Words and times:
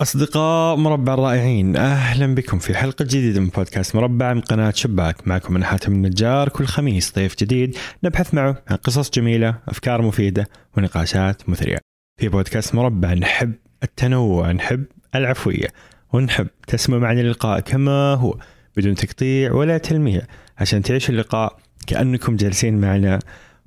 أصدقاء 0.00 0.76
مربع 0.76 1.14
الرائعين 1.14 1.76
أهلا 1.76 2.34
بكم 2.34 2.58
في 2.58 2.74
حلقة 2.74 3.04
جديدة 3.04 3.40
من 3.40 3.48
بودكاست 3.48 3.96
مربع 3.96 4.34
من 4.34 4.40
قناة 4.40 4.70
شباك. 4.70 5.28
معكم 5.28 5.56
أنا 5.56 5.66
حاتم 5.66 5.92
النجار. 5.92 6.48
كل 6.48 6.66
خميس 6.66 7.14
ضيف 7.14 7.36
جديد 7.38 7.76
نبحث 8.04 8.34
معه 8.34 8.62
عن 8.68 8.76
قصص 8.76 9.10
جميلة 9.10 9.54
أفكار 9.68 10.02
مفيدة 10.02 10.48
ونقاشات 10.76 11.48
مثرية. 11.48 11.78
في 12.20 12.28
بودكاست 12.28 12.74
مربع 12.74 13.12
نحب 13.12 13.52
التنوع 13.82 14.52
نحب 14.52 14.84
العفوية 15.14 15.68
ونحب 16.12 16.48
تسمع 16.66 16.98
معنا 16.98 17.20
اللقاء 17.20 17.60
كما 17.60 18.14
هو 18.14 18.38
بدون 18.76 18.94
تقطيع 18.94 19.52
ولا 19.52 19.78
تلميع 19.78 20.22
عشان 20.58 20.82
تعيشوا 20.82 21.14
اللقاء 21.14 21.58
كأنكم 21.86 22.36
جالسين 22.36 22.80
معنا 22.80 23.18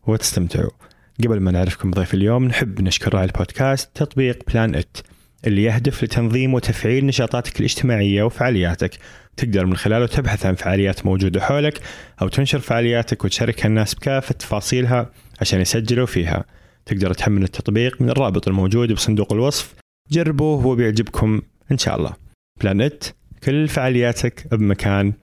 وتستمتعوا. 0.08 0.72
قبل 1.24 1.40
ما 1.40 1.52
نعرفكم 1.52 1.92
بضيف 1.92 2.14
اليوم 2.14 2.46
نحب 2.46 2.82
نشكر 2.82 3.14
راعي 3.14 3.26
البودكاست 3.26 3.90
تطبيق 3.96 4.44
بلان 4.52 4.76
ات 4.76 4.98
اللي 5.48 5.64
يهدف 5.64 6.04
لتنظيم 6.04 6.54
وتفعيل 6.54 7.06
نشاطاتك 7.06 7.60
الاجتماعية 7.60 8.24
وفعالياتك. 8.24 8.92
تقدر 9.38 9.66
من 9.66 9.76
خلاله 9.76 10.06
تبحث 10.06 10.46
عن 10.46 10.56
فعاليات 10.56 11.06
موجودة 11.06 11.42
حولك 11.42 11.82
أو 12.22 12.28
تنشر 12.28 12.60
فعالياتك 12.60 13.26
وتشاركها 13.26 13.68
الناس 13.68 13.96
بكافة 13.96 14.34
تفاصيلها 14.34 15.12
عشان 15.42 15.62
يسجلوا 15.62 16.06
فيها. 16.06 16.46
تقدر 16.86 17.14
تحمل 17.14 17.44
التطبيق 17.44 18.02
من 18.02 18.10
الرابط 18.10 18.48
الموجود 18.48 18.92
بصندوق 18.92 19.34
الوصف. 19.34 19.74
جربوه 20.12 20.62
هو 20.64 20.76
بيعجبكم 20.76 21.42
إن 21.72 21.78
شاء 21.78 21.98
الله. 21.98 22.14
بلانت 22.62 23.04
كل 23.44 23.68
فعالياتك 23.68 24.48
بمكان 24.52 25.14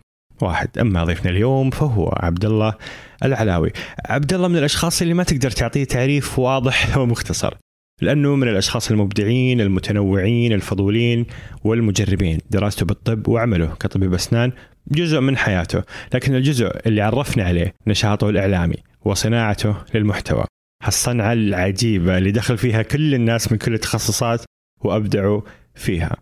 واحد. 0.43 0.79
أما 0.79 1.05
ضيفنا 1.05 1.31
اليوم 1.31 1.71
فهو 1.71 2.09
عبد 2.17 2.45
الله 2.45 2.75
العلاوي. 3.23 3.73
عبد 4.07 4.35
الله 4.35 4.49
من 4.49 4.57
الأشخاص 4.57 5.03
اللي 5.03 5.15
ما 5.15 5.23
تقدر 5.23 5.51
تعطيه 5.51 5.85
تعريف 5.85 6.39
واضح 6.39 6.99
ومختصر. 6.99 7.55
لأنه 8.01 8.37
من 8.37 8.49
الأشخاص 8.49 8.91
المبدعين 8.91 9.61
المتنوعين 9.61 10.53
الفضولين 10.53 11.27
والمجربين. 11.65 12.39
دراسته 12.51 12.87
بالطب 12.87 13.29
وعمله 13.29 13.67
كطبيب 13.67 14.15
أسنان 14.15 14.53
جزء 14.89 15.21
من 15.21 15.37
حياته. 15.37 15.83
لكن 16.15 16.35
الجزء 16.35 16.71
اللي 16.87 17.01
عرفنا 17.01 17.45
عليه 17.45 17.75
نشاطه 17.87 18.29
الإعلامي 18.29 18.77
وصناعته 19.05 19.77
للمحتوى. 19.95 20.45
هالصنعة 20.83 21.33
العجيبة 21.33 22.19
اللي 22.19 22.31
دخل 22.31 22.59
فيها 22.59 22.83
كل 22.83 23.15
الناس 23.15 23.53
من 23.53 23.59
كل 23.59 23.75
التخصصات 23.75 24.45
وأبدعوا 24.81 25.41
فيها. 25.75 26.17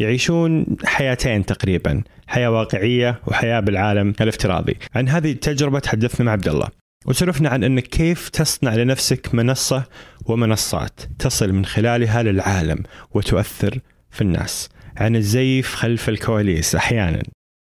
يعيشون 0.00 0.66
حياتين 0.84 1.46
تقريبا 1.46 2.02
حياة 2.26 2.50
واقعية 2.50 3.20
وحياة 3.26 3.60
بالعالم 3.60 4.12
الافتراضي. 4.20 4.76
عن 4.94 5.08
هذه 5.08 5.32
التجربة 5.32 5.78
تحدثنا 5.78 6.26
مع 6.26 6.32
عبد 6.32 6.48
الله 6.48 6.68
وسولفنا 7.08 7.48
عن 7.48 7.64
إنك 7.64 7.82
كيف 7.82 8.28
تصنع 8.28 8.74
لنفسك 8.74 9.34
منصة 9.34 9.84
ومنصات 10.26 11.00
تصل 11.18 11.52
من 11.52 11.64
خلالها 11.64 12.22
للعالم 12.22 12.82
وتؤثر 13.10 13.78
في 14.10 14.20
الناس. 14.20 14.68
عن 14.96 15.16
الزيف 15.16 15.74
خلف 15.74 16.08
الكواليس 16.08 16.74
أحيانا. 16.74 17.22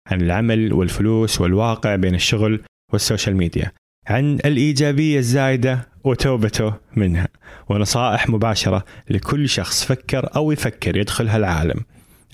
عن 0.07 0.21
العمل 0.21 0.73
والفلوس 0.73 1.41
والواقع 1.41 1.95
بين 1.95 2.15
الشغل 2.15 2.61
وال 2.93 3.04
social 3.04 3.35
media. 3.35 3.71
عن 4.07 4.35
الإيجابية 4.45 5.19
الزايدة 5.19 5.87
وتوبته 6.03 6.73
منها. 6.95 7.27
ونصائح 7.69 8.29
مباشرة 8.29 8.85
لكل 9.09 9.49
شخص 9.49 9.83
فكر 9.83 10.29
أو 10.35 10.51
يفكر 10.51 10.97
يدخل 10.97 11.27
هالعالم 11.27 11.79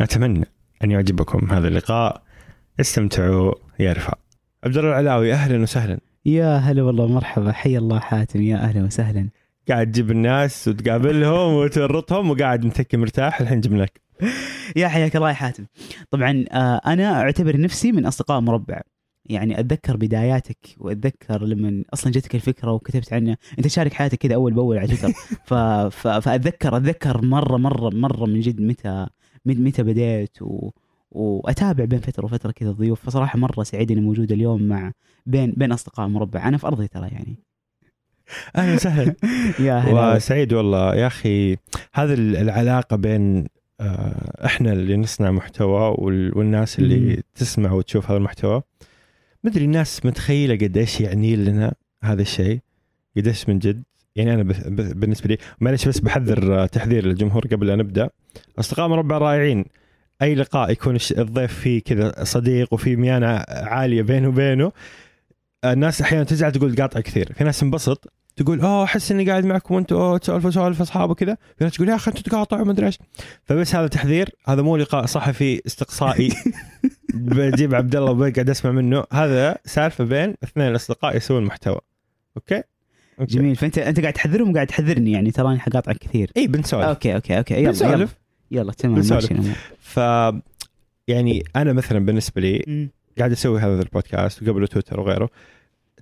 أتمنى 0.01 0.45
أن 0.83 0.91
يعجبكم 0.91 1.51
هذا 1.51 1.67
اللقاء. 1.67 2.23
استمتعوا 2.79 3.53
يا 3.79 3.93
رفاق. 3.93 4.19
عبد 4.63 4.77
الله 4.77 4.89
العلاوي 4.89 5.33
أهلا 5.33 5.61
وسهلا. 5.61 6.06
يا 6.27 6.57
هلا 6.57 6.83
والله 6.83 7.07
مرحبا 7.07 7.51
حي 7.51 7.77
الله 7.77 7.99
حاتم 7.99 8.41
يا 8.41 8.57
أهلا 8.57 8.83
وسهلا. 8.83 9.29
قاعد 9.69 9.91
تجيب 9.91 10.11
الناس 10.11 10.67
وتقابلهم 10.67 11.53
وتورطهم 11.53 12.29
وقاعد 12.29 12.65
متكي 12.65 12.97
مرتاح 12.97 13.41
الحين 13.41 13.61
جبناك 13.61 14.01
يا 14.75 14.87
حياك 14.87 15.15
الله 15.15 15.29
يا 15.29 15.33
حاتم. 15.33 15.65
طبعا 16.11 16.45
آه، 16.51 16.81
أنا 16.85 17.21
أعتبر 17.21 17.59
نفسي 17.61 17.91
من 17.91 18.05
أصدقاء 18.05 18.39
مربع. 18.39 18.81
يعني 19.25 19.59
أتذكر 19.59 19.97
بداياتك 19.97 20.57
وأتذكر 20.77 21.43
لما 21.43 21.83
أصلا 21.93 22.11
جتك 22.11 22.35
الفكرة 22.35 22.71
وكتبت 22.71 23.13
عنها. 23.13 23.37
أنت 23.57 23.67
تشارك 23.67 23.93
حياتك 23.93 24.17
كذا 24.17 24.35
أول 24.35 24.53
بأول 24.53 24.77
على 24.77 24.87
تويتر. 24.87 25.11
ف... 25.49 25.53
ف... 25.53 26.07
فأتذكر 26.07 26.77
أتذكر 26.77 27.21
مرة 27.21 27.57
مرة 27.57 27.89
مرة 27.89 28.25
من 28.25 28.39
جد 28.39 28.61
متى 28.61 29.07
متى 29.45 29.83
بديت 29.83 30.41
و... 30.41 30.69
وأتابع 31.11 31.85
بين 31.85 31.99
فترة 31.99 32.25
وفترة 32.25 32.51
كذا 32.51 32.69
الضيوف 32.69 33.05
فصراحة 33.05 33.39
مرة 33.39 33.63
سعيد 33.63 33.91
اني 33.91 34.01
موجود 34.01 34.31
اليوم 34.31 34.63
مع 34.63 34.91
بين 35.25 35.53
بين 35.57 35.71
أصدقاء 35.71 36.07
مربع 36.07 36.47
أنا 36.47 36.57
في 36.57 36.67
أرضي 36.67 36.87
ترى 36.87 37.07
يعني. 37.07 37.37
أهلا 38.55 38.73
وسهلا. 38.73 39.15
يا 39.67 39.73
هلا 39.73 40.15
وسعيد 40.15 40.53
والله. 40.53 40.95
يا 40.95 41.07
أخي 41.07 41.57
هذه 41.93 42.13
العلاقة 42.13 42.95
بين 42.95 43.47
آه، 43.79 44.45
إحنا 44.45 44.73
اللي 44.73 44.97
نصنع 44.97 45.31
محتوى 45.31 45.95
والناس 45.99 46.79
اللي. 46.79 47.23
تسمع 47.35 47.71
وتشوف 47.71 48.05
هذا 48.05 48.17
المحتوى. 48.17 48.61
مدري 49.43 49.65
الناس 49.65 50.05
متخيلة 50.05 50.55
قديش 50.55 51.01
يعني 51.01 51.35
لنا 51.35 51.73
هذا 52.03 52.21
الشيء 52.21 52.59
قديش 53.17 53.49
من 53.49 53.59
جد. 53.59 53.83
يعني 54.15 54.33
أنا 54.33 54.43
بالنسبة 54.93 55.27
لي 55.27 55.37
معلش 55.61 55.87
بس 55.87 55.99
بحذر 55.99 56.65
تحذير 56.65 57.05
للجمهور 57.05 57.47
قبل 57.47 57.69
أن 57.69 57.77
نبدا 57.77 58.09
أصدقاء 58.59 58.87
مربع 58.87 59.17
رائعين. 59.17 59.65
أي 60.21 60.35
لقاء 60.35 60.71
يكون 60.71 60.97
الضيف 61.17 61.53
فيه 61.59 61.81
كذا 61.81 62.23
صديق 62.23 62.73
وفي 62.73 62.95
ميانة 62.95 63.45
عالية 63.49 64.01
بينه 64.01 64.27
وبينه 64.27 64.71
الناس 65.65 66.01
أحيانا 66.01 66.23
تزعل 66.23 66.51
تقول 66.51 66.75
قاطع 66.75 66.99
كثير. 66.99 67.33
في 67.33 67.43
ناس 67.43 67.59
تنبسط 67.59 68.13
تقول 68.35 68.61
أوه 68.61 68.83
أحس 68.83 69.11
إني 69.11 69.29
قاعد 69.29 69.45
معكم 69.45 69.75
وأنتم 69.75 69.95
أوه 69.95 70.17
تسولفوا 70.17 70.51
سوالف 70.51 70.81
أصحاب 70.81 71.09
وكذا. 71.09 71.37
في 71.57 71.63
ناس 71.63 71.73
تقول 71.73 71.89
يا 71.89 71.95
أخي 71.95 72.11
أنتم 72.11 72.21
تقاطعوا 72.21 72.65
ما 72.65 72.71
أدري 72.71 72.85
إيش. 72.85 72.99
فبس 73.43 73.75
هذا 73.75 73.87
تحذير 73.87 74.29
هذا 74.47 74.61
مو 74.61 74.77
لقاء 74.77 75.05
صحفي 75.05 75.61
استقصائي 75.65 76.29
بجيب 77.13 77.75
عبد 77.75 77.95
الله 77.95 78.11
وبقعد 78.11 78.49
أسمع 78.49 78.71
منه. 78.71 79.03
هذا 79.13 79.57
سالفة 79.65 80.03
بين 80.03 80.35
اثنين 80.43 80.67
الاصدقاء 80.67 81.17
يسوون 81.17 81.43
محتوى. 81.43 81.79
okay؟ 82.37 82.63
okay. 83.19 83.35
جميل. 83.35 83.55
فأنت 83.55 83.77
أنت 83.77 83.99
قاعد 83.99 84.13
تحذرهم 84.13 84.51
وقاعد 84.51 84.67
تحذرني 84.67 85.11
يعني 85.11 85.31
تراني 85.31 85.59
حقاطعك 85.59 85.97
كثير. 85.97 86.31
اي 86.37 86.47
بنسولف. 86.47 86.85
okay 86.85 87.15
okay 87.15 87.37
okay. 87.37 87.53
يلا, 87.53 87.67
بنسولف. 87.67 88.15
يلا 88.51 88.71
تمام. 88.71 88.95
ماشي. 88.95 89.35
ف 89.79 89.97
يعني 91.07 91.43
أنا 91.55 91.73
مثلا 91.73 92.05
بالنسبة 92.05 92.41
لي 92.41 92.63
مم. 92.67 92.89
قاعد 93.17 93.31
أسوي 93.31 93.59
هذا 93.59 93.81
البودكاست 93.81 94.43
وقبله 94.43 94.67
تويتر 94.67 94.99
وغيره 94.99 95.29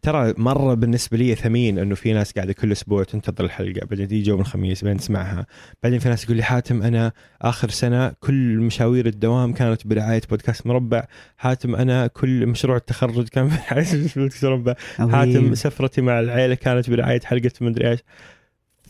ترى 0.01 0.33
مرة 0.37 0.73
بالنسبة 0.73 1.17
لي 1.17 1.35
ثمين 1.35 1.79
إنه 1.79 1.95
في 1.95 2.13
ناس 2.13 2.31
قاعدة 2.31 2.53
كل 2.53 2.71
أسبوع 2.71 3.03
تنتظر 3.03 3.45
الحلقة 3.45 3.85
بعدين 3.85 4.07
تيجي 4.07 4.29
يوم 4.29 4.39
الخميس 4.41 4.83
بعدين 4.83 4.99
تسمعها 4.99 5.45
بعدين 5.83 5.99
في 5.99 6.09
ناس 6.09 6.23
يقول 6.23 6.37
لي 6.37 6.43
حاتم 6.43 6.81
أنا 6.83 7.11
آخر 7.41 7.69
سنة 7.69 8.09
كل 8.19 8.57
مشاوير 8.57 9.05
الدوام 9.05 9.53
كانت 9.53 9.87
برعاية 9.87 10.21
بودكاست 10.29 10.67
مربع 10.67 11.07
حاتم 11.37 11.75
أنا 11.75 12.07
كل 12.07 12.45
مشروع 12.47 12.77
التخرج 12.77 13.27
كان 13.27 13.47
برعاية 13.69 14.07
بودكاست 14.15 14.45
مربع 14.45 14.75
حاتم. 14.97 15.55
سفرتي 15.55 16.01
مع 16.01 16.19
العيلة 16.19 16.55
كانت 16.55 16.89
برعاية 16.89 17.21
حلقة 17.23 17.51
مدري 17.61 17.89
إيش 17.91 17.99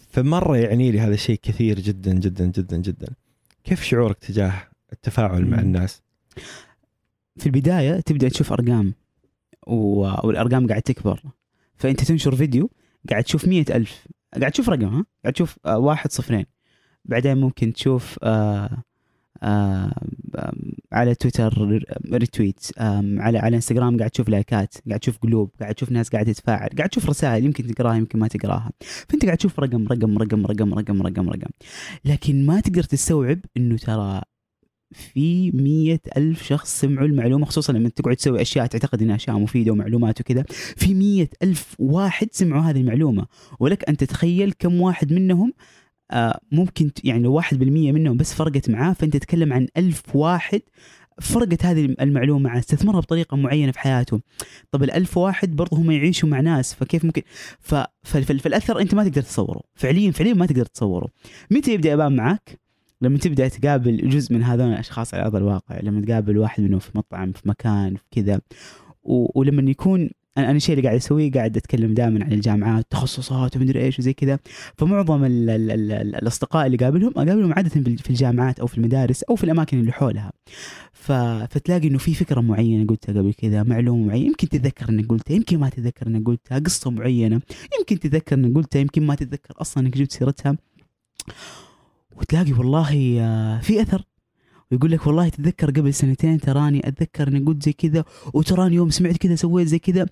فمرة 0.10 0.58
يعني 0.58 0.92
لي 0.92 1.00
هذا 1.00 1.14
الشيء 1.14 1.40
كثير 1.44 1.80
جدا 1.80 2.14
جدا 2.14 2.46
جدا 2.46 2.78
جدا 2.78 3.08
كيف 3.66 3.84
شعورك 3.84 4.18
تجاه 4.18 4.54
التفاعل 4.94 5.46
مع. 5.46 5.60
الناس؟ 5.60 6.02
في 7.38 7.46
البداية 7.46 8.00
تبدأ 8.00 8.30
تشوف 8.30 8.54
أرقام 8.54 8.94
والأرقام 9.68 10.68
قاعد 10.68 10.82
تكبر. 10.82 11.22
فأنت 11.76 12.04
تنشر 12.04 12.36
فيديو 12.36 12.70
قاعد 13.10 13.24
تشوف 13.24 13.48
مية 13.48 13.66
ألف. 13.70 14.08
قاعد 14.40 14.52
تشوف 14.52 14.70
رقم 14.70 14.86
ها؟ 14.86 15.06
قاعد 15.24 15.34
تشوف 15.34 15.58
آه، 15.66 15.78
واحد 15.78 16.12
صفرين. 16.12 16.46
بعدين 17.06 17.38
ممكن 17.38 17.74
تشوف 17.74 18.20
آه 18.24 18.84
على 20.92 21.16
تويتر 21.16 21.82
retweet 22.14 22.60
على 22.80 23.38
على 23.38 23.56
انستغرام 23.56 23.98
قاعد 23.98 24.10
تشوف 24.10 24.30
لايكات 24.30 24.76
قاعد 24.88 25.00
تشوف 25.00 25.18
قلوب 25.18 25.52
قاعد 25.60 25.76
تشوف 25.76 25.92
ناس 25.92 26.10
قاعدة 26.10 26.34
تتفاعل 26.34 26.70
قاعد 26.78 26.90
تشوف 26.90 27.10
رسائل 27.10 27.46
يمكن 27.46 27.68
تقراها 27.68 27.96
يمكن 27.96 28.20
ما 28.20 28.28
تقراها. 28.28 28.72
فأنت 29.10 29.26
قاعد 29.26 29.38
تشوف 29.38 29.60
رقم 29.60 29.88
رقم 29.88 30.18
رقم 30.18 30.46
رقم 30.46 30.74
رقم 30.74 31.02
رقم 31.02 31.30
رقم. 31.30 31.50
لكن 32.06 32.46
ما 32.46 32.60
تقدر 32.60 32.84
تستوعب 32.84 33.40
إنه 33.58 33.78
ترى 33.78 34.22
في 34.92 35.52
مية 35.52 36.02
ألف 36.18 36.44
شخص 36.44 36.80
سمعوا 36.80 37.08
المعلومة 37.08 37.46
خصوصا 37.46 37.74
لما 37.74 37.90
تقعد 37.90 38.16
تسوي 38.16 38.42
أشياء 38.42 38.66
تعتقد 38.66 39.02
أنها 39.02 39.16
أشياء 39.16 39.40
مفيدة 39.40 39.72
ومعلومات 39.72 40.22
وكذا. 40.22 40.46
في 40.76 40.94
مية 40.94 41.30
ألف 41.44 41.76
واحد 41.80 42.28
سمعوا 42.32 42.62
هذه 42.62 42.82
المعلومة. 42.82 43.26
ولك 43.60 43.90
أن 43.90 43.98
تتخيل 43.98 44.54
كم 44.60 44.82
واحد 44.82 45.14
منهم 45.14 45.54
ممكن 46.52 46.94
ت- 46.94 47.06
يعني 47.06 47.24
لو 47.24 47.34
واحد 47.34 47.60
بالمية 47.60 47.92
منهم 47.92 48.18
بس 48.18 48.34
فرقت 48.34 48.70
معاه 48.70 48.94
فأنت 48.94 49.14
تتكلم 49.18 49.54
عن 49.54 49.68
ألف 49.78 50.16
واحد 50.16 50.62
فرقت 51.22 51.66
هذه 51.66 51.96
المعلومة 52.02 52.40
معاه 52.50 52.60
استثمرها 52.60 53.00
بطريقة 53.00 53.38
معينة 53.38 53.72
في 53.72 53.80
حياته 53.80 54.20
طب 54.72 54.84
الألف 54.84 55.18
واحد 55.18 55.56
برضه 55.56 55.78
هم 55.78 55.92
يعيشوا 55.92 56.30
مع 56.30 56.40
ناس 56.40 56.74
فكيف 56.74 57.06
ممكن؟ 57.06 57.22
فالأثر 58.04 58.80
أنت 58.80 58.96
ما 58.96 59.04
تقدر 59.04 59.22
تصوره. 59.22 59.62
فعليا 59.76 60.12
فعليا 60.12 60.34
ما 60.34 60.46
تقدر 60.46 60.66
تصوره. 60.66 61.08
متى 61.52 61.74
يبدأ 61.74 61.92
يبان 61.92 62.16
معك 62.16 62.60
لما 63.02 63.18
تبدأ 63.18 63.48
تقابل 63.48 64.10
جزء 64.10 64.34
من 64.34 64.44
هذول 64.44 64.68
الأشخاص 64.68 65.14
على 65.14 65.24
أرض 65.24 65.36
الواقع 65.36 65.80
لما 65.80 66.02
تقابل 66.06 66.38
واحد 66.38 66.64
منهم 66.64 66.80
في 66.80 66.92
مطعم 66.96 67.32
في 67.32 67.42
مكان 67.50 67.96
في 67.96 68.04
كذا. 68.12 68.42
ولما 69.04 69.72
يكون 69.72 70.10
أنا 70.38 70.52
الشيء 70.52 70.76
اللي 70.76 70.88
قاعد 70.88 70.96
أسويه 70.96 71.32
قاعد 71.32 71.58
أتكلم 71.58 71.94
دائما 71.94 72.24
عن 72.26 72.32
الجامعات 72.32 72.86
تخصصات 72.90 73.58
ومدري 73.58 73.84
إيش 73.84 74.00
وزي 74.00 74.14
كذا. 74.14 74.40
فمعظم 74.78 75.24
ال 75.24 75.50
ال 75.50 75.72
ال 75.72 75.92
ال 75.92 76.16
الأصدقاء 76.16 76.66
اللي 76.66 76.78
قابلهم 76.78 77.12
اقابلهم 77.16 77.54
عادة 77.54 77.70
في 77.70 78.10
الجامعات 78.10 78.60
أو 78.60 78.68
في 78.68 78.78
المدارس 78.78 79.24
أو 79.24 79.36
في 79.36 79.44
الأماكن 79.44 79.80
اللي 79.80 79.92
حولها. 79.92 80.32
ف... 80.94 81.12
فتلاقي 81.52 81.88
إنه 81.88 81.98
في 81.98 82.14
فكرة 82.14 82.42
معينة 82.42 82.88
قلتها 82.88 83.14
قبل 83.14 83.34
كذا 83.34 83.64
معلومة 83.64 84.08
معينة 84.08 84.26
يمكن 84.26 84.50
تتذكر 84.50 84.90
إنك 84.90 85.08
قلتها 85.08 85.36
يمكن 85.36 85.60
ما 85.60 85.70
تتذكر 85.70 86.08
إنك 86.08 86.28
قلتها 86.28 86.60
قصة 86.60 86.92
معينة 86.92 87.42
يمكن 87.80 88.00
تتذكر 88.00 88.36
إنك 88.36 88.56
قلتها 88.56 88.80
يمكن 88.80 89.06
ما 89.06 89.16
تتذكر 89.16 89.54
أصلا 89.62 89.86
إنك 89.86 89.98
جبت 89.98 90.12
سيرتها. 90.12 90.58
وتلاقي 92.16 92.54
والله 92.54 93.18
آه، 93.22 93.60
في 93.60 93.82
أثر. 93.82 94.04
ويقول 94.76 94.92
لك 94.92 95.08
والله 95.08 95.30
تتذكر 95.30 95.70
قبل 95.72 95.94
سنتين 95.94 96.40
تراني 96.40 96.88
أتذكر 96.88 97.28
إني 97.28 97.40
قلت 97.40 97.64
زي 97.64 97.74
كذا 97.74 98.06
وتراني 98.34 98.76
يوم 98.76 98.90
سمعت 98.90 99.18
كذا 99.18 99.36
سويت 99.36 99.68
زي 99.68 99.80
كذا. 99.80 100.06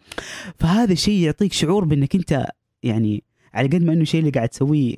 فهذا 0.60 0.94
الشيء 0.94 1.20
يعطيك 1.20 1.54
شعور 1.54 1.86
بإنك 1.86 2.16
أنت 2.16 2.48
يعني 2.84 3.24
على 3.54 3.68
قد 3.68 3.84
ما 3.84 3.94
إنه 3.94 4.02
الشيء 4.02 4.20
اللي 4.20 4.32
قاعد 4.32 4.50
تسويه 4.50 4.96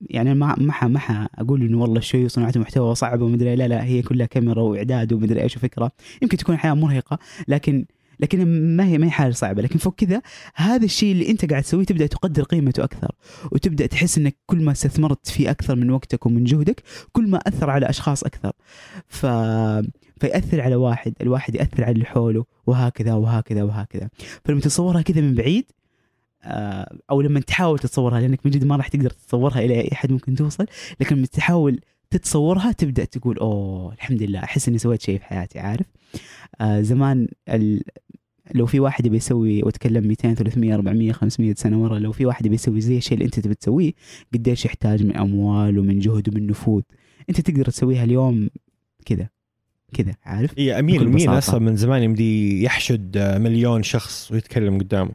يعني 0.00 0.34
ما 0.34 0.54
ما 0.58 0.88
ما 0.88 1.28
أقول 1.34 1.62
إنه 1.62 1.82
والله 1.82 2.00
شيء 2.00 2.28
صناعة 2.28 2.52
محتوى 2.56 2.94
صعبة 2.94 3.24
ومدري 3.24 3.56
لا 3.56 3.68
لا 3.68 3.84
هي 3.84 4.02
كلها 4.02 4.26
كاميرا 4.26 4.62
وإعداد 4.62 5.12
ومدري 5.12 5.42
إيش 5.42 5.56
وفكرة. 5.56 5.92
يمكن 6.22 6.36
تكون 6.36 6.56
حياه 6.56 6.74
مرهقة 6.74 7.18
لكن 7.48 7.84
لكن 8.22 8.46
ما 8.76 8.86
هي 8.86 8.98
ما 8.98 9.06
هي 9.06 9.10
حاجة 9.10 9.32
صعبة. 9.32 9.62
لكن 9.62 9.78
فوق 9.78 9.94
كذا 9.94 10.22
هذا 10.54 10.84
الشيء 10.84 11.12
اللي 11.12 11.30
أنت 11.30 11.50
قاعد 11.50 11.62
تسويه 11.62 11.84
تبدأ 11.84 12.06
تقدر 12.06 12.42
قيمته 12.42 12.84
أكثر 12.84 13.12
وتبدأ 13.52 13.86
تحس 13.86 14.18
إنك 14.18 14.36
كل 14.46 14.62
ما 14.62 14.72
استثمرت 14.72 15.28
فيه 15.28 15.50
أكثر 15.50 15.76
من 15.76 15.90
وقتك 15.90 16.26
ومن 16.26 16.44
جهدك 16.44 16.82
كل 17.12 17.28
ما 17.28 17.38
أثر 17.38 17.70
على 17.70 17.90
أشخاص 17.90 18.24
أكثر. 18.24 18.52
ف 19.08 19.26
فيأثر 20.20 20.60
على 20.60 20.76
واحد 20.76 21.14
الواحد 21.20 21.54
يأثر 21.54 21.84
على 21.84 21.92
اللي 21.92 22.04
حوله 22.04 22.44
وهكذا 22.66 23.14
وهكذا 23.14 23.62
وهكذا. 23.62 24.08
فلما 24.44 24.60
تتصورها 24.60 25.02
كذا 25.02 25.20
من 25.20 25.34
بعيد 25.34 25.64
آه، 26.44 26.98
أو 27.10 27.20
لما 27.20 27.40
تحاول 27.40 27.78
تتصورها 27.78 28.20
لأنك 28.20 28.40
من 28.44 28.50
جد 28.52 28.64
ما 28.64 28.76
راح 28.76 28.88
تقدر 28.88 29.10
تتصورها 29.10 29.58
إلى 29.60 29.80
أي 29.80 29.90
حد 29.92 30.12
ممكن 30.12 30.34
توصل 30.34 30.66
لكن 31.00 31.16
لما 31.16 31.26
تحاول 31.26 31.80
تتصورها 32.10 32.72
تبدأ 32.72 33.04
تقول 33.04 33.38
أوه 33.38 33.92
الحمد 33.92 34.22
لله 34.22 34.38
أحس 34.44 34.68
إني 34.68 34.78
سويت 34.78 35.02
شيء 35.02 35.18
في 35.18 35.24
حياتي. 35.24 35.58
عارف؟ 35.58 35.86
آه 36.60 36.80
زمان. 36.80 37.28
لو 38.54 38.66
في 38.66 38.80
واحد 38.80 39.06
يبي 39.06 39.16
يسوي 39.16 39.62
واتكلم 39.62 40.06
200 40.08 40.34
300 40.34 40.74
400 40.74 41.12
500 41.12 41.54
سنة 41.54 41.82
ورا 41.82 41.98
لو 41.98 42.12
في 42.12 42.26
واحد 42.26 42.46
يبي 42.46 42.54
يسوي 42.54 42.80
زي 42.80 42.96
الشيء 42.96 43.14
اللي 43.14 43.24
انت 43.24 43.40
تبي 43.40 43.54
تسويه 43.54 43.92
قديش 44.34 44.64
يحتاج 44.64 45.04
من 45.04 45.16
أموال 45.16 45.78
ومن 45.78 45.98
جهد 45.98 46.28
ومن 46.28 46.46
نفوذ؟ 46.46 46.82
انت 47.28 47.40
تقدر 47.40 47.64
تسويها 47.64 48.04
اليوم 48.04 48.50
كذا 49.06 49.28
كذا 49.94 50.14
عارف؟ 50.24 50.58
اي 50.58 50.78
أمين 50.78 50.96
بكل 51.00 51.08
مين. 51.08 51.28
أصلا 51.28 51.60
من 51.60 51.76
زمان 51.76 52.02
يمدي 52.02 52.62
يحشد 52.62 53.16
آه، 53.16 53.38
مليون 53.38 53.82
شخص 53.82 54.32
ويتكلم 54.32 54.78
قدامه. 54.78 55.10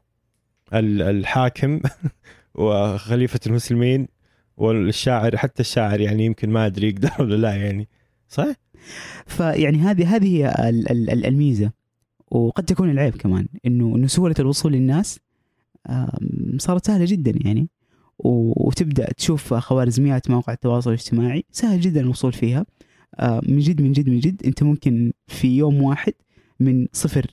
ال- 0.74 1.02
الحاكم 1.02 1.80
وخليفة 2.56 3.40
المسلمين 3.48 4.08
والشاعر 4.58 5.38
حتى 5.38 5.60
الشاعر 5.62 6.02
يعني 6.02 6.26
يمكن 6.26 6.50
ما 6.50 6.66
أدري 6.66 6.88
يقدر 6.90 7.10
ولا 7.20 7.36
لا 7.36 7.56
يعني. 7.56 7.88
صح؟ 8.30 8.48
فيعني 9.26 9.78
هذه 9.78 10.16
هذه 10.16 10.28
هي 10.38 10.70
ال- 10.70 10.92
ال- 10.92 11.10
ال- 11.10 11.26
الميزة. 11.26 11.72
وقد 12.32 12.64
تكون 12.64 12.90
العيب 12.90 13.16
كمان 13.16 13.48
إنه 13.66 13.96
إنه 13.96 14.08
سهولة 14.08 14.36
الوصول 14.40 14.74
للناس 14.74 15.20
صارت 16.58 16.88
سهلة 16.88 17.06
جدا 17.06 17.34
يعني. 17.36 17.70
وتبدأ 18.20 19.14
تشوف 19.14 19.54
خوارزميات 19.54 20.30
مواقع 20.30 20.54
التواصل 20.54 20.90
الاجتماعي 20.90 21.44
سهل 21.52 21.80
جدا 21.80 22.00
الوصول 22.00 22.34
فيها. 22.34 22.66
من 23.22 23.60
جد 23.60 23.82
من 23.82 23.92
جد 23.92 24.10
من 24.10 24.20
جد 24.20 24.46
أنت 24.46 24.64
ممكن 24.64 25.14
في 25.28 25.58
يوم 25.58 25.82
واحد 25.82 26.14
من 26.60 26.88
صفر 26.94 27.26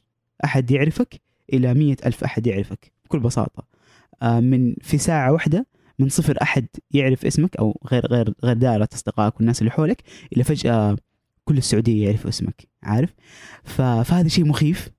أحد 0.44 0.70
يعرفك 0.70 1.20
إلى 1.52 1.74
مية 1.74 1.96
ألف 2.06 2.24
أحد 2.24 2.46
يعرفك 2.46 2.92
بكل 3.04 3.20
بساطة. 3.20 3.66
من 4.22 4.74
في 4.74 4.98
ساعة 4.98 5.32
واحدة 5.32 5.66
من 5.98 6.08
صفر 6.08 6.38
أحد 6.42 6.66
يعرف 6.90 7.26
اسمك 7.26 7.56
أو 7.56 7.80
غير 7.90 8.06
غير 8.06 8.34
غير 8.44 8.56
دائرة 8.56 8.88
أصدقائك 8.94 9.36
والناس 9.36 9.60
اللي 9.60 9.70
حولك 9.70 10.02
إلى 10.32 10.44
فجأة 10.44 10.96
كل 11.44 11.58
السعودية 11.58 12.06
يعرفوا 12.06 12.30
اسمك 12.30 12.68
عارف؟ 12.82 13.14
فهذا 13.64 14.28
شيء 14.28 14.44
مخيف 14.44 14.90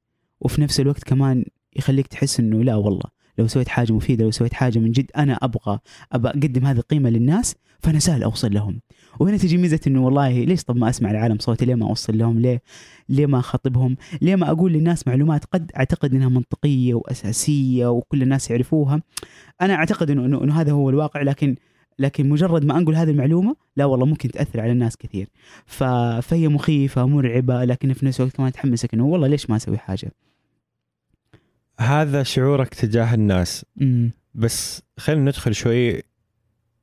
وفي 0.41 0.61
نفس 0.61 0.79
الوقت 0.79 1.03
كمان 1.03 1.45
يخليك 1.75 2.07
تحس 2.07 2.39
إنه 2.39 2.63
لا 2.63 2.75
والله 2.75 3.15
لو 3.37 3.47
سويت 3.47 3.67
حاجة 3.67 3.93
مفيدة 3.93 4.23
لو 4.23 4.31
سويت 4.31 4.53
حاجة 4.53 4.79
من 4.79 4.91
جد 4.91 5.11
أنا 5.17 5.33
أبغى 5.33 5.79
أبغى 6.11 6.29
أقدم 6.29 6.65
هذه 6.65 6.77
القيمة 6.77 7.09
للناس 7.09 7.55
فأنا 7.79 7.99
سهل 7.99 8.23
أوصل 8.23 8.53
لهم. 8.53 8.81
وهنا 9.19 9.37
تجي 9.37 9.57
ميزة 9.57 9.79
إنه 9.87 10.05
والله 10.05 10.43
ليش 10.43 10.63
طب 10.63 10.75
ما 10.75 10.89
أسمع 10.89 11.11
العالم 11.11 11.37
صوتي؟ 11.39 11.65
ليه 11.65 11.75
ما 11.75 11.89
أوصل 11.89 12.17
لهم؟ 12.17 12.39
ليه 12.39 12.61
ليه 13.09 13.25
ما 13.25 13.39
أخاطبهم؟ 13.39 13.97
ليه 14.21 14.35
ما 14.35 14.51
أقول 14.51 14.71
للناس 14.73 15.07
معلومات 15.07 15.45
قد 15.45 15.71
أعتقد 15.77 16.15
إنها 16.15 16.29
منطقية 16.29 16.93
وأساسية 16.93 17.87
وكل 17.91 18.21
الناس 18.21 18.51
يعرفوها؟ 18.51 19.01
أنا 19.61 19.73
أعتقد 19.73 20.11
انه 20.11 20.25
إنه, 20.25 20.61
هذا 20.61 20.71
هو 20.71 20.89
الواقع 20.89 21.21
لكن 21.21 21.55
لكن 21.99 22.29
مجرد 22.29 22.65
ما 22.65 22.77
أنقل 22.77 22.95
هذه 22.95 23.09
المعلومة 23.09 23.55
لا 23.77 23.85
والله 23.85 24.05
ممكن 24.05 24.31
تأثر 24.31 24.61
على 24.61 24.71
الناس 24.71 24.97
كثير. 24.97 25.27
ف... 25.65 25.83
فهي 26.21 26.47
مخيفة 26.47 27.05
مرعبة 27.05 27.63
لكن 27.63 27.93
في 27.93 28.05
نفس 28.05 28.19
الوقت 28.19 28.35
كمان 28.35 28.51
تحمسك 28.51 28.93
انه 28.93 29.05
والله 29.05 29.27
ليش 29.27 29.49
ما 29.49 29.55
أسوي 29.55 29.77
حاجة؟ 29.77 30.11
هذا 31.79 32.23
شعورك 32.23 32.73
تجاه 32.73 33.13
الناس. 33.13 33.65
امم 33.81 34.11
بس 34.33 34.81
خلينا 34.97 35.21
ندخل 35.21 35.55
شوي 35.55 36.03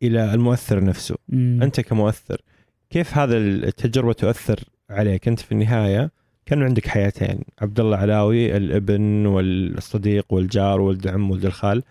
إلى 0.03 0.35
المؤثر 0.35 0.85
نفسه. 0.85 1.17
أنت 1.33 1.81
كمؤثر 1.81 2.43
كيف 2.91 3.19
هذا 3.19 3.37
التجربة 3.37 4.13
تؤثر 4.13 4.61
عليك؟ 4.91 5.29
أنت 5.29 5.41
في 5.41 5.53
النهاية 5.53 6.11
كان 6.47 6.63
عندك 6.63 6.89
حياتين. 6.89 7.41
عبد 7.61 7.81
الله 7.81 7.97
علاوي 7.97 8.57
الابن 8.57 9.27
والصديق 9.27 10.33
والجار 10.33 10.81
ولد 10.81 11.45
الخال 11.45 11.83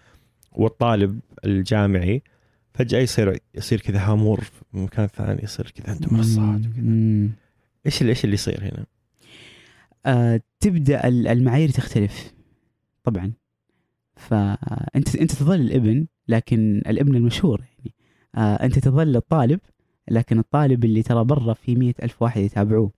والطالب 0.52 1.20
الجامعي. 1.46 2.22
فجأة 2.84 3.00
يصير 3.00 3.38
يصير 3.56 3.82
كذا 3.82 4.00
هامور 4.00 4.42
في 4.42 4.52
مكان 4.74 5.08
ثاني 5.08 5.44
يصير 5.44 5.72
كذا 5.76 5.94
عنده 5.94 6.08
منصات 6.12 6.60
وكذا. 6.66 7.30
إيش 7.86 8.02
اللي 8.02 8.10
إيش 8.10 8.24
اللي 8.24 8.34
يصير 8.34 8.64
هنا؟ 8.64 8.86
آه 10.06 10.42
تبدأ 10.60 11.08
ال- 11.08 11.28
المعايير 11.28 11.70
تختلف 11.70 12.34
طبعا. 13.04 13.32
فأنت 14.16 15.16
أنت 15.16 15.32
تظل 15.32 15.62
الابن 15.62 16.06
لكن 16.28 16.82
الابن 16.88 17.16
المشهور 17.16 17.62
يعني. 17.62 17.94
آه 18.36 18.66
أنت 18.66 18.80
تظل 18.80 19.16
الطالب 19.16 19.60
لكن 20.12 20.40
الطالب 20.40 20.86
اللي 20.86 21.04
ترى 21.04 21.24
برا 21.24 21.54
في 21.54 21.76
مية 21.76 21.94
ألف 22.04 22.22
واحد 22.22 22.42
يتابعوه. 22.42 22.92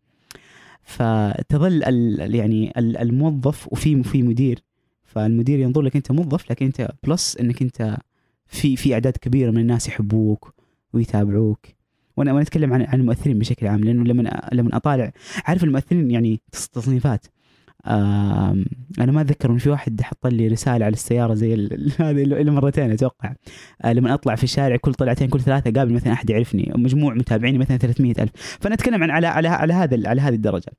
فتظل 0.84 1.84
ال 1.84 2.36
يعني 2.36 2.74
ال- 2.78 2.98
الموظف 2.98 3.68
وفي 3.74 4.04
في 4.04 4.24
مدير. 4.24 4.64
فالمدير 5.04 5.60
ينظر 5.60 5.82
لك 5.82 5.96
أنت 5.96 6.12
موظف 6.12 6.52
لكن 6.52 6.66
أنت 6.66 6.90
بلس 7.04 7.38
إنك 7.38 7.62
أنت 7.62 7.98
في 8.54 8.76
في 8.76 8.94
أعداد 8.94 9.18
كبيرة 9.18 9.52
من 9.52 9.58
الناس 9.58 9.88
يحبوك 9.88 10.54
ويتابعوك. 10.94 11.66
وأنا 12.18 12.32
وأنا 12.32 12.42
أتكلم 12.44 12.74
عن 12.74 12.82
عن 12.82 13.00
المؤثرين 13.00 13.40
بشكل 13.40 13.68
عام 13.68 13.80
لأنه 13.84 14.04
لما 14.04 14.50
لما 14.54 14.78
أطالع 14.78 15.12
عارف 15.46 15.64
المؤثرين 15.64 16.12
يعني 16.12 16.42
تص- 16.56 16.68
تصنيفات. 16.70 17.26
أنا 19.00 19.12
ما 19.12 19.22
أتذكر 19.22 19.52
إن 19.52 19.58
في 19.58 19.70
واحد 19.70 20.02
حط 20.02 20.28
لي 20.28 20.48
رسالة 20.48 20.86
على 20.86 20.94
السيارة 20.94 21.34
زي 21.34 21.54
هذه 22.00 22.24
اللي 22.24 22.52
مرتين 22.52 22.92
أتوقع. 22.92 23.34
آه، 23.82 23.94
لما 23.94 24.14
أطلع 24.14 24.36
في 24.36 24.44
الشارع 24.44 24.76
كل 24.76 24.94
طلعتين 24.94 25.28
كل 25.28 25.42
ثلاثة 25.42 25.72
قابل 25.72 25.94
مثلا 25.94 26.14
أحد 26.14 26.30
يعرفني 26.30 26.72
مجموع 26.76 27.14
متابعيني 27.14 27.58
مثلا 27.58 27.78
300 27.78 28.14
ألف. 28.20 28.32
فأنا 28.62 28.76
أتكلم 28.76 29.04
عن 29.04 29.10
على 29.10 29.28
على 29.28 29.48
على 29.48 29.74
هذا 29.74 30.10
على 30.10 30.22
هذه 30.22 30.34
الدرجة. 30.36 30.72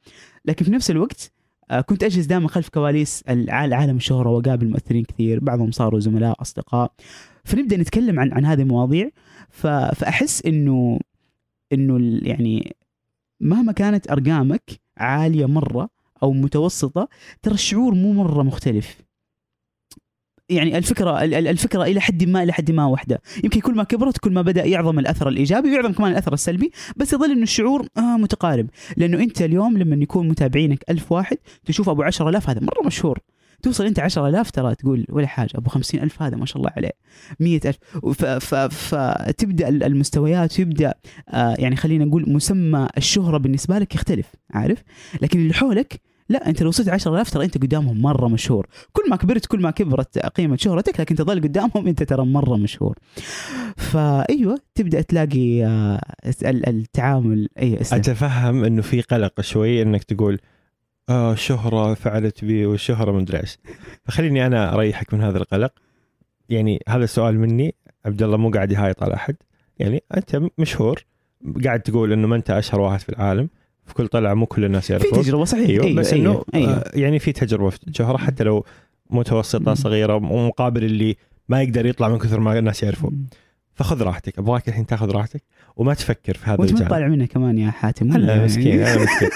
لكن 0.45 0.65
في 0.65 0.71
نفس 0.71 0.91
الوقت 0.91 1.33
آه، 1.71 1.81
كنت 1.81 2.03
أجلس 2.05 2.27
دائما 2.27 2.49
خلف 2.49 2.69
كواليس 2.69 3.25
عالم 3.49 3.97
الشهرة 3.97 4.29
وأقابل 4.29 4.69
مؤثرين 4.71 5.05
كثير. 5.05 5.41
بعضهم 5.41 5.71
صاروا 5.71 6.01
زملاء 6.01 6.43
أصدقاء. 6.43 6.93
فنبدأ 7.45 7.77
نتكلم 7.77 8.21
عن 8.21 8.33
عن 8.33 8.45
هذه 8.45 8.63
المواضيع. 8.63 9.11
فأحس 9.51 10.43
انه 10.47 10.99
إنه 11.73 12.21
يعني 12.29 12.77
مهما 13.41 13.73
كانت 13.73 14.11
أرقامك 14.11 14.71
عالية 14.97 15.47
مرة 15.47 15.89
أو 16.23 16.33
متوسطة 16.33 17.09
ترى 17.43 17.55
الشعور 17.55 17.95
مو 17.95 18.13
مرة 18.13 18.43
مختلف. 18.43 18.97
يعني 20.49 20.79
الفكرة 20.79 21.25
ال- 21.25 21.35
ال- 21.35 21.49
الفكرة 21.49 21.83
إلى 21.83 22.01
حد 22.01 22.25
ما 22.25 22.43
إلى 22.43 22.53
حد 22.53 22.71
ما 22.71 22.87
واحدة. 22.87 23.21
يمكن 23.45 23.61
كل 23.61 23.75
ما 23.75 23.85
كبرت 23.85 24.19
كل 24.19 24.33
ما 24.33 24.43
بدأ 24.43 24.65
يعظم 24.65 24.99
الأثر 24.99 25.29
الإيجابي 25.29 25.71
ويعظم 25.71 25.93
كمان 25.93 26.13
الأثر 26.13 26.33
السلبي 26.33 26.71
بس 26.97 27.13
يظل 27.13 27.31
إنه 27.31 27.43
الشعور 27.43 27.87
آه 27.97 28.17
متقارب. 28.17 28.71
لأنه 28.97 29.19
أنت 29.19 29.43
اليوم 29.43 29.79
لما 29.79 29.97
يكون 30.03 30.29
متابعينك 30.29 30.85
ألف 30.91 31.13
واحد 31.13 31.39
تشوف 31.65 31.89
أبو 31.89 32.03
عشرة 32.03 32.29
آلاف 32.29 32.51
هذا 32.51 32.61
مرة 32.61 32.87
مشهور. 32.87 33.19
توصل 33.65 33.87
انت 33.87 34.01
عشرة 34.01 34.29
آلاف 34.29 34.51
ترى 34.51 34.75
تقول 34.75 35.07
ولا 35.09 35.27
حاجة 35.27 35.51
أبو 35.55 35.71
خمسين 35.71 36.03
ألف 36.03 36.23
هذا 36.23 36.37
ما 36.37 36.47
شاء 36.47 36.57
الله 36.59 36.71
عليه 36.77 36.91
مية 37.41 37.61
ألف. 37.65 37.77
ف- 38.19 38.25
ف- 38.25 38.55
فتبدأ 38.95 39.69
ال- 39.69 39.83
المستويات 39.83 40.59
يبدأ 40.59 40.95
آه 41.29 41.55
يعني 41.59 41.77
خلينا 41.77 42.05
نقول 42.05 42.25
مسمى 42.33 42.89
الشهرة 42.97 43.39
بالنسبة 43.39 43.79
لك 43.79 43.95
يختلف 43.95 44.27
عارف؟ 44.51 44.83
لكن 45.23 45.39
اللي 45.39 45.55
حولك 45.55 46.01
لا 46.29 46.49
أنت 46.49 46.63
لو 46.63 46.69
وصلت 46.69 46.89
10000 46.89 47.31
ترى 47.31 47.45
أنت 47.45 47.59
قدامهم 47.59 48.03
مرة 48.03 48.29
مشهور. 48.29 48.67
كل 48.93 49.03
ما 49.11 49.17
كبرت 49.17 49.47
كل 49.47 49.61
ما 49.63 49.71
كبرت 49.71 50.19
قيمة 50.19 50.57
شهرتك 50.57 51.01
لكن 51.01 51.15
تظل 51.15 51.41
قدامهم 51.41 51.87
أنت 51.89 52.03
ترى 52.03 52.25
مرة 52.27 52.57
مشهور. 52.57 52.99
فأيوة 53.77 54.59
تبدأ 54.75 55.01
تلاقي 55.01 55.65
آه، 55.65 56.01
ال- 56.43 56.69
التعامل 56.69 57.49
اي 57.59 57.81
اسلم 57.81 57.99
أتفهم 57.99 58.65
إنه 58.65 58.83
في 58.83 59.01
قلق 59.01 59.41
شوي 59.41 59.83
إنك 59.83 60.05
تقول 60.05 60.39
آه 61.09 61.35
شهرة 61.35 61.95
فعلت 61.95 62.45
بي 62.45 62.67
والشهره 62.67 63.13
مدري 63.13 63.41
إيش. 63.41 63.59
فخليني 64.05 64.47
أنا 64.47 64.75
أريحك 64.75 65.15
من 65.15 65.21
هذا 65.21 65.39
القلق. 65.39 65.73
يعني 66.49 66.83
هذا 66.89 67.05
السؤال 67.05 67.39
مني. 67.39 67.75
عبد 68.07 68.23
الله 68.23 68.37
مو 68.37 68.51
قاعد 68.51 68.73
يهايط 68.73 69.03
على 69.03 69.15
أحد. 69.15 69.37
يعني 69.79 70.03
أنت 70.17 70.43
مشهور. 70.59 71.05
قاعد 71.65 71.81
تقول 71.81 72.13
إنه 72.13 72.27
ما 72.27 72.37
أنت 72.37 72.51
أشهر 72.51 72.81
واحد 72.81 73.01
في 73.01 73.09
العالم. 73.09 73.49
في 73.87 73.95
كل 73.95 74.09
طلعة 74.09 74.35
مو 74.35 74.47
كل 74.47 74.65
الناس 74.65 74.87
في 74.87 74.93
يعرفون 74.93 75.23
تجربة 75.23 75.45
صحيح. 75.45 75.69
أيوه, 75.69 75.85
أيوة 75.85 76.01
بس 76.01 76.13
أيوة 76.13 76.33
إنه 76.33 76.45
أيوة. 76.55 76.73
آه، 76.73 76.91
يعني 76.95 77.19
في 77.19 77.33
تجربة 77.33 77.71
في 77.71 77.79
شهرة 77.93 78.17
حتى 78.17 78.45
لو 78.45 78.65
متوسطة. 79.11 79.75
صغيرة 79.75 80.15
ومقابل 80.15 80.85
اللي 80.85 81.17
ما 81.49 81.63
يقدر 81.63 81.87
يطلع 81.87 82.09
من 82.09 82.19
كثر 82.19 82.41
ما 82.41 82.59
الناس 82.59 82.83
يعرفون 82.83 83.27
فخذ 83.75 84.03
راحتك. 84.03 84.39
أبغاك 84.39 84.69
الحين 84.69 84.87
تاخذ 84.87 85.11
راحتك. 85.11 85.43
وما 85.77 85.95
تفكر 85.95 86.35
في 86.35 86.51
هذا 86.51 86.61
وانت 86.61 86.71
الجانب 86.71 86.89
تطالع 86.89 87.09
منه 87.09 87.27
كمان 87.27 87.59
يا 87.59 87.71
حاتم. 87.71 88.13
هلا 88.13 88.33
يعني؟ 88.33 88.45
مسكين 88.45 88.83
أنا 88.83 89.03
مسكين. 89.05 89.29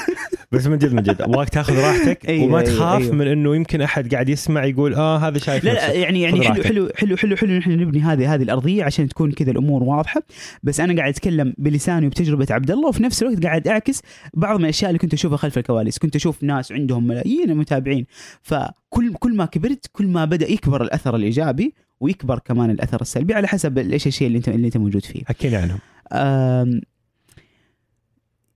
بس 0.53 0.67
من 0.67 0.79
جد 0.79 0.93
من 0.93 1.03
جد. 1.03 1.23
أبغاك 1.23 1.49
تاخذ 1.49 1.79
راحتك 1.79 2.29
أيوة، 2.29 2.45
وما 2.45 2.59
أيوة، 2.59 2.71
تخاف 2.71 3.03
أيوة. 3.03 3.15
من 3.15 3.27
إنه 3.27 3.57
يمكن 3.57 3.81
أحد 3.81 4.15
قاعد 4.15 4.29
يسمع 4.29 4.65
يقول 4.65 4.95
آه 4.95 5.19
هذا 5.19 5.39
شايف 5.39 5.65
لا 5.65 5.71
لا. 5.73 5.93
يعني 5.93 6.23
يعني 6.23 6.45
حلو. 6.45 6.63
حلو 6.63 6.89
حلو 6.97 7.17
حلو 7.17 7.37
حلو 7.37 7.59
نحن 7.59 7.71
نبني 7.71 8.01
هذه 8.01 8.35
هذه 8.35 8.43
الأرضية 8.43 8.85
عشان 8.85 9.09
تكون 9.09 9.33
كذا 9.33 9.51
الأمور 9.51 9.83
واضحة. 9.83 10.23
بس 10.63 10.81
أنا 10.81 10.97
قاعد 10.97 11.13
أتكلم 11.13 11.55
بلساني 11.59 12.07
وبتجربة 12.07 12.47
عبد 12.51 12.71
الله 12.71 12.89
وفي 12.89 13.03
نفس 13.03 13.23
الوقت 13.23 13.45
قاعد 13.45 13.69
أعكس 13.69 14.03
بعض 14.35 14.59
من 14.59 14.65
الأشياء 14.65 14.91
اللي 14.91 14.99
كنت 14.99 15.15
أشوفها 15.15 15.37
خلف 15.37 15.59
الكواليس. 15.59 15.99
كنت 15.99 16.17
أشوف 16.17 16.43
ناس 16.43 16.73
عندهم 16.73 17.07
ملايين 17.07 17.51
المتابعين. 17.51 18.07
فكل 18.43 19.15
كل 19.19 19.37
ما 19.37 19.45
كبرت 19.45 19.87
كل 19.93 20.07
ما 20.07 20.25
بدأ 20.25 20.51
يكبر 20.53 20.83
الأثر 20.83 21.17
الإيجابي 21.17 21.75
ويكبر 22.01 22.39
كمان 22.39 22.71
الأثر 22.71 23.01
السلبي 23.01 23.35
على 23.35 23.49
حسب 23.49 23.79
إيش 23.79 24.07
الشيء 24.07 24.27
اللي 24.27 24.39
أنت 24.39 24.49
اللي 24.49 24.67
أنت 24.67 24.77
موجود 24.77 25.05
فيه. 25.05 25.23
حكينا 25.27 25.59
عنهم. 25.59 25.79
أم، 26.13 26.81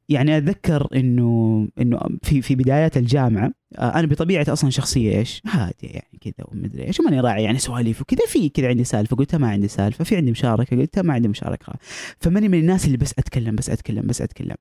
يعني 0.09 0.37
اتذكر 0.39 0.87
إنه 0.97 1.69
إنه 1.81 1.99
في 2.23 2.43
في 2.43 2.55
بدايات 2.55 2.97
الجامعة 2.97 3.53
آه، 3.79 3.99
أنا 3.99 4.07
بطبيعتي 4.07 4.53
أصلا 4.53 4.71
شخصية 4.71 5.19
إيش؟ 5.19 5.43
هادية 5.47 5.89
يعني 5.89 6.19
كذا 6.21 6.47
ومدري 6.49 6.87
إيش 6.87 7.01
وماني 7.01 7.21
راعي 7.21 7.43
يعني 7.43 7.59
سواليف 7.59 8.01
وكذا 8.01 8.27
في 8.27 8.49
كذا 8.49 8.69
عندي 8.69 8.85
سالفة 8.85 9.17
قلتها 9.17 9.39
ما 9.39 9.49
عندي 9.49 9.69
سالفة 9.69 10.05
في 10.05 10.17
عندي 10.17 10.31
مشاركة 10.31 10.77
قلتها 10.77 11.03
ما 11.03 11.13
عندي 11.13 11.29
مشاركة 11.29 11.73
فماني 12.19 12.49
من 12.49 12.59
الناس 12.59 12.87
اللي 12.87 12.97
بس 12.97 13.15
أتكلم 13.19 13.55
بس 13.57 13.71
أتكلم 13.71 14.07
بس 14.07 14.23
أتكلم 14.23 14.57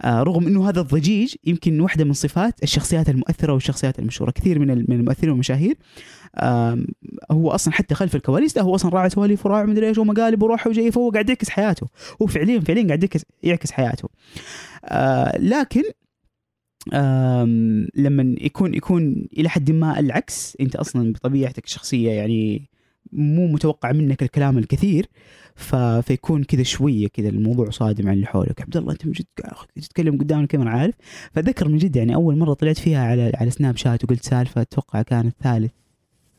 آه 0.00 0.22
رغم 0.22 0.46
إنه 0.46 0.68
هذا 0.68 0.80
الضجيج 0.80 1.34
يمكن 1.44 1.80
واحدة 1.80 2.04
من 2.04 2.12
صفات 2.12 2.62
الشخصيات 2.62 3.08
المؤثرة 3.08 3.52
والشخصيات 3.52 3.98
المشهورة 3.98 4.30
كثير 4.30 4.58
من 4.58 4.66
من 4.68 4.92
المؤثرين 4.96 5.30
والمشاهير 5.30 5.76
آم، 6.38 6.86
هو 7.30 7.50
أصلا 7.50 7.74
حتى 7.74 7.94
خلف 7.94 8.16
الكواليس 8.16 8.56
لا 8.56 8.62
هو 8.62 8.74
أصلا 8.74 8.90
راعي 8.90 9.10
سواليف 9.10 9.46
وراعي 9.46 9.66
مدري 9.66 9.88
إيش 9.88 9.98
ومقالب 9.98 10.42
وروح 10.42 10.66
وجاي 10.66 10.92
فهو 10.92 11.10
قاعد 11.10 11.28
يعكس 11.28 11.48
حياته 11.50 11.86
هو 12.22 12.26
فعليا 12.26 12.60
فعليا 12.60 12.86
قاعد 12.86 13.08
يعكس 13.42 13.70
حياته 13.72 14.08
آه 14.84 15.38
لكن 15.38 15.82
آم، 16.92 17.88
لما 17.94 18.34
يكون 18.40 18.74
يكون 18.74 19.26
إلى 19.38 19.48
حد 19.48 19.70
ما 19.70 19.98
العكس 19.98 20.56
أنت 20.60 20.76
أصلا 20.76 21.12
بطبيعتك 21.12 21.64
الشخصيه 21.64 22.10
يعني 22.10 22.70
مو 23.12 23.46
متوقع 23.46 23.92
منك 23.92 24.22
الكلام 24.22 24.58
الكثير 24.58 25.06
ف... 25.54 25.76
فيكون 25.76 26.44
كذا 26.44 26.62
شوية 26.62 27.08
كذا 27.08 27.28
الموضوع 27.28 27.70
صادم 27.70 28.08
عن 28.08 28.14
اللي 28.14 28.26
حولك. 28.26 28.60
عبد 28.62 28.76
الله 28.76 28.92
أنت 28.92 29.06
من 29.06 29.12
جد 29.12 29.24
تتكلم 29.74 30.18
قدام 30.18 30.40
الكاميرا 30.40 30.70
عارف؟ 30.70 30.94
فذكر 31.32 31.68
من 31.68 31.78
جد 31.78 31.96
يعني 31.96 32.14
أول 32.14 32.36
مرة 32.38 32.54
طلعت 32.54 32.78
فيها 32.78 33.04
على 33.04 33.32
على 33.34 33.50
سناب 33.50 33.76
شات 33.76 34.04
وقلت 34.04 34.24
سالفة 34.24 34.60
أتوقع 34.60 35.02
كانت 35.02 35.36
ثالث 35.42 35.72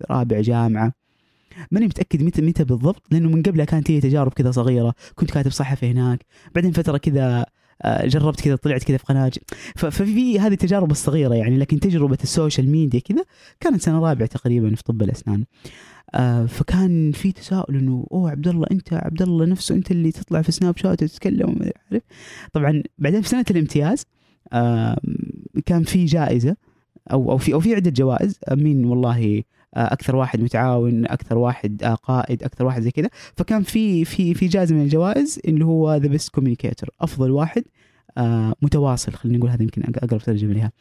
رابع 0.10 0.42
جامعة. 0.42 0.94
ماني 1.72 1.86
متأكد 1.86 2.24
متى 2.24 2.42
متى 2.42 2.64
بالضبط 2.64 3.04
لأنه 3.12 3.30
من 3.30 3.44
قبلها 3.44 3.66
كانت 3.66 3.90
لي 3.90 4.02
تجارب 4.02 4.34
كذا 4.34 4.52
صغيرة. 4.52 4.94
كنت 5.16 5.32
كاتب 5.32 5.52
صحفي 5.52 5.92
هناك. 5.92 6.26
بعدين 6.56 6.72
فترة 6.72 6.98
كذا 6.98 7.46
جربت 7.86 8.42
كذا 8.42 8.56
طلعت 8.56 8.84
كذا 8.84 8.98
في 8.98 9.04
قناة 9.04 9.32
ففي 9.76 10.40
هذه 10.40 10.54
التجارب 10.54 10.92
الصغيرة 10.92 11.34
يعني 11.36 11.58
لكن 11.58 11.80
تجربة 11.80 12.18
ال 12.24 12.30
social 12.30 12.70
media 12.70 13.00
كذا 13.00 13.26
كانت 13.60 13.82
سنة 13.82 14.00
رابعة 14.00 14.28
تقريبا 14.28 14.76
في 14.76 14.84
طب 14.84 15.02
الأسنان. 15.02 15.46
آه، 16.16 16.46
فكان 16.46 17.12
في 17.12 17.32
تساؤل 17.32 17.76
إنه 17.76 18.08
أوه 18.12 18.32
عبد 18.32 18.48
الله 18.48 18.68
أنت 18.72 18.94
عبد 18.94 19.22
الله 19.22 19.46
نفسه 19.46 19.76
أنت 19.76 19.92
اللي 19.92 20.12
تطلع 20.12 20.42
في 20.42 20.52
سناب 20.52 20.78
شات 20.78 21.04
وتتكلم 21.04 21.50
وما 21.50 21.72
عارف؟ 21.92 22.04
طبعا 22.54 22.84
بعدين 22.98 23.22
في 23.22 23.30
سنة 23.30 23.46
الامتياز 23.52 24.06
آه، 24.54 24.98
كان 25.66 25.84
في 25.84 26.06
جائزة 26.06 26.56
أو 27.12 27.32
أو 27.32 27.38
في 27.38 27.54
أو 27.54 27.60
في 27.60 27.76
عدة 27.76 27.92
جوائز. 27.92 28.40
مين 28.52 28.86
والله 28.86 29.38
آه، 29.38 29.44
أكثر 29.78 30.16
واحد 30.16 30.42
متعاون 30.42 31.06
أكثر 31.06 31.38
واحد 31.38 31.84
آه، 31.84 31.94
قائد 31.94 32.44
أكثر 32.44 32.66
واحد 32.66 32.82
زي 32.82 32.92
كذا. 32.92 33.10
فكان 33.38 33.64
في 33.64 34.06
في 34.06 34.34
في 34.34 34.48
جائزه 34.48 34.76
من 34.76 34.82
الجوائز 34.82 35.40
اللي 35.48 35.66
هو 35.66 35.96
the 35.96 36.08
best 36.08 36.30
communicator 36.30 36.90
أفضل 37.02 37.32
واحد 37.32 37.64
آه، 38.18 38.54
متواصل. 38.62 39.14
خلينا 39.14 39.38
نقول 39.38 39.50
هذه 39.50 39.64
يمكن 39.64 39.84
أقرب 39.96 40.22
ترجمة 40.22 40.54
لها. 40.54 40.72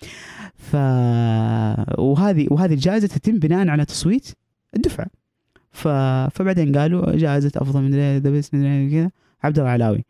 ف 0.57 0.77
وهذه 1.99 2.47
وهذه 2.51 2.75
الجائزة 2.75 3.09
تتم 3.09 3.39
بناء 3.39 3.69
على 3.69 3.85
تصويت 3.85 4.29
الدفعة. 4.77 5.07
ف... 5.73 5.89
فبعدين 6.35 6.79
قالوا 6.79 7.17
جائزة 7.17 7.53
أفضل 7.57 7.83
من 7.83 7.91
the 8.19 8.31
best 8.31 8.54
من 8.55 8.91
كذا. 8.91 9.11
عبد 9.43 9.59
الله 9.59 9.71
علاوي. 9.71 10.05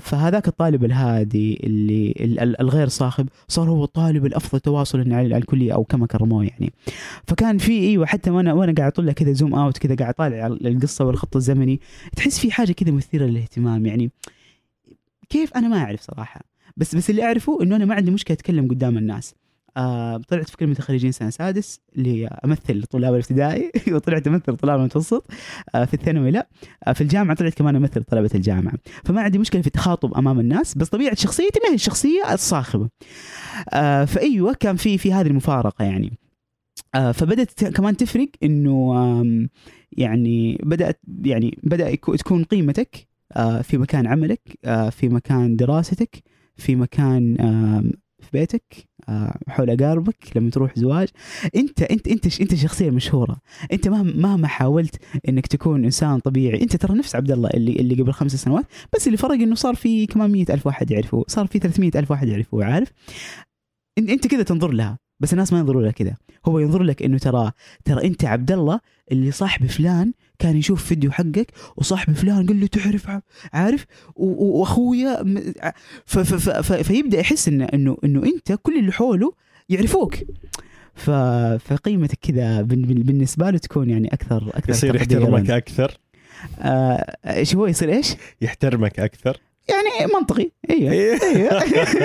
فهذاك 0.00 0.48
الطالب 0.48 0.84
الهادي 0.84 1.60
اللي 1.64 2.14
ال- 2.20 2.40
ال- 2.40 2.60
الغير 2.60 2.88
صاخب 2.88 3.28
صار 3.48 3.68
هو 3.70 3.84
الطالب 3.84 4.26
الأفضل 4.26 4.60
تواصلا 4.60 5.16
على 5.16 5.36
الكليه 5.36 5.74
أو 5.74 5.84
كما 5.84 6.06
كرموه 6.06 6.44
يعني. 6.44 6.72
فكان 7.26 7.58
في 7.58 7.72
إيوه 7.80 8.06
حتى 8.06 8.30
وأنا 8.30 8.52
وأنا 8.52 8.72
قاعد 8.72 8.92
أطلع 8.92 9.12
كذا 9.12 9.32
زوم 9.32 9.54
أوت 9.54 9.78
كذا 9.78 9.94
قاعد 9.94 10.14
أطالع 10.14 10.46
القصة 10.46 11.04
والخط 11.04 11.36
الزمني 11.36 11.80
تحس 12.16 12.38
في 12.38 12.52
حاجة 12.52 12.72
كذا 12.72 12.90
مثيرة 12.90 13.24
للاهتمام 13.26 13.86
يعني. 13.86 14.10
كيف؟ 15.28 15.56
أنا 15.56 15.68
ما 15.68 15.76
أعرف 15.78 16.00
صراحة. 16.00 16.40
بس 16.76 16.94
بس 16.94 17.10
اللي 17.10 17.22
أعرفه 17.24 17.62
إنه 17.62 17.76
أنا 17.76 17.84
ما 17.84 17.94
عندي 17.94 18.10
مشكلة 18.10 18.34
أتكلم 18.34 18.68
قدام 18.68 18.98
الناس. 18.98 19.34
آه 19.78 20.16
طلعت 20.28 20.48
في 20.50 20.56
كلمة 20.56 20.76
الخريجين 20.78 21.12
سنة 21.12 21.30
سادس 21.30 21.80
اللي 21.96 22.26
أمثل 22.26 22.82
طلاب 22.82 23.12
الابتدائي. 23.14 23.72
وطلعت 23.94 24.26
أمثل 24.26 24.56
طلاب 24.56 24.80
المتوسط. 24.80 25.26
آه 25.74 25.84
في 25.84 25.94
الثانوي 25.94 26.30
لا. 26.30 26.48
آه 26.86 26.92
في 26.92 27.00
الجامعة 27.00 27.36
طلعت 27.36 27.54
كمان 27.54 27.76
أمثل 27.76 28.02
طلبة 28.04 28.30
الجامعة. 28.34 28.74
فما 29.04 29.20
عندي 29.22 29.38
مشكلة 29.38 29.60
في 29.60 29.66
التخاطب 29.66 30.14
أمام 30.14 30.40
الناس 30.40 30.74
بس 30.74 30.88
طبيعة 30.88 31.14
شخصيتي 31.14 31.60
ما 31.64 31.70
هي 31.70 31.74
الشخصية 31.74 32.32
الصاخبة. 32.34 32.88
آه 33.72 34.04
فأيوة 34.04 34.54
كان 34.54 34.76
في 34.76 34.98
في 34.98 35.12
هذه 35.12 35.26
المفارقة 35.26 35.84
يعني. 35.84 36.18
آه 36.94 37.12
فبدأت 37.12 37.64
كمان 37.64 37.96
تفرق 37.96 38.28
إنه 38.42 38.92
آم، 39.20 39.48
يعني 39.92 40.58
بدأت 40.62 41.00
يعني 41.24 41.58
بدأ 41.62 41.94
تكون 41.94 42.44
قيمتك 42.44 43.08
آه 43.36 43.62
في 43.62 43.78
مكان 43.78 44.06
عملك 44.06 44.40
آه 44.64 44.90
في 44.90 45.08
مكان 45.08 45.56
دراستك 45.56 46.22
في 46.56 46.76
مكان 46.76 47.36
في 48.20 48.28
بيتك 48.32 48.88
آه، 49.08 49.38
حول 49.48 49.70
اقاربك 49.70 50.36
لما 50.36 50.50
تروح 50.50 50.78
زواج. 50.78 51.08
انت 51.56 51.82
انت 51.82 52.08
انت 52.08 52.40
انت 52.40 52.54
شخصية 52.54 52.90
مشهورة. 52.90 53.40
انت 53.72 53.88
مهما 53.88 54.12
مهما 54.16 54.48
حاولت 54.48 54.96
انك 55.28 55.46
تكون 55.46 55.84
إنسان 55.84 56.18
طبيعي 56.18 56.62
انت 56.62 56.76
ترى 56.76 56.98
نفس 56.98 57.16
عبد 57.16 57.30
الله 57.30 57.50
اللي 57.50 57.72
اللي 57.72 58.02
قبل 58.02 58.12
خمس 58.12 58.36
سنوات 58.36 58.64
بس 58.94 59.06
اللي 59.06 59.16
فرق 59.18 59.32
إنه 59.32 59.54
صار 59.54 59.74
في 59.74 60.06
كمان 60.06 60.30
مية 60.30 60.46
ألف 60.50 60.66
واحد 60.66 60.90
يعرفوه 60.90 61.24
صار 61.28 61.46
في 61.46 61.58
300 61.58 61.90
ألف 61.96 62.10
واحد 62.10 62.28
يعرفوه 62.28 62.64
عارف؟ 62.64 62.92
انت 63.98 64.10
انت 64.10 64.26
كذا 64.26 64.42
تنظر 64.42 64.70
لها 64.72 64.98
بس 65.20 65.32
الناس 65.32 65.52
ما 65.52 65.58
ينظروا 65.58 65.82
لها 65.82 65.90
كذا. 65.90 66.16
هو 66.46 66.58
ينظر 66.58 66.82
لك 66.82 67.02
إنه 67.02 67.18
ترى 67.18 67.52
ترى 67.84 68.04
انت 68.06 68.24
عبد 68.24 68.52
الله 68.52 68.80
اللي 69.12 69.30
صاحب 69.30 69.66
فلان 69.66 70.12
كان 70.38 70.56
يشوف 70.56 70.84
فيديو 70.84 71.10
حقك 71.10 71.52
وصاحب 71.76 72.12
فلان 72.12 72.46
قال 72.46 72.60
له 72.60 72.66
تعرف 72.66 73.10
عارف 73.52 73.86
واخويا 74.16 75.24
فيبدأ 76.82 77.18
يحس 77.18 77.48
إنه 77.48 77.64
إنه 77.74 77.96
إنه 78.04 78.22
أنت 78.24 78.52
كل 78.62 78.78
اللي 78.78 78.92
حوله 78.92 79.32
يعرفوك. 79.68 80.14
فقيمتك 81.58 82.18
كذا 82.22 82.62
بالنسبة 82.62 83.50
له 83.50 83.58
تكون 83.58 83.90
يعني 83.90 84.08
أكثر 84.12 84.48
أكثر 84.54 84.70
يصير. 84.70 84.96
يحترمك 84.96 85.50
أكثر 85.50 85.98
آه، 86.60 87.16
إيش 87.26 87.54
هو 87.54 87.66
يصير 87.66 87.92
إيش؟ 87.92 88.14
يحترمك 88.40 89.00
أكثر 89.00 89.40
يعني 89.70 90.12
منطقي. 90.14 90.50
أيوه 90.70 90.92
إيه. 90.92 91.18
أيوه 91.22 91.62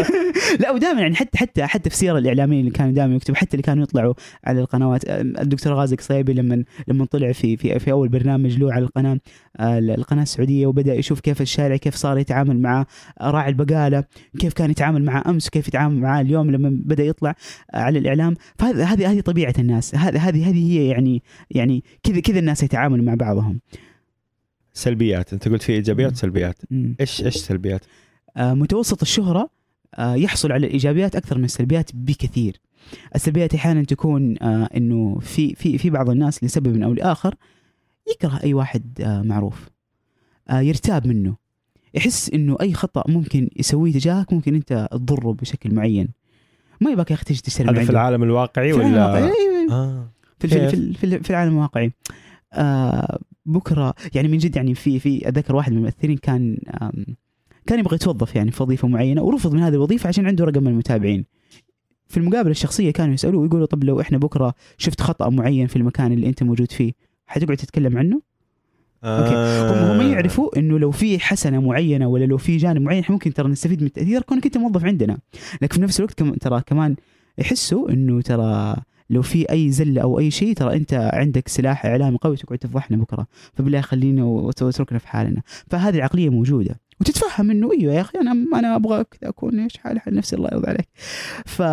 لا 0.62 0.72
ودائما 0.72 1.01
يعني 1.01 1.15
حتى 1.15 1.38
حتى 1.38 1.65
حتى 1.65 1.89
في 1.89 1.96
سير 1.96 2.17
الإعلاميين 2.17 2.60
اللي 2.60 2.72
كانوا 2.72 2.91
دائما 2.91 3.15
يكتبوا 3.15 3.38
حتى 3.38 3.53
اللي 3.53 3.63
كانوا 3.63 3.84
يطلعوا 3.84 4.13
على 4.43 4.62
القنوات. 4.62 5.05
آه، 5.05 5.22
الدكتور 5.22 5.74
غازي 5.74 5.96
قصيبي 5.96 6.34
لما 6.34 6.63
لما 6.88 7.05
طلع 7.05 7.32
في 7.32 7.58
في 7.58 7.79
في 7.79 7.91
أول 7.91 8.10
برنامج 8.10 8.58
له 8.58 8.74
على 8.74 8.86
القناة 8.86 9.20
آه، 9.60 9.79
القناة 9.79 10.24
السعودية 10.24 10.67
وبدأ 10.67 10.93
يشوف 10.93 11.20
كيف 11.20 11.41
الشارع 11.41 11.75
كيف 11.75 11.96
صار 11.96 12.17
يتعامل 12.17 12.62
مع 12.62 12.86
راعي 13.22 13.50
البقالة 13.50 14.03
كيف 14.39 14.53
كان 14.53 14.72
يتعامل 14.72 15.03
معه 15.03 15.24
أمس 15.29 15.48
وكيف 15.48 15.67
يتعامل 15.67 16.00
معاه 16.01 16.22
اليوم 16.22 16.51
لما 16.51 16.70
بدأ 16.74 17.03
يطلع 17.03 17.36
آه، 17.74 17.77
على 17.77 18.00
الإعلام. 18.00 18.36
فهذه 18.60 18.93
هذه 18.93 19.12
هذه 19.12 19.20
طبيعة 19.20 19.53
الناس. 19.60 19.96
هذه 19.96 20.29
هذه 20.29 20.50
هذه 20.50 20.72
هي 20.72 20.88
يعني 20.88 21.24
يعني 21.51 21.84
كذا 22.03 22.20
كذا 22.20 22.39
الناس 22.39 22.63
يتعاملوا 22.63 23.05
مع 23.05 23.13
بعضهم. 23.13 23.60
سلبيات 24.74 25.34
أنت 25.34 25.48
قلت 25.48 25.62
في 25.62 25.74
إيجابيات. 25.74 26.12
وسلبيات. 26.12 26.56
إيش 27.00 27.22
إيش 27.25 27.36
سلبيات 27.36 27.82
آه، 28.38 28.53
متوسط 28.53 29.01
الشهرة 29.01 29.50
آه، 29.96 30.15
يحصل 30.15 30.51
على 30.51 30.68
الإيجابيات 30.68 31.15
أكثر 31.15 31.38
من 31.38 31.44
السلبيات 31.44 31.89
بكثير 31.94 32.60
السلبيات 33.15 33.56
أحيانا 33.56 33.84
تكون 33.84 34.36
آه، 34.42 34.70
أنه 34.77 35.20
في 35.20 35.56
في 35.56 35.77
في 35.77 35.89
بعض 35.89 36.10
الناس 36.10 36.44
لسبب 36.44 36.82
أو 36.82 36.94
لآخر 36.94 37.36
يكره 38.12 38.39
أي 38.44 38.53
واحد 38.53 39.01
آه، 39.01 39.22
معروف 39.22 39.70
آه، 40.50 40.60
يرتاب 40.60 41.08
منه 41.08 41.36
يحس 41.94 42.30
أنه 42.30 42.58
أي 42.62 42.74
خطأ 42.74 43.03
ممكن 43.08 43.50
يسويه 43.56 43.94
تجاهك 43.94 44.34
ممكن 44.34 44.56
أنت 44.56 44.88
تضره 44.92 45.34
بشكل 45.34 45.74
معين 45.74 46.10
ما 46.82 46.92
يبغاك 46.92 47.12
يا 47.12 47.15
أخي 47.15 47.25
تجي 47.25 47.42
تشتري 47.42 47.70
هذا 47.70 47.84
في. 47.84 47.89
العالم 47.89 48.24
الواقعي 48.24 48.74
في 48.74 48.80
العالم 48.80 48.94
ولا 48.94 49.08
الواقعي. 49.08 49.24
أيوة، 49.24 49.60
أيوة. 49.60 49.74
آه. 49.74 50.10
في؟ 50.39 50.48
في, 50.48 50.94
في, 50.94 51.20
في 51.24 51.30
العالم 51.30 51.53
الواقعي 51.53 51.94
آه 52.53 53.20
بكرة 53.45 53.93
يعني 54.15 54.27
من 54.27 54.38
جد 54.38 54.55
يعني 54.55 54.75
في 54.75 55.00
في 55.00 55.27
اتذكر 55.27 55.55
واحد 55.55 55.71
من 55.71 55.77
الممثلين 55.77 56.17
كان 56.17 56.57
كان 57.65 57.79
يبغى 57.79 57.95
يتوظف 57.95 58.35
يعني 58.35 58.51
في 58.51 58.63
وظيفة 58.63 58.88
معينة 58.88 59.21
ورفض 59.21 59.53
من 59.53 59.59
هذه 59.59 59.73
الوظيفة 59.73 60.07
عشان 60.07 60.25
عنده 60.25 60.45
رقم 60.45 60.63
من 60.63 60.67
المتابعين 60.67 61.25
في 62.07 62.17
المقابله 62.17 62.51
الشخصية 62.51 62.91
كانوا 62.91 63.13
يسألوه 63.13 63.41
ويقولوا 63.41 63.65
طب 63.65 63.83
لو 63.83 64.01
إحنا 64.01 64.17
بكرة 64.17 64.53
شفت 64.77 65.01
خطأ 65.01 65.29
معين 65.29 65.67
في 65.67 65.75
المكان 65.75 66.12
اللي 66.12 66.27
أنت 66.27 66.43
موجود 66.43 66.71
فيه 66.71 66.93
حتقعد 67.25 67.57
تتكلم 67.57 67.97
عنه 67.97 68.21
أوكي. 69.03 69.35
هم 69.35 69.91
هم 69.91 70.00
آه. 70.00 70.13
يعرفوا 70.13 70.59
إنه 70.59 70.79
لو 70.79 70.91
في 70.91 71.19
حسنة 71.19 71.62
معينة 71.62 72.07
ولا 72.07 72.25
لو 72.25 72.38
في 72.38 72.57
جانب 72.57 72.81
معين 72.81 73.00
إحنا 73.00 73.13
ممكن 73.13 73.33
ترى 73.33 73.50
نستفيد 73.50 73.81
من 73.81 73.88
التأثير 73.88 74.21
كونك 74.21 74.45
أنت 74.45 74.57
موظف 74.57 74.85
عندنا 74.85 75.17
لكن 75.62 75.75
في 75.75 75.81
نفس 75.81 76.00
الوقت 76.00 76.13
كم 76.13 76.33
ترى 76.33 76.62
كمان 76.65 76.95
يحسوا 77.38 77.89
إنه 77.89 78.21
ترى 78.21 78.75
لو 79.10 79.22
في 79.22 79.51
أي 79.51 79.72
زله 79.72 80.01
أو 80.01 80.19
أي 80.19 80.31
شيء 80.31 80.53
ترى 80.53 80.75
أنت 80.75 80.93
عندك 80.93 81.48
سلاح 81.48 81.86
إعلامي 81.86 82.17
قوي 82.22 82.38
تقعد 82.38 82.57
تفضحنا 82.57 82.98
بكرة. 82.98 83.27
فبالله 83.53 83.81
خلينا 83.81 84.24
واتركنا 84.24 85.00
في 85.00 85.07
حالنا. 85.07 85.41
فهذه 85.67 85.95
العقلية 85.95 86.29
موجودة. 86.29 86.79
وتتفهم 87.01 87.51
إنه 87.51 87.72
إيوه 87.72 87.93
يا 87.93 88.01
أخي 88.01 88.19
أنا 88.19 88.31
أنا 88.31 88.75
أبغى 88.75 89.03
كذا 89.03 89.29
أكون 89.29 89.60
إيش 89.60 89.77
حالي 89.77 90.00
حال 90.00 90.15
نفسي 90.15 90.36
الله 90.36 90.50
يرضى 90.53 90.67
عليك. 90.67 90.88
ف 91.45 91.63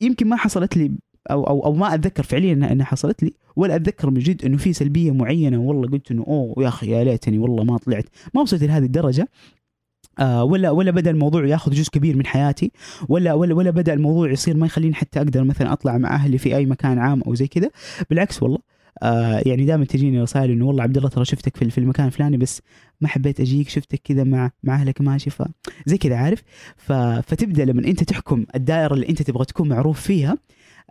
يمكن 0.00 0.28
ما 0.28 0.36
حصلت 0.36 0.76
لي 0.76 0.92
أو 1.30 1.44
أو 1.44 1.64
أو 1.64 1.72
ما 1.72 1.94
أتذكر 1.94 2.22
فعليا 2.22 2.52
إنها 2.52 2.86
حصلت 2.86 3.22
لي 3.22 3.32
ولا 3.56 3.76
أتذكر 3.76 4.10
من 4.10 4.18
جد 4.18 4.44
إنه 4.44 4.56
في 4.56 4.72
سلبية 4.72 5.10
معينة. 5.10 5.60
والله 5.60 5.88
قلت 5.88 6.10
إنه 6.10 6.24
أوه 6.28 6.62
يا 6.62 6.68
أخي 6.68 6.90
يا 6.90 7.04
ليتني 7.04 7.38
والله 7.38 7.64
ما 7.64 7.78
طلعت. 7.78 8.08
ما 8.34 8.40
وصلت 8.40 8.64
لهذه 8.64 8.84
الدرجة. 8.84 9.28
آه 10.18 10.44
ولا 10.44 10.70
ولا 10.70 10.90
بدأ 10.90 11.10
الموضوع 11.10 11.46
ياخذ 11.46 11.72
جزء 11.72 11.90
كبير 11.90 12.16
من 12.16 12.26
حياتي 12.26 12.72
ولا 13.08 13.34
ولا 13.34 13.54
ولا 13.54 13.70
بدأ 13.70 13.94
الموضوع 13.94 14.30
يصير 14.30 14.56
ما 14.56 14.66
يخليني 14.66 14.94
حتى 14.94 15.18
أقدر 15.18 15.44
مثلا 15.44 15.72
أطلع 15.72 15.98
مع 15.98 16.14
أهلي 16.14 16.38
في 16.38 16.56
أي 16.56 16.66
مكان 16.66 16.98
عام 16.98 17.22
أو 17.22 17.34
زي 17.34 17.46
كذا. 17.46 17.70
بالعكس 18.10 18.42
والله 18.42 18.58
آه 19.02 19.42
يعني 19.46 19.64
دائما 19.64 19.84
تجيني 19.84 20.22
رسائل 20.22 20.50
إنه 20.50 20.66
والله 20.66 20.82
عبد 20.82 20.96
الله 20.96 21.08
ترى 21.08 21.24
شفتك 21.24 21.56
في 21.56 21.70
في 21.70 21.78
المكان 21.78 22.06
الفلاني 22.06 22.36
بس 22.36 22.62
ما 23.00 23.08
حبيت 23.08 23.40
أجيك 23.40 23.68
شفتك 23.68 24.00
كذا 24.04 24.24
مع 24.24 24.50
مع 24.62 24.74
أهلك 24.74 25.00
ماشي 25.00 25.30
ف 25.30 25.42
زي 25.86 25.98
كذا 25.98 26.16
عارف؟ 26.16 26.42
فتبدأ 27.22 27.64
لما 27.64 27.84
أنت 27.84 28.04
تحكم 28.04 28.44
الدائرة 28.54 28.94
اللي 28.94 29.08
أنت 29.08 29.22
تبغى 29.22 29.44
تكون 29.44 29.68
معروف 29.68 30.00
فيها 30.00 30.38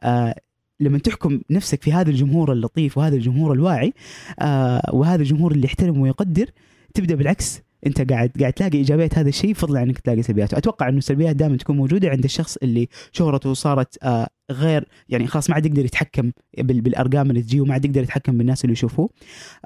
آه 0.03 0.36
لما 0.79 0.98
تحكم 0.98 1.41
نفسك 1.50 1.84
في 1.84 1.93
هذا 1.93 2.10
الجمهور 2.10 2.51
اللطيف 2.53 2.98
وهذا 2.98 3.15
الجمهور 3.15 3.53
الواعي 3.53 3.93
آه 4.39 4.89
وهذا 4.93 5.22
الجمهور 5.22 5.51
اللي 5.51 5.65
يحترم 5.65 6.00
ويقدر 6.00 6.50
تبدأ 6.93 7.15
بالعكس. 7.15 7.62
انت 7.86 8.12
قاعد 8.12 8.31
قاعد 8.39 8.53
تلاقي 8.53 8.77
إيجابيات 8.77 9.17
هذا 9.17 9.29
الشيء 9.29 9.53
فضلا 9.53 9.84
إنك 9.84 10.00
تلاقي 10.00 10.24
سلبياته. 10.24 10.57
أتوقع 10.57 10.89
إنه 10.89 10.98
السلبيات 10.98 11.36
دائما 11.36 11.57
تكون 11.57 11.77
موجودة 11.77 12.10
عند 12.10 12.24
الشخص 12.24 12.57
اللي 12.63 12.88
شهرته 13.12 13.53
صارت 13.53 14.03
آه 14.03 14.27
غير 14.51 14.88
يعني 15.10 15.27
خلاص 15.27 15.50
ما 15.50 15.55
عاد 15.55 15.65
يقدر 15.65 15.86
يتحكم 15.86 16.31
بال- 16.57 16.81
بالأرقام 16.81 17.29
اللي 17.29 17.41
تجيه 17.41 17.62
وما 17.62 17.74
عاد 17.74 17.86
يقدر 17.86 18.03
يتحكم 18.03 18.38
بالناس 18.38 18.63
اللي 18.63 18.74
يشوفوه 18.74 19.10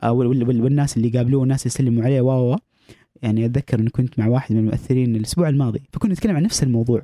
آه 0.04 0.12
وال- 0.12 0.28
وال- 0.28 0.48
وال- 0.48 0.62
والناس 0.64 0.98
اللي 0.98 1.08
يقابلوه 1.08 1.42
والناس 1.42 1.62
اللي 1.66 1.74
يسلموا 1.74 2.04
عليه 2.06 2.22
و 2.22 2.52
و 2.54 2.58
يعني 3.22 3.46
أتذكر 3.46 3.80
انه 3.80 3.90
كنت 3.90 4.20
مع 4.20 4.28
واحد 4.28 4.54
من 4.56 4.60
المؤثرين 4.60 5.16
الأسبوع 5.16 5.50
الماضي 5.50 5.82
فكنا 5.94 6.14
نتكلم 6.14 6.36
عن 6.36 6.44
نفس 6.44 6.64
الموضوع. 6.64 7.02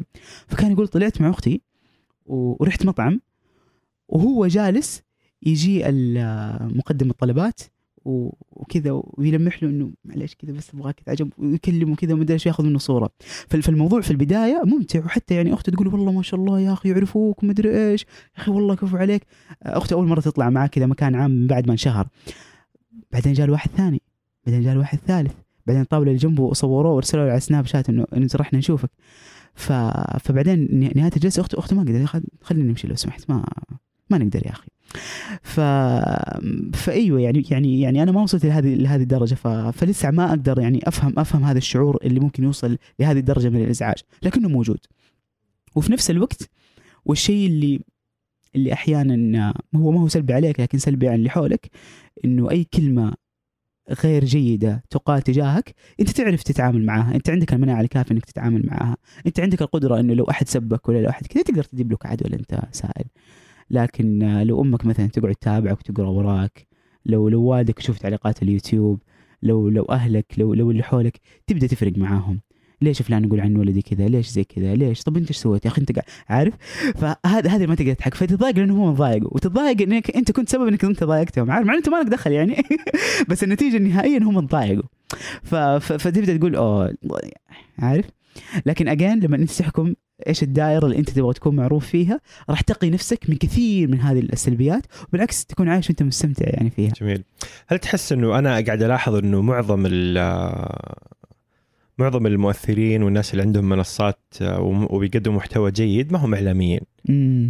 فكان 0.47 0.71
يقول 0.71 0.87
طلعت 0.87 1.21
مع 1.21 1.29
أختي 1.29 1.61
ورحت 2.25 2.85
مطعم 2.85 3.21
وهو 4.09 4.47
جالس 4.47 5.01
يجي 5.43 5.83
مقدم 6.61 7.09
الطلبات 7.09 7.61
وكذا 8.07 9.01
ويلمح 9.03 9.63
له 9.63 9.69
إنه 9.69 9.91
معلش 10.05 10.35
كذا 10.35 10.51
بس 10.51 10.73
أبغاك 10.73 11.01
عجب 11.07 11.29
ويكلمه 11.37 11.95
كذا 11.95 12.13
ومدري 12.13 12.33
إيش 12.33 12.45
ياخذ 12.45 12.63
منه 12.65 12.77
صورة. 12.77 13.09
فال- 13.47 13.61
فالموضوع 13.63 14.01
في 14.01 14.11
البداية 14.11 14.61
ممتع 14.65 15.05
وحتى 15.05 15.35
يعني 15.35 15.53
أخته 15.53 15.71
تقول 15.71 15.87
والله 15.87 16.11
ما 16.11 16.21
شاء 16.21 16.39
الله 16.39 16.59
يا 16.59 16.73
أخي 16.73 16.89
يعرفوك 16.89 17.43
ومدري 17.43 17.89
إيش. 17.91 18.01
يا 18.01 18.41
أخي 18.41 18.51
والله 18.51 18.75
كفو 18.75 18.97
عليك. 18.97 19.25
أخته 19.63 19.93
أول 19.93 20.07
مرة 20.07 20.21
تطلع 20.21 20.49
معاه 20.49 20.67
كذا 20.67 20.85
مكان 20.85 21.15
عام 21.15 21.31
من 21.31 21.47
بعد 21.47 21.65
ما 21.67 21.71
انشهر. 21.71 22.07
بعدين 23.11 23.33
جاء 23.33 23.49
واحد 23.49 23.69
ثاني 23.69 24.01
بعدين 24.45 24.61
جاء 24.61 24.77
واحد 24.77 24.99
ثالث 25.07 25.33
بعدين 25.67 25.81
الطاوله 25.81 26.07
اللي 26.07 26.19
جنبه 26.19 26.53
صوروه 26.53 27.01
له 27.13 27.19
على 27.21 27.39
سناب 27.39 27.65
شات 27.65 27.89
إنه 27.89 28.05
رحنا 28.35 28.59
نشوفك. 28.59 28.89
ف... 29.55 29.71
فبعدين 30.19 30.67
نه- 30.79 30.91
نهاية 30.95 31.11
الجلسة 31.15 31.41
اخته 31.41 31.59
أخته 31.59 31.75
ما 31.75 31.81
قدرت 31.81 32.05
خل- 32.05 32.23
خلينا 32.41 32.69
نمشي 32.69 32.87
لو 32.87 32.95
سمحت 32.95 33.29
ما 33.29 33.45
ما 34.09 34.17
نقدر 34.17 34.45
يا 34.45 34.51
أخي. 34.51 34.67
ف 35.41 35.59
فايوه 36.73 37.21
يعني 37.21 37.43
يعني 37.51 37.81
يعني 37.81 38.03
أنا 38.03 38.11
ما 38.11 38.21
وصلت 38.21 38.45
لهذه 38.45 38.75
لهذه 38.75 39.01
الدرجة 39.01 39.35
ف... 39.35 39.47
فلسه 39.47 40.11
ما 40.11 40.29
أقدر 40.29 40.59
يعني 40.59 40.87
أفهم 40.87 41.19
أفهم 41.19 41.43
هذا 41.43 41.57
الشعور 41.57 41.97
اللي 42.03 42.19
ممكن 42.19 42.43
يوصل 42.43 42.77
لهذه 42.99 43.19
الدرجة 43.19 43.49
من 43.49 43.63
الإزعاج 43.63 43.97
لكنه 44.23 44.49
موجود. 44.49 44.79
وفي 45.75 45.91
نفس 45.91 46.11
الوقت 46.11 46.49
والشيء 47.05 47.47
اللي 47.47 47.79
اللي 48.55 48.73
أحيانا 48.73 49.53
هو 49.75 49.91
ما 49.91 50.01
هو 50.01 50.07
سلبي 50.07 50.33
عليك 50.33 50.59
لكن 50.59 50.77
سلبي 50.77 51.07
عن 51.07 51.15
اللي 51.15 51.29
حولك 51.29 51.69
إنه 52.25 52.51
أي 52.51 52.63
كلمة 52.63 53.13
غير 54.03 54.25
جيدة 54.25 54.83
تقال 54.89 55.21
تجاهك 55.21 55.75
أنت 55.99 56.09
تعرف 56.09 56.43
تتعامل 56.43 56.85
معها 56.85 57.15
أنت 57.15 57.29
عندك 57.29 57.53
المناعة 57.53 57.81
الكافية 57.81 58.11
أنك 58.11 58.25
تتعامل 58.25 58.65
معها 58.65 58.97
أنت 59.25 59.39
عندك 59.39 59.61
القدرة 59.61 59.99
أنه 59.99 60.13
لو 60.13 60.23
أحد 60.23 60.47
سبك 60.47 60.89
ولا 60.89 61.01
لو 61.01 61.09
أحد 61.09 61.27
كذا 61.27 61.43
تقدر 61.43 61.63
تجيب 61.63 61.91
له 61.91 61.97
ولا 62.25 62.35
أنت 62.35 62.61
سائل. 62.71 63.05
لكن 63.69 64.19
لو 64.43 64.61
أمك 64.61 64.85
مثلا 64.85 65.07
تقعد 65.07 65.35
تتابعك 65.35 65.79
وتقرأ 65.79 66.07
وراك 66.07 66.67
لو 67.05 67.29
لو 67.29 67.43
والدك 67.43 67.79
يشوف 67.79 67.97
تعليقات 67.97 68.43
اليوتيوب 68.43 69.01
لو 69.43 69.69
لو 69.69 69.83
أهلك 69.83 70.25
لو 70.37 70.53
لو 70.53 70.71
اللي 70.71 70.83
حولك 70.83 71.19
تبدأ 71.47 71.67
تفرق 71.67 71.97
معاهم. 71.97 72.39
ليش 72.81 73.01
فلان 73.01 73.23
يقول 73.23 73.39
عن 73.39 73.55
ولدي 73.55 73.81
كذا؟ 73.81 74.07
ليش 74.07 74.27
زي 74.27 74.43
كذا؟ 74.43 74.75
ليش؟ 74.75 75.03
طب 75.03 75.17
أنت 75.17 75.27
إيش 75.27 75.37
سويت 75.37 75.65
يا 75.65 75.69
أخي؟ 75.69 75.81
أنت 75.81 75.91
قاعد 75.91 76.05
عارف؟ 76.29 76.53
فهذا 76.95 77.49
هذا 77.49 77.65
ما 77.65 77.75
تقدر 77.75 77.93
تضحك 77.93 78.13
فتتضايق 78.13 78.57
لأنه 78.57 78.83
هو 78.83 78.91
مضايق 78.91 79.35
وتتضايق 79.35 79.81
إنك 79.81 80.15
أنت 80.15 80.31
كنت 80.31 80.49
سبب 80.49 80.67
إنك 80.67 80.85
أنت 80.85 81.03
ضايقتهم. 81.03 81.51
عارف؟ 81.51 81.67
مع 81.67 81.73
أنت 81.73 81.89
ما 81.89 81.97
لك 81.97 82.07
دخل 82.07 82.31
يعني. 82.31 82.55
بس 83.29 83.43
النتيجة 83.43 83.77
النهائيه 83.77 84.17
انهم. 84.17 84.47
ف... 85.43 85.55
فتبدأ 85.55 86.37
تقول 86.37 86.55
أوه 86.55 86.97
عارف؟ 87.79 88.05
لكن 88.65 88.87
اجين 88.87 89.19
لما 89.19 89.35
انت 89.35 89.51
تحكم 89.51 89.93
إيش 90.27 90.43
الدائرة 90.43 90.85
اللي 90.85 90.97
أنت 90.97 91.09
تبغى 91.09 91.33
تكون 91.33 91.55
معروف 91.55 91.87
فيها 91.87 92.19
راح 92.49 92.61
تقي 92.61 92.89
نفسك 92.89 93.29
من 93.29 93.35
كثير 93.35 93.87
من 93.87 93.99
هذه 94.01 94.19
السلبيات 94.19 94.83
وبالعكس 95.09 95.45
تكون 95.45 95.69
عايش 95.69 95.87
وأنت 95.87 96.03
مستمتع 96.03 96.45
يعني 96.49 96.69
فيها. 96.69 96.91
جميل. 97.01 97.23
هل 97.67 97.79
تحس 97.79 98.11
إنه 98.11 98.39
أنا 98.39 98.49
قاعد 98.49 98.83
ألاحظ 98.83 99.15
إنه 99.15 99.41
معظم 99.41 99.83
ال 99.85 100.17
معظم 101.97 102.27
المؤثرين 102.27 103.03
والناس 103.03 103.31
اللي 103.31 103.41
عندهم 103.43 103.69
منصات 103.69 104.19
آه، 104.41 104.87
وبيقدموا 104.89 105.37
محتوى 105.37 105.71
جيد 105.71 106.11
ما 106.13 106.19
هم 106.19 106.33
إعلاميين. 106.33 106.81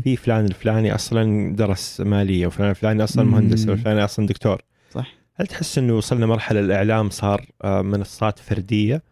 في 0.04 0.16
فلان 0.16 0.46
الفلاني 0.46 0.96
أصلا 0.96 1.56
درس 1.56 2.02
مالية 2.02 2.48
وفلان 2.48 2.70
الفلاني 2.70 3.04
أصلا 3.04 3.24
مم. 3.24 3.32
مهندس 3.32 3.68
وفلان 3.70 3.98
أصلا 3.98 4.28
دكتور. 4.28 4.62
صح. 4.92 5.14
هل 5.36 5.48
تحس 5.48 5.78
إنه 5.78 5.94
وصلنا 5.98 6.26
مرحلة 6.26 6.60
الإعلام 6.60 7.10
صار 7.10 7.46
آه، 7.64 7.82
منصات 7.82 8.40
فردية؟ 8.40 9.04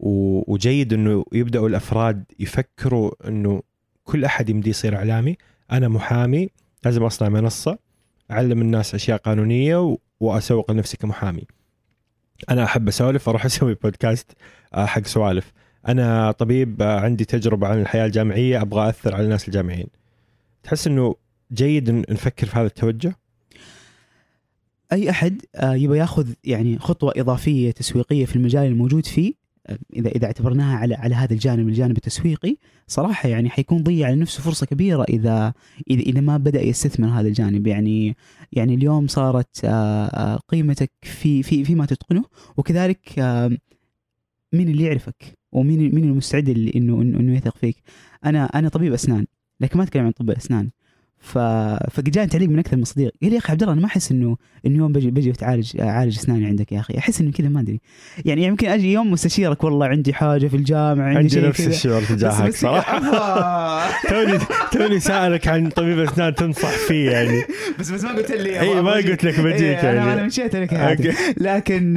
وجيد 0.00 0.92
إنه 0.92 1.24
يبدأوا 1.32 1.68
الأفراد 1.68 2.24
يفكروا 2.38 3.28
إنه 3.28 3.62
كل 4.04 4.24
أحد 4.24 4.48
يمدي 4.48 4.70
يصير 4.70 4.96
إعلامي. 4.96 5.36
أنا 5.72 5.88
محامي 5.88 6.48
لازم 6.84 7.02
أصنع 7.02 7.28
منصة 7.28 7.78
أعلم 8.30 8.62
الناس 8.62 8.94
أشياء 8.94 9.18
قانونية 9.18 9.96
وأسوق 10.20 10.70
لنفسي 10.70 10.96
كمحامي. 10.96 11.46
أنا 12.50 12.64
أحب 12.64 12.88
أسولف 12.88 13.28
أروح 13.28 13.44
أسوي 13.50 13.74
بودكاست 13.74 14.32
آه، 14.74 14.86
حق 14.86 15.06
سوالف. 15.06 15.52
أنا 15.88 16.32
طبيب 16.32 16.82
آه، 16.82 17.00
عندي 17.00 17.24
تجربة 17.24 17.66
عن 17.66 17.80
الحياة 17.80 18.06
الجامعية 18.06 18.62
أبغى 18.62 18.88
أثر 18.88 19.14
على 19.14 19.24
الناس 19.24 19.48
الجامعيين. 19.48 19.88
تحس 20.62 20.86
إنه 20.86 21.14
جيد 21.52 21.90
نفكر 21.90 22.46
في 22.46 22.58
هذا 22.58 22.66
التوجه؟ 22.66 23.16
أي 24.92 25.10
أحد 25.10 25.42
آه، 25.54 25.74
يبغى 25.74 25.98
ياخذ 25.98 26.32
يعني 26.44 26.78
خطوة 26.78 27.12
إضافية 27.16 27.70
تسويقية 27.70 28.24
في 28.24 28.36
المجال 28.36 28.66
الموجود 28.66 29.06
فيه 29.06 29.39
اذا 29.96 30.08
إذا 30.08 30.26
اعتبرناها 30.26 30.76
على 30.76 30.94
على 30.94 31.14
هذا 31.14 31.32
الجانب 31.32 31.68
الجانب 31.68 31.96
التسويقي 31.96 32.56
صراحة 32.86 33.28
يعني 33.28 33.50
حيكون 33.50 33.82
ضيع 33.82 34.06
على 34.06 34.16
نفسه 34.16 34.42
فرصة 34.42 34.66
كبيرة 34.66 35.04
اذا 35.08 35.54
اذا 35.90 36.02
إذا 36.02 36.20
ما 36.20 36.36
بدأ 36.36 36.62
يستثمر 36.62 37.08
هذا 37.08 37.28
الجانب. 37.28 37.66
يعني 37.66 38.16
يعني 38.52 38.74
اليوم 38.74 39.06
صارت 39.06 39.64
آه، 39.64 40.06
آه، 40.06 40.36
قيمتك 40.48 40.90
في 41.02 41.42
في 41.42 41.64
فيما 41.64 41.86
تتقنه 41.86 42.24
وكذلك 42.56 43.18
آه، 43.18 43.50
مين 44.52 44.68
اللي 44.68 44.84
يعرفك 44.84 45.38
ومين 45.52 45.94
مين 45.94 46.04
المستعد 46.04 46.48
اللي 46.48 46.72
انه 46.76 47.02
إنه 47.02 47.36
يثق 47.36 47.56
فيك. 47.56 47.76
أنا 48.24 48.44
أنا 48.44 48.68
طبيب 48.68 48.92
أسنان 48.92 49.26
لكن 49.60 49.78
ما 49.78 49.84
أتكلم 49.84 50.04
عن 50.04 50.12
طب 50.12 50.30
الأسنان. 50.30 50.70
ف 51.20 51.38
فجاني 51.90 52.26
تعليق 52.26 52.48
من 52.48 52.58
أكثر 52.58 52.76
من 52.76 52.84
صديق 52.84 53.12
قال 53.22 53.30
لي 53.30 53.36
يا 53.36 53.40
أخي 53.40 53.52
عبد 53.52 53.62
الله 53.62 53.72
أنا 53.72 53.80
ما 53.80 53.86
أحس 53.86 54.12
انه 54.12 54.36
إنه 54.66 54.78
يوم 54.78 54.92
بجي 54.92 55.10
بجي 55.10 55.30
اتعالج 55.30 55.80
أعالج 55.80 56.18
أسناني 56.18 56.46
عندك 56.46 56.72
يا 56.72 56.80
أخي. 56.80 56.98
أحس 56.98 57.20
إنه 57.20 57.32
كذا 57.32 57.48
ما 57.48 57.60
أدري. 57.60 57.80
يعني 58.24 58.44
يمكن 58.44 58.68
أجي 58.68 58.92
يوم 58.92 59.10
مستشيرك 59.10 59.64
والله 59.64 59.86
عندي 59.86 60.14
حاجة 60.14 60.46
في 60.46 60.56
الجامعة 60.56 61.04
عندي, 61.04 61.18
عندي 61.18 61.40
نفس. 61.40 61.66
الشعور 61.66 62.02
تجاهك 62.02 62.54
صراحة. 62.54 63.00
توني 64.10 64.38
توني 64.72 65.00
سألك 65.00 65.48
عن 65.48 65.68
طبيب 65.68 65.98
اسنان 65.98 66.34
تنصح 66.34 66.70
فيه 66.70 67.10
يعني. 67.10 67.42
بس 67.78 67.90
بس 67.90 68.04
ما 68.04 68.12
قلت 68.12 68.32
لي 68.32 68.60
اي 68.60 68.82
ما 68.82 68.92
قلت 68.92 69.24
لك 69.24 69.40
بجيك 69.40 69.62
إيه، 69.62 69.90
أنا 69.90 70.02
أنا 70.02 70.14
يعني 70.14 70.26
مشيت 70.26 70.56
لك. 70.56 70.72
لكن 71.36 71.94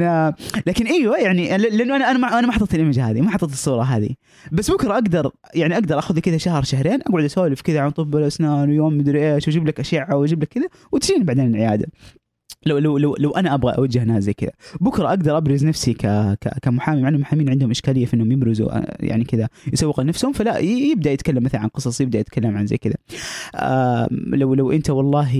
لكن 0.66 0.86
أيوه 0.86 1.18
يعني 1.18 1.58
لأنه 1.58 1.96
أنا 1.96 2.10
أنا 2.10 2.18
ما 2.18 2.38
أنا 2.38 2.46
ما 2.46 2.52
حطيت 2.52 2.74
الإيمج 2.74 2.98
هذه 2.98 3.20
ما 3.20 3.30
حطيت 3.30 3.50
الصورة 3.52 3.82
هذه. 3.82 4.10
بس 4.52 4.70
بكرة 4.70 4.92
أقدر 4.92 5.30
يعني 5.54 5.74
أقدر 5.74 5.98
آخذ 5.98 6.18
كذا 6.18 6.36
شهر 6.36 6.62
شهرين 6.62 7.00
أقعد 7.00 7.24
أسولف 7.24 7.60
كذا 7.60 7.80
عن 7.80 7.90
طب 7.90 8.16
الأسنان 8.16 8.70
ويوم 8.70 8.98
مدري 8.98 9.13
إيش 9.16 9.48
واجيب 9.48 9.66
لك 9.66 9.80
أشعة 9.80 10.16
واجيب 10.16 10.42
لك 10.42 10.48
كذا 10.48 10.68
وتجيني 10.92 11.24
بعدين 11.24 11.46
العيادة. 11.46 11.86
لو 12.66 12.78
لو 12.78 12.98
لو 12.98 13.16
لو 13.18 13.30
أنا 13.30 13.54
أبغى 13.54 13.72
أوجه 13.78 14.04
ناس 14.04 14.22
زي 14.24 14.32
كذا 14.32 14.50
بكرة 14.80 15.08
أقدر 15.08 15.36
أبرز 15.36 15.64
نفسي 15.64 15.94
ك 15.94 16.06
ك 16.40 16.58
كمحامي 16.62 17.02
مع 17.02 17.08
إنه 17.08 17.16
المحامين 17.16 17.50
عندهم 17.50 17.70
إشكالية 17.70 18.06
في 18.06 18.14
إنهم 18.14 18.32
يبرزوا 18.32 18.78
آه، 18.78 18.96
يعني 19.00 19.24
كذا 19.24 19.48
يسوقوا 19.72 20.04
لنفسهم 20.04 20.32
فلا 20.32 20.58
يبدأ 20.58 21.10
يتكلم 21.10 21.42
مثلا 21.42 21.60
عن 21.60 21.68
قصص 21.68 22.00
يبدأ 22.00 22.18
يتكلم 22.18 22.56
عن 22.56 22.66
زي 22.66 22.76
كذا. 22.76 22.94
لو 24.32 24.54
لو 24.54 24.72
أنت 24.72 24.90
والله 24.90 25.36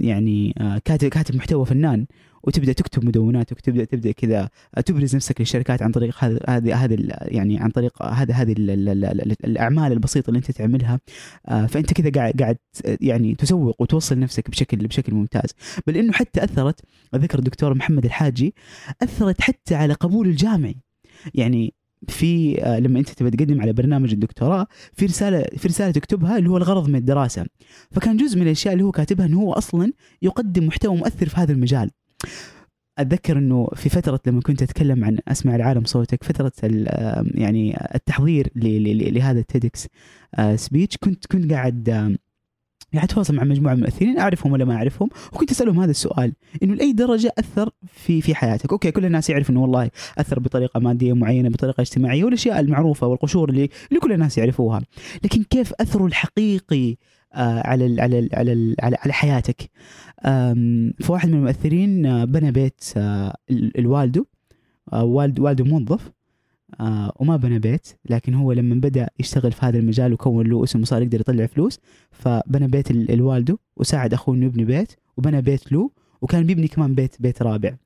يعني 0.00 0.54
آه، 0.60 0.80
كاتب 0.84 1.08
كاتب 1.08 1.36
محتوى 1.36 1.66
فنان 1.66 2.06
وتبدأ 2.46 2.72
تكتب 2.72 3.04
مدوناتك 3.04 3.56
وتبدأ 3.56 3.84
تبدأ 3.84 4.12
كذا 4.12 4.48
تبرز 4.86 5.16
نفسك 5.16 5.40
للشركات 5.40 5.82
عن 5.82 5.92
طريق 5.92 6.24
هذه 6.48 6.84
هذه 6.84 6.98
يعني 7.22 7.60
عن 7.60 7.70
طريق 7.70 8.02
هذه 8.02 8.42
هذه 8.42 8.52
ال- 8.52 8.70
ال- 8.70 8.88
ال- 8.88 9.04
ال- 9.04 9.36
الأعمال 9.44 9.92
البسيطة 9.92 10.28
اللي 10.28 10.38
أنت 10.38 10.50
تعملها. 10.50 11.00
آه، 11.48 11.66
فأنت 11.66 11.92
كذا 11.92 12.10
قاعد 12.10 12.42
قاعد 12.42 12.56
يعني 13.00 13.34
تسوق 13.34 13.82
وتوصل 13.82 14.18
نفسك 14.18 14.50
بشكل 14.50 14.76
بشكل 14.76 15.14
ممتاز. 15.14 15.50
بل 15.86 15.96
إنه 15.96 16.12
حتى 16.12 16.44
أثرت 16.44 16.80
ذكر 17.14 17.38
الدكتور 17.38 17.74
محمد 17.74 18.04
الحاجي 18.04 18.54
أثرت 19.02 19.40
حتى 19.40 19.74
على 19.74 19.92
قبول 19.94 20.26
الجامعي. 20.28 20.76
يعني 21.34 21.74
في 22.08 22.62
آه، 22.64 22.78
لما 22.78 22.98
أنت 22.98 23.08
تبي 23.08 23.30
تقدم 23.30 23.60
على 23.60 23.72
برنامج 23.72 24.12
الدكتوراه 24.12 24.66
في 24.92 25.06
رسالة 25.06 25.44
في 25.56 25.68
رسالة 25.68 25.90
تكتبها 25.90 26.38
اللي 26.38 26.50
هو 26.50 26.56
الغرض 26.56 26.88
من 26.88 26.96
الدراسة. 26.96 27.46
فكان 27.90 28.16
جزء 28.16 28.36
من 28.36 28.42
الأشياء 28.42 28.74
اللي 28.74 28.84
هو 28.84 28.90
كاتبها 28.92 29.26
إنه 29.26 29.40
هو 29.40 29.52
أصلا 29.52 29.92
يقدم 30.22 30.66
محتوى 30.66 30.96
مؤثر 30.96 31.28
في 31.28 31.36
هذا 31.40 31.52
المجال. 31.52 31.90
أتذكر 32.98 33.38
إنه 33.38 33.68
في 33.74 33.88
فترة 33.88 34.20
لما 34.26 34.40
كنت 34.40 34.62
أتكلم 34.62 35.04
عن 35.04 35.18
اسمع 35.28 35.56
العالم 35.56 35.84
صوتك 35.84 36.24
فترة 36.24 36.52
يعني 37.34 37.78
التحضير 37.94 38.50
لهذا 38.56 39.40
ال 39.40 39.49
TEDx 39.49 39.86
speech 40.54 40.96
كنت 40.96 41.26
كنت 41.26 41.52
قاعد 41.52 42.16
قاعد 42.94 43.10
أتواصل 43.10 43.34
مع 43.34 43.44
مجموعة 43.44 43.74
من 43.74 43.78
المؤثرين 43.78 44.18
أعرفهم 44.18 44.52
ولا 44.52 44.64
ما 44.64 44.74
أعرفهم 44.74 45.08
وكنت 45.32 45.50
أسألهم 45.50 45.80
هذا 45.80 45.90
السؤال 45.90 46.32
إنه 46.62 46.74
لأي 46.74 46.92
درجة 46.92 47.32
أثر 47.38 47.70
في 47.86 48.20
في 48.20 48.34
حياتك؟ 48.34 48.72
okay 48.72 48.90
كل 48.90 49.04
الناس 49.04 49.30
يعرف 49.30 49.50
إنه 49.50 49.62
والله 49.62 49.90
أثر 50.18 50.38
بطريقة 50.38 50.80
مادية 50.80 51.12
معينة 51.12 51.48
بطريقة 51.48 51.80
اجتماعية 51.80 52.24
والأشياء 52.24 52.60
المعروفة 52.60 53.06
والقشور 53.06 53.48
اللي 53.50 53.68
اللي 53.88 54.00
كل 54.00 54.12
الناس 54.12 54.38
يعرفوها 54.38 54.80
لكن 55.24 55.42
كيف 55.42 55.72
أثره 55.80 56.06
الحقيقي 56.06 56.90
آه، 56.90 56.96
على 57.34 57.86
ال 57.86 58.00
على 58.00 58.18
ال 58.18 58.28
على 58.32 58.52
ال 58.52 58.76
على, 58.80 59.12
حياتك. 59.12 59.70
فواحد 61.00 61.28
من 61.28 61.34
المؤثرين 61.34 62.06
آه، 62.06 62.24
بنى 62.24 62.50
بيت 62.52 62.84
آه، 62.96 63.36
ال- 63.50 63.78
الوالده 63.78 64.26
آه، 64.92 65.04
والد 65.04 65.38
والده 65.40 65.64
موظف. 65.64 66.12
آه، 66.80 67.12
وما 67.16 67.36
بنى 67.36 67.58
بيت 67.58 67.88
لكن 68.10 68.34
هو 68.34 68.52
لما 68.52 68.74
بدأ 68.74 69.08
يشتغل 69.20 69.52
في 69.52 69.66
هذا 69.66 69.78
المجال 69.78 70.12
وكون 70.12 70.46
له 70.46 70.64
اسم 70.64 70.80
وصار 70.80 71.02
يقدر 71.02 71.20
يطلع 71.20 71.46
فلوس 71.46 71.80
فبنى 72.10 72.66
بيت 72.66 72.90
ال- 72.90 73.10
الوالده 73.10 73.58
وساعد 73.76 74.12
أخوه 74.14 74.34
إنه 74.34 74.46
يبني 74.46 74.64
بيت 74.64 74.92
وبنى 75.16 75.42
بيت 75.42 75.72
له 75.72 75.90
وكان 76.22 76.46
بيبني 76.46 76.68
كمان 76.68 76.94
بيت 76.94 77.16
بيت 77.22 77.42
رابع. 77.42 77.76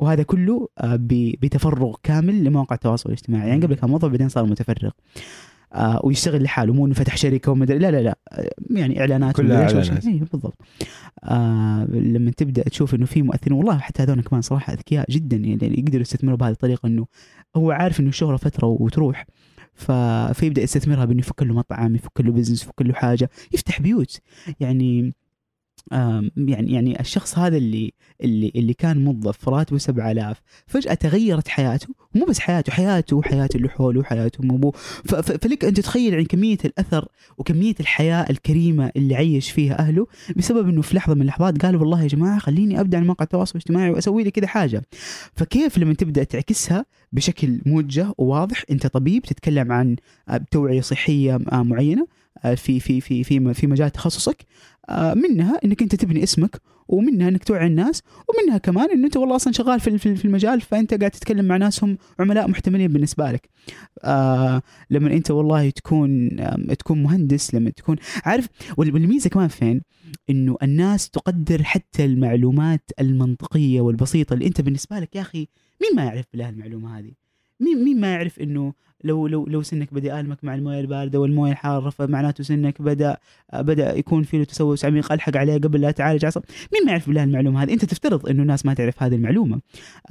وهذا 0.00 0.22
كله 0.22 0.68
آه، 0.78 0.98
بتفرغ 1.42 1.96
كامل 2.02 2.44
لمواقع 2.44 2.74
التواصل 2.74 3.08
الاجتماعي. 3.08 3.48
يعني 3.48 3.62
قبل 3.66 3.74
كان 3.74 3.90
موظف 3.90 4.08
بعدين 4.08 4.28
صار 4.28 4.44
متفرغ. 4.46 4.90
آه 5.72 6.00
ويشتغل 6.04 6.42
لحاله 6.42 6.72
مو 6.72 6.86
إنه 6.86 6.94
فتح 6.94 7.16
شركة 7.16 7.52
ومدري 7.52 7.78
لا 7.78 7.90
لا 7.90 8.02
لا 8.02 8.18
آه، 8.32 8.50
يعني 8.70 9.00
إعلانات 9.00 9.36
كلها 9.36 9.62
إعلانات. 9.62 10.06
اي 10.06 10.18
بالضبط. 10.32 10.58
آه 11.24 11.84
لما 11.84 12.30
تبدأ 12.30 12.62
تشوف 12.62 12.94
إنه 12.94 13.06
في 13.06 13.22
مؤثرين 13.22 13.52
والله 13.56 13.78
حتى 13.78 14.02
هذول 14.02 14.22
كمان 14.22 14.42
صراحة 14.42 14.72
أذكياء 14.72 15.10
جدا 15.10 15.36
يعني 15.36 15.78
يقدروا 15.78 16.00
يستثمروا 16.00 16.36
بهذه 16.36 16.52
الطريقة 16.52 16.86
إنه 16.86 17.06
هو 17.56 17.70
عارف 17.70 18.00
إنه 18.00 18.08
الشهره 18.08 18.36
فترة 18.36 18.66
وتروح 18.66 19.26
ف... 19.74 19.92
فيبدأ 20.32 20.62
يستثمرها 20.62 21.04
بإنه 21.04 21.18
يفك 21.18 21.42
له 21.42 21.54
مطعم 21.54 21.94
يفك 21.94 22.20
له 22.20 22.32
بزنس 22.32 22.62
يفك 22.62 22.82
له 22.82 22.94
حاجة 22.94 23.30
يفتح 23.52 23.80
بيوت. 23.80 24.20
يعني 24.60 25.14
يعني 26.36 26.72
يعني 26.72 27.00
الشخص 27.00 27.38
هذا 27.38 27.56
اللي 27.56 27.92
اللي 28.20 28.52
اللي 28.56 28.74
كان 28.74 29.04
موظف 29.04 29.48
راتبه 29.48 29.78
7000 29.78 30.42
فجأة 30.66 30.94
تغيرت 30.94 31.48
حياته 31.48 31.86
ومو 32.14 32.24
بس 32.24 32.38
حياته 32.38 32.72
حياته 32.72 33.16
وحياة 33.16 33.48
اللي 33.54 33.68
حوله 33.68 34.00
وحياته 34.00 34.70
ف- 35.04 35.14
فلك 35.14 35.64
أن 35.64 35.74
تتخيل 35.74 36.12
يعني 36.12 36.24
كمية 36.24 36.58
الأثر 36.64 37.08
وكمية 37.38 37.74
الحياة 37.80 38.26
الكريمة 38.30 38.90
اللي 38.96 39.14
عيش 39.14 39.50
فيها 39.50 39.78
أهله 39.78 40.06
بسبب 40.36 40.68
أنه 40.68 40.82
في 40.82 40.96
لحظة 40.96 41.14
من 41.14 41.22
اللحظات 41.22 41.62
قال 41.62 41.76
والله 41.76 42.02
يا 42.02 42.08
جماعة 42.08 42.38
خليني 42.38 42.80
أبدأ 42.80 42.96
على 42.98 43.06
مواقع 43.06 43.24
التواصل 43.24 43.52
الاجتماعي 43.58 43.90
وأسوي 43.90 44.22
لي 44.24 44.30
كذا 44.30 44.46
حاجة. 44.46 44.82
فكيف 45.36 45.78
لما 45.78 45.94
تبدأ 45.94 46.24
تعكسها 46.24 46.84
بشكل 47.12 47.60
موجه 47.66 48.12
وواضح 48.18 48.64
أنت 48.70 48.86
طبيب 48.86 49.22
تتكلم 49.22 49.72
عن 49.72 49.96
آه، 50.28 50.40
توعية 50.50 50.80
صحية 50.80 51.38
آه، 52.44 52.54
في 52.54 52.80
في 52.80 53.00
في 53.00 53.24
في 53.24 53.54
في 53.54 53.66
مجال 53.66 53.90
تخصصك 53.90 54.44
منها 55.14 55.60
إنك 55.64 55.82
أنت 55.82 55.94
تبني 55.94 56.22
اسمك 56.22 56.60
ومنها 56.88 57.28
إنك 57.28 57.44
توعي 57.44 57.66
الناس 57.66 58.02
ومنها 58.28 58.58
كمان 58.58 58.90
انه 58.90 59.06
أنت 59.06 59.16
والله 59.16 59.36
أصلا 59.36 59.52
شغال 59.52 59.80
في 59.80 60.24
المجال 60.24 60.60
فأنت 60.60 60.94
قاعد 60.94 61.10
تتكلم 61.10 61.44
مع 61.44 61.56
ناس 61.56 61.84
هم 61.84 61.98
عملاء 62.20 62.48
محتملين 62.48 62.92
بالنسبة 62.92 63.32
لك. 63.32 63.48
آه 64.04 64.62
لما 64.90 65.12
أنت 65.12 65.30
والله 65.30 65.70
تكون 65.70 66.30
تكون 66.78 67.02
مهندس 67.02 67.54
لما 67.54 67.70
تكون 67.70 67.96
عارف 68.24 68.48
وال- 68.76 68.94
والميزة 68.94 69.30
كمان 69.30 69.48
فين؟ 69.48 69.82
إنه 70.30 70.56
الناس 70.62 71.10
تقدر 71.10 71.62
حتى 71.62 72.04
المعلومات 72.04 72.90
المنطقية 73.00 73.80
والبسيطة 73.80 74.34
اللي 74.34 74.46
أنت 74.46 74.60
بالنسبة 74.60 74.98
لك 74.98 75.16
يا 75.16 75.20
أخي 75.20 75.48
مين 75.82 75.96
ما 75.96 76.04
يعرف 76.04 76.24
بالله 76.32 76.48
المعلومة 76.48 76.98
هذه؟ 76.98 77.12
مين 77.60 77.84
مين 77.84 78.00
ما 78.00 78.12
يعرف 78.12 78.40
إنه 78.40 78.72
لو 79.04 79.26
لو 79.26 79.46
لو 79.46 79.62
سنك 79.62 79.94
بدأ 79.94 80.08
يألمك 80.08 80.44
مع 80.44 80.54
الموية 80.54 80.80
الباردة 80.80 81.20
والموية 81.20 81.52
الحارة 81.52 81.90
فمعناته 81.90 82.44
سنك 82.44 82.82
بدأ 82.82 83.16
بدأ 83.54 83.98
يكون 83.98 84.22
في 84.22 84.38
له 84.38 84.44
تسوس 84.44 84.84
عميق 84.84 85.12
الحق 85.12 85.36
عليه 85.36 85.54
قبل 85.54 85.80
لا 85.80 85.90
تعالج 85.90 86.24
عصب. 86.24 86.42
مين 86.72 86.84
ما 86.84 86.90
يعرف 86.90 87.06
بالله 87.06 87.24
المعلومة 87.24 87.62
هذه؟ 87.62 87.72
أنت 87.72 87.84
تفترض 87.84 88.28
إنه 88.28 88.42
الناس 88.42 88.66
ما 88.66 88.74
تعرف 88.74 89.02
هذه 89.02 89.14
المعلومة. 89.14 89.60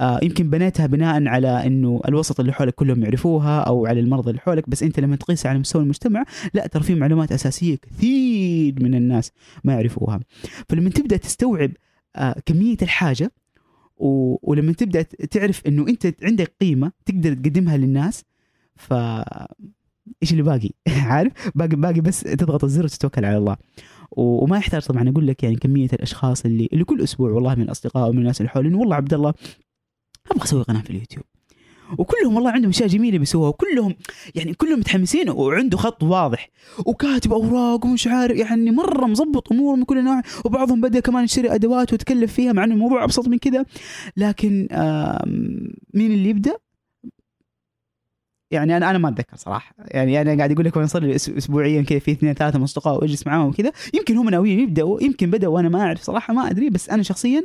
آه 0.00 0.20
يمكن 0.22 0.50
بنيتها 0.50 0.86
بناء 0.86 1.28
على 1.28 1.66
إنه 1.66 2.00
الوسط 2.08 2.40
اللي 2.40 2.52
حولك 2.52 2.74
كلهم 2.74 3.02
يعرفوها 3.02 3.60
أو 3.60 3.86
على 3.86 4.00
المرضى 4.00 4.30
اللي 4.30 4.40
حولك 4.40 4.70
بس 4.70 4.82
أنت 4.82 5.00
لما 5.00 5.16
تقيسها 5.16 5.50
على 5.50 5.58
مستوى 5.58 5.82
المجتمع 5.82 6.24
لا 6.54 6.66
ترى 6.66 6.82
في 6.82 6.94
معلومات 6.94 7.32
أساسية 7.32 7.76
كثير 7.76 8.74
من 8.80 8.94
الناس 8.94 9.32
ما 9.64 9.72
يعرفوها. 9.72 10.20
فلما 10.68 10.90
تبدأ 10.90 11.16
تستوعب 11.16 11.70
آه 12.16 12.36
كمية 12.46 12.76
الحاجة 12.82 13.32
و... 13.98 14.38
ولما 14.42 14.72
تبدأ 14.72 15.02
تعرف 15.02 15.66
إنه 15.66 15.88
أنت 15.88 16.14
عندك 16.22 16.52
قيمة 16.60 16.92
تقدر 17.06 17.34
تقدمها 17.34 17.76
للناس 17.76 18.24
ف 18.76 18.92
إيش 20.22 20.32
اللي 20.32 20.42
باقي؟ 20.42 20.70
عارف؟ 21.12 21.32
باقي 21.54 21.76
باقي 21.76 22.00
بس 22.00 22.20
تضغط 22.20 22.64
الزر 22.64 22.84
وتتوكل 22.84 23.24
على 23.24 23.36
الله. 23.36 23.56
و- 24.10 24.44
وما 24.44 24.56
يحتاج 24.56 24.82
طبعا 24.86 25.08
أقول 25.08 25.26
لك 25.26 25.42
يعني 25.42 25.56
كمية 25.56 25.88
الأشخاص 25.92 26.44
اللي 26.44 26.68
اللي 26.72 26.84
كل 26.84 27.02
أسبوع 27.02 27.30
والله 27.30 27.54
من 27.54 27.62
الأصدقاء 27.62 28.08
ومن 28.10 28.18
الناس 28.18 28.40
اللي 28.40 28.50
حولي 28.50 28.74
والله 28.74 28.96
عبد 28.96 29.14
الله 29.14 29.34
أبغى 30.30 30.44
أسوي 30.44 30.62
قناة 30.62 30.80
في 30.82 30.90
اليوتيوب. 30.90 31.24
وكلهم 31.98 32.34
والله 32.36 32.50
عندهم 32.50 32.70
أشياء 32.70 32.88
جميلة 32.88 33.18
بيسووها 33.18 33.48
وكلهم 33.48 33.94
يعني 34.34 34.54
كلهم 34.54 34.78
متحمسين 34.78 35.30
وعنده 35.30 35.76
خط 35.76 36.02
واضح 36.02 36.50
وكاتب 36.86 37.32
أوراق 37.32 37.84
ومش 37.86 38.06
عارف 38.06 38.36
يعني 38.36 38.70
مرة 38.70 39.06
مظبط 39.06 39.52
اموره 39.52 39.76
من 39.76 39.84
كل 39.84 40.04
نوع 40.04 40.22
وبعضهم 40.44 40.80
بدأ 40.80 41.00
كمان 41.00 41.24
يشتري 41.24 41.54
أدوات 41.54 41.92
ويتكلف 41.92 42.32
فيها 42.32 42.52
مع 42.52 42.64
إنه 42.64 42.74
الموضوع 42.74 43.04
أبسط 43.04 43.28
من 43.28 43.38
كذا 43.38 43.64
لكن 44.16 44.68
مين 45.94 46.12
اللي 46.12 46.28
يبدأ؟ 46.28 46.56
يعني 48.50 48.76
أنا 48.76 48.90
أنا 48.90 48.98
ما 48.98 49.08
أتذكر 49.08 49.36
صراحة. 49.36 49.74
يعني 49.78 50.20
أنا 50.20 50.36
قاعد 50.36 50.52
أقول 50.52 50.64
لك 50.64 50.76
وأنا 50.76 50.86
صار 50.86 51.02
لي 51.02 51.16
اسبوعيا 51.16 51.82
كذا 51.82 51.98
في 51.98 52.12
اثنين 52.12 52.34
ثلاثة 52.34 52.58
من 52.58 52.64
اصدقاء 52.64 52.94
وأجلس 52.98 53.26
معاهم 53.26 53.48
وكذا. 53.48 53.72
يمكن 53.94 54.16
هم 54.16 54.28
ناويين 54.28 54.60
يبدأوا 54.60 55.02
يمكن 55.02 55.30
بدأوا 55.30 55.54
وأنا 55.54 55.68
ما 55.68 55.80
أعرف 55.80 56.02
صراحة 56.02 56.34
ما 56.34 56.50
أدري 56.50 56.70
بس 56.70 56.90
أنا 56.90 57.02
شخصيا 57.02 57.44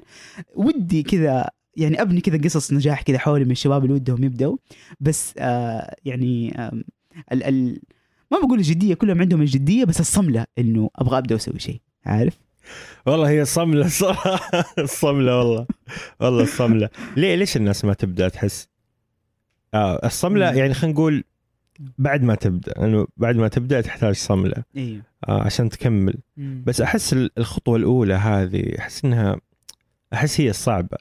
ودي 0.56 1.04
كذا 1.04 1.50
يعني 1.78 2.02
أبني 2.02 2.22
كذا 2.22 2.38
قصص 2.38 2.74
نجاح 2.74 3.02
كذا 3.02 3.18
حولي 3.18 3.46
من 3.46 3.52
الشباب 3.52 3.84
اللي 3.84 3.94
ودهم 3.96 4.24
يبدأوا. 4.24 4.58
بس 5.00 5.34
آه 5.38 5.96
يعني 6.06 6.56
آم، 6.56 6.84
ال 7.32 7.44
ال 7.44 7.80
ما 8.32 8.40
بقول 8.40 8.58
الجدية 8.60 8.94
كلهم 8.94 9.22
عندهم 9.22 9.42
الجدية 9.42 9.86
بس 9.86 10.00
الصملة 10.00 10.46
إنه 10.58 10.90
أبغى 10.96 11.18
أبدأ 11.18 11.36
وأسوي 11.36 11.60
شيء 11.60 11.82
عارف؟ 12.06 12.40
والله 13.06 13.30
هي 13.30 13.46
صمله 13.46 13.88
صراحة 14.04 14.40
الصملة 14.80 15.40
والله 15.40 15.66
والله 16.20 16.44
الصملة. 16.44 16.90
ليه 17.18 17.36
ليش 17.36 17.58
الناس 17.58 17.86
ما 17.86 17.94
تبدأ 17.94 18.30
تحس؟ 18.30 18.68
آه 19.74 20.06
الصملة 20.06 20.52
مم. 20.52 20.58
يعني 20.58 20.74
خلينا 20.74 20.94
نقول 20.94 21.24
بعد 21.98 22.24
ما 22.24 22.36
تبدأ 22.36 22.72
لأنه 22.72 23.08
بعد 23.18 23.36
ما 23.36 23.48
تبدأ 23.48 23.82
تحتاج 23.82 24.16
صملة. 24.16 24.64
أيوه 24.78 25.02
آه 25.28 25.42
عشان 25.44 25.70
تكمل. 25.70 26.14
مم. 26.38 26.64
بس 26.68 26.82
أحس 26.82 27.14
ال- 27.14 27.32
الخطوة 27.38 27.76
الأولى 27.78 28.14
هذه 28.14 28.80
أحس 28.80 29.06
إنها 29.06 29.36
أحس 30.14 30.42
هي 30.42 30.50
الصعبه 30.50 30.98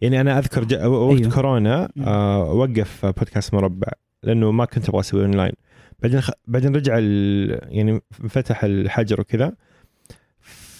يعني 0.00 0.20
أنا 0.20 0.38
أذكر 0.38 0.64
جا 0.64 0.86
وقت 0.86 1.18
أيوه. 1.20 1.34
كورونا. 1.34 1.92
آه 2.00 2.52
وقف 2.52 3.06
بودكاست 3.06 3.54
مربع 3.54 3.88
لأنه 4.22 4.50
ما 4.50 4.64
كنت 4.64 4.88
أبغى 4.88 5.00
أسوي 5.00 5.22
اونلاين 5.22 5.52
بعدين 5.98 6.20
خ... 6.20 6.30
بعدين 6.46 6.76
رجع 6.76 6.94
ال... 6.98 7.60
يعني 7.76 8.00
فتح 8.10 8.64
الحجر 8.64 9.20
وكذا. 9.20 9.52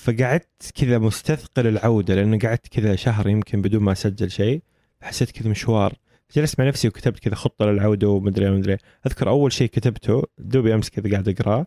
فقعدت 0.02 0.72
كذا 0.74 0.98
مستثقل 0.98 1.66
العودة 1.66 2.14
لأنه 2.14 2.38
قعدت 2.38 2.68
كذا 2.68 2.96
شهر 2.96 3.28
يمكن 3.28 3.62
بدون 3.62 3.82
ما 3.82 3.92
أسجل 3.92 4.30
شيء. 4.30 4.62
حسيت 5.02 5.30
كذا 5.30 5.50
مشوار. 5.50 5.94
جلست 6.36 6.60
مع 6.60 6.68
نفسي 6.68 6.88
وكتبت 6.88 7.18
كذا 7.18 7.34
خطة 7.34 7.66
للعودة 7.66 8.08
ومدري 8.08 8.50
ومدري 8.50 8.76
أذكر 9.06 9.28
أول 9.28 9.52
شيء 9.52 9.68
كتبته 9.68 10.22
دوبي 10.38 10.74
أمس 10.74 10.90
كذا 10.90 11.10
قاعد 11.10 11.28
اقراه 11.28 11.66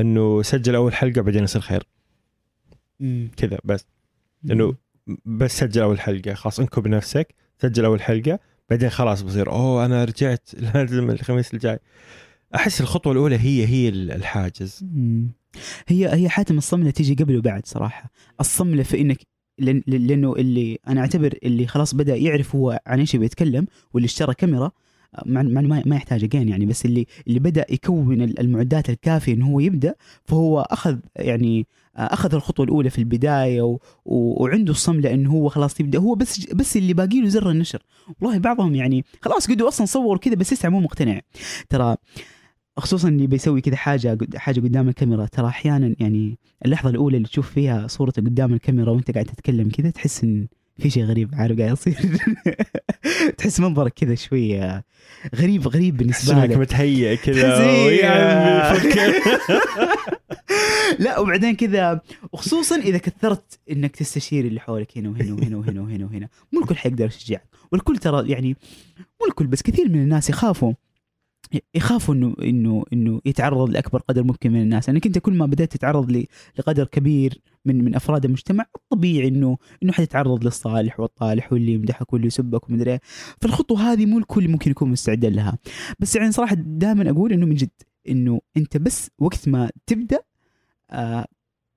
إنه 0.00 0.42
سجل 0.42 0.74
أول 0.74 0.94
حلقة 0.94 1.20
بعدين 1.20 1.44
يصير 1.44 1.62
خير. 1.62 1.86
كذا 3.36 3.58
بس. 3.64 3.86
إنه 4.50 4.74
بس 5.24 5.58
سجل 5.58 5.82
أول 5.82 6.00
حلقة. 6.00 6.34
خلاص 6.34 6.60
انكب 6.60 6.88
نفسك. 6.88 7.34
سجل 7.62 7.84
أول 7.84 8.02
حلقة. 8.02 8.38
بعدين 8.70 8.90
خلاص 8.90 9.22
بصير 9.22 9.50
أوه 9.50 9.86
أنا 9.86 10.04
رجعت 10.04 10.50
لازم 10.74 11.10
الخميس 11.10 11.54
الجاي. 11.54 11.78
أحس 12.54 12.80
الخطوة 12.80 13.12
الأولى 13.12 13.36
هي 13.36 13.66
هي 13.66 13.88
الحاجز. 13.88 14.84
هي 15.88 16.12
هي 16.14 16.28
حاتم 16.28 16.58
الصملة 16.58 16.90
تيجي 16.90 17.24
قبل 17.24 17.36
وبعد 17.36 17.66
صراحة. 17.66 18.10
الصملة 18.40 18.82
في 18.82 19.00
إنك 19.00 19.18
لأنه 19.86 20.32
اللي 20.32 20.78
أنا 20.88 21.00
أعتبر 21.00 21.34
اللي 21.44 21.66
خلاص 21.66 21.94
بدأ 21.94 22.16
يعرف 22.16 22.54
هو 22.56 22.80
عن 22.86 22.98
إيش 22.98 23.16
بيتكلم 23.16 23.66
واللي 23.94 24.06
اشترى 24.06 24.34
كاميرا 24.34 24.70
مع 25.26 25.42
ما 25.42 25.82
ما 25.86 25.96
يحتاج 25.96 26.24
اجين 26.24 26.48
يعني 26.48 26.66
بس 26.66 26.84
اللي 26.84 27.06
اللي 27.28 27.38
بدأ 27.38 27.66
يكون 27.70 28.22
المعدات 28.22 28.90
الكافية 28.90 29.34
إنه 29.34 29.46
هو 29.46 29.60
يبدأ 29.60 29.94
فهو 30.24 30.60
أخذ 30.60 30.98
يعني 31.16 31.66
أخذ 31.96 32.34
الخطوة 32.34 32.66
الأولى 32.66 32.90
في 32.90 32.98
البداية 32.98 33.62
و... 33.62 33.78
و... 34.04 34.42
وعنده 34.44 34.72
الصمله 34.72 35.14
انه 35.14 35.30
هو 35.30 35.48
خلاص 35.48 35.80
يبدأ. 35.80 35.98
هو 35.98 36.14
بس 36.14 36.46
بس 36.46 36.76
اللي 36.76 36.94
باقي 36.94 37.20
له 37.20 37.28
زر 37.28 37.50
النشر. 37.50 37.82
والله 38.20 38.38
بعضهم 38.38 38.74
يعني 38.74 39.04
خلاص 39.22 39.50
قدوا 39.50 39.68
أصلا 39.68 39.86
صوروا 39.86 40.18
كذا 40.18 40.34
بس 40.34 40.52
لسه 40.52 40.68
مو 40.68 40.80
مقتنع. 40.80 41.20
ترى 41.68 41.96
خصوصا 42.78 43.08
اللي 43.08 43.26
بيسوي 43.26 43.60
كذا 43.60 43.76
حاجة 43.76 44.18
حاجة 44.36 44.60
قدام 44.60 44.88
الكاميرا 44.88 45.26
ترى 45.26 45.46
أحيانا 45.46 45.96
يعني 45.98 46.38
اللحظة 46.64 46.90
الأولى 46.90 47.16
اللي 47.16 47.28
تشوف 47.28 47.50
فيها 47.50 47.86
صورتك 47.86 48.24
قدام 48.24 48.54
الكاميرا 48.54 48.90
وأنت 48.90 49.10
قاعد 49.10 49.24
تتكلم 49.26 49.68
كذا 49.68 49.90
تحس 49.90 50.24
إن 50.24 50.46
في 50.78 50.90
شيء 50.90 51.04
غريب 51.04 51.30
عارف 51.34 51.58
قاعد 51.58 51.72
يصير. 51.72 51.96
تحس 53.38 53.60
منظرك 53.60 53.92
كذا 53.92 54.14
شوية 54.14 54.84
غريب 55.34 55.68
غريب 55.68 55.96
بالنسبة 55.96 56.44
انك 56.44 56.50
لك. 56.50 56.56
متهيئ 56.56 57.16
كذا. 57.16 58.72
فك. 58.74 58.98
لا 60.98 61.18
وبعدين 61.18 61.56
كذا 61.56 62.00
وخصوصا 62.32 62.76
إذا 62.76 62.98
كثرت 62.98 63.58
إنك 63.70 63.96
تستشير 63.96 64.44
اللي 64.44 64.60
حولك 64.60 64.98
هنا 64.98 65.08
وهنا 65.08 65.32
وهنا 65.34 65.56
وهنا 65.56 65.80
وهنا 65.82 66.04
وهنا. 66.04 66.28
مو 66.52 66.60
الكل 66.60 66.76
حيقدر 66.76 67.06
يشجعك 67.06 67.44
والكل 67.72 67.98
ترى 67.98 68.30
يعني 68.30 68.56
مو 69.20 69.26
الكل 69.28 69.46
بس 69.46 69.62
كثير 69.62 69.88
من 69.88 70.02
الناس 70.02 70.30
يخافوا. 70.30 70.72
يخافوا 71.74 72.14
انه 72.14 72.34
انه 72.42 72.84
إنه 72.92 73.20
يتعرض 73.24 73.70
لأكبر 73.70 74.00
قدر 74.00 74.22
ممكن 74.22 74.52
من 74.52 74.62
الناس. 74.62 74.88
لانك 74.88 75.06
انت 75.06 75.18
كل 75.18 75.32
ما 75.34 75.46
بدأت 75.46 75.72
تتعرض 75.72 76.24
لقدر 76.58 76.86
كبير 76.86 77.40
من 77.64 77.84
من 77.84 77.94
أفراد 77.94 78.24
المجتمع. 78.24 78.66
الطبيعي 78.76 79.28
انه 79.28 79.58
إنه 79.82 79.92
حتتعرض 79.92 80.44
للصالح 80.44 81.00
والطالح 81.00 81.52
واللي 81.52 81.72
يمدحك 81.72 82.12
واللي 82.12 82.26
يسبك 82.26 82.68
ومدري 82.70 82.90
إيه. 82.92 83.00
فالخطوة 83.40 83.92
هذه 83.92 84.06
مو 84.06 84.18
الكل 84.18 84.48
ممكن 84.48 84.70
يكون 84.70 84.90
مستعد 84.90 85.24
لها. 85.24 85.58
بس 85.98 86.16
يعني 86.16 86.32
صراحة 86.32 86.54
دائما 86.58 87.10
أقول 87.10 87.32
إنه 87.32 87.46
من 87.46 87.54
جد 87.54 87.70
إنه 88.08 88.40
أنت 88.56 88.76
بس 88.76 89.10
وقت 89.18 89.48
ما 89.48 89.70
تبدأ 89.86 90.18
آه 90.90 91.26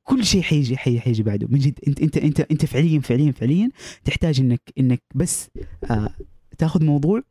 كل 0.04 0.26
شيء 0.26 0.42
حيجي 0.42 0.78
حي 0.78 1.00
حيجي 1.00 1.24
بعده. 1.24 1.48
من 1.50 1.60
جد 1.60 1.80
انت 1.88 2.02
انت 2.02 2.18
انت 2.18 2.40
أنت 2.40 2.66
فعليا 2.66 3.00
فعليا 3.00 3.32
فعليا 3.32 3.70
تحتاج 4.06 4.40
انك 4.40 4.62
إنك 4.80 5.02
بس 5.16 5.50
آه 5.92 6.10
تاخذ 6.58 6.84
موضوع 6.86 7.22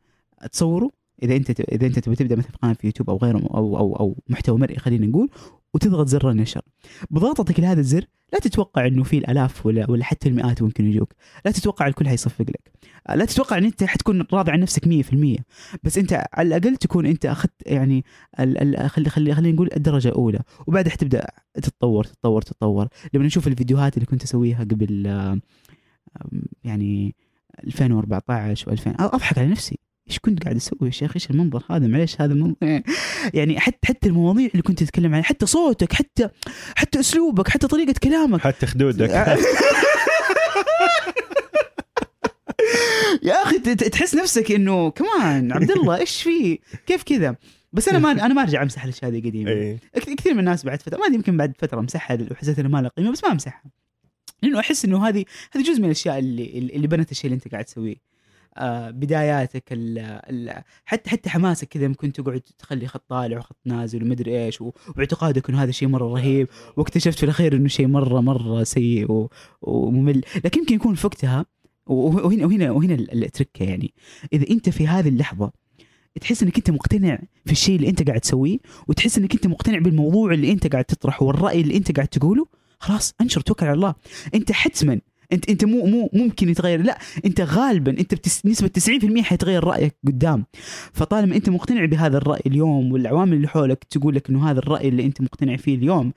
تصوره 0.51 0.91
إذا 1.23 1.35
أنت 1.35 1.59
إذا 1.59 1.87
أنت 1.87 1.99
تبي 1.99 2.15
تبدأ 2.15 2.35
مثلا 2.35 2.51
قناة 2.61 2.73
في 2.73 2.87
يوتيوب 2.87 3.09
أو 3.09 3.17
غيره 3.17 3.37
أو 3.37 3.77
أو 3.77 3.95
أو 3.95 4.17
محتوى 4.29 4.57
مرئي 4.57 4.77
خلينا 4.77 5.07
نقول 5.07 5.29
وتضغط 5.73 6.07
زر 6.07 6.31
النشر. 6.31 6.61
بضغطتك 7.11 7.59
لهذا 7.59 7.79
الزر 7.79 8.05
لا 8.33 8.39
تتوقع 8.39 8.87
إنه 8.87 9.03
في 9.03 9.17
الآلاف 9.17 9.65
ولا 9.65 9.91
ولا 9.91 10.03
حتى 10.03 10.29
المئات 10.29 10.61
ممكن 10.61 10.85
يجوك. 10.85 11.13
لا 11.45 11.51
تتوقع 11.51 11.87
الكل 11.87 12.07
حيصفق 12.07 12.45
لك. 12.45 12.71
لا 13.15 13.25
تتوقع 13.25 13.57
إن 13.57 13.65
أنت 13.65 13.83
حتكون 13.83 14.25
راضي 14.33 14.51
عن 14.51 14.59
نفسك 14.59 14.87
100% 14.87 15.43
بس 15.83 15.97
أنت 15.97 16.23
على 16.33 16.47
الأقل 16.47 16.77
تكون 16.77 17.05
أنت 17.05 17.25
أخذت 17.25 17.51
يعني 17.65 18.05
خلي 18.87 19.09
خلي 19.09 19.35
خلينا 19.35 19.51
نقول 19.51 19.69
الدرجة 19.75 20.07
الأولى. 20.07 20.39
وبعدها 20.67 20.91
حتبدا 20.91 21.27
تتطور 21.53 22.03
تتطور 22.03 22.41
تتطور. 22.41 22.87
لما 23.13 23.25
نشوف 23.25 23.47
الفيديوهات 23.47 23.97
اللي 23.97 24.05
كنت 24.05 24.23
أسويها 24.23 24.63
قبل 24.63 25.05
يعني 26.63 27.15
2014 27.63 28.75
و2000 28.75 29.01
أضحك 29.01 29.37
على 29.37 29.47
نفسي. 29.47 29.79
إيش 30.09 30.19
كنت 30.19 30.43
قاعد 30.43 30.55
أسوي 30.55 30.77
يا 30.81 30.89
شيخ 30.91 31.11
إيش 31.15 31.29
المنظر 31.29 31.63
هذا؟ 31.71 31.87
معليش 31.87 32.21
هذا 32.21 32.33
المنظر 32.33 32.81
يعني 33.33 33.59
حتى 33.59 33.87
حتى 33.87 34.09
المواضيع 34.09 34.49
اللي 34.51 34.61
كنت 34.61 34.83
تتكلم 34.83 35.13
عنها 35.13 35.23
حتى 35.25 35.45
صوتك 35.45 35.93
حتى 35.93 36.29
حتى 36.75 36.99
أسلوبك 36.99 37.47
حتى 37.47 37.67
طريقة 37.67 37.93
كلامك. 38.03 38.41
حتى 38.41 38.65
خدودك. 38.65 39.09
يا 43.23 43.33
أخي 43.43 43.59
تحس 43.75 44.15
نفسك 44.15 44.51
إنه 44.51 44.89
كمان 44.91 45.51
عبد 45.51 45.71
الله 45.71 45.97
إيش 45.97 46.21
في؟ 46.23 46.59
كيف 46.87 47.03
كذا؟ 47.03 47.35
بس 47.73 47.89
أنا 47.89 47.99
ما 47.99 48.11
أنا 48.11 48.33
ما 48.33 48.41
أرجع 48.41 48.63
أمسح 48.63 48.83
الأشياء 48.83 49.11
هذه 49.11 49.19
قديمه 49.19 49.51
إيه. 49.51 49.77
كث- 49.95 50.09
كثير 50.09 50.33
من 50.33 50.39
الناس 50.39 50.63
بعد 50.65 50.81
فتره 50.81 50.97
ما 50.97 51.05
أدري 51.05 51.15
يمكن 51.15 51.37
بعد 51.37 51.53
فترة 51.59 51.79
امسحها 51.79 52.17
وحسيت 52.31 52.59
انها 52.59 52.69
ما 52.71 52.81
لها 52.81 52.89
قيمه 52.97 53.11
بس 53.11 53.23
ما 53.23 53.31
أمسحها. 53.31 53.63
لأنه 54.43 54.59
أحس 54.59 54.85
إنه 54.85 55.07
هذه 55.07 55.25
هذه 55.51 55.63
جزء 55.63 55.79
من 55.79 55.85
الأشياء 55.85 56.19
اللي 56.19 56.69
اللي 56.75 56.87
بنت 56.87 57.11
الشيء 57.11 57.25
اللي 57.25 57.35
أنت 57.35 57.51
قاعد 57.51 57.65
تسويه. 57.65 57.95
آه 57.95 57.99
بداياتك 58.91 59.63
ال 59.71 59.97
ال 59.99 60.63
حتى 60.85 61.09
حتى 61.09 61.29
حماسك 61.29 61.67
كذا 61.67 61.87
ممكن 61.87 62.13
تقعد 62.13 62.41
تخلي 62.57 62.87
خط 62.87 63.03
طالع 63.09 63.37
وخط 63.37 63.57
نازل 63.65 64.03
ومدري 64.03 64.45
إيش 64.45 64.61
واعتقادك 64.97 65.49
إنه 65.49 65.63
هذا 65.63 65.71
شيء 65.71 65.87
مرة 65.87 66.05
رهيب 66.13 66.47
واكتشفت 66.77 67.17
في 67.17 67.23
الأخير 67.23 67.55
إنه 67.55 67.67
شيء 67.67 67.87
مرة 67.87 68.19
مرة 68.21 68.63
سيء 68.63 69.27
وممل. 69.61 70.21
لكن 70.45 70.59
يمكن 70.59 70.75
يكون 70.75 70.95
في 70.95 71.07
وقتها 71.07 71.45
وه- 71.87 72.25
وهنا 72.25 72.45
وهنا 72.45 72.71
وهنا 72.71 72.93
ال- 72.93 73.23
التركة 73.23 73.63
يعني. 73.63 73.93
إذا 74.33 74.49
أنت 74.49 74.69
في 74.69 74.87
هذه 74.87 75.07
اللحظة 75.09 75.51
تحس 76.21 76.43
إنك 76.43 76.57
أنت 76.57 76.71
مقتنع 76.71 77.19
في 77.45 77.51
الشيء 77.51 77.75
اللي 77.75 77.89
أنت 77.89 78.07
قاعد 78.07 78.19
تسويه 78.19 78.57
وتحس 78.87 79.17
إنك 79.17 79.33
أنت 79.33 79.47
مقتنع 79.47 79.79
بالموضوع 79.79 80.33
اللي 80.33 80.51
أنت 80.51 80.67
قاعد 80.67 80.85
تطرحه 80.85 81.25
والرأي 81.25 81.61
اللي 81.61 81.77
أنت 81.77 81.91
قاعد 81.95 82.07
تقوله 82.07 82.45
خلاص 82.79 83.13
أنشر 83.21 83.41
توكل 83.41 83.65
على 83.65 83.75
الله. 83.75 83.95
أنت 84.35 84.51
حتما 84.51 84.99
انت 85.33 85.49
انت 85.49 85.65
مو 85.65 85.85
مو 85.85 86.09
ممكن 86.13 86.49
يتغير 86.49 86.81
لا 86.81 86.97
انت 87.25 87.41
غالبا 87.41 87.91
انت 87.91 88.13
بتس 88.13 88.45
نسبة 88.45 88.67
90% 88.67 89.21
حيتغير 89.21 89.63
رأيك 89.63 89.95
قدام. 90.07 90.45
فطالما 90.93 91.35
انت 91.35 91.49
مقتنع 91.49 91.85
بهذا 91.85 92.17
الرأي 92.17 92.41
اليوم 92.45 92.91
والعوامل 92.91 93.33
اللي 93.33 93.47
حولك 93.47 93.83
تقول 93.83 94.15
لك 94.15 94.29
إنه 94.29 94.51
هذا 94.51 94.59
الرأي 94.59 94.87
اللي 94.87 95.05
انت 95.05 95.21
مقتنع 95.21 95.55
فيه 95.55 95.75
اليوم 95.75 96.13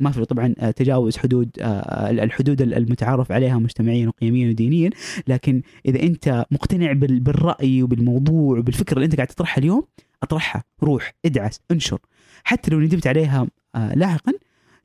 ما 0.00 0.10
في 0.10 0.24
طبعا 0.24 0.54
آه، 0.58 0.70
تجاوز 0.70 1.16
حدود 1.16 1.50
آه، 1.60 2.10
الحدود 2.10 2.62
المتعارف 2.62 3.32
عليها 3.32 3.58
مجتمعيا 3.58 4.08
وقيميا 4.08 4.48
ودينيا. 4.48 4.90
لكن 5.28 5.62
إذا 5.86 6.02
انت 6.02 6.44
مقتنع 6.50 6.92
بال- 6.92 7.20
بالرأي 7.20 7.82
وبالموضوع 7.82 8.58
وبالفكره 8.58 8.94
اللي 8.94 9.04
انت 9.04 9.14
قاعد 9.16 9.26
تطرحها 9.28 9.58
اليوم 9.60 9.82
اطرحها 10.22 10.64
روح 10.82 11.14
ادعس 11.24 11.60
انشر. 11.70 11.98
حتى 12.44 12.70
لو 12.70 12.80
ندمت 12.80 13.06
عليها 13.06 13.46
آه، 13.74 13.94
لاحقا 13.94 14.32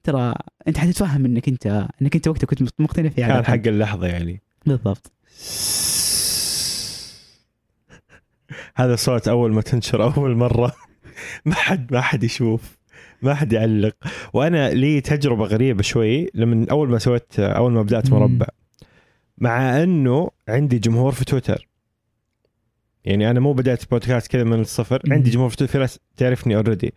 ترى 0.03 0.35
أنت 0.67 0.77
حتتفهم 0.77 1.25
إنك 1.25 1.47
انت 1.47 1.87
إنك 2.01 2.15
أنت 2.15 2.27
وقتها 2.27 2.47
كنت 2.47 2.81
مقتنع 2.81 3.09
فيها 3.09 3.27
كان 3.27 3.45
حق 3.45 3.67
اللحظة 3.67 4.07
يعني. 4.07 4.41
بالضبط. 4.65 5.11
هذا 8.75 8.95
صوت 8.95 9.27
أول 9.27 9.53
ما 9.53 9.61
تنشر 9.61 10.03
أول 10.17 10.35
مرة. 10.35 10.73
ما 11.45 11.55
حد 11.55 11.93
ما 11.93 12.01
حد 12.01 12.23
يشوف. 12.23 12.77
ما 13.21 13.33
حد 13.33 13.53
يعلق. 13.53 13.95
وأنا 14.33 14.69
لي 14.69 15.01
تجربة 15.01 15.45
غريبة 15.45 15.81
شوي. 15.81 16.29
لما 16.33 16.65
أول 16.71 16.89
ما 16.89 16.99
سويت 16.99 17.39
أول 17.39 17.71
ما 17.71 17.81
بدأت. 17.81 18.11
مربع. 18.11 18.47
مع 19.37 19.83
أنه 19.83 20.29
عندي 20.47 20.79
جمهور 20.79 21.11
في 21.11 21.25
تويتر. 21.25 21.67
يعني 23.05 23.31
أنا 23.31 23.39
مو 23.39 23.53
بدأت 23.53 23.91
بودكاست 23.91 24.27
كذا 24.27 24.43
من 24.43 24.59
الصفر. 24.59 25.01
عندي 25.11 25.29
جمهور 25.29 25.49
في 25.49 25.55
تويتر. 25.55 25.71
في 25.71 25.77
ناس 25.77 25.99
تعرفني 26.17 26.55
اوريدي 26.55 26.93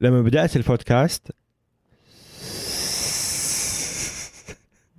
لما 0.00 0.22
بدأت 0.22 0.56
البودكاست 0.56 1.30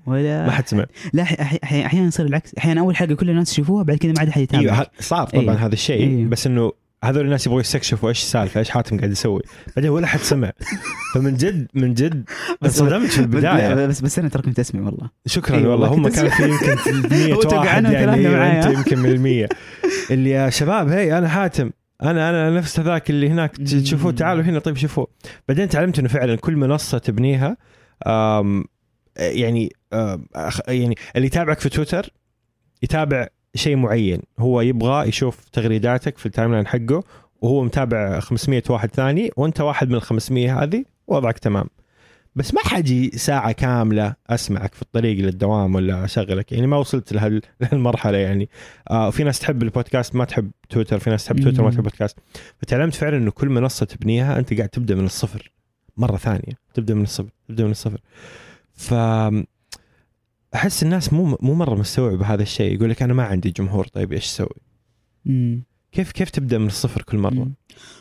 ولا 0.06 0.46
ما 0.46 0.52
حد 0.52 0.68
سمع. 0.68 0.86
لا 1.14 1.24
أحيانا 1.64 2.08
يصير 2.08 2.26
العكس. 2.26 2.56
أحيانا 2.58 2.82
أول 2.82 2.96
حلقه 2.96 3.16
كل 3.16 3.30
الناس 3.30 3.52
يشوفوها 3.52 3.84
بعد 3.84 3.98
كذا 3.98 4.12
ما 4.12 4.20
عاد 4.20 4.30
حد 4.30 4.42
يتابع. 4.42 4.74
أيوه 4.74 4.88
صار 5.00 5.28
طبعا 5.28 5.42
أيوه. 5.42 5.66
هذا 5.66 5.74
الشيء 5.74 6.08
أيوه. 6.08 6.30
بس 6.30 6.48
إنه 6.48 6.72
هذول 7.04 7.26
الناس 7.26 7.46
يبغوا 7.46 7.60
يستكشفوا 7.62 8.10
إيش 8.10 8.20
السالفة 8.20 8.60
إيش 8.60 8.70
حاتم 8.70 8.98
قاعد 8.98 9.12
يسوي. 9.12 9.42
بعدين 9.76 9.92
ولا 9.92 10.08
حد 10.08 10.20
سمع. 10.20 10.52
فمن 11.14 11.36
جد 11.36 11.68
من 11.74 11.94
جد 11.94 12.30
انصدمت 12.64 13.10
في 13.10 13.20
البداية. 13.20 13.74
بس 13.86 14.02
بس, 14.02 14.20
أنا 14.20 14.30
ترى 14.30 14.44
كنت 14.44 14.60
أسمع 14.60 14.82
والله. 14.86 15.10
شكرا 15.26 15.58
أيوة 15.58 15.72
والله. 15.72 15.88
هم 15.88 16.04
كنت 16.04 16.16
كان 16.16 16.30
في 16.30 16.44
يمكن 16.44 17.10
100 17.18 17.34
واحد 17.34 17.84
يعني. 17.84 18.28
أنت 18.28 18.78
يمكن 18.78 19.00
من 19.00 19.10
المية. 19.10 19.50
اللي 20.12 20.30
يا 20.30 20.50
شباب 20.50 20.90
هي 20.90 21.18
أنا 21.18 21.28
حاتم. 21.30 21.72
أنا 22.04 22.30
أنا 22.30 22.58
نفس 22.58 22.80
هذاك 22.80 23.10
اللي 23.10 23.30
هناك. 23.30 23.58
تشوفوه 23.58 24.12
تعالوا 24.12 24.44
هنا 24.44 24.60
طيب 24.60 24.78
شوفوه 24.78 25.08
بعدين 25.48 25.70
تعلمت 25.70 26.00
إنه 26.00 26.08
فعلا 26.08 26.36
كل 26.36 26.56
منصة 26.56 26.98
تبنيها 26.98 27.58
يعني 29.18 29.74
آم، 29.94 30.26
أخ- 30.38 30.70
يعني 30.70 30.96
اللي 31.16 31.28
يتابعك 31.28 31.60
في 31.60 31.70
تويتر 31.70 32.10
يتابع 32.84 33.28
شيء 33.56 33.76
معين. 33.76 34.22
هو 34.40 34.62
يبغى 34.62 35.08
يشوف 35.08 35.50
تغريداتك 35.50 36.18
في 36.18 36.26
ال 36.26 36.52
timeline 36.54 36.68
حقه 36.68 37.04
وهو 37.42 37.64
متابع 37.64 38.20
500 38.20 38.64
واحد 38.70 38.90
ثاني 38.92 39.32
وأنت 39.38 39.62
واحد 39.62 39.90
من 39.90 39.96
ال 39.96 40.02
500 40.02 40.64
هذه 40.64 40.86
وضعك 41.08 41.40
تمام. 41.40 41.66
بس 42.36 42.54
ما 42.54 42.62
حيجي 42.62 43.12
ساعة 43.18 43.52
كاملة 43.52 44.16
أسمعك 44.30 44.74
في 44.74 44.82
الطريق 44.82 45.18
للدوام 45.26 45.76
ولا 45.76 46.06
أشغلك. 46.06 46.52
يعني 46.52 46.68
ما 46.68 46.78
وصلت 46.78 47.14
لهال- 47.14 47.42
لهالمرحلة 47.62 48.18
يعني. 48.18 48.50
آه 48.90 49.10
في 49.10 49.24
ناس 49.24 49.40
تحب 49.40 49.64
البودكاست 49.64 50.16
ما 50.16 50.26
تحب 50.26 50.52
تويتر. 50.70 51.00
في 51.00 51.10
ناس 51.10 51.26
تحب 51.26 51.40
تويتر 51.40 51.64
ما. 51.64 51.72
تحب 51.72 51.84
بودكاست 51.84 52.18
فتعلمت 52.62 52.96
فعلا 52.96 53.18
إنه 53.18 53.32
كل 53.32 53.50
منصة 53.50 53.86
تبنيها 53.86 54.40
أنت 54.40 54.54
قاعد 54.54 54.70
تبدأ 54.70 54.96
من 54.96 55.06
الصفر. 55.06 55.52
مرة 55.98 56.18
ثانية 56.18 56.54
تبدأ 56.74 56.94
من 56.94 57.04
الصفر 57.04 57.30
تبدأ 57.50 57.64
من 57.66 57.72
الصفر. 57.72 58.00
ف 58.74 58.94
أحس 60.56 60.84
الناس 60.84 61.14
مو 61.14 61.38
مو 61.42 61.54
مرة 61.54 61.76
مستوعبة 61.76 62.26
هذا 62.26 62.42
الشيء 62.44 62.74
يقول 62.76 62.90
لك 62.90 63.02
أنا 63.02 63.14
ما 63.14 63.24
عندي 63.24 63.50
جمهور 63.52 63.88
طيب 63.88 64.14
إيش 64.14 64.26
أسوي؟ 64.26 64.50
كيف 65.92 66.12
كيف 66.12 66.30
تبدأ 66.30 66.58
من 66.58 66.68
الصفر 66.68 67.02
كل 67.02 67.18
مرة؟ 67.18 67.34
مم. 67.34 67.54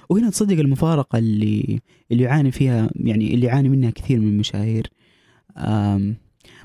وهنا 0.09 0.30
تصدق 0.30 0.59
المفارقة 0.59 1.18
اللي 1.18 1.80
اللي 2.12 2.22
يعاني 2.22 2.50
فيها 2.50 2.90
يعني 2.96 3.35
اللي 3.35 3.46
يعاني 3.46 3.68
منها 3.68 3.90
كثير 3.90 4.20
من 4.20 4.28
المشاهير 4.28 4.90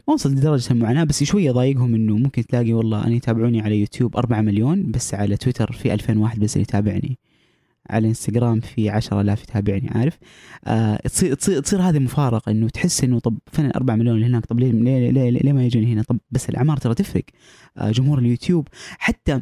ما 0.07 0.13
وصل 0.13 0.31
لدرجة 0.31 0.71
المعاناة 0.71 1.03
بس 1.03 1.23
شوية 1.23 1.51
ضايقهم 1.51 1.95
إنه 1.95 2.17
ممكن 2.17 2.45
تلاقي 2.45 2.73
والله 2.73 3.05
أنا 3.07 3.15
يتابعوني 3.15 3.61
على 3.61 3.79
يوتيوب 3.79 4.17
4 4.17 4.41
مليون 4.41 4.91
بس 4.91 5.13
على 5.13 5.37
تويتر 5.37 5.71
في 5.71 5.93
2000 5.93 6.19
واحد 6.19 6.39
بس 6.39 6.53
اللي 6.53 6.61
يتابعني 6.61 7.17
على 7.89 8.08
إنستغرام 8.08 8.60
في 8.60 8.89
10000 8.89 9.43
يتابعني 9.43 9.89
عارف؟ 9.89 10.17
آه 10.65 10.95
تصير 10.95 11.34
تصير 11.34 11.60
تصير 11.60 11.82
هذه 11.82 12.00
مفارقة 12.00 12.52
إنه 12.52 12.69
تحس 12.69 13.04
إنه 13.04 13.19
طب 13.19 13.38
فين 13.52 13.65
ال 13.65 13.76
4 13.76 13.95
مليون 13.95 14.15
اللي 14.15 14.26
هناك؟ 14.28 14.45
طب 14.45 14.60
ليه 14.60 14.71
ليه 14.71 15.12
ليه, 15.12 15.30
ليه, 15.30 15.54
ما 15.54 15.65
يجوني 15.65 15.93
هنا؟ 15.93 16.04
طب 16.04 16.17
بس 16.32 16.50
الأعمار 16.50 16.78
ترى 16.78 16.93
تفرق. 16.93 17.24
آه 17.78 17.91
جمهور 17.91 18.19
اليوتيوب 18.19 18.67
حتى 19.00 19.41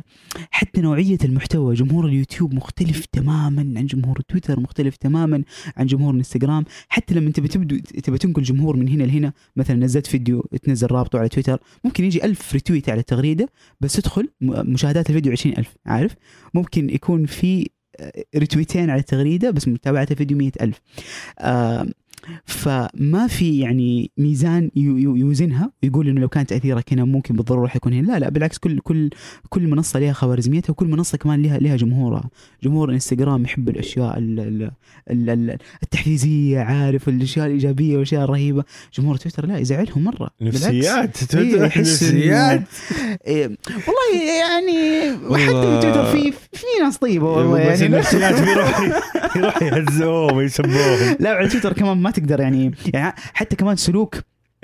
حتى 0.52 0.82
نوعية 0.82 1.18
المحتوى 1.24 1.74
جمهور 1.74 2.06
اليوتيوب 2.06 2.54
مختلف 2.54 3.06
تماما 3.06 3.74
عن 3.80 3.86
جمهور 3.86 4.20
تويتر 4.28 4.60
مختلف 4.60 4.96
تماما 4.96 5.44
عن 5.78 5.86
جمهور 5.86 6.12
الانستغرام 6.12 6.66
حتى 6.90 7.14
لما 7.14 7.32
تبي 7.32 7.48
تبدو 7.48 7.78
تبي 7.78 8.18
تنقل 8.18 8.44
جمهور 8.44 8.78
من 8.78 8.88
هنا 8.88 9.04
لهنا 9.04 9.34
مثلا 9.56 9.76
نزلت 9.76 10.08
فيديو 10.08 10.42
تنزل 10.64 10.88
رابطه 10.92 11.20
على 11.20 11.30
تويتر 11.30 11.60
ممكن 11.84 12.04
يجي 12.04 12.26
ألف 12.26 12.54
retweet 12.54 12.90
على 12.90 13.00
التغريده 13.00 13.50
بس 13.82 13.94
تدخل 13.94 14.30
مشاهدات 14.42 15.10
الفيديو 15.10 15.32
20000 15.32 15.76
عارف؟ 15.86 16.16
ممكن 16.54 16.90
يكون 16.90 17.26
في 17.26 17.70
ريتويتين 18.36 18.90
على 18.90 19.00
التغريده 19.00 19.52
بس 19.52 19.68
متابعة 19.68 20.08
الفيديو 20.12 20.38
100000 20.38 20.82
آه 21.40 21.88
فما 22.46 23.28
في 23.28 23.60
يعني 23.60 24.12
ميزان 24.18 24.72
يو- 24.76 24.98
يو- 24.98 25.16
يوزنها 25.16 25.72
ويقول 25.84 26.08
إنه 26.10 26.22
لو 26.22 26.28
كان 26.28 26.46
تاثيرك 26.46 26.94
هنا 26.94 27.04
ممكن 27.06 27.36
بالضرورة 27.36 27.68
حيكون 27.68 27.94
هنا. 27.94 28.08
لا 28.12 28.20
لا 28.20 28.30
بالعكس 28.30 28.58
كل 28.58 28.80
كل 28.80 29.10
كل 29.50 29.68
منصة 29.68 30.00
لها 30.00 30.14
خوارزميتها 30.14 30.72
وكل 30.72 30.88
منصة 30.88 31.18
كمان 31.18 31.42
لها 31.44 31.58
لها 31.58 31.76
جمهورها. 31.76 32.30
جمهور 32.64 32.90
الإنستغرام 32.90 33.44
يحب 33.44 33.70
الأشياء 33.70 34.18
ال- 34.20 34.40
ال- 34.40 34.72
ال- 35.12 35.30
ال- 35.30 35.58
التحفيزية 35.84 36.60
عارف 36.60 37.10
الأشياء 37.10 37.46
الإيجابية 37.48 37.94
والأشياء 37.94 38.24
الرهيبة. 38.24 38.64
جمهور 38.98 39.16
تويتر 39.16 39.46
لا 39.46 39.58
يزعلهم 39.58 40.04
مرة. 40.04 40.30
نفسيات 40.42 41.18
إيه، 41.18 41.28
تويتر 41.28 41.70
إنه- 41.70 41.78
نفسيات. 41.78 42.62
إيه 43.28 43.58
والله 43.68 44.24
يعني 44.40 45.12
حتى 45.12 45.54
والله. 45.56 45.80
تويتر 45.82 46.06
في 46.12 46.32
في 46.32 46.66
ناس 46.84 46.98
طيبة 46.98 47.26
والله 47.32 47.72
بس 47.72 47.82
يعني. 47.82 47.94
النفسيات 47.96 48.42
بيروح 48.42 48.82
يروح 49.36 49.64
يهزوهم 49.64 50.38
ويسبوهم. 50.38 51.16
لا 51.20 51.30
على 51.36 51.48
تويتر 51.48 51.74
كمان 51.74 51.98
ما 51.98 52.12
تقدر 52.14 52.40
يعني 52.40 52.72
يعني 52.94 53.14
حتى 53.34 53.56
كمان 53.56 53.76
سلوك 53.76 54.16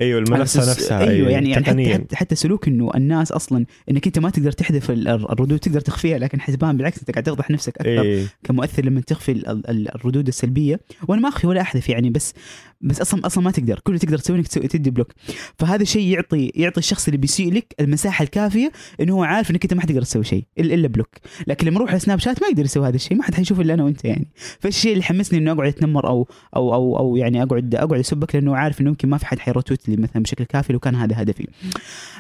أيوه 0.02 0.20
المنصة 0.20 0.60
نفسها 0.72 1.00
أيوه 1.00 1.30
يعني 1.30 1.50
يعني 1.50 1.66
حتى. 1.66 1.94
حتى, 1.94 2.16
حتى 2.16 2.36
سلوك 2.36 2.68
إنه 2.68 2.92
الناس 2.96 3.32
أصلا 3.32 3.66
إنك 3.92 4.06
أنت 4.08 4.20
ما 4.20 4.30
تقدر 4.30 4.52
تحذف 4.52 4.92
ال- 4.92 5.08
الردود 5.08 5.60
تقدر 5.60 5.82
تخفيها 5.82 6.18
لكن 6.18 6.42
حتبان 6.42 6.78
بالعكس 6.78 7.00
أنت 7.00 7.12
قاعد 7.12 7.24
تفضح 7.24 7.52
نفسك 7.52 7.78
أكثر 7.78 8.02
إيه 8.02 8.26
كمؤثر 8.44 8.86
لما 8.86 9.02
تخفي 9.02 9.32
ال- 9.32 9.70
ال- 9.70 9.96
الردود 9.96 10.28
السلبية 10.28 10.80
وأنا 11.08 11.22
ما 11.22 11.30
أخفي 11.30 11.48
ولا 11.48 11.62
أحذف 11.62 11.90
يعني 11.90 12.10
بس 12.10 12.34
بس 12.82 13.02
أصلا 13.02 13.26
أصلا 13.26 13.44
ما 13.44 13.52
تقدر. 13.52 13.80
كل 13.80 13.94
اللي 13.94 14.00
تقدر 14.00 14.18
تسويه 14.18 14.38
إنك 14.38 14.48
تسوي 14.48 14.68
تدي 14.68 14.90
block. 14.90 15.12
فهذا 15.58 15.82
الشيء 15.82 16.08
يعطي 16.08 16.52
يعطي 16.56 16.80
الشخص 16.80 17.08
اللي 17.08 17.18
بيسيء 17.18 17.54
لك 17.54 17.76
المساحة 17.80 18.24
الكافية 18.24 18.72
إنه 19.02 19.14
هو 19.14 19.24
عارف 19.24 19.52
إنك 19.52 19.64
أنت 19.64 19.74
ما 19.74 19.82
حتقدر 19.82 20.02
تسوي 20.02 20.24
شيء 20.24 20.44
إلا 20.60 20.88
block. 20.88 21.10
لكن 21.48 21.68
لما 21.68 21.78
أروح 21.78 21.90
على 21.90 22.00
سناب 22.00 22.20
شات 22.20 22.42
ما 22.42 22.48
يقدر 22.48 22.66
يسوي 22.66 22.88
هذا 22.88 22.96
الشيء. 22.96 23.18
ما 23.18 23.24
حد 23.24 23.34
حيشوف 23.34 23.60
إلا 23.60 23.74
أنا 23.74 23.84
وأنت 23.84 24.06
يعني. 24.06 24.28
فالشيء 24.60 24.92
اللي 24.92 25.04
حمسني 25.04 25.40
إنه 25.40 25.52
أقعد 25.52 25.68
أتنمر 25.68 26.08
أو 26.08 26.28
أو 26.56 26.74
أو 26.74 26.98
أو 26.98 27.16
يعني 27.16 27.44
اقعد 27.44 27.76
أقعد 27.76 28.00
أسبك 28.00 28.36
لأنه 28.36 28.56
عارف 28.56 28.82
إنه 28.82 28.90
يمكن 28.90 29.10
ما 29.10 29.18
في 29.18 29.26
حد 29.26 29.40
حيروتويت 29.40 29.90
لي 29.90 29.98
مثلا 29.98 30.24
بشكل 30.24 30.44
كافي 30.44 30.74
لو 30.74 30.80
كان 30.80 30.96
هذا 30.96 31.22
هدفي. 31.22 31.48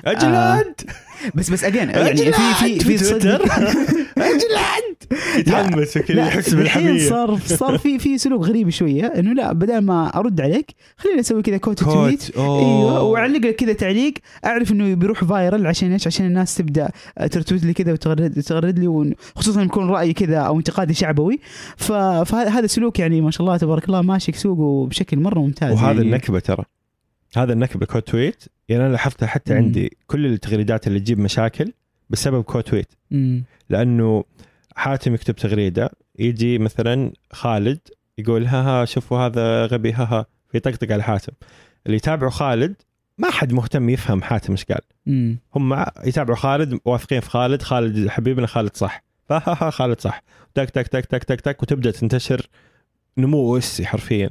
أجل 0.06 0.28
آه، 0.28 0.66
بس 1.36 1.50
بس 1.50 1.64
again 1.64 1.90
يعني 1.90 2.16
في 2.16 2.54
في 2.54 2.80
في 2.80 2.98
تويتر؟ 2.98 2.98
تصدق 2.98 3.54
أجل 4.18 4.56
أنت! 4.90 5.00
يتحمس 5.38 5.98
يحس 6.10 6.54
بالحميه 6.54 7.10
صار 7.10 7.40
صار 7.40 7.78
في 7.78 8.00
في 8.00 8.18
سلوك 8.18 8.44
غريب 8.46 8.70
شوية 8.70 9.06
إنه 9.06 9.34
لا 9.34 9.54
بدل 9.54 9.78
ما 9.78 10.20
أرد 10.20 10.42
عليك. 10.54 10.76
خليني 10.98 11.20
أسوي 11.20 11.42
كذا 11.42 11.58
quote 11.58 11.80
tweet 11.84 12.26
quote 12.26 12.38
أيوه 12.38 13.02
وأعلق 13.04 13.38
لك 13.48 13.56
كذا 13.56 13.74
تعليق. 13.74 14.14
أعرف 14.46 14.72
إنه 14.72 14.94
بيروح 14.94 15.24
viral 15.24 15.68
عشان 15.68 15.92
إيش؟ 15.92 16.08
عشان 16.08 16.26
الناس 16.26 16.56
تبدأ 16.56 16.90
ترتويت 17.32 17.64
لي 17.64 17.74
كذا 17.74 17.94
وتغرد 17.94 18.42
تغرد 18.42 18.80
لي 18.80 18.88
ون- 18.88 19.14
خصوصا 19.36 19.62
يكون 19.62 19.90
رايي 19.90 20.14
كذا 20.14 20.38
أو 20.38 20.58
انتقادي 20.58 20.94
شعبوي. 20.94 21.40
فهذا 21.78 22.68
سلوك 22.68 23.00
يعني 23.00 23.22
ما 23.22 23.32
شاء 23.32 23.42
الله 23.42 23.58
تبارك 23.58 23.86
الله 23.86 24.02
ماشي 24.02 24.32
سوقه 24.32 24.88
بشكل 24.88 25.20
مرة 25.20 25.40
ممتاز. 25.40 25.74
وهذا 25.74 25.88
يعني. 25.88 26.02
النكبة 26.02 26.40
ترى. 26.40 26.64
هذا 27.38 27.54
النكبة 27.54 27.86
quote 27.86 28.02
tweet 28.02 28.44
يعني 28.70 28.84
أنا 28.86 28.92
لاحظتها 28.92 29.28
حتى 29.28 29.54
مم. 29.54 29.60
عندي 29.60 29.98
كل 30.08 30.26
التغريدات 30.26 30.88
اللي 30.88 31.00
تجيب 31.00 31.20
مشاكل 31.20 31.74
بسبب 32.10 32.44
quote 32.44 32.64
tweet 32.64 32.88
مم. 33.12 33.44
لأنه 33.70 34.24
حاتم 34.76 35.14
يكتب 35.14 35.36
تغريدة 35.36 35.90
يجي 36.20 36.58
مثلا 36.58 37.12
خالد 37.32 37.80
يقول 38.18 38.46
ها 38.46 38.62
ها 38.62 38.86
شوفوا 38.86 39.18
هذا 39.20 39.66
غبي 39.66 39.92
ها 39.92 40.04
ها. 40.04 40.26
فيطقطق 40.50 40.92
على 40.92 41.04
حاتم 41.04 41.34
اللي 41.86 41.98
يتابعوا 41.98 42.32
خالد 42.32 42.76
ما 43.18 43.32
حد 43.32 43.54
مهتم 43.54 43.90
يفهم 43.90 44.22
حاتم 44.22 44.52
إيش 44.54 44.66
قال. 44.66 44.82
هم 45.56 45.86
يتابعوا 46.06 46.38
خالد 46.38 46.80
واثقين 46.86 47.20
في 47.20 47.30
خالد 47.30 47.62
خالد 47.62 48.08
حبيبنا 48.08 48.48
خالد 48.48 48.76
صح. 48.78 49.04
فها 49.30 49.58
ها 49.62 49.70
خالد 49.70 50.02
صح. 50.02 50.24
تك 50.54 50.70
تك 50.70 50.88
تك 50.88 51.06
تك 51.06 51.24
تك 51.24 51.42
تك 51.42 51.64
وتبدأ 51.64 51.92
تنتشر 51.92 52.48
نمو 53.18 53.58
أسي 53.58 53.86
حرفيا. 53.86 54.30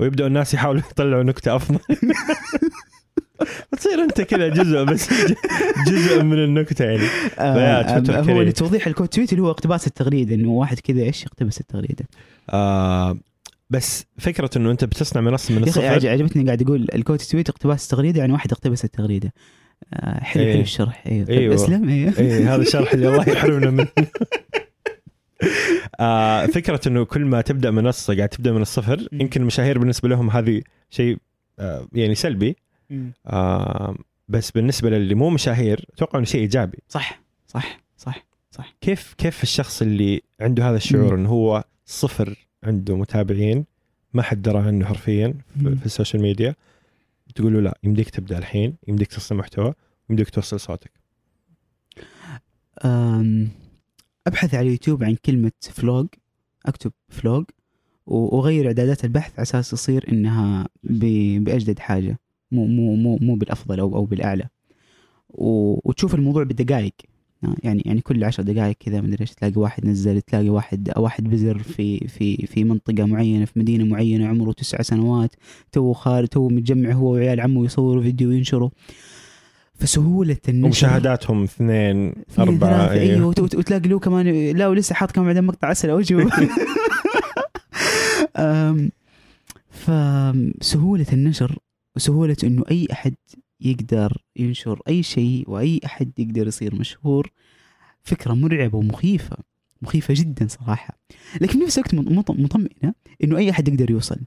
ويبداوا 0.00 0.28
الناس 0.28 0.54
يحاولوا 0.54 0.82
يطلعوا 0.90 1.22
نكتة 1.22 1.56
أفضل. 1.56 1.78
وتصير 3.72 4.02
أنت 4.02 4.20
كذا 4.20 4.48
جزء 4.48 4.84
بس 4.84 5.08
جزء 5.86 6.22
من 6.22 6.44
النكتة 6.44 6.84
يعني. 6.84 7.06
آه 7.38 7.80
آه، 7.80 8.20
هو. 8.20 8.42
لتوضيح 8.42 8.86
الكود 8.86 9.08
تويت 9.08 9.32
اللي 9.32 9.42
هو 9.42 9.50
اقتباس 9.50 9.86
التغريدة 9.86 10.34
إنه 10.34 10.48
واحد 10.48 10.80
كذا 10.80 11.02
إيش 11.02 11.24
يقتبس 11.24 11.60
التغريدة؟ 11.60 12.04
آه 12.50 13.18
بس 13.70 14.06
فكرة 14.18 14.50
إنه 14.56 14.70
أنت 14.70 14.84
بتصنع 14.84 15.20
منصة 15.22 15.54
من 15.54 15.62
الصفر 15.62 15.86
عج- 15.86 16.06
عجبتني 16.06 16.44
قاعد 16.44 16.60
يقول 16.62 16.86
الكود 16.94 17.18
تويت 17.18 17.48
اقتباس 17.48 17.84
التغريده 17.84 18.20
يعني 18.20 18.32
واحد 18.32 18.52
اقتبس 18.52 18.84
التغريدة 18.84 19.32
آه 19.94 20.24
حلو 20.24 20.42
إيه. 20.42 20.52
حلو 20.52 20.62
الشرح 20.62 21.04
أيوه 21.06 21.28
أيوة. 21.28 21.54
أسلم 21.54 21.88
أيوه 21.88 22.12
إيه 22.18 22.54
هذا 22.54 22.62
الشرح 22.62 22.92
اللي 22.92 23.08
الله 23.08 23.28
يحرمنا 23.28 23.70
منه 23.70 23.88
آه 26.00 26.46
فكرة 26.46 26.80
إنه 26.86 27.04
كل 27.04 27.24
ما 27.24 27.40
تبدأ 27.40 27.70
منصة 27.70 28.16
قاعد 28.16 28.28
تبدأ 28.28 28.52
من 28.52 28.62
الصفر. 28.62 29.08
يمكن 29.12 29.40
المشاهير 29.40 29.78
بالنسبة 29.78 30.08
لهم 30.08 30.30
هذه 30.30 30.62
شيء 30.90 31.16
آه 31.58 31.88
يعني 31.92 32.14
سلبي. 32.14 32.56
آه 33.26 33.96
بس 34.28 34.50
بالنسبة 34.50 34.90
للي 34.90 35.14
مو 35.14 35.30
مشاهير 35.30 35.84
أتوقع 35.94 36.18
إنه 36.18 36.26
شيء 36.26 36.40
إيجابي 36.40 36.78
صح 36.88 37.22
صح 37.46 37.80
صح 37.96 38.74
كيف 38.80 39.14
كيف 39.18 39.42
الشخص 39.42 39.82
اللي 39.82 40.22
عنده 40.40 40.68
هذا 40.70 40.76
الشعور. 40.76 41.14
إنه 41.14 41.28
هو 41.28 41.64
صفر 41.86 42.46
عنده 42.64 42.96
متابعين 42.96 43.64
ما 44.14 44.22
حد 44.22 44.42
درى 44.42 44.58
عنه 44.58 44.84
حرفيا 44.86 45.34
في, 45.58 45.86
ال 45.86 45.91
social 45.91 46.22
media. 46.22 46.54
تقول 47.34 47.52
له 47.54 47.60
لا 47.60 47.78
يمديك 47.84 48.10
تبدأ 48.10 48.38
الحين 48.38 48.76
يمديك 48.88 49.08
تصنع 49.08 49.38
محتوى 49.38 49.74
يمديك 50.10 50.30
توصل 50.30 50.60
صوتك. 50.60 50.92
أبحث 54.26 54.54
على 54.54 54.66
اليوتيوب 54.66 55.04
عن 55.04 55.14
كلمة 55.14 55.52
vlog 55.60 56.06
أكتب 56.66 56.92
vlog 57.08 57.44
وأغير 58.06 58.66
إعدادات 58.66 59.04
البحث 59.04 59.32
على 59.32 59.42
أساس 59.42 59.70
تصير 59.70 60.12
إنها 60.12 60.68
بأجدد 60.82 61.78
حاجة 61.78 62.18
مو 62.52 62.66
مو 62.66 62.94
مو 62.94 63.18
مو 63.20 63.34
بالأفضل 63.34 63.80
أو 63.80 63.96
أو 63.96 64.04
بالأعلى. 64.04 64.48
وتشوف 65.28 66.14
الموضوع 66.14 66.42
بالدقائق 66.42 66.94
يعني 67.62 67.82
يعني 67.86 68.00
كل 68.00 68.24
عشر 68.24 68.42
دقائق 68.42 68.76
كذا 68.80 69.00
مدري 69.00 69.20
إيش 69.20 69.30
تلاقي 69.34 69.52
واحد 69.56 69.86
نزل 69.86 70.20
تلاقي 70.20 70.48
واحد 70.50 70.92
واحد 70.96 71.24
بزر 71.24 71.58
في 71.58 72.08
في 72.08 72.46
في 72.46 72.64
منطقة 72.64 73.04
معينة 73.06 73.44
في 73.44 73.58
مدينة 73.58 73.84
معينة 73.84 74.26
عمره 74.28 74.52
تسع 74.52 74.82
سنوات 74.82 75.34
تو 75.72 75.92
خارج 75.92 76.28
تو 76.28 76.48
متجمع 76.48 76.92
هو 76.92 77.12
وعيال 77.12 77.40
عمه 77.40 77.64
يصوروا 77.64 78.02
فيديو 78.02 78.28
وينشروا 78.28 78.70
فسهولة 79.74 80.36
النشر. 80.48 80.66
ومشاهداتهم 80.66 81.42
اثنين 81.42 82.12
أربعة 82.38 82.86
ثلاثة 82.86 83.00
أيوه. 83.00 83.26
وت- 83.26 83.40
وت- 83.40 83.54
وتلاقي 83.54 83.88
له 83.88 83.98
كمان 83.98 84.50
لا 84.56 84.68
ولسه 84.68 84.94
حاط 84.94 85.10
كمان 85.12 85.26
بعدين 85.26 85.44
مقطع 85.44 85.68
عسل 85.68 85.90
وجهه 85.90 86.30
أم، 88.36 88.90
فسهولة 89.70 91.06
النشر 91.12 91.58
وسهولة 91.96 92.36
إنه 92.44 92.64
أي 92.70 92.86
أحد 92.92 93.14
يقدر 93.60 94.22
ينشر 94.36 94.80
أي 94.88 95.02
شيء 95.02 95.50
وأي 95.50 95.80
أحد 95.84 96.12
يقدر 96.18 96.46
يصير 96.46 96.74
مشهور. 96.74 97.32
فكرة 98.02 98.34
مرعبة 98.34 98.78
ومخيفة 98.78 99.36
مخيفة 99.82 100.14
جدا 100.16 100.46
صراحة. 100.48 100.98
لكن 101.40 101.58
نفس 101.58 101.78
الوقت 101.78 101.94
مط- 101.94 102.30
مطمئنة 102.30 102.94
إنه 103.24 103.36
أي 103.38 103.50
أحد 103.50 103.68
يقدر 103.68 103.90
يوصل. 103.90 104.20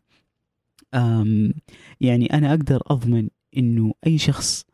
أم، 0.93 1.53
يعني 2.01 2.25
أنا 2.25 2.49
أقدر 2.49 2.81
أضمن 2.87 3.29
إنه 3.57 3.93
أي 4.07 4.17
شخص 4.17 4.65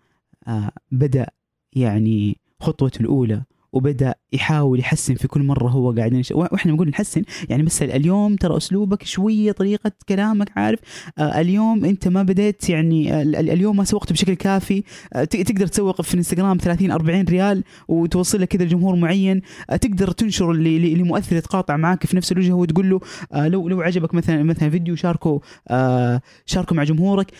آه، 0.48 0.72
بدأ 0.92 1.28
يعني 1.74 2.38
خطوته 2.60 3.02
الأولى 3.02 3.44
وبدأ 3.74 4.16
يحاول 4.34 4.80
يحسن 4.80 5.16
في 5.16 5.28
كل 5.28 5.44
مرة 5.44 5.68
هو 5.70 5.92
قاعد 5.92 6.14
ينشر 6.14 6.38
وإحنا 6.38 6.72
بنقول 6.72 6.90
نحسن 6.90 7.24
يعني 7.50 7.64
بس 7.64 7.82
اليوم 7.84 8.36
ترى 8.36 8.58
أسلوبك 8.58 9.04
شوية 9.04 9.52
طريقة 9.52 9.92
كلامك 10.10 10.50
عارف؟ 10.56 10.80
آه 11.18 11.40
اليوم 11.42 11.86
أنت 11.86 12.08
ما 12.08 12.24
بديت 12.24 12.70
يعني 12.70 13.22
ال- 13.22 13.36
اليوم 13.50 13.78
ما 13.78 13.84
سوقت 13.84 14.12
بشكل 14.14 14.34
كافي. 14.34 14.84
آه 15.14 15.24
تقدر 15.24 15.68
تسوق 15.68 16.02
في 16.02 16.14
الانستغرام 16.14 16.58
30 16.58 16.92
40 16.92 17.26
ريال 17.26 17.64
وتوصل 17.88 18.42
لك 18.42 18.48
كذا 18.48 18.64
لجمهور 18.64 18.96
معين. 18.96 19.42
آه 19.70 19.76
تقدر 19.76 20.12
تنشر 20.12 20.54
لمؤثر 20.54 21.36
يتقاطع 21.36 21.78
معك 21.78 22.06
في 22.06 22.18
نفس 22.18 22.32
الوجه 22.32 22.52
وتقول 22.54 22.90
له 22.90 23.00
آه 23.34 23.48
لو 23.48 23.68
لو 23.70 23.82
عجبك 23.82 24.14
مثلا 24.14 24.44
مثلا 24.44 24.70
فيديو 24.70 24.96
شاركه 24.96 25.42
آه 25.68 26.22
شاركه 26.46 26.76
مع 26.76 26.84
جمهورك. 26.84 27.32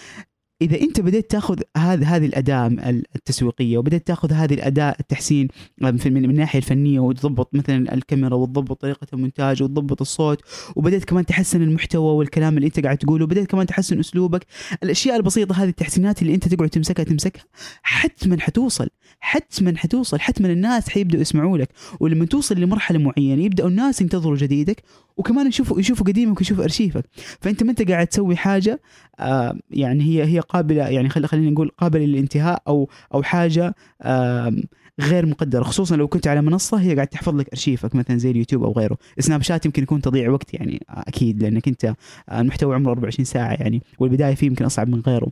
إذا 0.62 0.82
أنت 0.82 1.02
بديت 1.02 1.32
تاخذ 1.32 1.60
هذه 1.78 2.16
هذه 2.16 2.26
الأداة 2.26 2.68
التسويقية 3.16 3.78
وبديت 3.78 4.08
تاخذ 4.08 4.34
هذه 4.34 4.54
الأداة 4.54 4.96
التحسين 5.00 5.48
من 5.82 6.00
من 6.14 6.26
الناحية 6.26 6.60
الفنية 6.60 7.00
وتضبط 7.00 7.56
مثلا 7.56 7.94
الكاميرا 7.94 8.36
وتضبط 8.36 8.82
طريقة 8.82 9.08
المونتاج 9.14 9.64
وتضبط 9.64 10.02
الصوت 10.02 10.42
وبديت 10.76 11.06
كمان 11.06 11.26
تحسن 11.26 11.62
المحتوى 11.62 12.16
والكلام 12.16 12.58
اللي 12.58 12.68
أنت 12.68 12.80
قاعد 12.80 12.98
تقوله 12.98 13.24
وبديت 13.24 13.52
كمان 13.52 13.66
تحسن 13.66 14.00
أسلوبك 14.00 14.46
الأشياء 14.84 15.16
البسيطة 15.16 15.64
هذه 15.64 15.70
التحسينات 15.70 16.22
اللي 16.22 16.36
أنت 16.36 16.48
تقعد 16.48 16.70
تمسكها 16.70 17.04
تمسكها 17.04 17.44
حتما 17.84 18.40
حتوصل 18.40 18.90
حتما 19.20 19.78
حتوصل 19.78 20.20
حتما 20.20 20.52
الناس 20.52 20.90
حيبدأوا 20.90 21.22
يسمعوا 21.22 21.58
لك 21.58 21.70
ولما 22.00 22.26
توصل 22.26 22.60
لمرحلة 22.60 23.00
معينة 23.00 23.44
يبدأوا 23.44 23.70
الناس 23.70 24.02
ينتظروا 24.02 24.38
جديدك 24.38 24.84
وكمان 25.20 25.48
يشوفوا 25.48 25.80
يشوفوا 25.80 26.06
قديمك 26.06 26.38
ويشوفوا 26.40 26.64
أرشيفك. 26.64 27.06
فأنت 27.42 27.64
ما 27.64 27.72
أنت 27.72 27.92
قاعد 27.92 28.08
تسوي 28.08 28.36
حاجة 28.36 28.82
آه 29.20 29.60
يعني 29.72 30.04
هي 30.04 30.24
هي 30.24 30.40
قابله 30.40 30.88
يعني 30.88 31.10
خلي 31.10 31.28
خلينا 31.28 31.50
نقول 31.52 31.72
قابلة 31.78 32.06
للانتهاء 32.06 32.62
أو 32.68 32.90
أو 33.14 33.24
حاجة 33.24 33.76
آه 34.02 34.56
غير 35.02 35.26
مقدرة. 35.26 35.64
خصوصا 35.64 35.96
لو 35.96 36.08
كنت 36.08 36.28
على 36.28 36.42
منصة 36.42 36.78
هي 36.82 36.96
قاعد 36.96 37.08
تحفظ 37.08 37.36
لك 37.36 37.50
أرشيفك 37.50 37.96
مثلا 37.96 38.18
زي 38.18 38.32
اليوتيوب 38.32 38.64
أو 38.64 38.72
غيره. 38.72 38.98
سناب 39.20 39.42
شات 39.42 39.66
يمكن 39.66 39.84
يكون 39.84 40.02
تضييع 40.02 40.30
وقت 40.32 40.54
يعني 40.54 40.86
آه، 40.90 41.04
أكيد 41.08 41.44
لأنك 41.44 41.68
أنت 41.68 41.86
آه، 42.30 42.42
المحتوى 42.42 42.76
عمره 42.76 42.90
24 42.92 43.26
ساعة 43.26 43.52
يعني 43.54 43.82
والبداية 44.00 44.36
فيه 44.36 44.48
يمكن 44.48 44.66
أصعب 44.66 44.90
من 44.90 45.00
غيره. 45.00 45.32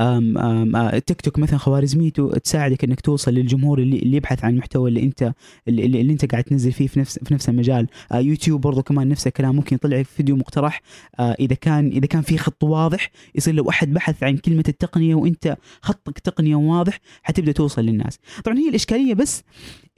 أم 0.00 0.38
أم 0.38 0.76
آه، 0.76 0.98
تيك 0.98 1.20
توك 1.20 1.38
مثلا 1.38 1.58
خوارزميته 1.58 2.30
تساعدك 2.38 2.84
إنك 2.84 3.00
توصل 3.00 3.34
للجمهور 3.34 3.78
اللي, 3.78 3.98
اللي 3.98 4.16
يبحث 4.16 4.44
عن 4.44 4.52
المحتوى 4.52 4.88
اللي 4.88 5.02
أنت 5.02 5.32
اللي, 5.68 5.84
اللي 5.84 6.12
أنت 6.12 6.24
قاعد 6.32 6.44
تنزل 6.44 6.72
فيه 6.72 6.86
في 6.86 7.00
نفس 7.00 7.18
في 7.18 7.34
نفس 7.34 7.48
المجال. 7.48 7.86
آه 8.12 8.18
يوتيوب 8.18 8.60
برضو 8.60 8.82
كمان 8.82 9.08
نفس 9.08 9.26
الكلام 9.26 9.56
ممكن 9.56 9.76
يطلع 9.76 9.98
لك 9.98 10.06
فيديو 10.06 10.36
مقترح. 10.36 10.82
آه 11.18 11.36
إذا 11.40 11.54
كان 11.54 11.88
إذا 11.88 12.06
كان 12.06 12.22
في 12.22 12.38
خط 12.38 12.64
واضح 12.64 13.10
يصير 13.34 13.54
لو 13.54 13.70
أحد 13.70 13.92
بحث 13.92 14.22
عن 14.22 14.36
كلمة 14.36 14.64
التقنية 14.68 15.14
وأنت 15.14 15.56
خطك 15.82 16.18
تقنيه 16.18 16.56
واضح 16.56 17.00
حتبدأ 17.22 17.52
توصل 17.52 17.82
للناس. 17.82 18.18
طبعا 18.44 18.58
هي 18.58 18.68
الإشكالية 18.68 19.14
بس 19.14 19.42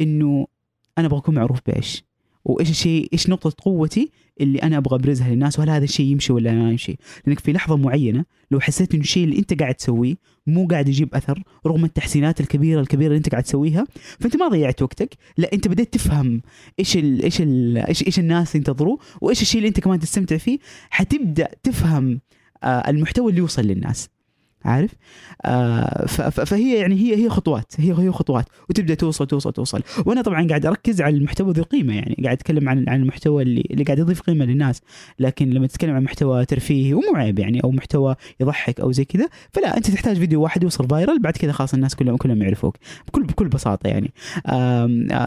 إنه 0.01 0.47
أنا 0.99 1.07
أبغى 1.07 1.19
اكون 1.19 1.35
معروف 1.35 1.59
بإيش؟ 1.67 2.05
وإيش 2.45 2.71
الشيء 2.71 3.09
إيش 3.13 3.29
نقطة 3.31 3.55
قوتي 3.65 4.11
اللي 4.41 4.59
أنا 4.59 4.77
أبغى 4.77 4.97
أبرزها 4.97 5.31
للناس 5.31 5.59
وهل 5.59 5.71
هذا 5.71 5.85
الشيء 5.85 6.07
يمشي 6.07 6.33
ولا 6.33 6.53
ما 6.53 6.71
يمشي؟ 6.71 6.97
لأنك 7.27 7.41
في 7.41 7.53
لحظة 7.53 7.77
معينة 7.77 8.25
لو 8.51 8.61
حسيت 8.61 8.95
إنه 8.95 9.03
الشيء 9.03 9.25
اللي 9.25 9.39
أنت 9.39 9.61
قاعد 9.61 9.75
تسويه 9.75 10.15
مو 10.47 10.67
قاعد 10.67 10.89
يجيب 10.89 11.15
أثر 11.15 11.43
رغم 11.67 11.85
التحسينات 11.85 12.41
الكبيرة 12.41 12.81
الكبيرة 12.81 13.07
اللي 13.09 13.19
أنت 13.19 13.29
قاعد 13.29 13.43
تسويها 13.43 13.87
فأنت 14.21 14.37
ما 14.37 14.49
ضيعت 14.49 14.83
وقتك 14.83 15.15
لا 15.37 15.53
أنت 15.53 15.69
بديت 15.69 15.95
تفهم 15.95 16.43
إيش 16.79 16.97
ال 16.97 17.23
إيش 17.23 17.41
ال 17.41 17.79
إيش 17.79 18.07
إيش 18.07 18.19
الناس 18.19 18.55
ينتظروه 18.55 18.99
وإيش 19.21 19.43
الشيء 19.43 19.59
اللي 19.59 19.69
أنت 19.69 19.81
كمان 19.81 19.99
تستمتع 19.99 20.37
فيه 20.37 20.59
حتبدأ 20.91 21.49
تفهم 21.63 22.21
آه 22.65 22.91
المحتوى 22.91 23.31
اللي 23.31 23.39
يوصل 23.41 23.63
للناس. 23.63 24.09
عارف؟ 24.65 24.91
آه 25.45 26.07
فهي 26.07 26.77
يعني 26.81 26.95
هي 26.95 27.25
هي 27.25 27.29
خطوات 27.29 27.73
هي 27.79 27.93
هي 27.99 28.11
خطوات 28.11 28.45
وتبدأ 28.71 28.95
توصل 28.95 29.27
توصل 29.27 29.53
توصل. 29.53 29.83
وأنا 30.07 30.23
طبعا 30.23 30.49
قاعد 30.49 30.67
أركز 30.67 31.01
على 31.01 31.17
المحتوى 31.17 31.53
ذو 31.53 31.63
القيمة 31.63 31.95
يعني 31.95 32.17
قاعد 32.25 32.37
أتكلم 32.37 32.69
عن 32.69 32.89
عن 32.89 33.01
المحتوى 33.01 33.43
اللي 33.43 33.65
اللي 33.71 33.85
قاعد 33.85 33.99
يضيف 33.99 34.21
قيمة 34.21 34.45
للناس. 34.45 34.81
لكن 35.19 35.51
لما 35.51 35.67
تتكلم 35.67 35.95
عن 35.95 36.03
محتوى 36.03 36.45
ترفيهي 36.45 36.95
ومو 36.95 37.15
عيب 37.15 37.39
يعني 37.39 37.61
أو 37.65 37.71
محتوى 37.71 38.17
يضحك 38.41 38.81
أو 38.81 38.93
زي 38.93 39.05
كذا 39.05 39.29
فلا 39.53 39.77
أنت 39.77 39.91
تحتاج 39.91 40.17
فيديو 40.19 40.43
واحد 40.43 40.63
يوصل 40.63 40.89
فايرل 40.89 41.19
بعد 41.19 41.37
كذا 41.37 41.53
خلاص 41.53 41.75
الناس 41.75 41.95
كلهم 41.95 42.17
كلهم 42.17 42.43
يعرفوك. 42.43 42.77
بكل 43.09 43.23
بكل 43.23 43.49
بساطة 43.49 43.89
يعني. 43.89 44.13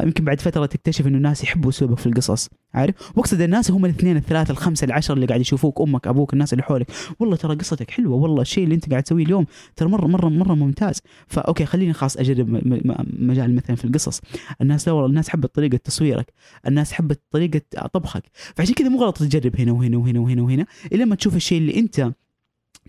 يمكن 0.03 0.23
بعد 0.23 0.41
فترة 0.41 0.65
تكتشف 0.65 1.07
إنه 1.07 1.17
الناس 1.17 1.43
يحبوا 1.43 1.69
اسلوبك 1.69 1.97
في 1.97 2.07
القصص 2.07 2.49
عارف؟ 2.73 2.95
واقصد 3.15 3.41
الناس 3.41 3.71
هم 3.71 3.85
الاثنين 3.85 4.17
الثلاثة 4.17 4.51
الخمسة 4.51 4.85
العشرة 4.85 5.15
اللي 5.15 5.25
قاعد 5.25 5.41
يشوفوك 5.41 5.81
أمك 5.81 6.07
أبوك 6.07 6.33
الناس 6.33 6.53
اللي 6.53 6.63
حولك. 6.63 6.87
والله 7.19 7.35
ترى 7.35 7.55
قصتك 7.55 7.91
حلوة 7.91 8.15
والله 8.15 8.41
الشيء 8.41 8.63
اللي 8.63 8.75
أنت 8.75 8.89
قاعد 8.89 9.03
تسويه 9.03 9.24
اليوم 9.25 9.45
ترى 9.75 9.89
مره 9.89 10.07
مره 10.07 10.29
مرة 10.29 10.53
ممتاز. 10.53 11.01
فاوكي 11.27 11.65
خليني 11.65 11.93
خلاص 11.93 12.17
أجرب 12.17 12.49
م- 12.49 12.55
م- 12.85 13.27
مجال 13.29 13.55
مثلا 13.55 13.75
في 13.75 13.85
القصص. 13.85 14.21
الناس 14.61 14.87
لا 14.87 14.93
والله 14.93 15.09
الناس 15.09 15.29
حبت 15.29 15.55
طريقة 15.55 15.77
تصويرك 15.77 16.33
الناس 16.67 16.93
حبت 16.93 17.21
طريقة 17.31 17.61
طبخك. 17.93 18.23
فعشان 18.55 18.73
كذا 18.73 18.89
مو 18.89 18.99
غلط 19.03 19.17
تجرب 19.17 19.55
هنا 19.59 19.71
وهنا 19.71 19.97
وهنا 19.97 20.19
وهنا 20.19 20.41
وهنا. 20.41 20.65
إلا 20.93 21.05
ما 21.05 21.15
تشوف 21.15 21.35
الشيء 21.35 21.57
اللي 21.57 21.79
أنت 21.79 22.11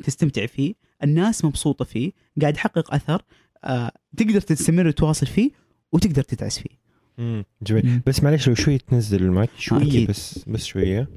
تستمتع 0.04 0.46
فيه 0.46 0.74
الناس 1.02 1.44
مبسوطة 1.44 1.84
فيه 1.84 2.12
قاعد 2.40 2.54
يحقق 2.56 2.94
أثر 2.94 3.22
آه، 3.64 3.92
تقدر 4.16 4.40
تستمر 4.40 4.86
وتواصل 4.86 5.26
فيه 5.26 5.50
وتقدر 5.92 6.22
تدعس 6.22 6.58
فيه. 6.58 6.70
مم. 7.18 7.44
جميل. 7.62 8.00
بس 8.06 8.22
معلش 8.22 8.48
لو 8.48 8.54
شوي 8.54 8.78
تنزل 8.78 9.22
المايك 9.22 9.50
شوية 9.58 9.82
أكيد. 9.82 10.08
بس 10.10 10.44
بس 10.48 10.64
شوية. 10.64 11.08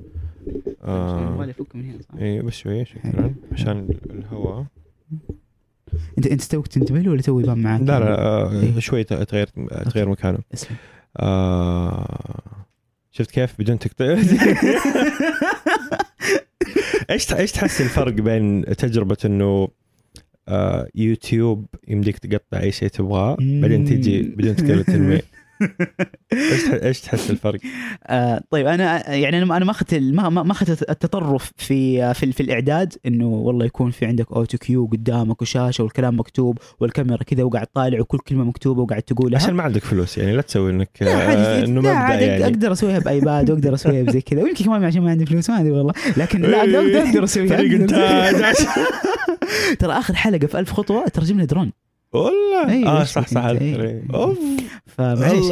آه 0.83 1.45
يفك 1.45 1.75
من 1.75 1.85
هنا 1.85 2.01
صح؟ 2.01 2.15
اي 2.21 2.41
بس 2.41 2.53
شوية 2.53 2.83
شكرا. 2.83 3.35
عشان 3.51 3.87
الهواء. 4.09 4.65
انت 6.17 6.27
انت 6.27 6.43
توك 6.43 6.67
تنتبه 6.67 6.99
له 6.99 7.11
ولا 7.11 7.21
توي 7.21 7.43
بان 7.43 7.57
معاك؟ 7.57 7.81
لا 7.81 7.99
لا 7.99 8.19
آه 8.19 8.61
إيه. 8.61 8.79
شوي 8.79 9.03
تغير 9.03 9.47
تغير 9.85 10.09
مكانه. 10.09 10.39
آه 11.17 12.55
شفت 13.11 13.31
كيف؟ 13.31 13.55
بدون 13.59 13.79
تقطيع 13.79 14.17
إيش 17.09 17.33
إيش 17.33 17.51
تحس 17.51 17.81
الفرق 17.81 18.13
بين 18.13 18.65
تجربة 18.65 19.17
إنه 19.25 19.67
آه 20.47 20.87
يوتيوب 20.95 21.65
يمديك 21.87 22.17
تقطع 22.17 22.59
أي 22.59 22.71
شيء 22.71 22.87
تبغاه 22.87 23.37
بعدين 23.39 23.85
تيجي 23.85 24.21
بدون 24.21 24.55
تكلم 24.55 24.81
تنويع 24.81 25.21
إيش 26.33 26.69
إيش 26.83 27.01
تحس 27.01 27.29
الفرق؟ 27.29 27.59
آه 28.07 28.41
طيب 28.49 28.67
أنا 28.67 29.09
يعني 29.09 29.37
أنا 29.37 29.45
ما 29.45 29.57
أنا 29.57 29.65
ما 29.65 29.71
أخذت 29.71 29.93
ما 29.93 30.29
ما 30.29 30.43
ما 30.43 30.51
أخذت 30.51 30.89
التطرف 30.89 31.51
في 31.57 32.13
في, 32.13 32.31
في 32.31 32.43
الإعداد 32.43 32.93
إنه 33.05 33.27
والله 33.27 33.65
يكون 33.65 33.91
في 33.91 34.05
عندك 34.05 34.31
autocue 34.31 34.85
قدامك 34.85 35.41
وشاشة 35.41 35.83
والكلام 35.83 36.19
مكتوب 36.19 36.57
والكاميرا 36.79 37.23
كذا 37.23 37.43
وقاعد 37.43 37.67
طالع 37.67 37.99
وكل 37.99 38.17
كلمة 38.17 38.43
مكتوبة 38.43 38.81
وقاعد 38.81 39.01
تقولها. 39.01 39.39
عشان 39.41 39.53
ما 39.53 39.63
عندك 39.63 39.83
فلوس 39.83 40.17
يعني 40.17 40.35
لا 40.35 40.41
تسوي 40.41 40.71
إنك 40.71 41.03
آه 41.03 41.63
إنه 41.63 41.79
مبدا 41.81 41.93
عادي 41.93 42.25
يعني. 42.25 42.43
أقدر 42.43 42.71
أسويها 42.71 42.99
ب 42.99 43.10
iPad 43.10 43.51
وأقدر 43.51 43.73
أسويها 43.73 44.03
بزي 44.03 44.21
كذا. 44.21 44.43
ويمكن 44.43 44.65
كمان 44.65 44.83
عشان 44.83 45.01
ما 45.01 45.11
عندي 45.11 45.25
فلوس 45.25 45.49
ما 45.49 45.59
ادري 45.59 45.71
والله. 45.71 45.93
لكن 46.17 46.41
لا 46.41 46.61
أقدر 47.07 47.23
أسويها 47.23 47.59
ترى 49.79 49.93
آخر 49.93 50.15
حلقة 50.15 50.47
في 50.47 50.59
ألف 50.59 50.71
خطوة 50.71 51.07
ترجم 51.07 51.37
لها 51.37 51.45
درون. 51.45 51.71
والله 52.13 52.69
أيوة، 52.69 53.01
آه 53.01 53.03
صح 53.03 53.27
صح؟ 53.27 53.41
هذا 53.45 53.61
إيه. 53.61 54.03
أوف 54.13 54.39
فمعليش. 54.87 55.51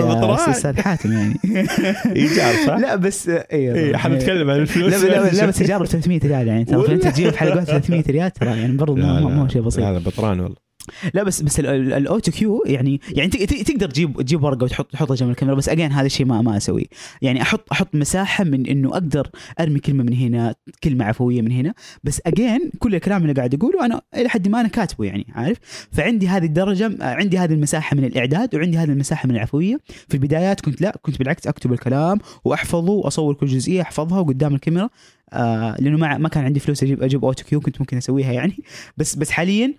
أستاذ 0.50 0.82
حاتم 0.82 1.12
يعني 1.12 1.34
إيجار 2.16 2.54
صح؟ 2.68 2.76
لا 2.78 2.96
بس 2.96 3.30
أيوه 3.30 3.76
إيه 3.76 3.88
طبعاً. 3.92 3.98
حنتكلم 4.02 4.50
عن 4.50 4.60
الفلوس 4.60 4.94
لا 4.94 5.08
لا 5.08 5.32
لا 5.32 5.46
بس 5.46 5.62
ايجار 5.62 5.84
ب 5.84 5.86
300 5.86 6.20
ريال 6.24 6.48
يعني 6.48 6.66
ترى. 6.66 6.94
انت 6.94 7.08
تجيب 7.08 7.30
في 7.30 7.38
حلقات 7.38 7.64
300 7.68 8.04
ريال 8.10 8.32
ترى 8.34 8.50
يعني 8.50 8.78
برضه 8.78 8.96
مو 8.96 9.48
شيء 9.48 9.62
بسيط 9.62 9.84
لا 9.84 9.98
بطران 10.00 10.40
والله 10.40 10.67
لا 11.14 11.24
بس 11.24 11.42
بس 11.42 11.60
ال 11.60 12.32
autocue 12.32 12.64
يعني 12.66 13.02
يعني 13.12 13.30
تقدر 13.30 13.90
تجيب 13.90 14.22
تجيب 14.22 14.44
ورقة 14.44 14.64
وتحط 14.64 14.92
تحطها 14.92 15.16
جنب 15.16 15.30
الكاميرا 15.30 15.56
بس 15.56 15.70
again 15.70 15.92
هذا 15.92 16.06
الشيء 16.06 16.26
ما 16.26 16.42
ما 16.42 16.58
أسويه. 16.58 16.86
يعني 17.22 17.42
أحط 17.42 17.72
أحط 17.72 17.96
مساحة 17.96 18.44
من 18.44 18.68
إنه 18.68 18.90
أقدر 18.90 19.30
أرمي 19.60 19.80
كلمة 19.80 20.04
من 20.04 20.14
هنا 20.14 20.56
كلمة 20.84 21.06
عفوية 21.06 21.42
من 21.42 21.52
هنا 21.52 21.74
بس 22.04 22.22
again 22.26 22.72
كل 22.80 22.96
الكلام 22.96 23.22
اللي 23.22 23.34
قاعد 23.34 23.54
أقوله 23.54 23.86
أنا 23.86 24.02
إلى 24.16 24.30
حد 24.30 24.48
ما 24.48 24.62
أنا 24.62 24.68
كاتبه 24.68 25.06
يعني 25.06 25.26
عارف؟ 25.36 25.58
فعندي 25.92 26.28
هذه 26.28 26.46
الدرجة 26.46 26.98
عندي 27.02 27.38
هذه 27.38 27.54
المساحة 27.54 27.96
من 27.96 28.04
الإعداد 28.04 28.56
وعندي 28.56 28.78
هذه 28.78 28.90
المساحة 28.90 29.28
من 29.28 29.36
العفوية. 29.36 29.80
في 30.08 30.14
البدايات 30.14 30.62
كنت 30.62 30.82
لا 30.82 30.98
كنت 31.02 31.20
بالعكس 31.20 31.48
أكتب 31.48 31.74
الكلام 31.74 32.20
وأحفظه 32.46 32.92
وأصور 32.92 33.34
كل 33.34 33.48
جزئية 33.48 33.82
أحفظها 33.82 34.20
وقدام 34.20 34.56
الكاميرا. 34.56 34.90
آه 35.34 35.76
لأنه 35.80 36.18
ما 36.18 36.30
كان 36.30 36.44
عندي 36.44 36.60
فلوس 36.60 36.84
أجيب 36.84 37.04
أجيب 37.04 37.26
autocue 37.26 37.60
كنت 37.60 37.82
ممكن 37.82 37.98
أسويها 37.98 38.32
يعني. 38.32 38.58
بس 38.98 39.16
بس 39.16 39.32
حاليا 39.32 39.74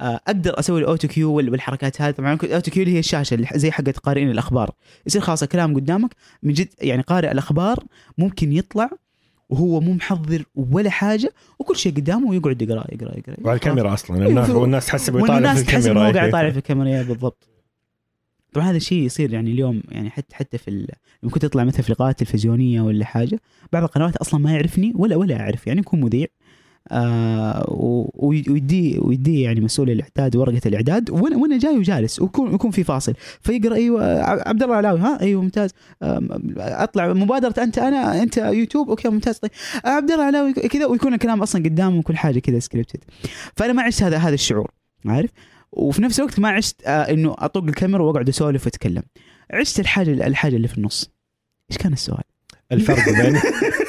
أقدر 0.00 0.58
أسوي 0.58 0.80
ال 0.80 1.08
autocue 1.08 1.32
وال- 1.32 1.50
والحركات 1.50 2.02
هذه. 2.02 2.10
طبعا 2.14 2.34
ال 2.42 2.70
autocue 2.70 2.82
اللي 2.82 2.94
هي 2.94 2.98
الشاشة 2.98 3.34
اللي 3.34 3.48
زي 3.54 3.70
حقت 3.70 3.98
قارئين 3.98 4.30
الأخبار. 4.30 4.70
يصير 5.06 5.20
خلاص 5.20 5.42
الكلام 5.42 5.74
قدامك 5.74 6.10
من 6.42 6.52
جد 6.52 6.68
يعني 6.82 7.02
قارئ 7.02 7.32
الأخبار 7.32 7.84
ممكن 8.18 8.52
يطلع 8.52 8.90
وهو 9.48 9.80
مو 9.80 9.92
محضر 9.94 10.44
ولا 10.54 10.90
حاجة 10.90 11.32
وكل 11.58 11.76
شيء 11.76 11.92
قدامه 11.94 12.30
ويقعد 12.30 12.62
يقرأ 12.62 12.84
يقرأ 12.92 13.18
يقرأ. 13.18 13.36
وعلى 13.44 13.56
الكاميرا 13.56 13.94
أصلا 13.94 14.16
أيوة، 14.16 14.28
الناس 14.28 14.46
في- 14.46 14.52
والناس 14.52 14.86
تحسب 14.86 15.14
وإنه 15.14 15.24
يطالع 15.24 15.54
في 15.54 15.62
تحس 15.62 15.72
انه 15.74 15.78
الكاميرا 15.78 16.00
هو 16.00 16.12
قاعد 16.12 16.16
إيه. 16.16 16.28
يطالع 16.28 16.50
في 16.50 16.56
الكاميرا 16.58 17.02
بالضبط. 17.02 17.48
طبعا 18.52 18.70
هذا 18.70 18.76
الشيء 18.76 19.02
يصير 19.02 19.32
يعني 19.32 19.50
اليوم 19.50 19.82
يعني 19.88 20.10
حتى 20.10 20.36
حتى 20.36 20.58
في 20.58 20.68
ال- 20.68 20.88
لما 21.22 21.32
كنت 21.32 21.44
أطلع 21.44 21.64
مثلا 21.64 21.82
في 21.82 21.92
لقاءات 21.92 22.18
تلفزيونية 22.18 22.80
ولا 22.80 23.04
حاجة 23.04 23.40
بعض 23.72 23.82
القنوات 23.82 24.16
أصلا 24.16 24.40
ما 24.40 24.52
يعرفني 24.52 24.92
ولا 24.96 25.16
ولا 25.16 25.40
أعرف 25.40 25.66
يعني 25.66 25.80
يكون 25.80 26.00
مذيع. 26.00 26.26
آه 26.92 27.66
ويدي 28.16 28.98
ويدي 28.98 29.40
يعني 29.40 29.60
مسؤول 29.60 29.90
الإعداد 29.90 30.36
ورقة 30.36 30.60
الإعداد 30.66 31.10
وأنا 31.10 31.36
وأنا 31.36 31.58
جاي 31.58 31.78
وجالس 31.78 32.20
ويكون 32.20 32.54
يكون 32.54 32.70
في 32.70 32.84
فاصل. 32.84 33.14
فيقرأ 33.40 33.74
أيوه 33.74 34.22
عبد 34.48 34.62
الله 34.62 34.76
علاوي 34.76 35.00
ها؟ 35.00 35.20
أيوه 35.20 35.42
ممتاز. 35.42 35.70
أطلع. 36.02 37.12
مبادرة 37.12 37.62
أنت 37.62 37.78
أنا 37.78 38.22
أنت 38.22 38.36
يوتيوب؟ 38.36 38.88
أوكي 38.88 39.08
ممتاز. 39.08 39.38
طيب. 39.38 39.50
عبد 39.84 40.10
الله 40.10 40.24
علاوي 40.24 40.52
كذا 40.52 40.86
ويكون 40.86 41.14
الكلام 41.14 41.42
أصلا 41.42 41.62
قدامه 41.64 41.98
وكل 41.98 42.16
حاجة 42.16 42.38
كذا 42.38 42.58
scripted 42.58 43.04
فأنا 43.56 43.72
ما 43.72 43.82
عشت 43.82 44.02
هذا 44.02 44.16
هذا 44.16 44.34
الشعور 44.34 44.70
عارف؟ 45.06 45.30
وفي 45.72 46.02
نفس 46.02 46.18
الوقت 46.20 46.40
ما 46.40 46.48
عشت 46.48 46.82
آه 46.86 46.90
إنه 47.12 47.34
أطق 47.38 47.64
الكاميرا 47.64 48.02
وأقعد 48.02 48.28
أسولف 48.28 48.64
وأتكلم. 48.64 49.02
عشت 49.50 49.80
الحاجة 49.80 50.10
الحاجة 50.26 50.56
اللي 50.56 50.68
في 50.68 50.78
النص. 50.78 51.10
إيش 51.70 51.78
كان 51.78 51.92
السؤال؟ 51.92 52.22
الفرق 52.72 53.04
بين 53.22 53.40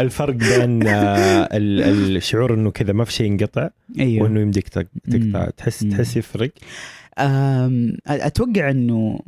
الفرق 0.00 0.34
بين 0.34 0.86
آه، 0.86 1.48
ال- 1.52 2.16
الشعور 2.16 2.54
إنه 2.54 2.70
كذا 2.70 2.92
ما 2.92 3.04
في 3.04 3.12
شيء 3.12 3.26
ينقطع 3.26 3.68
أيوه. 3.98 4.22
وإنه 4.24 4.40
يمديك 4.40 4.68
تق- 4.68 4.86
تقطع. 5.10 5.50
تحس 5.50 5.82
مم. 5.84 5.90
تحس 5.90 6.16
يفرق 6.16 6.50
أتوقع 8.06 8.70
إنه 8.70 9.20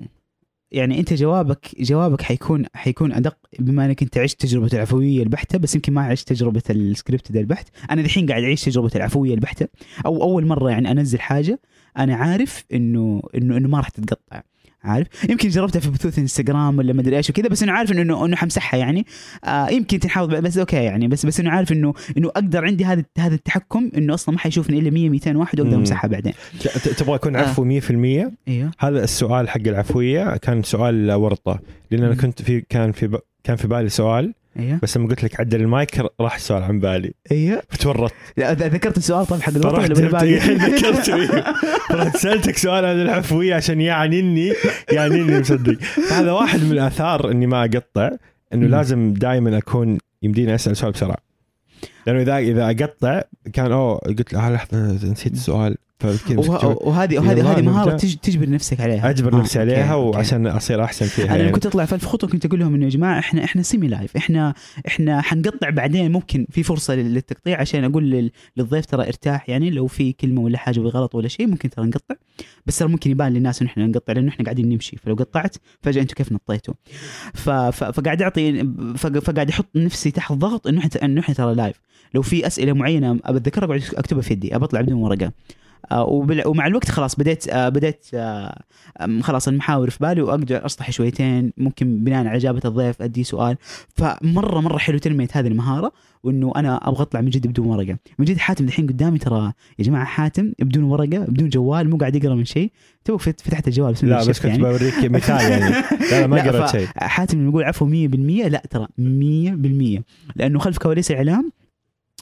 يعني 0.73 0.99
أنت 0.99 1.13
جوابك 1.15 1.67
جوابك 1.81 2.23
حيكون 2.23 2.65
حيكون 2.75 3.13
أدق 3.13 3.37
بما 3.59 3.85
إنك 3.87 4.03
أنت 4.03 4.19
عشت 4.19 4.41
تجربة 4.41 4.69
العفوية 4.73 5.23
البحتة 5.23 5.59
بس 5.59 5.75
يمكن 5.75 5.93
ما 5.93 6.03
عشت 6.03 6.29
تجربة 6.29 6.63
ال 6.71 6.78
scripted 6.78 7.37
البحت. 7.37 7.69
أنا 7.91 8.03
دحين 8.03 8.27
قاعد 8.27 8.43
أعيش 8.43 8.65
تجربة 8.65 8.91
العفوية 8.97 9.35
البحتة. 9.35 9.69
أو 10.07 10.23
أول 10.23 10.47
مرة 10.47 10.71
يعني 10.71 10.91
أنزل 10.91 11.21
حاجة 11.21 11.61
أنا 11.99 12.15
عارف 12.17 12.65
إنه 12.73 13.23
إنه 13.35 13.57
إنه 13.57 13.69
ما 13.69 13.79
راح 13.79 13.89
تتقطع. 13.89 14.43
عارف 14.85 15.31
يمكن 15.31 15.49
جربتها 15.49 15.81
في 15.81 15.91
بثوث 15.91 16.19
إنستغرام 16.19 16.79
ولا 16.79 16.93
مدري 16.93 17.17
إيش 17.17 17.31
وكذا 17.31 17.49
بس 17.49 17.63
إنه 17.63 17.73
عارف 17.73 17.93
إنه 17.93 18.25
إنه 18.25 18.37
حمسحها 18.37 18.79
يعني 18.79 19.07
آه 19.45 19.69
يمكن 19.69 19.99
تنحاول 19.99 20.41
بس 20.41 20.59
okay 20.59 20.77
يعني 20.77 21.09
بس 21.09 21.27
بس 21.27 21.41
إنه 21.41 21.51
عارف 21.51 21.73
إنه 21.73 21.95
إنه 22.19 22.29
أقدر 22.29 22.65
عندي 22.65 22.85
هذا 22.85 23.05
هذا 23.19 23.35
التحكم 23.35 23.91
إنه 23.97 24.15
أصلا 24.15 24.35
ما 24.35 24.41
حيشوفني 24.41 24.79
إلا 24.79 24.91
100 24.91 25.11
200 25.11 25.37
واحد 25.37 25.61
وأقدر. 25.61 25.77
أمسحها 25.77 26.09
بعدين 26.09 26.33
تبغى 26.97 27.15
اكون 27.15 27.37
آه. 27.37 27.41
عفو 27.41 27.81
100% 27.81 27.91
إيوه 28.49 28.71
هذا 28.79 29.05
السؤال 29.05 29.49
حق 29.49 29.61
العفوية 29.67 30.37
كان 30.37 30.63
سؤال 30.63 31.13
ورطة 31.13 31.61
لأن 31.91 32.03
أنا. 32.05 32.15
كنت 32.15 32.43
في 32.43 32.61
كان 32.61 32.93
في. 32.93 33.19
كان 33.45 33.57
في 33.57 33.69
بالي 33.69 33.89
سؤال 33.89 34.35
أيوه 34.59 34.79
بس 34.83 34.97
لما 34.97 35.09
قلت 35.09 35.25
لك 35.25 35.41
عدل 35.41 35.61
المايك 35.61 36.03
راح 36.21 36.35
السؤال 36.35 36.63
عن 36.63 36.81
بالي. 36.81 37.13
أيوه 37.33 37.63
فتورطت. 37.69 38.15
لا، 38.37 38.53
ذكرت 38.53 38.99
السؤال 38.99 39.27
طيب 39.27 39.43
حق 39.43 39.53
الوطن 39.57 39.93
ولا 39.93 40.19
بالي 40.19 40.37
ذكرت. 40.39 41.11
رحت 41.91 42.17
سألتك 42.17 42.57
سؤال 42.57 42.85
عن 42.85 43.03
العفوية 43.03 43.55
عشان 43.55 43.81
يعنيني. 43.81 44.53
يعنيني 44.93 45.41
مصدق. 45.41 45.79
هذا 46.11 46.33
واحد 46.33 46.61
من 46.65 46.73
الآثار 46.73 47.31
إني 47.31 47.47
ما 47.47 47.65
أقطع 47.65 48.11
إنه. 48.55 48.67
لازم 48.67 49.15
دائما 49.15 49.59
أكون 49.59 49.99
يمديني 50.23 50.55
أسأل 50.55 50.77
سؤال 50.77 50.93
بسرعة. 50.93 51.19
لأنه 52.07 52.23
اذا 52.23 52.37
إذا 52.39 52.71
أقطع 52.71 53.23
كان 53.53 53.73
أوه 53.73 53.99
قلت 53.99 54.33
له 54.33 54.47
آه، 54.47 54.51
لحظة 54.53 54.93
نسيت 55.11 55.33
السؤال. 55.33 55.77
وهذه 56.05 56.39
والله 56.39 56.77
وهذه 56.83 57.53
هذه 57.53 57.63
مهارة. 57.63 57.97
تج- 57.97 58.17
تجبر 58.17 58.51
نفسك 58.51 58.81
عليها. 58.81 59.11
أجبر 59.11 59.35
آه، 59.35 59.39
نفسي 59.41 59.59
عليها 59.59 59.93
okay، 59.93 60.07
okay. 60.07 60.17
وعشان 60.17 60.47
أصير 60.47 60.85
أحسن 60.85 61.07
فيها 61.07 61.25
أنا 61.27 61.37
يعني. 61.37 61.51
كنت 61.53 61.67
أطلع 61.67 61.85
في 61.85 61.93
الخطوة 61.95 62.31
كنت 62.31 62.47
أقول 62.47 62.61
لهم 62.61 62.75
إنه 62.75 62.85
يا 62.85 62.91
جماعة 62.91 63.19
إحنا 63.19 63.45
إحنا 63.45 63.63
semi 63.63 63.89
live. 63.89 64.17
إحنا 64.17 64.55
إحنا 64.87 65.21
حنقطع 65.21 65.71
بعدين 65.71 66.13
ممكن 66.13 66.47
في 66.51 66.63
فرصة 66.63 66.95
لل- 66.95 67.15
للتقطيع. 67.15 67.61
عشان 67.61 67.85
أقول 67.85 68.11
لل- 68.11 68.31
للضيف 68.57 68.87
ترى 68.87 69.07
ارتاح 69.09 69.49
يعني. 69.49 69.71
لو 69.71 69.87
في 69.87 70.13
كلمة 70.13 70.41
ولا 70.41 70.59
حاجة 70.59 70.81
بغلط 70.81 71.15
ولا 71.15 71.29
شيء 71.29 71.47
ممكن 71.47 71.71
ترى 71.71 71.87
نقطع. 71.87 72.15
بس 72.67 72.79
ترى 72.79 72.89
ممكن 72.89 73.11
يبان 73.11 73.33
للناس 73.33 73.63
إنه 73.63 73.71
إحنا 73.71 73.87
نقطع 73.87 74.13
لأنه 74.13 74.29
إحنا 74.29 74.45
قاعدين 74.45 74.69
نمشي. 74.69 74.97
فلو 74.97 75.15
قطعت 75.15 75.57
فجأة 75.83 76.03
أنتم 76.03 76.15
كيف 76.15 76.33
نطيتوا؟ 76.33 76.75
فقاعد 77.35 78.23
اعطي 78.23 78.65
فقاعد 78.97 79.49
أحط 79.49 79.67
نفسي 79.77 80.11
تحت 80.11 80.33
ضغط 80.33 80.67
إنه 80.67 80.79
إحنا 80.81 80.91
إنه 81.05 81.21
إحنا 81.21 81.35
ترى 81.35 81.55
لايف. 81.55 81.77
لو 82.15 82.23
في 82.23 82.47
أسئلة 82.47 82.73
معينة 82.73 83.19
أبى 83.25 83.39
أتذكرها 83.39 83.65
اقعد 83.67 83.83
أكتبها 83.95 84.23
في 84.23 84.33
يدي 84.33 84.57
أبى 84.57 84.65
أطلع 84.65 84.81
بدون 84.81 85.03
ورقة. 85.03 85.33
آه، 85.93 86.05
ومع 86.47 86.67
الوقت 86.67 86.91
خلاص 86.91 87.17
بديت 87.17 87.49
آه، 87.49 87.69
بديت 87.69 88.07
آه، 88.15 88.63
خلاص 89.21 89.49
المحاور 89.49 89.91
في 89.91 89.99
بالي 90.01 90.23
وأقدر 90.23 90.67
اسطح 90.67 90.91
شويتين 90.91 91.53
ممكن 91.57 92.05
بناء 92.05 92.27
على 92.27 92.37
إجابة 92.37 92.61
الضيف 92.65 93.03
أدي 93.03 93.25
سؤال. 93.25 93.57
فمرة 93.97 94.61
مرة 94.61 94.79
حلو 94.79 94.99
تنمية 94.99 95.29
هذه 95.33 95.47
المهارة 95.47 95.93
وإنه 96.23 96.53
أنا 96.57 96.89
أبغى 96.89 97.03
أطلع 97.03 97.21
من 97.21 97.31
جد 97.31 97.47
بدون 97.47 97.67
ورقة. 97.67 97.97
من 98.19 98.25
جد 98.25 98.39
حاتم 98.39 98.65
الحين 98.65 98.87
قدامي 98.87 99.19
ترى 99.19 99.53
يا 99.79 99.85
جماعة 99.85 100.05
حاتم 100.05 100.53
بدون 100.59 100.85
ورقة 100.85 101.19
بدون 101.19 101.49
جوال 101.49 101.91
مو 101.91 101.97
قاعد 101.97 102.17
يقرأ 102.17 102.35
من 102.35 102.45
شيء. 102.45 102.73
تو 103.05 103.19
فت- 103.19 103.41
فتحت 103.41 103.69
الجوال 103.69 103.93
بسم 103.93 104.07
الله 104.07 104.19
لا 104.23 104.29
بس 104.29 104.41
كنت 104.41 104.61
بوريك 104.61 105.05
مثال 105.05 105.51
يعني. 105.51 105.75
لا 106.11 106.21
لا 106.21 106.27
ما 106.27 106.43
قرأت 106.43 106.71
شيء. 106.71 106.87
حاتم 106.97 107.49
يقول 107.49 107.65
عفو 107.65 107.87
100% 107.87 108.49
لا 108.49 108.63
ترى 108.71 108.87
100% 108.99 110.03
لأنه 110.37 110.59
خلف 110.59 110.79
كواليس 110.79 111.11
الاعلام 111.11 111.53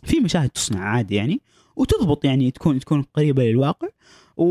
في 0.03 0.20
مشاهد 0.20 0.48
تصنع 0.48 0.80
عادي 0.84 1.14
يعني 1.14 1.40
وتضبط 1.76 2.24
يعني 2.24 2.51
تكون 2.51 2.80
تكون 2.80 3.03
قريبة 3.03 3.42
للواقع. 3.42 3.88
و... 4.36 4.44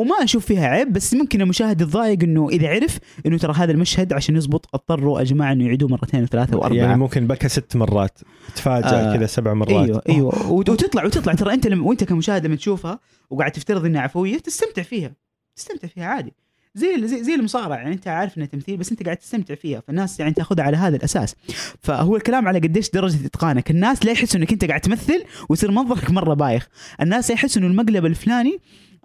وما 0.00 0.14
أشوف 0.24 0.46
فيها 0.46 0.66
عيب 0.66 0.92
بس 0.92 1.14
ممكن 1.14 1.40
المشاهد 1.42 1.80
يتضايق 1.80 2.22
إنه 2.22 2.48
إذا 2.48 2.68
عرف 2.68 2.98
إنه 3.26 3.38
ترى 3.38 3.52
هذا 3.56 3.72
المشهد 3.72 4.12
عشان 4.12 4.36
يزبط 4.36 4.68
اضطروا 4.74 5.18
يا 5.18 5.24
جماعة 5.24 5.52
إنه 5.52 5.64
يعيدوه 5.66 5.88
مرتين 5.88 6.22
وثلاثة 6.22 6.56
وأربعة. 6.56 6.76
يعني 6.76 6.96
ممكن 6.96 7.26
بكى 7.26 7.48
ست 7.48 7.76
مرات 7.76 8.18
تفاجأ 8.56 9.12
آه، 9.12 9.16
كذا 9.16 9.26
سبع 9.26 9.54
مرات. 9.54 9.70
أيوه 9.70 10.02
أيوه. 10.08 10.52
وت- 10.52 10.68
وتطلع 10.68 11.04
وتطلع. 11.04 11.34
ترى 11.34 11.54
أنت 11.54 11.66
لما 11.66 11.86
وأنت 11.86 12.04
كمشاهد 12.04 12.46
لما 12.46 12.56
تشوفها 12.56 12.98
وقاعد 13.30 13.52
تفترض 13.52 13.84
إنها 13.84 14.00
عفوية 14.00 14.38
تستمتع 14.38 14.82
فيها. 14.82 15.12
تستمتع 15.56 15.88
فيها 15.88 16.04
عادي. 16.04 16.32
زي 16.74 17.06
زي, 17.08 17.22
زي 17.24 17.34
المصارعة 17.34 17.76
يعني 17.76 17.94
أنت 17.94 18.08
عارف 18.08 18.38
إنها 18.38 18.46
تمثيل 18.46 18.76
بس 18.76 18.90
أنت 18.90 19.02
قاعد 19.02 19.16
تستمتع 19.16 19.54
فيها 19.54 19.80
فالناس 19.80 20.20
يعني 20.20 20.32
تاخذها 20.32 20.64
على 20.64 20.76
هذا 20.76 20.96
الأساس. 20.96 21.36
فهو 21.82 22.16
الكلام 22.16 22.48
على 22.48 22.58
قديش 22.58 22.90
درجة 22.90 23.26
إتقانك. 23.26 23.70
الناس 23.70 24.04
لا 24.04 24.12
يحسوا 24.12 24.40
إنك 24.40 24.52
أنت 24.52 24.64
قاعد 24.64 24.80
تمثل 24.80 25.24
ويصير 25.48 25.70
منظرك 25.70 26.10
مرة 26.10 26.34
بايخ. 26.34 26.68
الناس 27.00 27.30
يحسوا 27.30 27.62
إنه 27.62 27.70
المقلب 27.70 28.06
الفلاني 28.06 28.58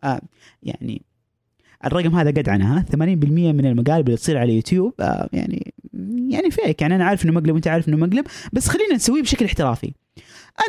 آه 0.03 0.21
يعني 0.63 1.01
الرقم 1.85 2.15
هذا 2.15 2.29
قد 2.29 2.49
عنها. 2.49 2.85
80% 2.91 2.95
من 2.95 3.65
المقالب 3.65 4.07
اللي 4.07 4.17
تصير 4.17 4.37
على 4.37 4.55
يوتيوب 4.55 4.93
آه 4.99 5.29
يعني 5.33 5.73
يعني 6.29 6.51
فيك 6.51 6.81
يعني 6.81 6.95
أنا 6.95 7.05
عارف 7.05 7.25
إنه 7.25 7.33
مقلب 7.33 7.53
وأنت 7.53 7.67
عارف 7.67 7.89
إنه 7.89 7.97
مقلب 7.97 8.25
بس 8.53 8.69
خلينا 8.69 8.95
نسويه 8.95 9.21
بشكل 9.21 9.45
احترافي. 9.45 9.93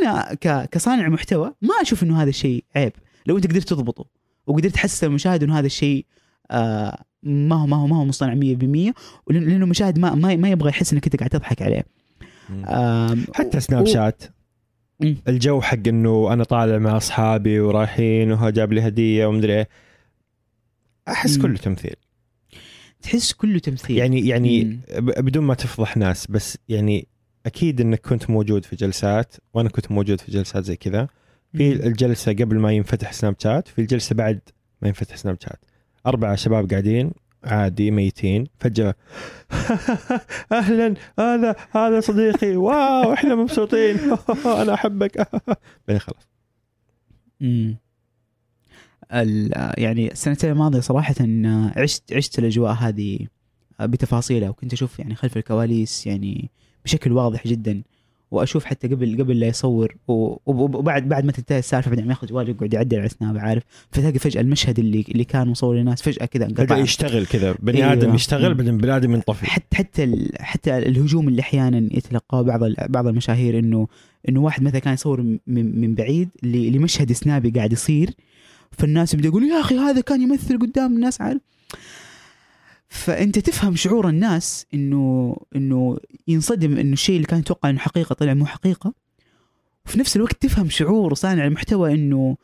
أنا. 0.01 0.35
كصانع 0.65 1.09
محتوى 1.09 1.55
ما 1.63 1.75
أشوف 1.83 2.03
إنه 2.03 2.23
هذا 2.23 2.29
الشيء 2.29 2.65
عيب. 2.77 2.93
لو 3.27 3.37
أنت 3.37 3.47
قدرت 3.47 3.69
تضبطه 3.69 4.07
وقدرت 4.47 4.75
تحسس 4.75 5.05
المشاهد 5.05 5.43
إنه 5.43 5.59
هذا 5.59 5.67
الشيء 5.67 6.07
ما 6.51 7.55
هو 7.57 7.67
ما 7.67 7.77
هو 7.77 7.87
ما 7.87 7.97
هو 7.97 8.05
مصطنع 8.05 8.35
100% 8.35 8.93
ولأن- 9.31 9.35
لأنه 9.35 9.65
المشاهد 9.65 9.99
ما 9.99 10.15
ما, 10.15 10.37
ما 10.37 10.51
يبغى 10.51 10.69
يحس 10.69 10.93
إنك 10.93 11.05
أنت 11.05 11.17
قاعد 11.17 11.31
تضحك 11.31 11.63
عليه. 11.63 11.85
حتى 13.35 13.61
سناب 13.61 13.83
و- 13.83 13.87
شات. 13.87 14.23
مم. 15.01 15.17
الجو 15.29 15.61
حق 15.61 15.89
إنه 15.89 16.33
أنا 16.33 16.45
طالع 16.45 16.79
مع 16.79 16.97
أصحابي 16.97 17.61
ورايحين 17.61 18.33
وهو 18.33 18.51
جاب 18.51 18.73
لي 18.73 18.89
هدية 18.89 19.27
ومدري 19.27 19.53
إيه. 19.59 19.69
أحس. 21.09 21.39
كله 21.39 21.57
تمثيل. 21.57 21.95
تحس 23.03 23.33
كله 23.33 23.59
تمثيل. 23.59 23.97
يعني 23.99 24.27
يعني 24.29 24.65
مم. 24.65 24.81
بدون 25.07 25.45
ما 25.45 25.55
تفضح 25.55 25.97
ناس 25.97 26.27
بس 26.27 26.59
يعني 26.69 27.09
أكيد 27.47 27.81
إنك 27.81 28.01
كنت 28.01 28.31
موجود 28.31 28.65
في 28.65 28.77
جلسات 28.77 29.35
وأنا 29.55 29.69
كنت 29.69 29.93
موجود 29.93 30.21
في 30.21 30.33
جلسات 30.33 30.65
زي 30.65 30.77
كذا. 30.77 31.09
في 31.53 31.73
الجلسة 31.87 32.33
قبل 32.33 32.59
ما 32.59 32.73
ينفتح 32.73 33.13
سناب 33.13 33.37
شات 33.39 33.69
في 33.69 33.81
الجلسة 33.81 34.15
بعد 34.15 34.41
ما 34.83 34.89
ينفتح 34.89 35.17
سناب 35.17 35.37
شات. 35.41 35.65
أربعة 36.07 36.35
شباب 36.35 36.71
قاعدين 36.71 37.13
عادي 37.45 37.91
ميتين. 37.91 38.47
فجأة 38.59 38.95
أهلا 40.53 40.95
هذا 41.19 41.57
هذا 41.71 42.01
صديقي. 42.01 42.57
واو 42.57 43.13
إحنا 43.13 43.35
مبسوطين. 43.35 43.97
أنا 44.63 44.75
أحبك. 44.75 45.29
بعدين 45.89 45.99
خلاص. 46.01 46.29
مم. 47.41 47.77
ال- 49.13 49.73
يعني 49.79 50.13
السنتين 50.13 50.51
الماضية 50.51 50.81
صراحة 50.81 51.15
آه، 51.21 51.73
عشت 51.77 52.13
عشت 52.13 52.39
الأجواء 52.39 52.73
هذه 52.73 53.19
بتفاصيلها 53.81 54.49
وكنت 54.49 54.73
أشوف 54.73 54.99
يعني 54.99 55.15
خلف 55.15 55.37
الكواليس 55.37 56.07
يعني 56.07 56.51
بشكل 56.85 57.13
واضح 57.13 57.47
جدا. 57.47 57.83
وأشوف 58.35 58.64
حتى 58.64 58.89
قبل 58.89 59.16
قبل 59.22 59.41
لا 59.41 59.47
يصور 59.47 59.97
وبعد 60.09 61.09
بعد 61.09 61.24
ما 61.24 61.32
تنتهي 61.32 61.59
السالفة 61.59 61.91
بعدين 61.91 62.09
ياخذ 62.11 62.26
جواله 62.26 62.51
يقعد 62.51 62.74
يعدل 62.74 62.99
على 62.99 63.09
سناب 63.09 63.39
عارف 63.39 63.62
فتلاقي 63.91 64.18
فجأة 64.18 64.41
المشهد 64.41 64.78
اللي 64.78 65.05
اللي 65.09 65.24
كان 65.24 65.49
مصور 65.49 65.76
للناس 65.76 66.03
فجأة 66.03 66.26
كذا 66.26 66.47
بدا 66.47 66.62
انقطع 66.62 66.76
يشتغل 66.78 67.26
كذا. 67.26 67.55
بني 67.59 67.78
أيوة. 67.78 67.93
آدم 67.93 68.14
يشتغل. 68.14 68.55
بعدين 68.55 68.78
بني 68.78 68.97
آدم 68.97 69.14
ينطفي. 69.14 69.47
حتى 69.47 69.76
حتى 69.76 70.28
حتى 70.41 70.78
الهجوم 70.78 71.28
اللي 71.28 71.41
أحيانا 71.41 71.89
يتلقاه 71.97 72.43
بعض 72.43 72.61
بعض 72.89 73.07
المشاهير 73.07 73.59
إنه 73.59 73.89
إنه 74.28 74.41
واحد 74.41 74.62
مثلا 74.62 74.78
كان 74.78 74.95
يصور 74.95 75.20
من 75.47 75.80
من 75.80 75.95
بعيد 75.95 76.28
لمشهد 76.43 77.12
سنابي 77.12 77.51
قاعد 77.51 77.72
يصير 77.72 78.11
فالناس 78.70 79.14
يبدا 79.14 79.28
يقولوا 79.28 79.49
يا 79.49 79.61
أخي 79.61 79.78
هذا 79.78 80.01
كان 80.01 80.22
يمثل 80.22 80.59
قدام 80.59 80.97
الناس. 80.97 81.20
عارف؟ 81.20 81.41
فأنت 82.95 83.39
تفهم 83.39 83.77
شعور 83.77 84.09
الناس 84.09 84.67
إنه 84.75 85.37
إنه 85.57 85.99
ينصدم 86.29 86.79
إنه 86.79 86.93
الشيء 86.93 87.17
اللي 87.17 87.27
كان 87.27 87.39
يتوقع 87.39 87.71
إنه 87.71 87.79
حقيقة 87.79 88.13
طلع 88.13 88.35
مو 88.35 88.47
حقيقة 88.47 88.95
وفي 89.87 89.99
نفس 89.99 90.17
الوقت 90.17 90.43
تفهم 90.43 90.69
شعور 90.69 91.15
صانع 91.15 91.45
المحتوى 91.45 91.95
إنه 91.95 92.37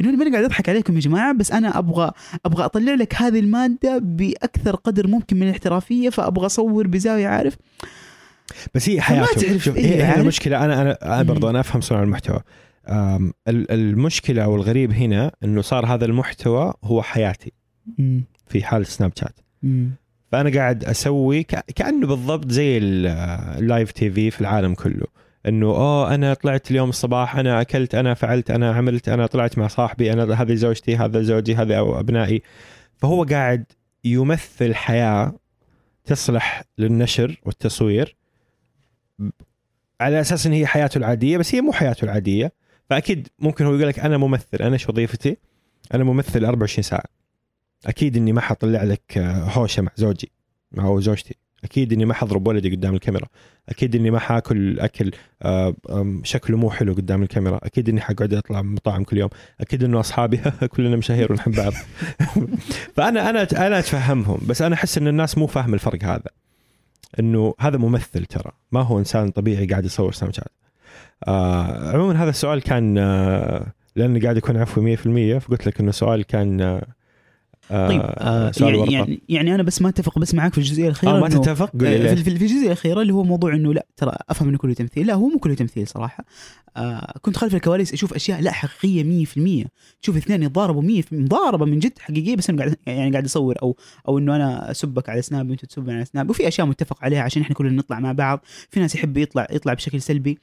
إنه 0.00 0.08
أنا 0.10 0.18
ماني 0.18 0.30
قاعد 0.30 0.44
أضحك 0.44 0.68
عليكم 0.68 0.94
يا 0.94 1.00
جماعة 1.00 1.34
بس 1.34 1.52
أنا 1.52 1.78
أبغى 1.78 2.10
أبغى 2.46 2.64
أطلع 2.64 2.94
لك 2.94 3.14
هذه 3.14 3.38
المادة 3.38 3.98
بأكثر 3.98 4.76
قدر 4.76 5.06
ممكن 5.06 5.36
من 5.36 5.42
الاحترافية 5.42 6.10
فأبغى 6.10 6.46
أصور 6.46 6.86
بزاوية 6.86 7.28
عارف 7.28 7.56
بس 8.74 8.88
هي 8.88 9.00
حياته 9.00 9.58
شوف 9.58 9.76
إيه، 9.76 9.86
هي 9.86 10.02
هنا 10.02 10.08
عارف؟ 10.08 10.20
المشكلة 10.20 10.64
أنا 10.64 10.98
أنا 11.02 11.32
مم. 11.32 11.46
أنا 11.46 11.60
أفهم 11.60 11.80
صناع 11.80 12.02
المحتوى 12.02 12.40
المشكلة 13.48 14.48
والغريب 14.48 14.92
هنا 14.92 15.32
إنه 15.44 15.62
صار 15.62 15.86
هذا 15.86 16.04
المحتوى 16.04 16.74
هو 16.84 17.02
حياتي. 17.02 17.52
في 18.46 18.64
حال 18.64 18.86
سناب 18.86 19.12
شات. 19.16 19.43
فأنا 20.32 20.50
قاعد 20.50 20.84
أسوي 20.84 21.42
كأنه 21.76 22.06
بالضبط 22.06 22.50
زي 22.50 22.78
ال- 22.78 23.06
live 23.58 23.92
TV 23.92 24.30
في 24.30 24.40
العالم 24.40 24.74
كله. 24.74 25.06
إنه 25.48 25.66
اوه 25.66 26.14
أنا 26.14 26.34
طلعت 26.34 26.70
اليوم 26.70 26.88
الصباح 26.88 27.36
أنا 27.36 27.60
أكلت 27.60 27.94
أنا 27.94 28.14
فعلت 28.14 28.50
أنا 28.50 28.74
عملت 28.74 29.08
أنا 29.08 29.26
طلعت 29.26 29.58
مع 29.58 29.66
صاحبي 29.68 30.12
أنا 30.12 30.42
هذه 30.42 30.54
زوجتي 30.54 30.96
هذا 30.96 31.22
زوجي 31.22 31.54
هذا 31.54 31.80
أبنائي. 31.80 32.42
فهو 32.96 33.24
قاعد 33.24 33.64
يمثل 34.04 34.74
حياة 34.74 35.34
تصلح 36.04 36.62
للنشر 36.78 37.40
والتصوير 37.44 38.16
على 40.00 40.20
أساس 40.20 40.46
إن 40.46 40.52
هي 40.52 40.66
حياته 40.66 40.98
العادية 40.98 41.38
بس 41.38 41.54
هي 41.54 41.60
مو 41.60 41.72
حياته 41.72 42.04
العادية. 42.04 42.52
فأكيد 42.90 43.28
ممكن 43.38 43.64
هو 43.64 43.74
يقول 43.74 43.88
لك 43.88 43.98
أنا 43.98 44.16
ممثل 44.18 44.56
أنا 44.60 44.72
إيش 44.72 44.88
وظيفتي؟ 44.88 45.36
أنا 45.94 46.04
ممثل 46.04 46.44
24 46.44 46.82
ساعة. 46.82 47.04
أكيد 47.86 48.16
إني 48.16 48.32
ما 48.32 48.40
حطلع 48.40 48.82
لك 48.82 49.18
آه، 49.18 49.44
هوشة 49.44 49.82
مع 49.82 49.90
زوجي 49.96 50.30
أو 50.78 51.00
زوجتي. 51.00 51.34
أكيد 51.64 51.92
إني 51.92 52.04
ما 52.04 52.14
حضرب 52.14 52.48
ولدي 52.48 52.70
قدام 52.70 52.94
الكاميرا. 52.94 53.26
أكيد 53.68 53.96
إني 53.96 54.10
ما 54.10 54.18
حاكل 54.18 54.80
أكل 54.80 55.10
آه، 55.42 55.74
شكله 56.22 56.56
مو 56.56 56.70
حلو 56.70 56.92
قدام 56.92 57.22
الكاميرا. 57.22 57.60
أكيد 57.62 57.88
إني 57.88 58.00
حقعد 58.00 58.34
أطلع 58.34 58.62
مطاعم 58.62 59.04
كل 59.04 59.18
يوم. 59.18 59.30
أكيد 59.60 59.84
إنه 59.84 60.00
أصحابي 60.00 60.40
كلنا 60.74 60.96
مشاهير 60.96 61.32
ونحب 61.32 61.52
بعض. 61.52 61.72
فأنا 62.96 63.30
أنا 63.30 63.42
أنا 63.66 63.78
أتفهمهم 63.78 64.40
بس 64.48 64.62
أنا 64.62 64.74
أحس 64.74 64.98
إن 64.98 65.08
الناس 65.08 65.38
مو 65.38 65.46
فاهم 65.46 65.74
الفرق 65.74 66.04
هذا. 66.04 66.30
إنه 67.20 67.54
هذا 67.60 67.76
ممثل 67.76 68.24
ترى. 68.24 68.52
ما 68.72 68.80
هو 68.80 68.98
إنسان 68.98 69.30
طبيعي 69.30 69.66
قاعد 69.66 69.84
يصور 69.84 70.12
سناب 70.12 70.32
شات. 70.34 70.52
آه 71.28 71.92
عموما 71.92 72.22
هذا 72.22 72.30
السؤال 72.30 72.62
كان 72.62 72.94
لأني 73.96 74.20
قاعد 74.20 74.36
أكون 74.36 74.56
عفوي 74.56 74.96
100% 74.96 75.38
فقلت 75.38 75.66
لك 75.66 75.80
إنه 75.80 75.90
سؤال 75.90 76.24
كان 76.24 76.60
آه 76.60 76.86
طيب 77.70 78.00
آه 78.04 78.52
يعني. 78.60 78.92
يعني 78.92 79.20
يعني 79.28 79.54
أنا 79.54 79.62
بس 79.62 79.82
ما 79.82 79.88
أتفق 79.88 80.18
بس 80.18 80.34
معاك 80.34 80.52
في 80.52 80.58
الجزئية 80.58 80.86
الأخيرة 80.86 81.10
آه 81.16 81.20
ما 81.20 81.28
تتفق؟ 81.28 81.70
آه، 81.74 82.14
في, 82.14 82.16
في, 82.16 82.30
الجزئية 82.30 82.66
الأخيرة 82.66 83.02
اللي 83.02 83.12
هو 83.14 83.22
موضوع 83.22 83.54
إنه 83.54 83.74
لا 83.74 83.86
ترى 83.96 84.12
أفهم 84.30 84.48
إنه 84.48 84.58
كله 84.58 84.74
تمثيل. 84.74 85.06
لا 85.06 85.14
هو 85.14 85.28
مو 85.28 85.38
كله 85.38 85.54
تمثيل 85.54 85.88
صراحة. 85.88 86.24
آه 86.76 87.18
كنت 87.22 87.36
خلف 87.36 87.54
الكواليس 87.54 87.92
أشوف 87.92 88.14
أشياء 88.14 88.40
لا 88.40 88.52
حقيقية 88.52 89.24
100% 89.64 89.68
تشوف 90.02 90.16
اثنين 90.16 90.42
يتضاربوا 90.42 90.82
100% 90.82 91.04
مضاربة 91.12 91.64
من 91.64 91.78
جد 91.78 91.98
حقيقية 91.98 92.36
بس 92.36 92.50
أنا 92.50 92.58
قاعد 92.58 92.76
يعني 92.86 93.10
قاعد 93.10 93.24
أصور 93.24 93.54
أو 93.62 93.76
أو 94.08 94.18
إنه 94.18 94.36
أنا 94.36 94.70
أسبك 94.70 95.08
على 95.08 95.22
سناب 95.22 95.50
وأنت 95.50 95.64
تسبني 95.64 95.94
على 95.94 96.04
سناب. 96.04 96.30
وفي 96.30 96.48
أشياء 96.48 96.66
متفق 96.66 97.04
عليها 97.04 97.22
عشان 97.22 97.42
إحنا 97.42 97.54
كلنا 97.54 97.72
نطلع 97.72 98.00
مع 98.00 98.12
بعض. 98.12 98.44
في 98.70 98.80
ناس 98.80 98.94
يحب 98.94 99.16
يطلع 99.16 99.46
يطلع 99.50 99.74
بشكل 99.74 100.02
سلبي. 100.02 100.30
و- 100.32 100.36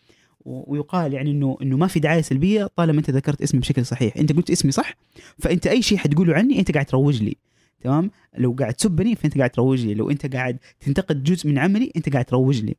ويقال 0.45 1.13
يعني 1.13 1.31
انه 1.31 1.57
إنه 1.61 1.77
ما 1.77 1.87
في 1.87 1.99
دعاية 1.99 2.21
سلبية 2.21 2.69
طالما 2.75 2.99
أنت 2.99 3.09
ذكرت 3.09 3.41
اسمي 3.41 3.59
بشكل 3.59 3.85
صحيح. 3.85 4.17
أنت 4.17 4.33
قلت 4.33 4.51
اسمي 4.51 4.71
صح؟ 4.71 4.95
فأنت 5.39 5.67
أي 5.67 5.81
شيء 5.81 5.97
حتقوله 5.97 6.33
عني 6.33 6.59
أنت 6.59 6.71
قاعد 6.71 6.85
تروج 6.85 7.23
لي. 7.23 7.37
تمام؟ 7.81 8.11
لو 8.37 8.55
قاعد 8.59 8.73
تسبني 8.73 9.15
فأنت 9.15 9.37
قاعد 9.37 9.49
تروج 9.49 9.85
لي. 9.85 9.93
لو 9.93 10.09
أنت 10.09 10.35
قاعد 10.35 10.57
تنتقد 10.79 11.23
جزء 11.23 11.49
من 11.49 11.57
عملي 11.57 11.91
أنت 11.95 12.13
قاعد 12.13 12.25
تروج 12.25 12.61
لي. 12.61 12.75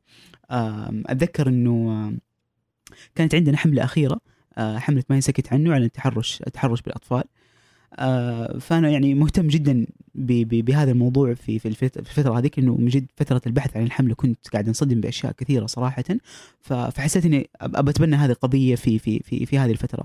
أتذكر 1.07 1.49
إنه 1.49 2.13
كانت 3.15 3.35
عندنا 3.35 3.57
حملة 3.57 3.85
أخيرة 3.85 4.21
آه، 4.59 4.79
حملة 4.79 5.03
ما 5.09 5.17
ينسكت 5.17 5.53
عنه 5.53 5.75
عن 5.75 5.83
التحرش 5.83 6.43
التحرش 6.47 6.83
بالأطفال. 6.83 7.25
فأنا 8.61 8.91
يعني 8.91 9.15
مهتم 9.15 9.49
جدا 9.49 9.87
بهذا 10.15 10.91
الموضوع 10.91 11.35
في 11.35 11.59
في 11.59 11.69
الفت- 11.69 12.01
في 12.01 12.11
الفترة 12.19 12.39
هذيك 12.39 12.59
إنه 12.59 12.77
من 12.77 12.89
جد 12.89 13.07
فترة 13.17 13.41
البحث 13.47 13.77
عن 13.77 13.83
الحمله 13.83 14.15
كنت 14.15 14.49
قاعد 14.49 14.67
أنصدم 14.69 15.01
بأشياء 15.01 15.33
كثيرة 15.33 15.67
صراحة 15.67 16.05
فحسيت 16.61 17.27
إني 17.27 17.51
أتبنى 17.61 18.17
هذه 18.17 18.31
القضية 18.31 18.75
في 18.75 18.99
في 18.99 19.19
في 19.19 19.47
في 19.47 19.59
هذه 19.59 19.71
الفترة. 19.71 20.05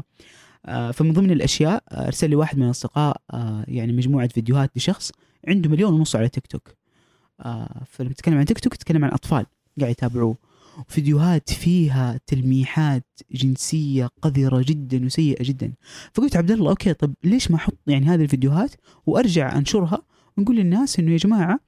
آه، 0.66 0.92
فمن 0.92 1.14
ضمن 1.14 1.32
الأشياء 1.32 1.84
آه، 1.92 2.08
أرسل 2.08 2.30
لي 2.30 2.36
واحد 2.36 2.58
من 2.58 2.66
الأصدقاء 2.66 3.22
آه، 3.34 3.66
يعني 3.68 3.94
مجموعة 3.94 4.28
فيديوهات 4.28 4.72
لشخص 4.78 5.12
عنده 5.48 5.70
مليون 5.70 5.94
ونص 5.94 6.16
على 6.16 6.30
تيك 6.30 6.48
توك. 6.48 6.74
آه، 7.42 7.82
فلما 7.86 8.14
تتكلم 8.14 8.38
عن 8.38 8.46
تيك 8.46 8.60
توك 8.60 8.76
تتكلم 8.76 9.06
عن 9.06 9.12
أطفال 9.12 9.46
قاعد 9.80 9.92
يتابعوه. 9.92 10.38
فيديوهات 10.88 11.50
فيها 11.54 12.20
تلميحات 12.28 13.06
جنسية 13.32 14.10
قذرة 14.22 14.66
جدا 14.68 15.06
وسيئة 15.06 15.44
جدا. 15.44 15.74
فقلت 16.14 16.36
عبد 16.36 16.52
الله 16.52 16.70
okay 16.70 16.94
طب 16.94 17.14
ليش 17.24 17.52
ما 17.52 17.58
أحط 17.58 17.78
يعني 17.88 18.06
هذه 18.06 18.22
الفيديوهات 18.22 18.72
وأرجع 19.06 19.58
أنشرها 19.58 20.02
ونقول 20.38 20.56
للناس 20.56 21.00
إنه 21.00 21.12
يا 21.12 21.18
جماعة 21.18 21.60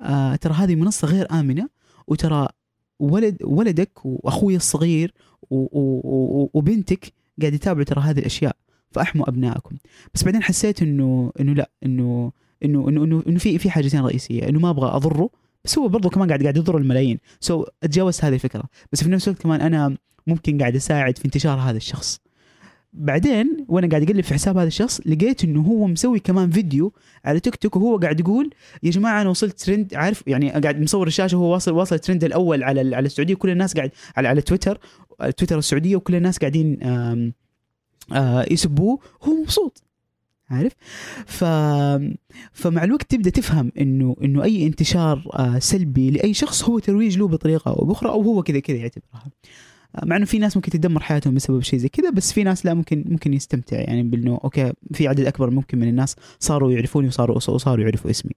آه 0.00 0.36
ترى 0.36 0.54
هذه 0.54 0.74
منصة 0.74 1.08
غير 1.08 1.26
آمنة 1.32 1.68
وترى 2.06 2.48
ولد 2.98 3.36
ولدك 3.44 3.90
وأخوي 4.04 4.56
الصغير 4.56 5.14
وبنتك 6.54 7.12
قاعد 7.40 7.54
يتابعوا 7.54 7.84
ترى 7.84 8.00
هذه 8.00 8.18
الأشياء 8.18 8.56
فأحموا 8.90 9.28
أبنائكم. 9.28 9.76
بس 10.14 10.24
بعدين 10.24 10.42
حسيت 10.42 10.82
إنه 10.82 11.32
إنه 11.40 11.52
لا 11.52 11.70
إنه 11.84 12.32
إنه 12.64 12.88
إنه, 12.88 13.22
إنه 13.26 13.38
في 13.38 13.58
في 13.58 13.70
حاجتين 13.70 14.00
رئيسية 14.00 14.48
إنه 14.48 14.58
ما 14.60 14.70
أبغى 14.70 14.96
أضره 14.96 15.30
بس 15.64 15.78
هو 15.78 15.88
برضه 15.88 16.10
كمان 16.10 16.28
قاعد 16.28 16.42
قاعد 16.42 16.56
يضر 16.56 16.76
الملايين. 16.76 17.18
سو 17.40 17.64
so, 17.64 17.68
اتجاوزت 17.82 18.24
هذه 18.24 18.34
الفكرة. 18.34 18.64
بس 18.92 19.04
في 19.04 19.10
نفس 19.10 19.28
الوقت 19.28 19.42
كمان 19.42 19.60
أنا 19.60 19.96
ممكن 20.26 20.58
قاعد 20.58 20.76
أساعد 20.76 21.18
في 21.18 21.24
انتشار 21.24 21.58
هذا 21.58 21.76
الشخص. 21.76 22.20
بعدين 22.92 23.66
وأنا 23.68 23.88
قاعد 23.88 24.02
أقلب 24.02 24.20
في 24.20 24.34
حساب 24.34 24.58
هذا 24.58 24.68
الشخص 24.68 25.00
لقيت 25.06 25.44
إنه 25.44 25.60
هو 25.62 25.86
مسوي 25.86 26.18
كمان 26.18 26.50
فيديو 26.50 26.92
على 27.24 27.40
تيك 27.40 27.56
توك 27.56 27.76
وهو 27.76 27.98
قاعد 27.98 28.20
يقول 28.20 28.50
يا 28.82 28.90
جماعة 28.90 29.20
أنا 29.20 29.30
وصلت 29.30 29.60
ترند 29.60 29.94
عارف؟ 29.94 30.22
يعني 30.26 30.50
قاعد 30.50 30.80
مصور 30.80 31.06
الشاشة 31.06 31.38
وهو 31.38 31.52
واصل 31.52 31.72
واصل 31.72 31.94
الترند 31.94 32.24
الأول 32.24 32.62
على 32.62 32.96
على 32.96 33.06
السعودية. 33.06 33.34
وكل 33.34 33.50
الناس 33.50 33.74
قاعد 33.74 33.90
على 34.16 34.28
على 34.28 34.40
تويتر. 34.40 34.78
تويتر 35.36 35.58
السعودية 35.58 35.96
وكل 35.96 36.14
الناس 36.14 36.38
قاعدين 36.38 36.82
آم 36.82 37.32
آه 38.12 38.46
يسبوه. 38.50 38.98
هو 39.22 39.32
مبسوط. 39.42 39.82
عارف؟ 40.50 40.72
ف 41.26 41.44
فمع 42.52 42.84
الوقت 42.84 43.10
تبدأ 43.10 43.30
تفهم 43.30 43.72
إنه 43.80 44.16
إنه 44.24 44.44
أي 44.44 44.66
انتشار 44.66 45.22
آه 45.34 45.58
سلبي 45.58 46.10
لأي 46.10 46.34
شخص 46.34 46.64
هو 46.64 46.78
ترويج 46.78 47.18
له 47.18 47.28
بطريقة 47.28 47.70
أو 47.70 47.84
بأخرى 47.84 48.10
أو 48.10 48.22
هو 48.22 48.42
كذا 48.42 48.60
كذا 48.60 48.76
يعتبرها. 48.76 49.24
آه، 49.96 50.04
مع 50.04 50.16
إنه 50.16 50.24
في 50.24 50.38
ناس 50.38 50.56
ممكن 50.56 50.70
تدمر 50.70 51.00
حياتهم 51.02 51.34
بسبب 51.34 51.62
شيء 51.62 51.78
زي 51.78 51.88
كذا 51.88 52.10
بس 52.10 52.32
في 52.32 52.42
ناس 52.44 52.66
لا 52.66 52.74
ممكن 52.74 53.04
ممكن 53.08 53.34
يستمتع 53.34 53.76
يعني 53.76 54.02
بإنه 54.02 54.40
okay 54.44 54.72
في 54.92 55.08
عدد 55.08 55.26
أكبر 55.26 55.50
ممكن 55.50 55.78
من 55.78 55.88
الناس 55.88 56.16
صاروا 56.40 56.72
يعرفوني 56.72 57.08
وصاروا 57.08 57.36
وصاروا 57.36 57.84
يعرفوا 57.84 58.10
اسمي. 58.10 58.32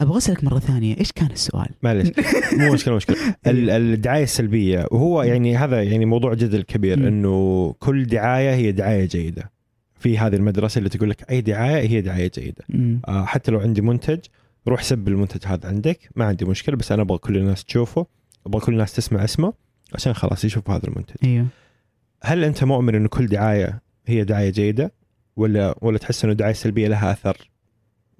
أبغى 0.00 0.16
أسألك 0.18 0.44
مرة 0.44 0.58
ثانية 0.58 0.98
إيش 1.00 1.12
كان 1.12 1.30
السؤال؟ 1.30 1.68
معلش 1.82 2.10
مو 2.52 2.72
مشكلة 2.72 2.94
مشكلة. 2.96 3.16
ال- 3.46 3.70
الدعاية 3.70 4.22
السلبية 4.22 4.86
وهو 4.90 5.22
يعني 5.22 5.56
هذا 5.56 5.82
يعني 5.82 6.04
موضوع 6.04 6.34
جدل 6.34 6.62
كبير. 6.62 7.08
إنه 7.08 7.74
كل 7.78 8.04
دعاية 8.06 8.54
هي 8.54 8.72
دعاية 8.72 9.04
جيدة. 9.04 9.50
في 9.98 10.18
هذه 10.18 10.36
المدرسة 10.36 10.78
اللي 10.78 10.88
تقول 10.88 11.10
لك 11.10 11.30
أي 11.30 11.40
دعاية 11.40 11.88
هي 11.88 12.00
دعاية 12.00 12.30
جيدة. 12.34 12.64
آه، 13.08 13.24
حتى 13.24 13.50
لو 13.50 13.60
عندي 13.60 13.80
منتج 13.80 14.18
روح 14.68 14.82
سب 14.82 15.08
المنتج 15.08 15.46
هذا 15.46 15.68
عندك 15.68 16.10
ما 16.16 16.24
عندي 16.24 16.44
مشكلة 16.44 16.76
بس 16.76 16.92
أنا 16.92 17.02
أبغى 17.02 17.18
كل 17.18 17.36
الناس 17.36 17.64
تشوفه 17.64 18.06
أبغى 18.46 18.60
كل 18.60 18.72
الناس 18.72 18.92
تسمع 18.92 19.24
اسمه 19.24 19.52
عشان 19.94 20.12
خلاص 20.12 20.44
يشوفوا 20.44 20.74
هذا 20.74 20.88
المنتج. 20.88 21.14
أيوه. 21.24 21.46
هل 22.22 22.44
أنت 22.44 22.64
مؤمن 22.64 22.94
انه 22.94 23.08
كل 23.08 23.26
دعاية 23.26 23.82
هي 24.06 24.24
دعاية 24.24 24.50
جيدة؟ 24.50 24.92
ولا 25.36 25.74
ولا 25.80 25.98
تحس 25.98 26.24
إنه 26.24 26.32
الدعايه 26.32 26.52
السلبيه 26.52 26.88
لها 26.88 27.12
أثر 27.12 27.50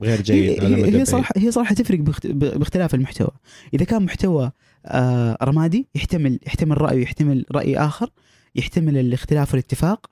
غير 0.03 0.23
جيد 0.23 0.65
على 0.65 0.77
هي, 0.77 0.83
مدى 0.83 0.99
هي؟ 0.99 1.05
صراحة 1.05 1.35
هي 1.37 1.51
صراحة 1.51 1.75
تفرق 1.75 1.99
باخت- 1.99 2.27
باختلاف 2.27 2.95
المحتوى. 2.95 3.31
إذا 3.75 3.85
كان 3.85 4.03
محتوى 4.03 4.53
آه 4.87 5.39
رمادي 5.43 5.87
يحتمل 5.95 6.39
يحتمل 6.47 6.81
رأي 6.83 6.97
ويحتمل 6.97 7.45
رأي 7.53 7.79
آخر 7.79 8.11
يحتمل 8.55 8.99
الاختلاف 8.99 9.51
والاتفاق. 9.55 10.11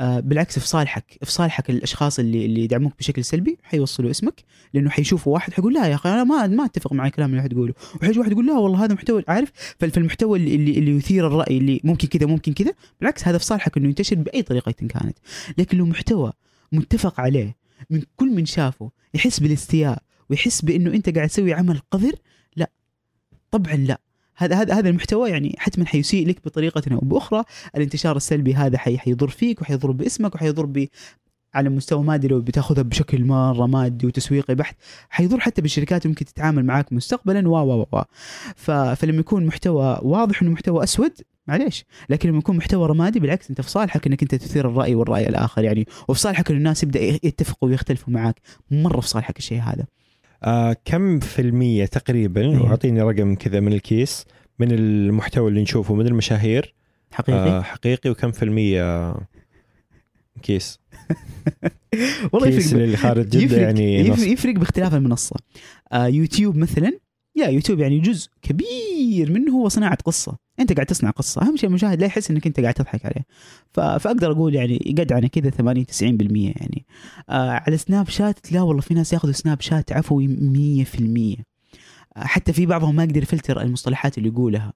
بالعكس 0.00 0.58
في 0.58 0.68
صالحك 0.68 1.18
في 1.24 1.32
صالحك 1.32 1.70
الأشخاص 1.70 2.18
اللي 2.18 2.44
اللي 2.46 2.64
يدعموك 2.64 2.92
بشكل 2.98 3.24
سلبي 3.24 3.58
حيوصلوا 3.62 4.10
اسمك 4.10 4.42
لأنه 4.74 4.90
حيشوفوا 4.90 5.34
واحد 5.34 5.52
حيقول 5.52 5.74
لا 5.74 5.86
يا 5.86 5.94
أخي 5.94 6.08
أنا 6.08 6.24
ما 6.24 6.46
ما 6.46 6.64
أتفق 6.64 6.92
مع 6.92 7.06
الكلام 7.06 7.30
اللي 7.30 7.42
حتقوله 7.42 7.74
وحيجي 8.02 8.18
واحد 8.18 8.32
يقول 8.32 8.46
لا 8.46 8.52
والله 8.58 8.84
هذا 8.84 8.94
محتوى 8.94 9.24
عارف؟ 9.28 9.52
فال- 9.78 9.90
فالمحتوى 9.90 10.38
اللي 10.38 10.54
اللي, 10.54 10.78
اللي 10.78 10.90
يثير 10.96 11.26
الرأي 11.26 11.58
اللي 11.58 11.80
ممكن 11.84 12.08
كذا 12.08 12.26
ممكن 12.26 12.52
كذا 12.52 12.72
بالعكس 13.00 13.28
هذا 13.28 13.38
في 13.38 13.44
صالحك 13.44 13.76
إنه 13.76 13.88
ينتشر 13.88 14.16
بأي 14.16 14.42
طريقة 14.42 14.72
كانت. 14.72 15.18
لكن 15.58 15.78
لو 15.78 15.86
محتوى 15.86 16.32
متفق 16.72 17.20
عليه 17.20 17.56
من 17.90 18.02
كل 18.16 18.28
من 18.30 18.46
شافه 18.46 18.90
يحس 19.14 19.40
بالإستياء 19.40 20.02
ويحس 20.30 20.62
بإنه 20.62 20.90
أنت 20.94 21.08
قاعد 21.16 21.28
تسوي 21.28 21.52
عمل 21.54 21.80
قذر 21.90 22.12
لا. 22.56 22.70
طبعا 23.50 23.74
لا. 23.74 24.00
هذا 24.38 24.56
هذا 24.56 24.74
هذا 24.74 24.88
المحتوى 24.88 25.30
يعني 25.30 25.56
حتما 25.58 25.86
حيسيء 25.86 26.28
لك 26.28 26.44
بطريقة 26.44 26.82
أو 26.92 26.98
بأخرى. 26.98 27.44
الانتشار 27.76 28.16
السلبي 28.16 28.54
هذا 28.54 28.78
حي 28.78 28.98
حيضر 28.98 29.28
فيك 29.28 29.62
وحيضر 29.62 29.90
باسمك 29.90 30.34
وحيضر 30.34 30.66
ب 30.66 30.86
على 31.54 31.68
مستوى 31.68 32.02
مادي 32.02 32.28
لو 32.28 32.40
بتاخذها 32.40 32.82
بشكل 32.82 33.24
مرة 33.24 33.66
مادي 33.66 34.06
وتسويقي 34.06 34.54
بحت 34.54 34.76
حيضر 35.10 35.40
حتى 35.40 35.62
بالشركات 35.62 36.06
ممكن 36.06 36.24
تتعامل 36.24 36.64
معاك 36.64 36.92
مستقبلا 36.92 37.48
و 37.48 37.52
و 37.52 37.86
و 37.92 38.02
فلما 38.94 39.20
يكون 39.20 39.46
محتوى 39.46 39.98
واضح 40.02 40.42
انه 40.42 40.50
محتوى 40.50 40.84
أسود 40.84 41.12
معليش. 41.46 41.84
لكن 42.10 42.28
لما 42.28 42.38
يكون 42.38 42.56
محتوى 42.56 42.86
رمادي 42.88 43.20
بالعكس 43.20 43.50
أنت 43.50 43.60
في 43.60 43.70
صالحك 43.70 44.06
إنك 44.06 44.22
أنت 44.22 44.34
تثير 44.34 44.68
الرأي 44.68 44.94
والرأي 44.94 45.28
الآخر 45.28 45.64
يعني. 45.64 45.86
وفي 46.08 46.20
صالحك 46.20 46.50
انه 46.50 46.58
الناس 46.58 46.82
يبدأ 46.82 47.00
يتفقوا 47.00 47.68
ويختلفوا 47.68 48.12
معاك. 48.12 48.40
مرة 48.70 49.00
في 49.00 49.08
صالحك 49.08 49.38
الشيء 49.38 49.60
هذا. 49.60 49.86
آه 50.44 50.76
كم 50.84 51.18
في 51.18 51.42
المية 51.42 51.86
تقريبا؟ 51.86 52.40
إيه. 52.40 52.58
وأعطيني 52.58 53.02
رقم 53.02 53.34
كذا 53.34 53.60
من 53.60 53.72
الكيس 53.72 54.26
من 54.58 54.72
المحتوى 54.72 55.48
اللي 55.48 55.62
نشوفه 55.62 55.94
من 55.94 56.06
المشاهير. 56.06 56.74
حقيقي؟ 57.12 57.38
آه 57.38 57.62
حقيقي. 57.62 58.10
وكم 58.10 58.30
في 58.30 58.42
المية 58.42 59.14
كيس؟ 60.42 60.80
والله 62.32 62.50
كيس 62.50 62.66
يفرق 62.66 62.82
اللي 62.82 62.96
خارج 62.96 63.28
جدة 63.28 63.42
يفرق 63.42 63.62
يعني 63.62 63.98
يفرق, 63.98 64.28
يفرق 64.28 64.54
باختلاف 64.54 64.94
المنصة. 64.94 65.36
آه 65.92 66.06
يوتيوب 66.06 66.56
مثلا 66.56 66.98
يا 67.38 67.46
يوتيوب 67.48 67.78
يعني 67.78 67.98
جزء 67.98 68.28
كبير 68.42 69.32
منه 69.32 69.52
هو 69.52 69.68
صناعة 69.68 69.98
قصة. 70.04 70.36
أنت 70.60 70.72
قاعد 70.72 70.86
تصنع 70.86 71.10
قصة. 71.10 71.42
أهم 71.42 71.56
شيء 71.56 71.68
المشاهد 71.68 72.00
لا 72.00 72.06
يحس 72.06 72.30
إنك 72.30 72.46
أنت 72.46 72.60
قاعد 72.60 72.74
تضحك 72.74 73.06
عليه. 73.06 73.24
ف- 73.72 73.80
فأقدر 73.80 74.32
أقول 74.32 74.54
يعني 74.54 74.94
قد 74.98 75.12
على 75.12 75.28
كذا 75.28 75.50
80 75.50 75.86
90% 75.86 76.52
يعني. 76.60 76.86
آه 77.30 77.50
على 77.66 77.76
سناب 77.76 78.08
شات 78.08 78.52
لا 78.52 78.62
والله 78.62 78.80
في 78.82 78.94
ناس 78.94 79.12
ياخذوا 79.12 79.32
سناب 79.32 79.60
شات 79.60 79.92
عفوي 79.92 80.26
100% 80.28 81.42
آه 82.16 82.24
حتى 82.24 82.52
في 82.52 82.66
بعضهم 82.66 82.96
ما 82.96 83.04
يقدر 83.04 83.22
يفلتر 83.22 83.60
المصطلحات 83.62 84.18
اللي 84.18 84.28
يقولها. 84.28 84.72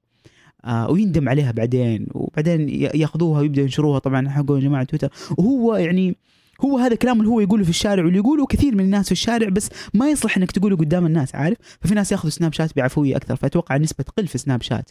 آه 0.64 0.90
ويندم 0.90 1.28
عليها 1.28 1.52
بعدين. 1.52 2.06
وبعدين 2.14 2.68
ياخذوها 2.94 3.40
ويبدأوا 3.40 3.64
ينشروها 3.64 3.98
طبعا 3.98 4.28
حقوا 4.28 4.60
جماعة 4.60 4.84
تويتر. 4.84 5.08
وهو 5.38 5.76
يعني 5.76 6.16
هو 6.64 6.78
هذا 6.78 6.94
كلام 6.94 7.20
اللي 7.20 7.30
هو 7.30 7.40
يقوله 7.40 7.64
في 7.64 7.70
الشارع 7.70 8.04
واللي 8.04 8.18
يقوله 8.18 8.46
كثير 8.46 8.74
من 8.74 8.84
الناس 8.84 9.06
في 9.06 9.12
الشارع 9.12 9.48
بس 9.48 9.68
ما 9.94 10.10
يصلح 10.10 10.36
إنك 10.36 10.50
تقوله 10.52 10.76
قدام 10.76 11.06
الناس 11.06 11.34
عارف؟ 11.34 11.58
ففي 11.80 11.94
ناس 11.94 12.12
ياخذوا 12.12 12.30
سناب 12.30 12.52
شات 12.52 12.76
بعفوية 12.76 13.16
أكثر 13.16 13.36
فأتوقع 13.36 13.76
النسبة 13.76 14.04
تقل 14.04 14.26
في 14.26 14.38
سناب 14.38 14.62
شات 14.62 14.90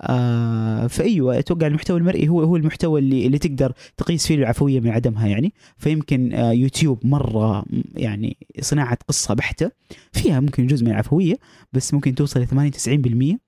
آه 0.00 0.86
فأيوة 0.86 1.38
أتوقع 1.38 1.66
المحتوى 1.66 1.98
المرئي 1.98 2.28
هو 2.28 2.42
هو 2.42 2.56
المحتوى 2.56 3.00
اللي 3.00 3.26
اللي 3.26 3.38
تقدر 3.38 3.72
تقيس 3.96 4.26
فيه 4.26 4.34
العفوية 4.34 4.80
من 4.80 4.90
عدمها 4.90 5.26
يعني. 5.26 5.52
فيمكن 5.78 6.32
آه 6.32 6.52
يوتيوب 6.52 7.06
مرة 7.06 7.64
يعني 7.96 8.36
صناعة 8.60 8.98
قصة 9.08 9.34
بحتة 9.34 9.70
فيها 10.12 10.40
ممكن 10.40 10.66
جزء 10.66 10.84
من 10.84 10.90
العفوية 10.90 11.34
بس 11.72 11.94
ممكن 11.94 12.14
توصل 12.14 12.40
ل 12.40 12.46
80 12.46 13.38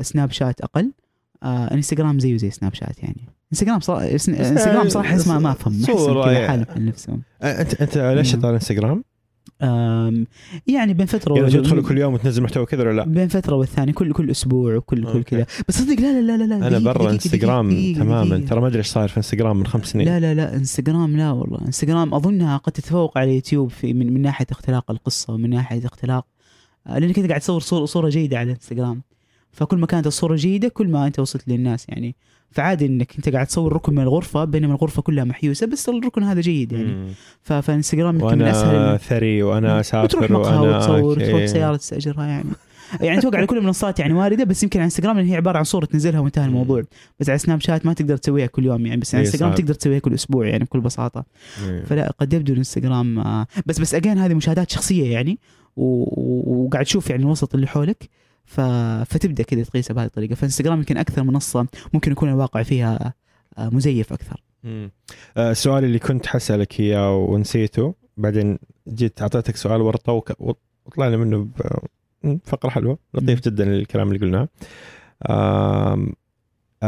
90% 0.00 0.02
سناب 0.02 0.30
شات 0.32 0.60
أقل. 0.60 0.92
آه 1.42 1.74
إنستغرام 1.74 2.18
زيه 2.18 2.36
زي 2.36 2.50
سناب 2.50 2.74
شات 2.74 3.02
يعني. 3.02 3.35
انستغرام 3.52 3.80
صراحة 3.80 4.10
إنستغرام 4.12 4.88
صراحة 4.88 5.08
احس 5.08 5.28
ما 5.28 5.38
ما 5.38 5.50
أفهم 5.50 5.72
صورة 5.82 6.24
كذا. 6.24 6.48
حالهم 6.48 6.66
عن 6.68 6.86
نفسهم 6.86 7.22
آه 7.42 7.60
انت 7.60 7.74
أنت 7.82 7.98
ليش. 7.98 8.34
على 8.34 8.54
انستغرام؟ 8.54 9.04
يعني 10.66 10.94
بين 10.94 11.06
فترة 11.06 11.34
يعني 11.34 11.50
تدخل 11.50 11.82
كل 11.82 11.98
يوم 11.98 12.14
وتنزل 12.14 12.42
محتوى 12.42 12.66
كذا 12.66 12.82
ولا 12.82 12.92
لا؟ 12.96 13.04
بين 13.04 13.28
فترة 13.28 13.56
والثانية 13.56 13.92
كل 13.92 14.12
كل 14.12 14.30
أسبوع 14.30 14.74
وكل 14.76 15.12
كل. 15.12 15.22
كذا 15.22 15.46
بس 15.68 15.78
صدق 15.82 16.00
لا 16.00 16.20
لا 16.20 16.36
لا 16.36 16.44
لا 16.44 16.54
لا 16.54 16.68
أنا 16.68 16.78
برا 16.78 17.10
انستغرام 17.10 17.92
تماما. 17.94 18.38
ترى 18.38 18.60
ما 18.60 18.66
أدري 18.66 18.78
إيش 18.78 18.86
صاير 18.86 19.08
في 19.08 19.16
انستغرام 19.16 19.56
من 19.56 19.66
خمس 19.66 19.86
سنين 19.86 20.06
لا 20.06 20.20
لا 20.20 20.34
لا 20.34 20.54
انستغرام 20.54 21.16
لا 21.16 21.30
والله 21.30 21.60
انستغرام 21.66 22.14
اظنها 22.14 22.56
قد 22.56 22.72
تتفوق 22.72 23.18
على 23.18 23.34
يوتيوب 23.34 23.70
في 23.70 23.94
من, 23.94 24.12
من 24.14 24.22
ناحية 24.22 24.46
اختلاق 24.50 24.90
القصة 24.90 25.32
ومن 25.34 25.50
ناحية 25.50 25.86
اختلاق 25.86 26.26
آه، 26.86 26.98
لانك 26.98 27.18
انت 27.18 27.28
قاعد 27.28 27.40
تصور 27.40 27.60
صوره, 27.60 27.84
صورة 27.84 28.08
جيدة 28.08 28.38
على 28.38 28.50
انستغرام 28.52 29.02
فكل 29.52 29.76
ما 29.78 29.86
كانت 29.86 30.06
الصورة 30.06 30.36
جيدة 30.36 30.68
كل 30.68 30.88
ما 30.88 31.06
أنت 31.06 31.18
وصلت 31.18 31.48
للناس 31.48 31.88
يعني 31.88 32.16
فعادي 32.50 32.86
إنك 32.86 33.16
أنت 33.16 33.28
قاعد 33.28 33.46
تصور 33.46 33.72
ركن 33.72 33.94
من 33.94 34.02
الغرفة 34.02 34.44
بينما 34.44 34.74
الغرفة 34.74 35.02
كلها 35.02 35.24
محيوسة 35.24 35.66
بس 35.66 35.88
الركن 35.88 36.22
هذا 36.22 36.40
جيد 36.40 36.72
يعني 36.72 37.12
فإنستغرام 37.42 38.20
يمكن 38.20 38.38
من 38.38 38.44
اسهل 38.44 38.76
وأنا 38.76 38.96
ثري 38.96 39.42
وأنا 39.42 39.78
وتروح 39.78 40.04
اسافر 40.04 40.32
مقهى 40.32 40.58
وأنا 40.58 40.76
وتصور 40.76 41.12
okay. 41.12 41.26
تروح 41.26 41.44
سيارة 41.44 41.76
تستأجرها 41.76 42.26
يعني 42.26 42.50
يعني 43.00 43.18
أتوقع 43.18 43.38
على 43.38 43.46
كل 43.46 43.58
المنصات 43.58 43.98
يعني 43.98 44.12
واردة 44.12 44.44
بس 44.44 44.62
يمكن 44.62 44.78
على 44.80 44.84
إنستغرام 44.84 45.18
هي 45.18 45.36
عبارة 45.36 45.58
عن 45.58 45.64
صورة 45.64 45.84
تنزلها 45.84 46.20
وانتهى. 46.20 46.44
الموضوع 46.44 46.82
بس 47.20 47.28
على 47.30 47.38
سناب 47.38 47.60
شات 47.60 47.86
ما 47.86 47.92
تقدر 47.92 48.16
تسويها 48.16 48.46
كل 48.46 48.64
يوم 48.64 48.86
يعني 48.86 49.00
بس 49.00 49.14
على 49.14 49.22
إيه 49.22 49.28
إنستغرام. 49.28 49.54
تقدر 49.54 49.74
تسويها 49.74 49.98
كل 49.98 50.14
أسبوع 50.14 50.46
يعني 50.46 50.64
بكل 50.64 50.80
بساطة 50.80 51.24
إيه. 51.68 51.84
فلا 51.84 52.14
قد 52.20 52.32
يبدو 52.32 52.52
الانستغرام 52.52 53.18
آه، 53.18 53.46
بس 53.66 53.80
بس 53.80 53.94
again 53.94 54.18
هذه 54.18 54.34
مشاهدات 54.34 54.70
شخصية 54.70 55.12
يعني 55.12 55.38
وقاعد 55.76 56.84
تشوف 56.84 57.10
يعني 57.10 57.22
الوسط 57.22 57.54
اللي 57.54 57.66
حولك 57.66 58.08
ف... 58.46 58.60
فتبدأ 59.10 59.42
كذا 59.42 59.62
تقيسها 59.62 59.94
بهذه 59.94 60.06
الطريقة. 60.06 60.34
فإنستغرام 60.34 60.78
يمكن 60.78 60.96
أكثر 60.96 61.22
منصة 61.22 61.66
ممكن 61.94 62.12
يكون 62.12 62.28
الواقع 62.28 62.62
فيها 62.62 63.14
آه، 63.58 63.68
مزيف 63.68 64.12
أكثر. 64.12 64.42
آه، 65.36 65.50
السؤال 65.50 65.84
اللي 65.84 65.98
كنت 65.98 66.26
حسألك 66.26 66.80
إياه 66.80 67.16
ونسيته 67.16 67.94
بعدين 68.16 68.58
جيت 68.88 69.22
أعطيتك 69.22 69.56
سؤال 69.56 69.80
ورطه 69.80 70.12
وك- 70.12 70.40
وطلعنا 70.86 71.16
منه 71.16 71.48
فقرة 72.44 72.70
حلوة 72.70 72.98
لطيف 73.14 73.40
جدا 73.44 73.64
الكلام 73.64 74.08
اللي 74.12 74.18
قلناه. 74.26 74.48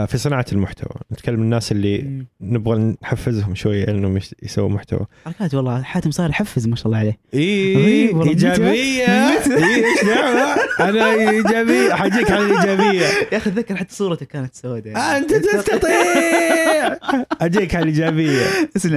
في 0.06 0.18
صناعة 0.18 0.44
المحتوى. 0.52 0.90
نتكلم 1.12 1.42
الناس 1.42 1.72
اللي 1.72 2.22
نبغى 2.40 2.96
نحفزهم 3.02 3.54
شوية 3.54 3.88
إنهم 3.88 4.16
يس- 4.16 4.34
يسووا 4.42 4.68
محتوى. 4.68 5.06
حركات 5.24 5.54
والله 5.54 5.82
حاتم 5.82 6.10
صاير 6.10 6.30
يحفز 6.30 6.66
ما 6.66 6.76
شاء 6.76 6.86
الله 6.86 6.98
عليه. 6.98 7.18
والله. 7.34 8.28
إيجابية. 8.30 9.28
إيش 9.28 10.04
دعوة؟ 10.06 10.56
أنا 10.80 11.30
إيجابية. 11.30 11.94
حجيك 11.94 12.30
على 12.30 12.44
الإيجابية. 12.46 13.06
يا 13.32 13.36
أخي 13.36 13.50
اتذكر 13.50 13.76
حتى 13.76 13.94
صورتك 13.94 14.26
كانت 14.26 14.54
سوداء. 14.54 14.96
أنت 15.16 15.34
تستطيع. 15.34 16.96
أجيك 17.40 17.74
على 17.74 17.82
الإيجابية. 17.82 18.42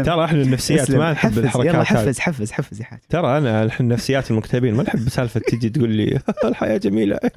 ترى 0.03 0.25
إحنا 0.25 0.41
النفسيات. 0.41 0.91
ما 0.91 1.11
نحب 1.11 1.31
يلا 1.31 1.43
الحركات 1.43 1.75
هذه. 1.75 1.83
حفز 1.83 2.19
حفز 2.19 2.51
حفز 2.51 2.79
يا 2.79 2.85
حاتم. 2.85 3.03
ترى 3.09 3.37
أنا 3.37 3.63
الحين 3.63 3.87
نفسيات 3.87 4.31
المكتئبين 4.31 4.73
ما 4.73 4.83
نحب 4.83 5.09
سالفة 5.09 5.39
تجي 5.39 5.69
تقول 5.69 5.89
لي 5.89 6.19
الحياة 6.45 6.77
جميلة. 6.77 7.19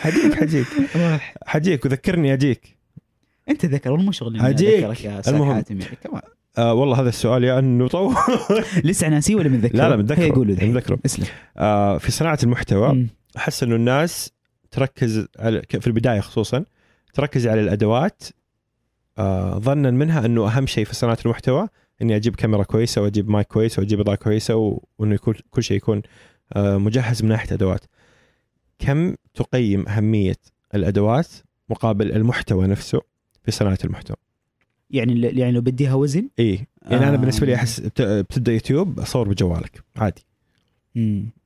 حجيك 0.00 0.34
حجيك. 0.34 0.66
حجيك 1.46 1.84
وذكرني 1.84 2.32
اجيك 2.34 2.49
أنت 3.48 3.66
ذكر 3.66 3.90
والله 3.92 4.04
مو 4.06 4.12
شغلي 4.12 4.38
أستاذ 5.20 5.34
المهم. 5.34 5.54
حاتم 5.54 5.80
يعني 5.80 5.96
كمان 5.96 6.22
آه 6.58 6.74
والله 6.74 7.00
هذا 7.00 7.08
السؤال 7.08 7.44
يا 7.44 7.58
أنه 7.58 7.88
طول 7.88 8.14
لسه 8.84 9.08
ناسي 9.08 9.34
ولا 9.34 9.48
متذكر؟ 9.48 9.76
لا 9.78 9.88
لا 9.88 9.96
متذكره 9.96 10.22
هي 10.24 10.30
قولوا 10.30 10.54
ذحين. 10.54 10.70
متذكره 10.70 10.98
اسلم 11.06 11.26
آه 11.56 11.98
في 11.98 12.12
صناعة 12.12 12.38
المحتوى. 12.42 13.06
أحس 13.36 13.62
إنه 13.62 13.74
الناس 13.76 14.30
تركز 14.70 15.26
على 15.38 15.62
في 15.80 15.86
البداية 15.86 16.20
خصوصا 16.20 16.64
تركز 17.14 17.46
على 17.46 17.60
الأدوات 17.60 18.22
آه 19.18 19.58
ظنا 19.58 19.90
منها 19.90 20.26
إنه 20.26 20.48
أهم 20.48 20.66
شيء 20.66 20.84
في 20.84 20.94
صناعة 20.94 21.18
المحتوى 21.24 21.68
إني 22.02 22.16
أجيب 22.16 22.36
كاميرا 22.36 22.62
كويسة 22.62 23.02
وأجيب 23.02 23.30
مايك 23.30 23.46
كويس 23.46 23.78
وأجيب 23.78 24.00
إضاءة 24.00 24.16
كويسة 24.16 24.80
وإنه 24.98 25.14
يكون 25.14 25.34
كل 25.50 25.62
شيء 25.62 25.76
يكون 25.76 26.02
آه 26.52 26.76
مجهز 26.78 27.22
من 27.22 27.28
ناحية 27.28 27.54
ادوات. 27.54 27.84
كم 28.78 29.14
تقيم 29.34 29.88
أهمية 29.88 30.36
الأدوات 30.74 31.28
مقابل 31.70 32.12
المحتوى 32.12 32.66
نفسه 32.66 33.00
في 33.44 33.50
صناعة 33.50 33.78
المحتوى؟ 33.84 34.16
يعني 34.90 35.20
يعني 35.20 35.52
لو 35.52 35.60
بديها 35.60 35.94
وزن 35.94 36.28
اي 36.38 36.66
يعني 36.82 37.04
أنا 37.08 37.12
آه. 37.14 37.16
بالنسبة 37.16 37.46
لي 37.46 37.54
أحس 37.54 37.80
بت- 37.80 38.02
بتبدأ 38.02 38.52
يوتيوب 38.52 39.00
أصور 39.00 39.28
بجوالك 39.28 39.82
عادي. 39.96 40.24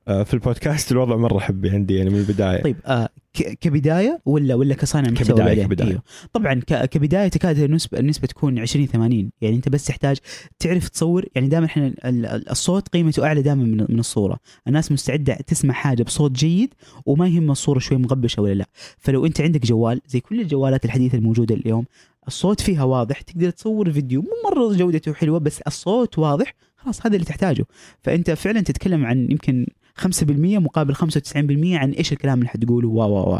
آه 0.07 0.23
في 0.23 0.33
البودكاست 0.33 0.91
الوضع 0.91 1.15
مرة 1.15 1.39
حبي 1.39 1.69
عندي 1.69 1.95
يعني 1.95 2.09
من 2.09 2.19
البداية. 2.19 2.63
طيب 2.63 2.75
آه 2.85 3.09
كبداية 3.33 4.21
ولا 4.25 4.55
ولا 4.55 4.75
كصانع 4.75 5.09
محتوى 5.09 5.37
بعدين؟ 5.37 5.65
كبداية. 5.65 5.89
أيوه. 5.89 6.03
طبعا 6.33 6.53
كبداية 6.69 7.27
تكاد 7.27 7.59
النسبة 7.59 7.99
النسبة 7.99 8.27
تكون 8.27 8.59
20 8.59 8.85
80 8.87 9.31
يعني 9.41 9.55
أنت 9.55 9.69
بس 9.69 9.85
تحتاج 9.85 10.17
تعرف 10.59 10.89
تصور 10.89 11.25
يعني 11.35 11.47
دائما 11.47 11.65
إحنا 11.65 11.87
ال- 11.87 12.05
ال- 12.25 12.49
الصوت 12.49 12.87
قيمته 12.87 13.25
أعلى 13.25 13.41
دائما 13.41 13.63
من 13.63 13.85
من 13.89 13.99
الصورة، 13.99 14.39
الناس 14.67 14.91
مستعدة 14.91 15.33
تسمع 15.35 15.73
حاجة 15.73 16.03
بصوت 16.03 16.31
جيد 16.31 16.73
وما 17.05 17.27
يهم 17.27 17.51
الصورة 17.51 17.79
شوي 17.79 17.97
مغبشة 17.97 18.41
ولا 18.41 18.53
لا، 18.53 18.65
فلو 18.97 19.25
أنت 19.25 19.41
عندك 19.41 19.65
جوال 19.65 20.01
زي 20.07 20.19
كل 20.19 20.41
الجوالات 20.41 20.85
الحديثة 20.85 21.17
الموجودة 21.17 21.55
اليوم 21.55 21.85
الصوت 22.27 22.61
فيها 22.61 22.83
واضح 22.83 23.21
تقدر 23.21 23.49
تصور 23.49 23.91
فيديو 23.91 24.21
مو 24.21 24.27
مرة 24.49 24.73
جودته 24.77 25.13
حلوة 25.13 25.39
بس 25.39 25.61
الصوت 25.61 26.19
واضح 26.19 26.53
خلاص 26.85 27.05
هذا 27.05 27.15
اللي 27.15 27.25
تحتاجه. 27.25 27.65
فأنت 28.03 28.31
فعلا 28.31 28.61
تتكلم 28.61 29.05
عن 29.05 29.27
يمكن 29.31 29.67
5% 29.95 30.59
مقابل 30.59 30.95
95% 30.95 30.97
عن 31.75 31.91
إيش 31.91 32.13
الكلام 32.13 32.39
اللي 32.39 32.49
حتقوله. 32.49 32.87
و 32.87 33.01
و 33.03 33.35
و 33.35 33.39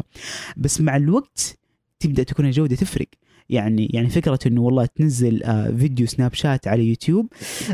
بس 0.58 0.82
مع 0.82 0.96
الوقت 0.96 1.58
تبدأ 2.00 2.24
تكون 2.24 2.46
الجودة 2.46 2.76
تفرق. 2.76 3.08
يعني 3.50 3.90
يعني 3.94 4.10
فكرة 4.10 4.40
إنه 4.48 4.62
والله 4.62 4.86
تنزل 4.86 5.44
آه 5.44 5.72
فيديو 5.72 6.08
سناب 6.08 6.34
شات 6.34 6.68
على 6.68 6.84
يوتيوب 6.84 7.28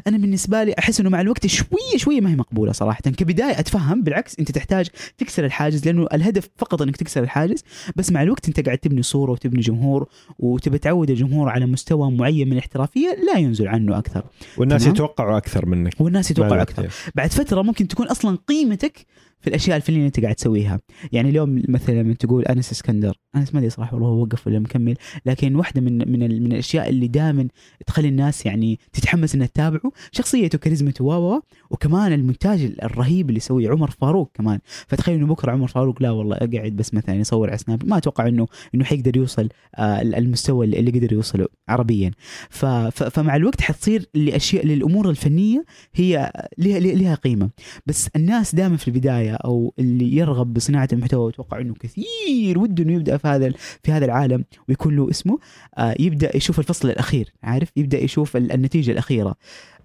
أنا 0.07 0.17
بالنسبة 0.17 0.63
لي 0.63 0.75
أحس 0.79 0.99
إنه 0.99 1.09
مع 1.09 1.21
الوقت 1.21 1.47
شوية 1.47 1.97
شوية 1.97 2.21
ما 2.21 2.31
هي 2.31 2.35
مقبولة 2.35 2.71
صراحة 2.71 3.01
كبداية 3.01 3.59
أتفهم 3.59 4.03
بالعكس 4.03 4.39
أنت 4.39 4.51
تحتاج 4.51 4.87
تكسر 5.17 5.45
الحاجز 5.45 5.85
لأنه 5.85 6.07
الهدف 6.13 6.49
فقط 6.57 6.81
إنك 6.81 6.97
تكسر 6.97 7.23
الحاجز 7.23 7.63
بس 7.95 8.11
مع 8.11 8.21
الوقت 8.23 8.47
أنت 8.47 8.65
قاعد 8.65 8.77
تبني 8.77 9.01
صورة 9.01 9.31
وتبني 9.31 9.61
جمهور 9.61 10.07
وتبي 10.39 10.77
تعود 10.77 11.09
الجمهور 11.09 11.49
على 11.49 11.65
مستوى 11.65 12.11
معين 12.11 12.47
من 12.47 12.53
الاحترافية 12.53 13.17
لا 13.27 13.39
ينزل 13.39 13.67
عنه 13.67 13.97
أكثر 13.97 14.23
والناس. 14.57 14.87
يتوقعوا 14.87 15.37
أكثر 15.37 15.65
منك 15.65 16.01
والناس 16.01 16.31
يتوقعوا 16.31 16.61
أكثر 16.61 16.83
إيه. 16.83 16.89
بعد 17.15 17.31
فترة 17.31 17.61
ممكن 17.61 17.87
تكون 17.87 18.07
أصلا 18.07 18.37
قيمتك 18.47 19.05
في 19.41 19.47
الأشياء 19.47 19.77
الفنية 19.77 19.97
اللي 19.97 20.07
أنت 20.07 20.19
قاعد 20.19 20.35
تسويها. 20.35 20.79
يعني 21.11 21.29
اليوم 21.29 21.63
مثلا 21.69 22.01
لما 22.01 22.13
تقول 22.13 22.45
أنس 22.45 22.71
إسكندر 22.71 23.17
أنس 23.35 23.53
ما 23.53 23.59
أدري 23.59 23.69
صراحة 23.69 23.93
والله 23.95 24.09
هو 24.09 24.21
وقف 24.21 24.47
ولا 24.47 24.59
مكمل 24.59 24.95
لكن 25.25 25.55
واحدة 25.55 25.81
من 25.81 25.97
من 26.11 26.43
من 26.43 26.51
الأشياء 26.51 26.89
اللي 26.89 27.07
دائما 27.07 27.47
تخلي 27.85 28.07
الناس 28.07 28.45
يعني 28.45 28.79
تتحمس 28.93 29.35
إنها 29.35 29.47
تتابعه 29.47 29.91
شخصيته 30.11 30.57
كاريزمته 30.57 31.05
و 31.05 31.35
و 31.35 31.41
وكمان 31.69 32.13
المونتاج 32.13 32.71
الرهيب 32.83 33.29
اللي 33.29 33.37
يسويه 33.37 33.69
عمر 33.69 33.89
فاروق 33.89 34.31
كمان. 34.33 34.59
فتخيل 34.87 35.15
إنه 35.15 35.27
بكرة 35.27 35.51
عمر 35.51 35.67
فاروق 35.67 36.01
لا 36.01 36.11
والله 36.11 36.35
قاعد 36.35 36.71
بس 36.75 36.93
مثلا 36.93 37.15
يصور 37.15 37.49
على 37.49 37.57
سناب 37.57 37.85
ما 37.85 37.97
أتوقع 37.97 38.27
انه 38.27 38.47
إنه 38.75 38.83
حيقدر 38.83 39.17
يوصل 39.17 39.49
آه 39.75 40.01
المستوى 40.01 40.65
اللي 40.65 40.91
قدر 40.91 41.13
يوصله 41.13 41.47
عربيا. 41.69 42.11
ف 42.49 42.65
فمع 42.65 43.35
الوقت 43.35 43.61
حتصير 43.61 44.05
لاشياء 44.13 44.65
للأمور 44.65 45.09
الفنية 45.09 45.65
هي 45.95 46.31
لها 46.57 47.15
قيمة. 47.15 47.49
بس 47.85 48.09
الناس 48.15 48.55
دائما 48.55 48.77
في 48.77 48.87
البداية 48.87 49.30
أو 49.35 49.73
اللي 49.79 50.15
يرغب 50.15 50.53
بصناعة 50.53 50.87
المحتوى 50.93 51.25
ويتوقع 51.25 51.59
إنه 51.59 51.73
كثير 51.73 52.59
وده 52.59 52.83
إنه 52.83 52.93
يبدأ 52.93 53.17
في 53.17 53.27
هذا 53.27 53.51
في 53.83 53.91
هذا 53.91 54.05
العالم 54.05 54.45
ويكون 54.69 54.95
له 54.95 55.09
اسمه. 55.09 55.39
آه 55.77 55.95
يبدأ 55.99 56.37
يشوف 56.37 56.59
الفصل 56.59 56.89
الأخير 56.89 57.33
عارف؟ 57.43 57.71
يبدأ 57.75 57.99
يشوف 57.99 58.37
ال- 58.37 58.51
النتيجة 58.51 58.91
الأخيرة. 58.91 59.35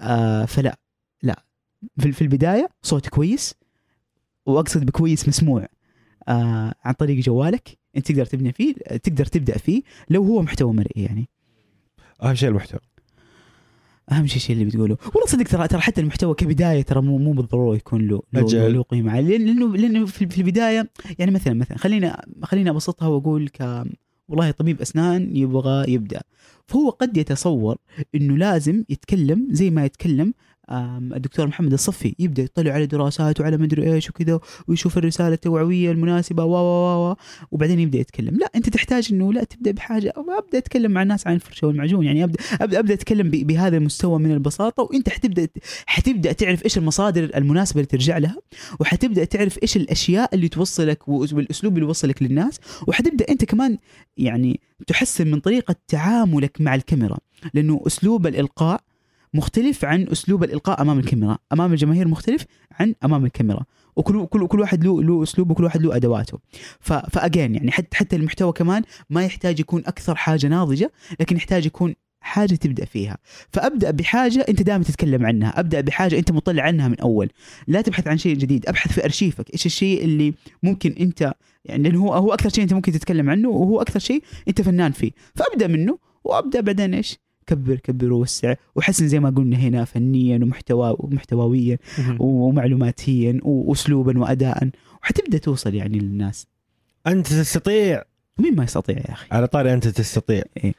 آه 0.01 0.45
فلا 0.45 0.79
لا. 1.23 1.43
في 1.99 2.23
البداية 2.23 2.69
صوت 2.83 3.09
كويس 3.09 3.55
وأقصد 4.47 4.87
بكويس 4.87 5.29
مسموع. 5.29 5.67
آه 6.29 6.75
عن 6.85 6.93
طريق 6.93 7.25
جوالك 7.25 7.79
أنت 7.97 8.13
تقدر 8.13 8.27
تبني 8.27 8.53
فيه 8.53 8.75
تقدر 8.75 9.27
تبدأ 9.27 9.59
فيه 9.59 9.83
لو 10.11 10.23
هو 10.25 10.43
محتوى 10.43 10.73
مرئي 10.73 11.03
يعني. 11.03 11.29
أهم 12.23 12.35
شيء 12.35 12.49
المحتوى. 12.49 12.81
أهم 14.13 14.27
شيء 14.27 14.37
الشيء 14.37 14.53
اللي 14.57 14.65
بتقوله 14.65 14.97
والله 15.15 15.27
صدق 15.27 15.45
ترى 15.45 15.69
ترى 15.69 15.81
حتى 15.81 16.01
المحتوى 16.01 16.35
كبداية 16.35 16.83
ترى 16.83 17.01
مو 17.03 17.19
مو 17.19 17.33
بالضرورة 17.33 17.77
يكون 17.77 18.09
له 18.09 18.23
له, 18.33 18.41
أجل. 18.41 18.75
له, 18.75 18.83
قيمة 18.83 19.13
عالية. 19.13 19.39
لأنه 19.39 19.77
لأنه 19.77 20.07
في 20.07 20.39
البداية 20.39 20.91
يعني 21.19 21.31
مثلا 21.31 21.55
مثلا 21.55 21.79
خلينا 21.79 22.25
خلينا 22.43 22.71
أبسطها 22.71 23.09
وأقول 23.09 23.49
ك 23.49 23.85
والله 24.29 24.51
طبيب 24.51 24.81
أسنان 24.81 25.37
يبغى 25.37 25.93
يبدأ 25.93 26.23
فهو 26.67 26.91
قد 26.91 27.17
يتصور 27.17 27.77
إنه 28.15 28.37
لازم 28.37 28.85
يتكلم 28.89 29.49
زي 29.51 29.71
ما 29.71 29.85
يتكلم 29.85 30.35
الدكتور 30.71 31.47
محمد 31.47 31.73
الصفي 31.73 32.15
يبدأ 32.19 32.43
يطلع 32.43 32.73
على 32.73 32.87
دراسات 32.87 33.41
وعلى 33.41 33.57
مدري 33.57 33.95
إيش 33.95 34.11
وكذا 34.11 34.41
ويشوف 34.69 34.99
الرسالة 34.99 35.35
التوعوية 35.35 35.91
المناسبة 35.91 36.45
و 36.45 36.55
و 36.57 37.11
و 37.11 37.17
وبعدين 37.51 37.81
يبدأ 37.81 37.99
يتكلم. 37.99 38.37
لا 38.37 38.51
أنت 38.57 38.69
تحتاج 38.69 39.09
إنه 39.13 39.33
لا 39.33 39.45
تبدأ 39.45 39.71
بحاجة 39.71 40.13
أبدأ 40.17 40.59
أتكلم 40.59 40.91
مع 40.91 41.03
الناس 41.03 41.27
عن 41.27 41.35
الفرشه 41.35 41.67
والمعجون 41.67 42.07
يعني 42.07 42.25
أبدأ 42.25 42.39
أبدأ 42.61 42.79
أبدأ 42.79 42.95
أتكلم 42.95 43.31
بهذا 43.31 43.77
المستوى 43.77 44.19
من 44.19 44.33
البساطة 44.33 44.83
وأنت 44.83 45.09
حتبدأ 45.09 45.49
حتبدأ 45.87 46.33
تعرف 46.33 46.65
إيش 46.65 46.79
المصادر 46.79 47.31
المناسبة 47.37 47.81
اللي 47.81 47.87
ترجع 47.89 48.19
لها 48.19 48.37
وحتبدأ 48.81 49.25
تعرف 49.25 49.59
إيش 49.63 49.77
الأشياء 49.77 50.35
اللي 50.35 50.49
توصلك 50.49 51.09
والأسلوب 51.09 51.75
اللي 51.75 51.87
يوصلك 51.87 52.23
للناس 52.23 52.61
وحتبدأ 52.87 53.27
أنت 53.29 53.45
كمان 53.45 53.79
يعني 54.17 54.61
تحسن 54.87 55.31
من 55.31 55.41
طريقة 55.41 55.75
تعاملك 55.89 56.61
مع 56.61 56.75
الكاميرا. 56.75 57.19
لأنه 57.55 57.83
أسلوب 57.87 58.27
الإلقاء 58.27 58.81
مختلف 59.37 59.85
عن 59.85 60.09
أسلوب 60.13 60.45
الإلقاء 60.45 60.83
أمام 60.83 60.99
الكاميرا. 60.99 61.39
أمام 61.53 61.73
الجماهير 61.73 62.09
مختلف 62.09 62.45
عن 62.73 62.95
أمام 63.05 63.25
الكاميرا. 63.25 63.65
وكل 63.97 64.27
كل 64.27 64.47
كل 64.47 64.61
واحد 64.61 64.85
له 64.85 65.03
له 65.03 65.23
اسلوبه 65.23 65.53
وكل 65.53 65.65
واحد 65.65 65.83
له 65.83 65.97
أدواته. 65.97 66.39
فاجين 66.81 67.55
يعني 67.55 67.71
حتى 67.71 67.97
حتى 67.97 68.17
المحتوى 68.17 68.53
كمان 68.53 68.83
ما 69.11 69.25
يحتاج 69.25 69.61
يكون 69.61 69.83
أكثر 69.87 70.15
حاجة 70.15 70.47
ناضجة 70.47 70.93
لكن 71.21 71.37
يحتاج 71.37 71.67
يكون 71.67 71.95
حاجة 72.21 72.55
تبدأ 72.55 72.85
فيها. 72.85 73.19
فأبدأ 73.53 73.91
بحاجة 73.91 74.47
أنت 74.49 74.63
دائما 74.63 74.85
تتكلم 74.85 75.27
عنها. 75.27 75.61
أبدأ 75.61 75.81
بحاجة 75.81 76.19
أنت 76.19 76.33
مطلع 76.33 76.63
عنها 76.63 76.89
من 76.89 77.01
أول. 77.01 77.31
لا 77.67 77.81
تبحث 77.81 78.09
عن 78.09 78.19
شيء 78.19 78.37
جديد. 78.37 78.69
أبحث 78.69 78.93
في 78.93 79.05
أرشيفك. 79.05 79.53
إيش 79.53 79.67
الشيء 79.67 80.05
اللي 80.05 80.35
ممكن 80.63 80.95
أنت 81.01 81.35
يعني 81.65 81.83
لأنه 81.83 82.05
هو 82.05 82.15
هو 82.15 82.33
أكثر 82.33 82.49
شيء 82.49 82.65
أنت 82.65 82.73
ممكن 82.73 82.93
تتكلم 82.93 83.31
عنه 83.31 83.49
وهو 83.49 83.81
أكثر 83.81 84.01
شيء 84.01 84.23
أنت 84.49 84.63
فنان 84.63 84.93
فيه. 84.93 85.11
فأبدأ 85.35 85.67
منه 85.67 85.99
وأبدأ 86.25 86.61
بعدين 86.61 86.95
إيش؟ 86.95 87.19
كبر 87.47 87.75
كبر 87.77 88.13
ووسع. 88.13 88.55
وحسن 88.77 89.09
زي 89.09 89.21
ما 89.21 89.31
قلنا 89.31 89.57
هنا 89.57 89.85
فنيا 89.85 90.37
ومحتوى 90.43 90.97
ومحتوويا 90.99 91.79
ومعلوماتيا 92.19 93.41
واسلوبا 93.43 94.19
واداء 94.19 94.71
وحتبدا 95.03 95.39
توصل 95.39 95.75
يعني 95.75 95.99
للناس. 95.99 96.47
أنت 97.07 97.27
تستطيع. 97.27 98.03
مين 98.39 98.57
ما 98.57 98.65
يستطيع 98.65 98.97
يا 98.97 99.13
أخي؟ 99.13 99.27
على 99.33 99.47
طاري 99.47 99.75
أنت 99.75 99.89
تستطيع. 99.89 100.43
إيه. 100.65 100.73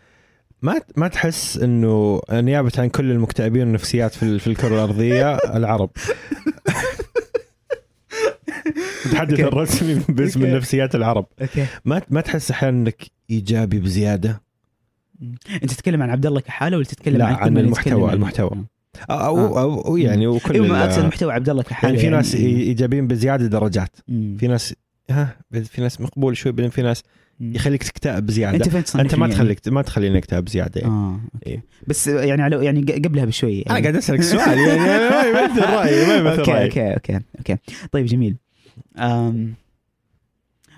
ما 0.61 0.81
ما 0.95 1.07
تحس 1.07 1.57
إنه 1.57 2.21
نيابة 2.31 2.71
عن 2.77 2.89
كل 2.89 3.11
المكتئبين 3.11 3.61
والنفسيات 3.61 4.13
في 4.15 4.23
ال- 4.23 4.39
في 4.39 4.47
الكرة 4.47 4.67
الأرضية؟ 4.75 5.35
العرب. 5.57 5.89
Okay. 9.19 9.43
الرسمي 9.43 10.01
باسم. 10.09 10.43
النفسيات 10.45 10.95
العرب. 10.95 11.25
ما 11.85 12.01
ما 12.09 12.21
تحس 12.21 12.51
أحيانا 12.51 12.77
إنك 12.77 13.01
إيجابي 13.29 13.79
بزيادة؟ 13.79 14.41
انت 15.63 15.71
تتكلم 15.73 16.03
عن 16.03 16.09
عبد 16.09 16.25
الله 16.25 16.39
كحالة 16.41 16.77
ولا 16.77 16.85
تتكلم 16.85 17.17
لا، 17.17 17.25
عن, 17.25 17.35
عن 17.35 17.73
المحتوى- 17.73 17.87
المحتوى. 18.13 18.49
أو 19.09 19.15
أو, 19.37 19.57
آه. 19.57 19.61
أو, 19.61 19.81
أو 19.81 19.97
يعني 19.97 20.27
وكل 20.27 20.53
أيوه 20.53 20.83
أقصد 20.85 21.05
محتوى 21.05 21.33
عبد 21.33 21.49
الله 21.49 21.63
كحالة 21.63 21.93
يعني 21.93 22.01
في 22.09 22.09
ناس 22.15 22.35
يعني. 22.35 22.47
ايجابيين 22.61 23.07
بزيادة 23.07 23.47
درجات 23.47 23.95
مم. 24.07 24.37
في 24.39 24.47
ناس 24.47 24.73
ها 25.09 25.37
في 25.63 25.81
ناس 25.81 26.01
مقبول 26.01 26.37
شوي 26.37 26.51
بعدين 26.51 26.69
في 26.69 26.81
ناس. 26.81 27.03
يخليك 27.41 27.83
تكتئب 27.83 28.25
بزيادة 28.25 28.55
أنت 28.57 28.69
فين 28.69 28.83
تصنفني 28.83 29.01
أنت 29.05 29.15
ما 29.15 29.25
يعني؟ 29.25 29.35
تخليك 29.35 29.67
ما 29.67 29.81
تخليني 29.81 30.17
اكتئب 30.17 30.49
زياده 30.49 30.81
يعني. 30.81 30.93
آه 30.93 31.19
okay 31.35 31.49
إيه. 31.49 31.63
بس 31.87 32.07
يعني 32.07 32.41
على 32.41 32.65
يعني 32.65 32.81
قبلها 32.81 33.25
بشوي 33.25 33.61
أنا 33.61 33.73
يعني. 33.75 33.81
قاعد 33.83 33.95
أسألك 33.95 34.21
سؤال 34.21 34.57
يعني 34.59 34.81
أنا 34.81 35.09
ما 35.33 35.39
يمثل 35.41 35.61
رأيي 35.61 36.05
ما 36.07 36.15
يمثل 36.15 36.39
okay 36.39 36.51
رأيي 36.51 36.63
okay 36.65 36.93
okay 36.93 37.19
okay 37.39 37.57
طيب 37.91 38.05
جميل 38.05 38.35
أم 38.97 39.53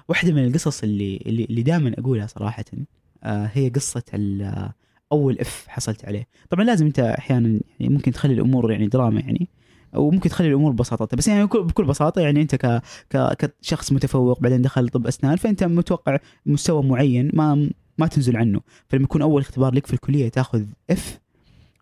واحدة 0.09 0.31
من 0.31 0.45
القصص 0.45 0.83
اللي 0.83 1.19
اللي, 1.25 1.43
اللي 1.45 1.61
دائما 1.61 1.93
أقولها 1.99 2.27
صراحة 2.27 2.65
آه 2.73 2.77
هي 3.23 3.69
قصة 3.69 4.03
ال- 4.13 4.69
أول 5.11 5.39
إف 5.39 5.65
حصلت 5.67 6.05
عليه. 6.05 6.27
طبعا 6.49 6.63
لازم 6.65 6.85
أنت 6.85 6.99
أحيانا 6.99 7.59
يعني 7.79 7.93
ممكن 7.93 8.11
تخلي 8.11 8.33
الأمور 8.33 8.71
يعني 8.71 8.87
دراما 8.87 9.19
يعني 9.19 9.47
أو 9.95 10.11
ممكن 10.11 10.29
تخلي 10.29 10.47
الأمور 10.47 10.71
ببساطتها 10.71 11.17
بس 11.17 11.27
يعني 11.27 11.45
بكل 11.45 11.85
بساطة 11.85 12.21
يعني 12.21 12.41
أنت 12.41 12.55
ك 12.55 12.81
ك 13.09 13.35
كشخص 13.61 13.91
متفوق 13.91 14.39
بعدين 14.39 14.61
دخل 14.61 14.89
طب 14.89 15.07
أسنان 15.07 15.35
فأنت 15.35 15.63
متوقع 15.63 16.17
مستوى 16.45 16.83
معين 16.83 17.31
ما 17.33 17.69
ما 17.97 18.07
تنزل 18.07 18.37
عنه. 18.37 18.59
فلما 18.87 19.03
يكون 19.03 19.21
أول 19.21 19.41
اختبار 19.41 19.73
لك 19.73 19.87
في 19.87 19.93
الكلية 19.93 20.29
تأخذ 20.29 20.63
إف 20.89 21.19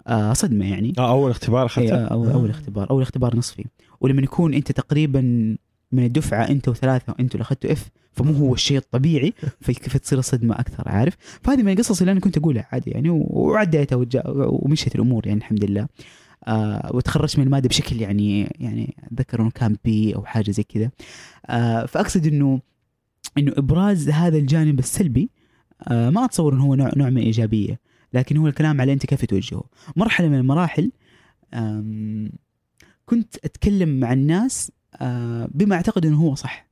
آه 0.07 0.33
صدمة 0.33 0.65
يعني. 0.69 0.93
آه 0.97 1.09
أول 1.11 1.31
اختبار 1.31 1.59
إيه، 1.59 1.65
اخذته 1.65 2.05
أول, 2.05 2.29
أول 2.29 2.49
اختبار 2.49 2.89
أول 2.89 3.01
اختبار 3.01 3.35
نصفي. 3.37 3.65
ولما 4.01 4.21
يكون 4.21 4.53
أنت 4.53 4.71
تقريبا 4.71 5.55
من 5.91 6.05
الدفعة 6.05 6.49
أنت 6.49 6.67
وثلاثة 6.67 7.13
وأنتوا 7.13 7.33
اللي 7.33 7.41
أخذتوا 7.41 7.71
إف 7.71 7.89
فمو 8.11 8.33
هو 8.33 8.53
الشيء 8.53 8.77
الطبيعي 8.77 9.33
فكيف 9.61 9.97
تصير 9.97 10.19
الصدمة 10.19 10.59
أكثر 10.59 10.89
عارف؟ 10.89 11.17
فهذه 11.43 11.63
من 11.63 11.71
القصص 11.71 11.99
اللي 11.99 12.11
أنا 12.11 12.19
كنت 12.19 12.37
أقولها 12.37 12.67
عادي 12.71 12.91
يعني 12.91 13.09
وعديتها 13.09 14.05
ومشيت 14.47 14.95
الأمور 14.95 15.27
يعني 15.27 15.39
الحمد 15.39 15.63
لله. 15.63 15.87
آه 16.47 16.91
وتخرجت 16.93 17.39
من 17.39 17.45
المادة 17.45 17.69
بشكل 17.69 18.01
يعني 18.01 18.41
يعني 18.59 18.95
أتذكر 19.11 19.41
إنه 19.41 19.49
كان 19.49 19.77
بي 19.85 20.15
أو 20.15 20.25
حاجة 20.25 20.51
زي 20.51 20.63
كذا. 20.63 20.91
آه 21.45 21.85
فأقصد 21.85 22.27
إنه 22.27 22.61
إنه 23.37 23.53
إبراز 23.57 24.09
هذا 24.09 24.37
الجانب 24.37 24.79
السلبي 24.79 25.29
آه 25.87 26.09
ما 26.09 26.25
أتصور 26.25 26.53
إنه 26.53 26.63
هو 26.63 26.75
نوع, 26.75 26.91
نوع 26.95 27.09
من 27.09 27.17
الإيجابية 27.17 27.79
لكن 28.13 28.37
هو 28.37 28.47
الكلام 28.47 28.81
على 28.81 28.93
أنت 28.93 29.05
كيف 29.05 29.25
توجهه. 29.25 29.63
مرحلة 29.95 30.27
من 30.27 30.37
المراحل 30.37 30.91
كنت 33.05 33.35
أتكلم 33.45 33.99
مع 33.99 34.13
الناس 34.13 34.71
بما 35.47 35.75
أعتقد 35.75 36.05
إنه 36.05 36.17
هو 36.21 36.35
صح. 36.35 36.66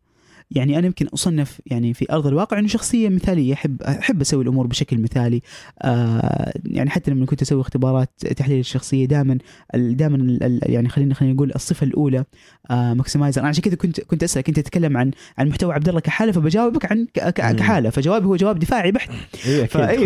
يعني 0.51 0.79
أنا 0.79 0.85
يمكن 0.85 1.07
أصنف 1.07 1.61
يعني 1.65 1.93
في 1.93 2.05
أرض 2.11 2.27
الواقع 2.27 2.59
إنه 2.59 2.67
شخصية 2.67 3.09
مثالية 3.09 3.53
احب 3.53 3.81
أحب 3.81 4.21
أسوي 4.21 4.43
الأمور 4.43 4.67
بشكل 4.67 4.97
مثالي 4.97 5.41
آه 5.81 6.53
يعني 6.65 6.89
حتى 6.89 7.11
لما 7.11 7.25
كنت 7.25 7.41
أسوي 7.41 7.61
اختبارات 7.61 8.09
تحليل 8.37 8.59
الشخصية 8.59 9.05
دائما 9.05 9.37
دائما 9.75 10.37
يعني 10.63 10.89
خلينا 10.89 11.13
خلينا 11.13 11.33
نقول 11.33 11.51
الصفة 11.55 11.83
الأولى 11.85 12.23
آه 12.71 12.93
ماكسمايزر 12.93 13.41
أنا 13.41 13.49
عشان 13.49 13.63
كذا 13.63 13.75
كنت 13.75 14.01
كنت 14.01 14.23
اسالك 14.23 14.47
انت 14.47 14.59
تتكلم 14.59 14.97
عن 14.97 15.11
عن 15.37 15.47
محتوى 15.49 15.73
عبد 15.73 15.89
الله 15.89 15.99
كحاله 16.01 16.31
فبجاوبك 16.31 16.91
عن. 16.91 17.07
كحاله 17.55 17.89
فجوابي 17.89 18.25
هو 18.25 18.35
جواب 18.35 18.59
دفاعي 18.59 18.91
بحت. 18.91 19.09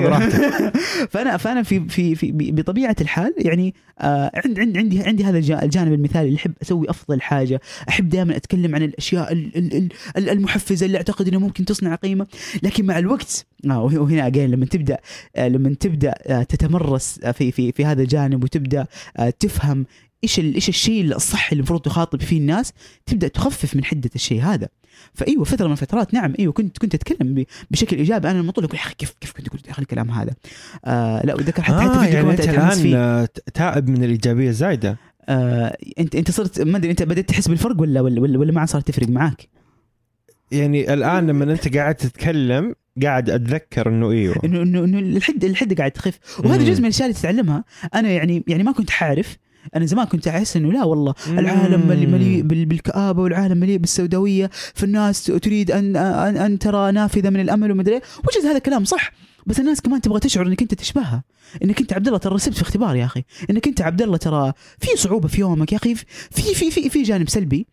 راحتك. 0.07 0.77
فانا 1.11 1.37
فأنا 1.37 1.63
في 1.63 1.79
في 1.89 2.15
في 2.15 2.31
بطبيعة 2.51 2.95
الحال 3.01 3.33
يعني 3.37 3.73
آه 3.99 4.31
عند 4.45 4.59
عند 4.59 4.77
عندي 4.77 5.01
عندي 5.03 5.23
هذا 5.23 5.37
الجا- 5.37 5.63
الجانب 5.63 5.93
المثالي 5.93 6.27
اللي 6.27 6.37
أحب 6.37 6.53
أسوي 6.61 6.89
أفضل 6.89 7.21
حاجة 7.21 7.61
أحب 7.89 8.09
دائما 8.09 8.35
أتكلم 8.35 8.75
عن 8.75 8.83
الأشياء 8.83 9.31
ال 9.31 9.57
ال 9.57 9.73
ال 10.17 10.28
المحفزة 10.31 10.85
اللي 10.85 10.97
أعتقد 10.97 11.27
انها 11.27 11.39
ممكن 11.39 11.65
تصنع 11.65 11.95
قيمة. 11.95 12.27
لكن 12.63 12.85
مع 12.85 12.97
الوقت 12.99 13.45
آه 13.69 13.83
وه- 13.83 13.99
وهنا 13.99 14.27
اجين 14.27 14.51
لما 14.51 14.65
تبدأ 14.65 14.97
آه 15.35 15.47
لما 15.47 15.73
تبدأ 15.79 16.13
آه 16.27 16.43
تتمرس 16.43 17.19
في 17.19 17.51
في 17.51 17.71
في 17.71 17.85
هذا 17.85 18.01
الجانب 18.01 18.43
وتبدأ 18.43 18.85
آه 19.17 19.29
تفهم 19.39 19.85
إيش 20.23 20.39
إيش 20.39 20.69
الشيء 20.69 21.15
الصح 21.15 21.51
اللي 21.51 21.59
المفروض 21.59 21.81
تخاطب 21.81 22.21
فيه 22.21 22.37
الناس 22.37 22.73
تبدأ 23.05 23.27
تخفف 23.27 23.75
من 23.75 23.83
حدة 23.83 24.09
الشيء 24.15 24.41
هذا. 24.41 24.67
فأيوة 25.13 25.43
فترة 25.43 25.65
من 25.67 25.71
الفترات 25.71 26.13
نعم 26.13 26.33
أيوه 26.39 26.53
كنت 26.53 26.77
كنت 26.77 26.95
أتكلم 26.95 27.45
بشكل 27.71 27.97
إيجابي. 27.97 28.31
أنا 28.31 28.37
لما 28.39 28.49
أقول 28.49 28.65
يا 28.65 28.75
أخي 28.79 28.93
كيف 28.97 29.13
كيف 29.21 29.31
كنت 29.31 29.49
قلت 29.49 29.67
يا 29.67 29.71
أخي 29.71 29.81
الكلام 29.81 30.11
هذا؟ 30.11 30.33
آه 30.85 31.25
لا 31.25 31.35
وذكر 31.35 31.61
حتى 31.61 31.75
حتى 31.75 31.85
آه 31.85 31.99
فيديو 32.03 32.15
يعني 32.17 32.31
أنت 32.31 32.39
الآن 32.49 32.69
فيه 32.69 33.25
تائب 33.53 33.89
من 33.89 34.03
الإيجابية 34.03 34.49
الزايده 34.49 34.97
آه 35.29 35.77
انت 35.99 36.15
أنت 36.15 36.31
صرت 36.31 36.61
ما 36.61 36.77
أدري 36.77 36.91
أنت 36.91 37.03
بدأت 37.03 37.29
تحس 37.29 37.47
بالفرق 37.47 37.81
ولا 37.81 38.01
ولا 38.01 38.21
ولا, 38.21 38.39
ولا 38.39 38.51
ما 38.51 38.59
عاد 38.59 38.69
صار 38.69 38.81
تفرق 38.81 39.09
معاك؟ 39.09 39.47
يعني 40.51 40.93
الآن 40.93 41.27
لما 41.27 41.43
أنت 41.53 41.75
قاعد 41.77 41.95
تتكلم 41.95 42.75
قاعد 43.03 43.29
أتذكر 43.29 43.89
إنه 43.89 44.11
إيوه. 44.11 44.35
انه 44.45 44.61
انه 44.61 44.79
إنه 44.79 44.99
الحده 44.99 45.47
الحده 45.47 45.75
قاعد 45.75 45.91
تخف 45.91 46.19
وهذا. 46.45 46.63
جزء 46.63 46.79
من 46.79 46.85
الأشياء 46.85 47.09
اللي 47.09 47.19
تتعلمها 47.19 47.63
أنا 47.95 48.09
يعني 48.09 48.43
يعني 48.47 48.63
ما 48.63 48.71
كنت 48.71 48.89
حاعرف 48.89 49.37
أنا 49.75 49.85
زمان 49.85 50.05
كنت 50.05 50.27
أحس 50.27 50.57
إنه 50.57 50.71
لا 50.71 50.83
والله 50.83 51.13
العالم 51.27 51.87
مليء 51.87 52.07
مليء 52.07 52.41
بال- 52.41 52.65
بالكآبة 52.65 53.21
والعالم 53.21 53.57
مليء 53.57 53.77
بالسوداوية. 53.77 54.49
فالناس 54.73 55.23
تريد 55.23 55.71
أن 55.71 55.95
أن, 55.95 56.37
أن 56.37 56.59
ترى 56.59 56.91
نافذة 56.91 57.29
من 57.29 57.39
الأمل 57.39 57.71
ومدري 57.71 57.95
إيه. 57.95 58.01
وجد 58.17 58.45
هذا 58.45 58.57
الكلام 58.57 58.83
صح. 58.85 59.11
بس 59.45 59.59
الناس 59.59 59.81
كمان 59.81 60.01
تبغى 60.01 60.19
تشعر 60.19 60.47
إنك 60.47 60.61
أنت 60.61 60.73
تشبهها. 60.73 61.23
إنك 61.63 61.79
أنت 61.79 61.93
عبد 61.93 62.07
الله 62.07 62.19
ترى 62.19 62.35
رسبت 62.35 62.55
في 62.55 62.61
اختبار 62.61 62.95
يا 62.95 63.05
أخي. 63.05 63.23
إنك 63.49 63.67
أنت 63.67 63.81
عبد 63.81 64.01
الله 64.01 64.17
ترى 64.17 64.53
في 64.79 64.87
صعوبة 64.95 65.27
في 65.27 65.41
يومك 65.41 65.71
يا 65.71 65.77
أخي. 65.77 65.95
في 65.95 66.05
في 66.31 66.71
في 66.71 66.89
في 66.89 67.03
جانب 67.03 67.29
سلبي. 67.29 67.67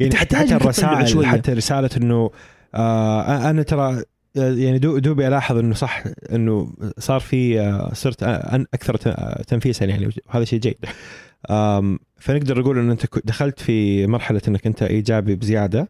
يعني 0.00 0.16
حتى 0.16 0.36
حتى 0.36 0.56
الرسائل 0.56 1.08
شوية. 1.08 1.26
حتى 1.26 1.52
رسالة 1.52 1.90
إنه 1.96 2.30
آه 2.74 3.50
أنا 3.50 3.62
ترى 3.62 4.02
آه، 4.36 4.52
يعني 4.52 4.78
دو 4.78 4.98
دوبي 4.98 5.28
ألاحظ 5.28 5.56
إنه 5.56 5.74
صح 5.74 6.04
إنه 6.32 6.72
صار 6.98 7.20
في 7.20 7.60
آه، 7.60 7.90
صرت 7.94 8.22
أكثر 8.74 8.96
تنفيسا 9.42 9.84
يعني 9.84 10.10
وهذا 10.26 10.44
شيء 10.44 10.60
جيد 10.60 10.76
فنقدر 12.16 12.60
نقول 12.60 12.78
إن 12.78 12.90
أنت 12.90 13.06
دخلت 13.24 13.60
في 13.60 14.06
مرحلة 14.06 14.40
إنك 14.48 14.66
أنت 14.66 14.82
إيجابي 14.82 15.34
بزيادة 15.36 15.88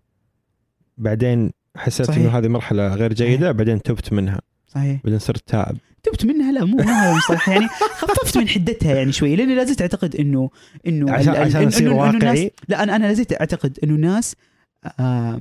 بعدين 0.99 1.51
حسيت. 1.77 2.11
إنه 2.11 2.39
هذه 2.39 2.49
مرحلة 2.49 2.95
غير 2.95 3.13
جيدة 3.13 3.53
بعدين 3.53 3.83
تبت 3.83 4.13
منها 4.13 4.41
صحيح. 4.69 5.01
بعدين 5.05 5.19
صرت 5.19 5.49
تائب 5.49 5.77
تبت 6.03 6.25
منها؟ 6.27 6.53
لا 6.53 6.65
مو 6.65 6.77
مو 6.77 7.11
المصطلح. 7.13 7.49
يعني 7.49 7.69
خففت 8.01 8.39
من 8.39 8.49
حدتها 8.49 8.95
يعني 8.95 9.13
شوي 9.13 9.37
لأني 9.37 9.55
لا 9.55 9.65
زلت 9.65 9.81
أعتقد 9.81 10.17
انه 10.17 10.51
إنه 10.87 11.13
عشان- 11.13 11.37
عشان 11.37 11.61
الناس- 11.61 11.83
واقعي. 11.83 12.51
لا 12.69 12.83
أنا 12.83 12.97
أنا 12.97 13.07
لا 13.07 13.13
زلت 13.13 13.33
أعتقد 13.41 13.79
إنه 13.85 13.95
الناس 13.95 14.35
آه 15.01 15.41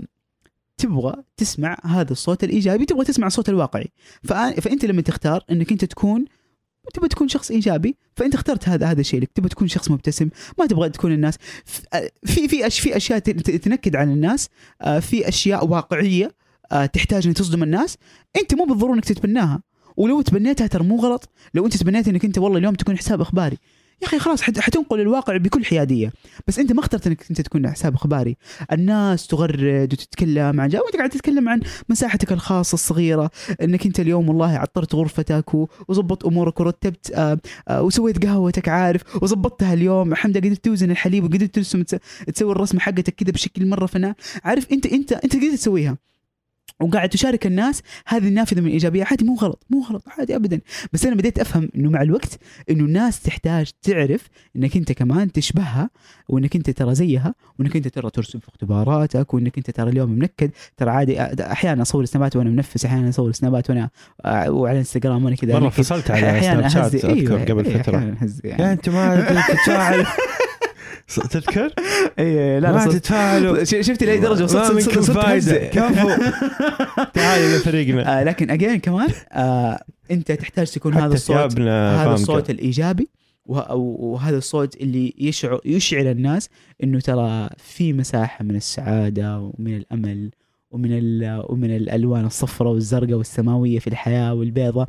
تبغى 0.77 1.13
تسمع 1.37 1.77
هذا 1.85 2.11
الصوت 2.11 2.43
الإيجابي 2.43 2.85
تبغى 2.85 3.05
تسمع 3.05 3.27
الصوت 3.27 3.49
الواقعي. 3.49 3.87
فأنت 4.23 4.85
لما 4.85 5.01
تختار 5.01 5.43
إنك 5.51 5.71
أنت 5.71 5.85
تكون 5.85 6.25
تبغى 6.93 7.07
تكون 7.09 7.27
شخص 7.27 7.51
إيجابي 7.51 7.95
فأنت 8.15 8.35
اخترت 8.35 8.69
هذا 8.69 8.85
هذا 8.91 9.01
الشيء. 9.01 9.21
لك 9.21 9.29
تبغى 9.35 9.49
تكون 9.49 9.67
شخص 9.67 9.91
مبتسم 9.91 10.29
ما 10.59 10.65
تبغى 10.65 10.89
تكون 10.89 11.11
الناس 11.11 11.35
في 12.25 12.47
في 12.47 12.69
في 12.69 12.97
أشياء 12.97 13.19
تنكد 13.19 13.95
على 13.95 14.13
الناس 14.13 14.49
آه، 14.81 14.99
في 14.99 15.27
أشياء 15.27 15.67
واقعية 15.67 16.31
تحتاج 16.93 17.27
أن 17.27 17.33
تصدم 17.33 17.63
الناس. 17.63 17.97
أنت 18.41 18.53
مو 18.53 18.65
بالضرورة 18.65 18.93
أنك 18.95 19.05
تتبناها. 19.05 19.61
ولو 19.97 20.21
تبنيتها 20.21 20.67
ترى 20.67 20.83
مو 20.83 20.99
غلط. 20.99 21.29
لو 21.53 21.65
أنت 21.65 21.77
تبنيت 21.77 22.07
أنك 22.07 22.25
أنت 22.25 22.37
والله 22.37 22.57
اليوم 22.57 22.75
تكون 22.75 22.97
حساب 22.97 23.21
إخباري. 23.21 23.57
يا 24.01 24.07
أخي 24.07 24.19
خلاص 24.19 24.41
حت- 24.41 24.59
حتنقل 24.59 24.99
الواقع 25.01 25.37
بكل 25.37 25.65
حيادية. 25.65 26.13
بس 26.47 26.59
أنت 26.59 26.71
ما 26.71 26.79
اخترت 26.79 27.07
أنك 27.07 27.25
أنت 27.29 27.41
تكون 27.41 27.69
حساب 27.69 27.93
إخباري. 27.95 28.37
الناس 28.71 29.27
تغرد 29.27 29.93
وتتكلم 29.93 30.61
عن 30.61 30.69
وأنت 30.75 30.95
قاعد 30.97 31.09
تتكلم 31.09 31.49
عن 31.49 31.61
مساحتك 31.89 32.31
الخاصة 32.31 32.73
الصغيرة. 32.73 33.31
أنك 33.61 33.85
أنت 33.85 33.99
اليوم 33.99 34.29
والله 34.29 34.57
عطرت 34.57 34.95
غرفتك 34.95 35.53
وظبطت 35.87 36.25
أمورك 36.25 36.59
ورتبت 36.59 37.11
آه، 37.15 37.39
آه، 37.67 37.81
وسويت 37.81 38.25
قهوتك 38.25 38.69
عارف. 38.69 39.23
وظبطتها 39.23 39.73
اليوم. 39.73 40.15
حمد 40.15 40.37
قدرت 40.37 40.65
توزن 40.65 40.91
الحليب 40.91 41.23
وقدرت 41.23 41.55
ترسم 41.55 41.83
تس- 41.83 41.99
تسوي 42.33 42.51
الرسمة 42.51 42.79
حقتك 42.79 43.15
كذا 43.15 43.31
بشكل 43.31 43.65
مرة 43.67 43.85
فنان 43.85 44.13
عارف 44.43 44.71
أنت 44.71 44.85
أنت 44.85 45.13
أنت 45.13 45.35
قدرت 45.35 45.53
تسويها. 45.53 45.97
وقاعد 46.81 47.09
تشارك 47.09 47.47
الناس 47.47 47.81
هذه 48.07 48.27
النافذة 48.27 48.61
من 48.61 48.67
الايجابيه 48.67 49.03
عادي 49.03 49.25
مو 49.25 49.35
غلط 49.35 49.63
مو 49.69 49.83
غلط 49.83 50.03
عادي 50.07 50.35
ابدا 50.35 50.59
بس 50.93 51.05
أنا 51.05 51.15
بديت 51.15 51.39
أفهم 51.39 51.69
إنه 51.75 51.89
مع 51.89 52.01
الوقت 52.01 52.39
إنه 52.69 52.83
الناس 52.83 53.21
تحتاج 53.21 53.71
تعرف 53.81 54.27
إنك 54.55 54.77
أنت 54.77 54.91
كمان 54.91 55.31
تشبهها 55.31 55.89
وإنك 56.29 56.55
أنت 56.55 56.69
ترى 56.69 56.95
زيها 56.95 57.35
وإنك 57.59 57.75
أنت 57.75 57.87
ترى 57.87 58.09
ترسم 58.09 58.39
في 58.39 58.47
اختباراتك 58.47 59.33
وإنك 59.33 59.57
أنت 59.57 59.71
ترى 59.71 59.89
اليوم 59.89 60.09
منكد 60.09 60.51
ترى 60.77 60.89
عادي 60.89 61.21
أحيانا 61.21 61.81
أصور 61.81 62.05
سنابات 62.05 62.35
وأنا 62.35 62.49
منفس 62.49 62.85
أحيانا 62.85 63.09
أصور 63.09 63.31
سنابات 63.31 63.69
وأنا 63.69 63.89
وعلى 64.47 64.79
إنستغرام 64.79 65.25
وأنا 65.25 65.35
كذا 65.35 65.59
مره. 65.59 65.69
فصلت 65.69 66.11
على 66.11 66.41
سناب 66.41 66.67
شات. 66.67 66.95
أذكر 66.95 67.09
أيوة، 67.09 67.43
قبل 67.43 67.65
أيوة، 67.65 67.81
فترة 67.81 67.99
يا 68.01 68.15
يعني. 68.43 68.71
أنت 68.71 68.89
ما 68.89 69.41
تتفاعل 69.47 70.05
تذكر؟ 71.29 71.73
اي 72.19 72.59
لا 72.59 72.71
ما 72.71 72.85
تتفاعلوا. 72.85 73.63
ش- 73.63 73.75
شفت 73.87 74.03
لأي 74.03 74.19
درجة 74.19 74.43
وصلت 74.43 74.89
صرت- 74.89 75.11
فايدة. 75.11 75.57
كفو. 75.57 76.07
تعال 77.13 77.41
إلى 77.41 77.59
فريقنا. 77.59 78.19
آه 78.19 78.23
لكن 78.23 78.49
اجين 78.51 78.79
كمان 78.79 79.07
آه 79.31 79.83
أنت 80.11 80.31
تحتاج 80.31 80.71
تكون 80.71 80.93
هذا 80.93 81.13
الصوت 81.13 81.59
هذا 81.59 82.13
الصوت. 82.13 82.49
الإيجابي 82.49 83.09
وه- 83.45 83.73
وهذا 83.75 84.37
الصوت 84.37 84.75
اللي 84.75 85.13
يشعر 85.17 85.59
يشعر 85.65 86.11
الناس 86.11 86.49
إنه 86.83 86.99
ترى 86.99 87.49
في 87.57 87.93
مساحة 87.93 88.43
من 88.43 88.55
السعادة 88.55 89.39
ومن 89.39 89.75
الأمل 89.77 90.31
ومن 90.71 90.91
ومن 91.49 91.75
الألوان 91.75 92.25
الصفراء 92.25 92.73
والزرقاء 92.73 93.13
والسماوية 93.17 93.79
في 93.79 93.87
الحياة 93.87 94.33
والبيضاء 94.33 94.87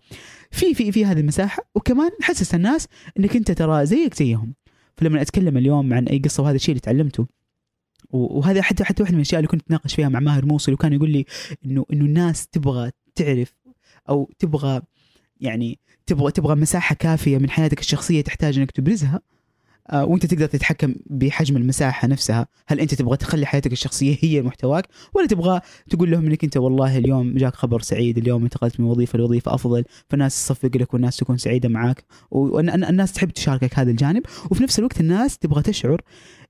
في 0.50 0.74
في 0.74 0.92
في 0.92 1.04
هذه 1.04 1.20
المساحة. 1.20 1.62
وكمان 1.74 2.10
حسس 2.22 2.54
الناس 2.54 2.88
إنك 3.18 3.36
أنت 3.36 3.50
ترى 3.50 3.86
زيك 3.86 4.14
زيهم. 4.14 4.54
فلما 4.98 5.22
أتكلم 5.22 5.56
اليوم 5.56 5.94
عن 5.94 6.08
أي 6.08 6.18
قصة 6.18 6.42
وهذا 6.42 6.56
الشيء 6.56 6.72
اللي 6.72 6.80
تعلمته 6.80 7.26
وهذا 8.10 8.62
حتى 8.62 8.84
حتى 8.84 9.02
واحدة 9.02 9.14
من 9.14 9.20
الأشياء 9.20 9.38
اللي 9.38 9.48
كنت 9.48 9.62
اتناقش 9.62 9.94
فيها 9.94 10.08
مع 10.08 10.20
ماهر 10.20 10.46
موصل 10.46 10.72
وكان 10.72 10.92
يقول 10.92 11.10
لي 11.10 11.24
انه 11.66 11.86
إنه 11.92 12.04
الناس 12.04 12.48
تبغى 12.48 12.90
تعرف 13.14 13.54
أو 14.08 14.30
تبغى 14.38 14.82
يعني 15.40 15.78
تبغى 16.06 16.32
تبغى 16.32 16.54
مساحة 16.54 16.94
كافية 16.94 17.38
من 17.38 17.50
حياتك 17.50 17.80
الشخصية 17.80 18.20
تحتاج 18.20 18.58
إنك 18.58 18.70
تبرزها. 18.70 19.20
وانت 19.92 20.26
تقدر 20.26 20.46
تتحكم 20.46 20.94
بحجم 21.06 21.56
المساحة 21.56 22.08
نفسها. 22.08 22.46
هل 22.66 22.80
انت 22.80 22.94
تبغى 22.94 23.16
تخلي 23.16 23.46
حياتك 23.46 23.72
الشخصية 23.72 24.16
هي 24.20 24.42
محتواك 24.42 24.88
ولا 25.14 25.26
تبغى 25.26 25.60
تقول 25.90 26.10
لهم 26.10 26.26
إنك 26.26 26.44
انت 26.44 26.56
والله 26.56 26.98
اليوم 26.98 27.34
جاك 27.34 27.54
خبر 27.54 27.80
سعيد 27.80 28.18
اليوم 28.18 28.42
انتقلت 28.42 28.80
من 28.80 28.86
وظيفة 28.86 29.18
لوظيفة 29.18 29.54
أفضل 29.54 29.84
فالناس 30.10 30.46
تصفق 30.46 30.70
لك 30.76 30.94
والناس 30.94 31.16
تكون 31.16 31.36
سعيدة 31.36 31.68
معاك 31.68 32.04
والناس 32.30 33.12
تحب 33.12 33.30
تشاركك 33.30 33.78
هذا 33.78 33.90
الجانب 33.90 34.22
وفي 34.50 34.62
نفس 34.62 34.78
الوقت 34.78 35.00
الناس 35.00 35.38
تبغى 35.38 35.62
تشعر 35.62 36.00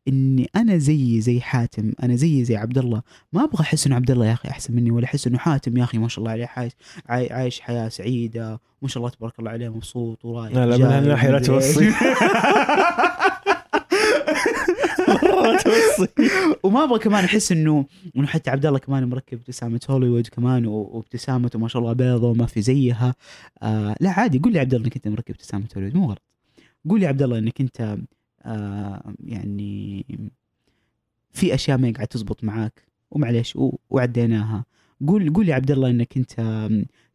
إني 0.08 0.50
أنا 0.56 0.78
زي 0.78 1.20
زي 1.20 1.40
حاتم 1.40 1.92
أنا 2.02 2.16
زي 2.16 2.44
زي 2.44 2.56
عبد 2.56 2.78
الله 2.78 3.02
ما 3.32 3.44
أبغى 3.44 3.60
أحس 3.60 3.86
إنه 3.86 3.96
عبد 3.96 4.10
الله 4.10 4.26
يا 4.26 4.32
أخي 4.32 4.48
أحسن 4.48 4.76
مني 4.76 4.90
ولا 4.90 5.04
أحس 5.04 5.26
إنه 5.26 5.38
حاتم. 5.38 5.76
يا 5.76 5.84
أخي 5.84 5.98
ما 5.98 6.08
شاء 6.08 6.18
الله 6.18 6.30
عليه 6.30 6.50
عايش 6.56 6.72
عاي- 7.06 7.32
عايش 7.32 7.60
حياة 7.60 7.88
سعيدة. 7.88 8.60
ما 8.82 8.88
شاء 8.88 8.98
الله 9.02 9.10
تبارك 9.16 9.38
الله 9.38 9.50
عليه 9.50 9.68
مبسوط 9.68 10.24
ورايح 10.24 10.54
لا 10.54 10.66
لا 10.66 10.76
من 10.76 10.82
هالناحيه 10.84 11.30
لا. 11.34 11.38
توصي. 11.38 11.92
وما 16.62 16.84
أبغى 16.84 16.98
كمان 16.98 17.24
أحس 17.24 17.52
إنه 17.52 17.86
إنه 18.16 18.26
حتى 18.26 18.50
عبد 18.50 18.66
الله 18.66 18.78
كمان 18.78 19.04
مركب 19.04 19.38
ابتسامة 19.38 19.80
هوليوود 19.90 20.26
كمان 20.26 20.66
وابتسامته 20.66 21.58
ما 21.58 21.68
شاء 21.68 21.82
الله 21.82 21.92
بيضة 21.92 22.28
وما 22.30 22.46
في 22.46 22.60
زيها. 22.62 23.14
آه 23.62 23.96
لا 24.00 24.10
عادي. 24.10 24.38
قول 24.38 24.52
لي 24.52 24.58
عبد 24.58 24.74
الله 24.74 24.86
إنك 24.86 24.96
أنت 24.96 25.08
مركب 25.08 25.30
ابتسامة 25.34 25.64
هوليوود 25.76 25.96
مو 25.96 26.06
غلط. 26.06 26.22
قول 26.90 27.00
لي 27.00 27.06
عبد 27.06 27.22
الله 27.22 27.38
إنك 27.38 27.60
أنت 27.60 27.98
يعني 29.24 30.04
في 31.32 31.54
أشياء 31.54 31.78
ما 31.78 31.92
قاعد 31.92 32.06
تزبط 32.06 32.44
معاك. 32.44 32.88
ومعليش 33.10 33.58
وعديناها. 33.90 34.64
قول 35.06 35.32
قول 35.32 35.46
لي 35.46 35.52
عبد 35.52 35.70
الله 35.70 35.90
إنك 35.90 36.16
أنت 36.16 36.32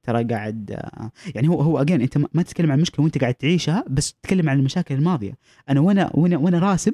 ترى 0.03 0.23
قاعد 0.23 0.71
آه، 0.71 1.11
يعني 1.35 1.47
هو 1.49 1.61
هو 1.61 1.81
اجين 1.81 2.01
أنت 2.01 2.17
ما 2.33 2.43
تتكلم 2.43 2.71
عن 2.71 2.77
المشكلة 2.77 3.03
وأنت 3.03 3.17
قاعد 3.17 3.33
تعيشها 3.33 3.83
بس 3.89 4.13
تتكلم 4.13 4.49
عن 4.49 4.59
المشاكل 4.59 4.95
الماضية. 4.95 5.37
أنا 5.69 5.79
وأنا 5.79 6.11
وأنا 6.13 6.37
وأنا 6.37 6.59
راسب 6.59 6.93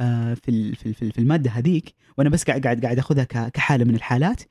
آه، 0.00 0.34
في 0.34 0.74
في 0.74 0.92
في 0.92 1.02
ال- 1.02 1.12
في 1.12 1.18
المادة 1.18 1.50
هذيك 1.50 1.94
وأنا 2.18 2.30
بس 2.30 2.44
قاعد 2.44 2.62
قاعد 2.64 2.84
قاعد 2.84 2.98
أخذها 2.98 3.24
كحالة 3.24 3.84
من 3.84 3.94
الحالات 3.94 4.42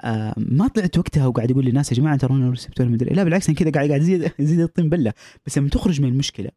آه، 0.00 0.34
ما 0.36 0.68
طلعت 0.68 0.98
وقتها 0.98 1.26
وقاعد 1.26 1.50
أقول 1.50 1.64
للناس 1.64 1.92
يا 1.92 1.96
جماعة 1.96 2.16
ترى 2.16 2.34
أنا 2.34 2.50
رسبت 2.50 2.80
ولا 2.80 2.96
لا 2.96 3.24
بالعكس 3.24 3.48
أنا 3.48 3.56
كذا 3.58 3.70
قاعد 3.70 3.88
قاعد 3.88 4.00
ازيد 4.00 4.32
ازيد 4.40 4.60
الطين 4.60 4.88
بلة. 4.88 5.12
بس 5.46 5.58
لما 5.58 5.68
تخرج 5.68 6.00
من 6.00 6.08
المشكلة 6.08 6.50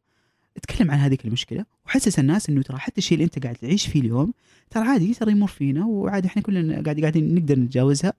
اتكلم 0.58 0.92
عن 0.92 0.98
هذيك 0.98 1.26
المشكلة 1.26 1.66
وحسس 1.86 2.20
الناس 2.20 2.50
إنه 2.50 2.62
ترى 2.62 2.78
حتى 2.78 2.98
الشيء 2.98 3.14
اللي 3.14 3.26
أنت 3.26 3.44
قاعد 3.44 3.56
تعيش 3.56 3.88
فيه 3.88 4.02
اليوم 4.02 4.34
ترى 4.70 4.84
عادي 4.84 5.14
ترى 5.14 5.32
يمر 5.32 5.48
فينا 5.48 5.86
وعادي 5.86 6.28
إحنا 6.28 6.42
كلنا 6.42 6.82
قاعد 6.84 7.00
قاعدين 7.00 7.36
نقدر 7.36 7.60
نتجاوزها. 7.60 8.14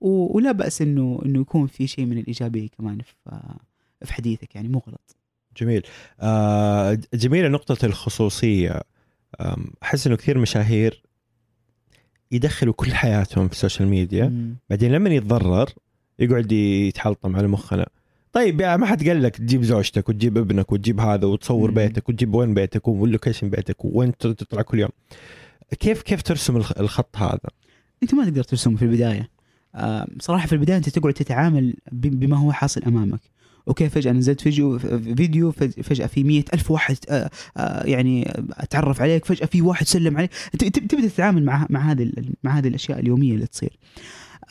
و- 0.00 0.36
ولا 0.36 0.52
بأس 0.52 0.82
انه 0.82 1.20
إنه 1.24 1.40
يكون 1.40 1.66
في 1.66 1.86
شيء 1.86 2.04
من 2.06 2.18
الإيجابية 2.18 2.68
كمان 2.68 2.98
في 3.00 3.14
في 4.04 4.12
حديثك 4.14 4.54
يعني 4.54 4.68
مو 4.68 4.82
غلط. 4.88 5.16
جميل. 5.56 5.82
آه 6.20 6.98
جميلة 7.14 7.48
نقطة 7.48 7.86
الخصوصية. 7.86 8.80
أحس 9.82 10.06
إنه 10.06 10.16
كثير 10.16 10.38
مشاهير 10.38 11.02
يدخلوا 12.32 12.74
كل 12.74 12.94
حياتهم 12.94 13.46
في 13.48 13.52
ال 13.54 13.59
social 13.59 13.88
media. 13.88 14.24
مم. 14.28 14.56
بعدين 14.70 14.92
لما 14.92 15.10
يتضرر 15.10 15.70
يقعد 16.18 16.52
يتحلطم 16.52 17.36
على 17.36 17.48
مخنا. 17.48 17.86
طيب 18.34 18.60
يا 18.60 18.76
ما 18.76 18.86
حد 18.86 19.08
قال 19.08 19.22
لك 19.22 19.36
تجيب 19.36 19.62
زوجتك 19.62 20.08
وتجيب 20.08 20.38
ابنك 20.38 20.72
وتجيب 20.72 21.00
هذا 21.00 21.26
وتصور 21.26 21.68
مم. 21.68 21.74
بيتك 21.74 22.08
وتجيب 22.08 22.34
وين 22.34 22.54
بيتك 22.54 22.88
وال 22.88 23.00
location 23.00 23.50
بيتك 23.50 23.76
وين 23.84 24.16
تطلع 24.16 24.62
كل 24.62 24.78
يوم. 24.78 24.90
كيف 25.80 26.02
كيف 26.02 26.22
ترسم 26.22 26.56
الخ- 26.56 26.78
الخط 26.80 27.16
هذا؟ 27.16 27.38
أنت 28.02 28.14
ما 28.14 28.24
تقدر 28.24 28.42
ترسم 28.44 28.76
في 28.76 28.82
البداية. 28.84 29.28
آه، 29.74 30.06
صراحة 30.20 30.46
في 30.46 30.52
البداية 30.52 30.76
أنت 30.76 30.88
تقعد 30.88 31.12
تتعامل 31.12 31.74
بما 31.92 32.36
هو 32.38 32.52
حاصل 32.52 32.82
أمامك. 32.82 33.20
okay 33.68 33.88
فجأة 33.88 34.12
نزلت 34.12 34.40
فيديو 34.40 34.78
فيديو 34.78 35.52
فج- 35.52 35.80
فجأة 35.80 36.06
في 36.06 36.24
مية 36.24 36.44
ألف 36.54 36.70
واحد 36.70 36.96
آه، 37.08 37.30
آه، 37.56 37.84
يعني 37.86 38.32
أتعرف 38.52 39.00
عليك 39.02 39.24
فجأة 39.24 39.46
في 39.46 39.62
واحد 39.62 39.86
سلم 39.86 40.16
عليك. 40.16 40.30
تبدأ 40.58 41.08
تتعامل 41.08 41.44
مع 41.44 41.66
مع 41.70 41.90
هذه 41.92 42.12
مع 42.44 42.58
هذه 42.58 42.68
الأشياء 42.68 42.98
اليومية 42.98 43.32
اللي 43.34 43.46
تصير. 43.46 43.78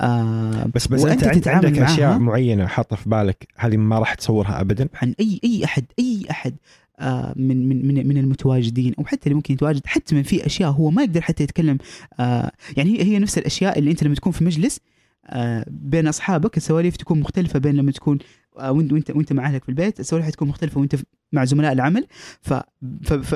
آه، 0.01 0.69
بس 0.75 0.87
بس 0.87 1.05
أنت 1.05 1.47
عندك 1.47 1.79
أشياء. 1.79 2.19
معينة 2.19 2.67
حاطه 2.67 2.95
في 2.95 3.09
بالك 3.09 3.47
هذه 3.57 3.77
ما 3.77 3.99
راح 3.99 4.13
تصورها 4.13 4.61
ابدا 4.61 4.89
عن 5.01 5.15
اي 5.19 5.39
أي 5.43 5.65
احد 5.65 5.85
أي 5.99 6.25
أحد 6.31 6.55
آه، 6.99 7.33
من 7.35 7.69
من 7.69 7.87
من 7.87 8.07
من 8.07 8.17
المتواجدين 8.17 8.93
أو 8.99 9.05
حتى 9.05 9.25
اللي 9.25 9.35
ممكن 9.35 9.53
يتواجد 9.53 9.81
حتى 9.85 10.15
من 10.15 10.23
في 10.23 10.45
أشياء 10.45 10.71
هو 10.71 10.89
ما 10.89 11.03
يقدر 11.03 11.21
حتى 11.21 11.43
يتكلم 11.43 11.77
آه، 12.19 12.51
يعني 12.77 12.99
هي 12.99 13.03
هي 13.03 13.19
نفس 13.19 13.37
الأشياء 13.37 13.79
اللي 13.79 13.91
أنت 13.91 14.03
لما 14.03 14.15
تكون 14.15 14.31
في 14.31 14.43
مجلس 14.43 14.79
آه، 15.25 15.65
بين 15.69 16.07
أصحابك 16.07 16.57
السواليف 16.57 16.97
تكون 16.97 17.19
مختلفة 17.19 17.59
بين 17.59 17.75
لما 17.75 17.91
تكون 17.91 18.19
وانت 18.59 18.93
وانت 18.93 19.11
وأنت 19.11 19.33
مع 19.33 19.45
أهلك 19.45 19.63
في 19.63 19.69
البيت 19.69 19.99
السواليف 19.99 20.27
حتكون 20.27 20.47
مختلفة 20.47 20.79
وأنت 20.79 20.95
مع 21.33 21.45
زملاء 21.45 21.71
العمل 21.71 22.07
ف 22.41 22.53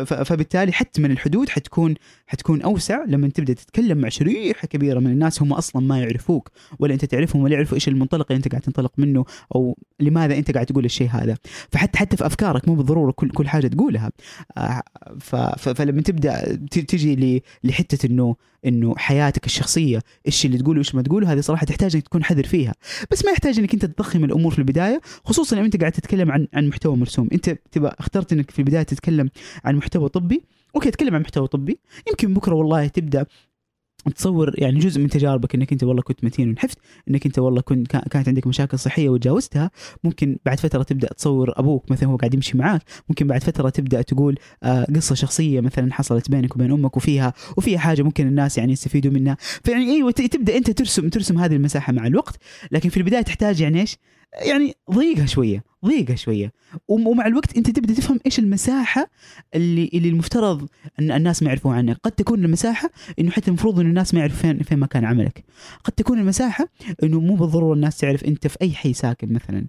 فبالتالي 0.04 0.72
حتى 0.72 1.02
من 1.02 1.12
الحدود 1.12 1.50
حتكون 1.50 1.96
حتكون 2.28 2.62
أوسع. 2.62 3.04
لما 3.08 3.28
تبدأ 3.28 3.54
تتكلم 3.54 3.98
مع 3.98 4.10
شريحة 4.10 4.68
كبيرة 4.68 5.00
من 5.00 5.12
الناس 5.12 5.42
هم 5.42 5.54
أصلا 5.54 5.82
ما 5.82 6.00
يعرفوك 6.00 6.52
ولا 6.80 6.94
أنت 6.94 7.06
تعرفهم 7.06 7.42
ولا 7.42 7.54
يعرفوا 7.54 7.76
إيش 7.76 7.88
المنطلق 7.88 8.26
اللي 8.32 8.38
أنت 8.38 8.48
قاعد 8.48 8.62
تنطلق 8.62 8.92
منه 8.98 9.26
أو 9.56 9.78
لماذا 10.00 10.38
أنت 10.38 10.52
قاعد 10.52 10.66
تقول 10.66 10.86
الشيء 10.86 11.10
هذا. 11.10 11.38
فحتى 11.72 11.98
حتى 11.98 12.18
في 12.18 12.26
أفكارك 12.26 12.68
مو 12.68 12.76
بالضرورة 12.76 13.12
كل 13.12 13.30
كل 13.30 13.48
حاجة 13.48 13.68
تقولها. 13.68 14.12
آه، 14.58 14.84
فلما 15.58 16.02
تبدأ 16.02 16.56
تجي 16.72 17.44
لحتة 17.64 18.08
إنه 18.08 18.36
إنه 18.66 18.96
حياتك 18.98 19.46
الشخصية 19.46 20.00
إيش 20.26 20.46
اللي 20.46 20.58
تقوله 20.58 20.78
وايش 20.78 20.96
ما 20.96 21.02
تقوله 21.02 21.34
هذه 21.34 21.40
صراحة 21.40 21.66
تحتاج 21.66 21.96
إنك 21.96 22.04
تكون 22.04 22.24
حذر 22.24 22.44
فيها. 22.44 22.74
بس 23.12 23.26
ما 23.26 23.32
يحتاج 23.32 23.60
إنك 23.60 23.74
أنت 23.74 23.86
تضخم 23.86 24.24
الأمور 24.24 24.52
في 24.52 24.60
البداية 24.60 25.02
خصوصا 25.26 25.56
لما 25.56 25.66
أنت 25.66 25.80
قاعد 25.80 25.92
تتكلم 25.92 26.32
عن 26.32 26.48
عن 26.54 26.68
محتوى 26.68 26.96
مرسوم. 26.96 27.30
أنت 27.34 27.58
تبقى 27.72 27.96
اخترت 28.00 28.34
إنك 28.34 28.52
في 28.52 28.60
البداية 28.60 28.84
تتكلم 28.84 29.30
عن 29.66 29.76
محتوى 29.76 30.10
طبي 30.10 30.44
أوكي 30.76 30.92
تكلم 30.92 31.16
عن 31.16 31.22
محتوى 31.22 31.48
طبي. 31.48 31.80
يمكن 32.08 32.34
بكرة 32.34 32.56
والله 32.56 32.88
تبدأ 32.88 33.26
تصور 34.14 34.54
يعني 34.58 34.80
جزء 34.80 35.02
من 35.02 35.10
تجاربك 35.10 35.56
إنك 35.56 35.72
أنت 35.72 35.84
والله 35.84 36.02
كنت 36.02 36.24
متين 36.24 36.50
ونحفت 36.50 36.78
إنك 37.10 37.26
أنت 37.26 37.40
والله 37.40 37.62
كنت 37.62 37.88
كا- 37.88 38.08
كانت 38.12 38.28
عندك 38.28 38.48
مشاكل 38.48 38.80
صحية 38.80 39.10
وتجاوزتها 39.10 39.72
ممكن 40.04 40.38
بعد 40.46 40.60
فترة 40.60 40.84
تبدأ 40.84 41.08
تصور 41.14 41.54
أبوك 41.60 41.92
مثلا 41.92 42.10
هو 42.10 42.16
قاعد 42.16 42.34
يمشي 42.34 42.58
معاك 42.58 42.82
ممكن 43.10 43.28
بعد 43.28 43.44
فترة 43.44 43.70
تبدأ 43.70 44.02
تقول 44.02 44.36
آه 44.64 44.84
قصة 44.96 45.16
شخصية 45.16 45.62
مثلا 45.62 45.94
حصلت 45.94 46.32
بينك 46.32 46.56
وبين 46.56 46.72
أمك 46.72 46.98
وفيها 46.98 47.34
وفيها 47.58 47.80
حاجة 47.80 48.02
ممكن 48.04 48.28
الناس 48.28 48.58
يعني 48.58 48.72
يستفيدوا 48.74 49.12
منها 49.12 49.38
فيعني 49.64 49.92
أيوه 49.92 50.12
تبدأ 50.12 50.58
أنت 50.58 50.72
ترسم 50.72 51.10
ترسم 51.10 51.38
هذه 51.38 51.56
المساحة 51.56 51.94
مع 51.94 52.08
الوقت 52.08 52.36
لكن 52.72 52.90
في 52.90 52.98
البداية 52.98 53.22
تحتاج 53.22 53.62
يعني 53.62 53.82
إيش؟ 53.82 53.98
يعني 54.42 54.74
ضيقها 54.92 55.26
شوية 55.26 55.64
ضيقها 55.86 56.16
شوية. 56.16 56.52
وم- 56.88 57.08
ومع 57.08 57.28
الوقت 57.28 57.58
أنت 57.58 57.70
تبدأ 57.70 57.94
تفهم 57.94 58.20
إيش 58.26 58.40
المساحة 58.40 59.10
اللي 59.56 59.90
اللي 59.94 60.10
المفترض 60.10 60.68
أن 61.00 61.12
الناس 61.12 61.44
ما 61.44 61.50
يعرفوها 61.50 61.76
عنك. 61.76 61.98
قد 62.04 62.12
تكون 62.12 62.46
المساحة 62.46 62.90
إنه 63.20 63.32
حتى 63.32 63.48
المفروض 63.48 63.80
انه 63.80 63.90
الناس 63.90 64.14
ما 64.14 64.20
يعرفوا 64.20 64.38
فين 64.42 64.60
فين 64.64 64.80
مكان 64.80 65.06
عملك. 65.06 65.44
قد 65.84 65.92
تكون 65.94 66.20
المساحة 66.20 66.68
إنه 67.04 67.20
مو 67.20 67.36
بالضرورة 67.36 67.74
الناس 67.74 67.98
تعرف 67.98 68.24
أنت 68.24 68.48
في 68.48 68.58
أي 68.62 68.72
حي 68.72 68.94
ساكن 68.94 69.34
مثلا. 69.34 69.68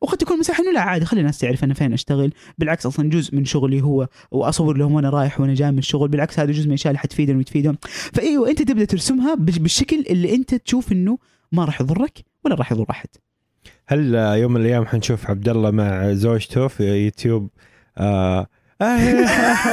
وقد 0.00 0.16
تكون 0.18 0.38
مساحه 0.38 0.62
إنه 0.62 0.72
لا 0.72 0.80
عادي 0.80 1.04
خلي 1.04 1.20
الناس 1.20 1.38
تعرف 1.38 1.64
أنا 1.64 1.74
فين 1.74 1.92
أشتغل. 1.92 2.32
بالعكس 2.58 2.86
أصلا 2.86 3.10
جزء 3.10 3.34
من 3.36 3.44
شغلي 3.44 3.82
هو 3.82 4.08
وأصور 4.30 4.76
لهم 4.76 4.92
وأنا 4.92 5.10
رايح 5.10 5.40
وأنا 5.40 5.54
جاي 5.54 5.72
من 5.72 5.78
الشغل. 5.78 6.08
بالعكس 6.08 6.38
هذا 6.40 6.52
جزء 6.52 6.62
من 6.62 6.68
الاشياء 6.68 6.90
اللي 6.90 6.98
حتفيدهم 6.98 7.38
وتفيدهم. 7.38 7.76
فايوه 8.12 8.50
انت 8.50 8.62
تبدأ 8.62 8.84
ترسمها 8.84 9.34
بالش- 9.34 9.58
بالشكل 9.58 10.04
اللي 10.10 10.34
أنت 10.34 10.54
تشوف 10.54 10.92
إنه 10.92 11.18
ما 11.52 11.64
راح 11.64 11.80
يضرك 11.80 12.24
ولا 12.44 12.54
راح 12.54 12.72
يضر 12.72 12.86
أحد. 12.90 13.08
هل 13.88 14.16
آه، 14.16 14.34
يوم 14.36 14.52
من 14.52 14.60
الأيام 14.60 14.86
حنشوف 14.86 15.30
عبد 15.30 15.48
الله 15.48 15.70
مع 15.70 16.12
زوجته 16.12 16.68
في 16.68 17.04
يوتيوب؟ 17.04 17.50
آه 17.98 18.46
آه، 18.82 18.96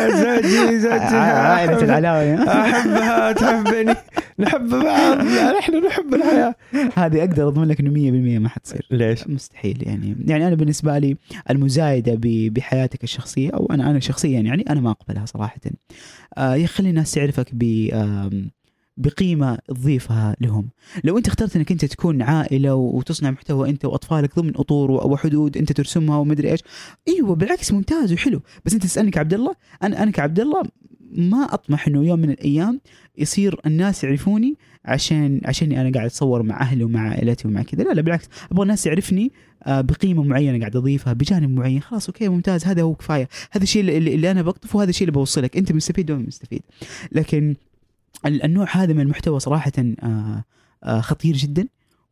زوجي 0.09 0.80
زوجي. 0.80 1.16
عائلة 1.16 1.84
العلاوي 1.84 2.34
أحبها 2.47 3.32
تحبني. 3.32 3.95
نحب 4.39 4.70
بعض 4.70 5.18
نحن 5.59 5.86
نحب 5.88 6.14
الحياة. 6.14 6.55
هذه 6.95 7.20
أقدر 7.20 7.47
أضمن 7.47 7.68
لك 7.68 7.80
إنه 7.80 7.89
100% 8.38 8.39
ما 8.39 8.49
حتصير. 8.49 8.88
ليش؟ 8.91 9.28
مستحيل 9.28 9.84
يعني. 9.88 10.16
يعني 10.28 10.47
أنا 10.47 10.55
بالنسبة 10.55 10.97
لي 10.97 11.18
المزايدة 11.49 12.14
ب- 12.16 12.53
بحياتك 12.53 13.03
الشخصية 13.03 13.49
أو 13.49 13.68
أنا 13.72 13.89
أنا 13.89 13.99
شخصيا 13.99 14.39
يعني 14.39 14.66
أنا 14.70 14.82
ما 14.82 14.91
أقبلها 14.91 15.26
صراحة. 15.26 15.55
آه 16.38 16.55
يخلي 16.55 16.89
الناس 16.89 17.11
تعرفك 17.11 17.47
ب 17.53 17.64
بقيمة 18.98 19.58
تضيفها 19.68 20.36
لهم. 20.41 20.70
لو 21.04 21.18
أنت 21.18 21.28
اخترت 21.28 21.56
أنك 21.56 21.72
أنت 21.72 21.86
تكون 21.86 22.22
عائلة 22.22 22.76
وتصنع 22.76 23.32
محتوى 23.32 23.70
أنت 23.70 23.86
وأطفالك 23.86 24.36
ضمن 24.36 24.52
أطور 24.56 24.91
وحدود 24.91 25.58
أنت 25.58 25.72
ترسمها 25.72 26.18
ومدري 26.18 26.52
إيش 26.52 26.60
إيوه 27.08 27.36
بالعكس 27.36 27.72
ممتاز 27.72 28.14
وحلو. 28.14 28.41
بس 28.66 28.74
أنت 28.74 28.84
تسألني 28.84 29.12
كعبد 29.12 29.34
الله 29.34 29.56
أنا 29.84 30.04
أنا 30.04 30.12
كعبد 30.12 30.39
الله 30.39 30.64
ما 31.16 31.54
أطمح 31.54 31.88
إنه 31.88 32.06
يوم 32.06 32.20
من 32.20 32.30
الأيام 32.30 32.82
يصير 33.18 33.60
الناس 33.66 34.04
يعرفوني 34.04 34.56
عشان 34.86 35.41
عشاني 35.46 35.82
أنا 35.82 35.91
قاعد 35.91 36.06
أتصور 36.06 36.44
مع 36.44 36.62
أهلي 36.62 36.84
ومع 36.84 37.10
عائلتي 37.10 37.48
ومع 37.48 37.64
كذا. 37.64 37.84
لا 37.84 37.94
لا 37.94 38.02
بالعكس. 38.02 38.30
أبغى 38.52 38.64
الناس 38.64 38.84
تعرفني 38.84 39.32
آه، 39.64 39.82
بقيمة 39.82 40.24
معينة 40.24 40.60
قاعد 40.60 40.76
أضيفها 40.76 41.14
بجانب 41.14 41.50
معين. 41.50 41.82
خلاص 41.82 42.08
أوكي 42.08 42.28
ممتاز. 42.28 42.66
هذا 42.66 42.82
هو 42.82 42.96
كفاية. 42.96 43.30
هذا 43.52 43.64
الشيء 43.64 43.82
اللي, 43.82 44.16
اللي 44.16 44.32
أنا 44.32 44.41
بقطفه 44.41 44.78
وهذا 44.78 44.89
الشيء 44.89 45.08
اللي 45.08 45.20
بوصلك. 45.20 45.58
أنت 45.58 45.72
مستفيد 45.72 46.12
وأنا 46.12 46.24
مستفيد. 46.28 46.62
لكن 47.12 47.56
النوع 48.26 48.68
هذا 48.72 48.93
من 48.93 48.99
المحتوى 49.01 49.39
صراحة 49.39 49.72
آه، 49.80 50.43
آه، 50.84 51.01
خطير 51.01 51.36
جدا 51.36 51.68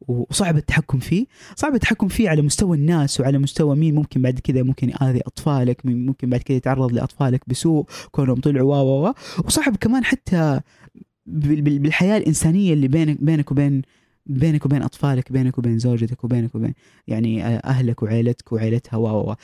وصعب 0.08 0.58
التحكم 0.58 1.00
فيه. 1.00 1.26
صعب 1.56 1.74
التحكم 1.76 2.08
فيه 2.08 2.30
على 2.30 2.42
مستوى 2.42 2.78
الناس 2.78 3.20
وعلى 3.20 3.38
مستوى 3.38 3.76
مين. 3.76 3.96
ممكن 3.96 4.22
بعد 4.22 4.40
كذا 4.40 4.64
ممكن 4.64 4.90
يآذي 4.90 5.22
أطفالك 5.28 5.86
مين 5.86 6.06
ممكن 6.06 6.30
بعد 6.30 6.40
كذا 6.42 6.58
يتعرض 6.58 6.94
لأطفالك 6.94 7.42
بسوء 7.48 7.86
كونهم 8.12 8.36
طلعوا 8.40 8.76
و 8.76 9.06
و 9.08 9.14
وصعب 9.46 9.76
كمان 9.76 10.04
حتى 10.06 10.62
بال- 11.26 11.62
بال- 11.62 11.80
بالحياة 11.80 12.18
الإنسانية 12.18 12.74
اللي 12.74 12.88
بينك 12.88 13.22
بينك 13.24 13.52
وبين 13.52 13.82
بينك 14.26 14.66
وبين 14.66 14.82
أطفالك 14.84 15.32
بينك 15.32 15.58
وبين 15.58 15.80
زوجتك 15.80 16.24
وبينك 16.24 16.56
وبين 16.56 16.74
يعني 17.08 17.46
آه، 17.46 17.58
أهلك 17.58 18.04
وعيلتك 18.04 18.52
وعيلتها 18.52 18.98
و 18.98 19.32
و 19.32 19.36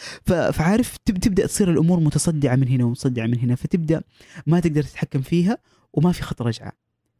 فعارف 0.51 0.97
تب- 1.05 1.17
تبدأ 1.19 1.45
تصير 1.45 1.71
الأمور 1.71 1.99
متصدعة 1.99 2.55
من 2.55 2.67
هنا 2.67 2.85
ومتصدعة 2.85 3.25
من 3.27 3.39
هنا 3.39 3.55
فتبدأ 3.55 4.01
ما 4.47 4.59
تقدر 4.59 4.83
تتحكم 4.83 5.21
فيها. 5.21 5.57
وما 5.93 6.11
في 6.11 6.23
خط 6.23 6.41
رجعة. 6.41 6.71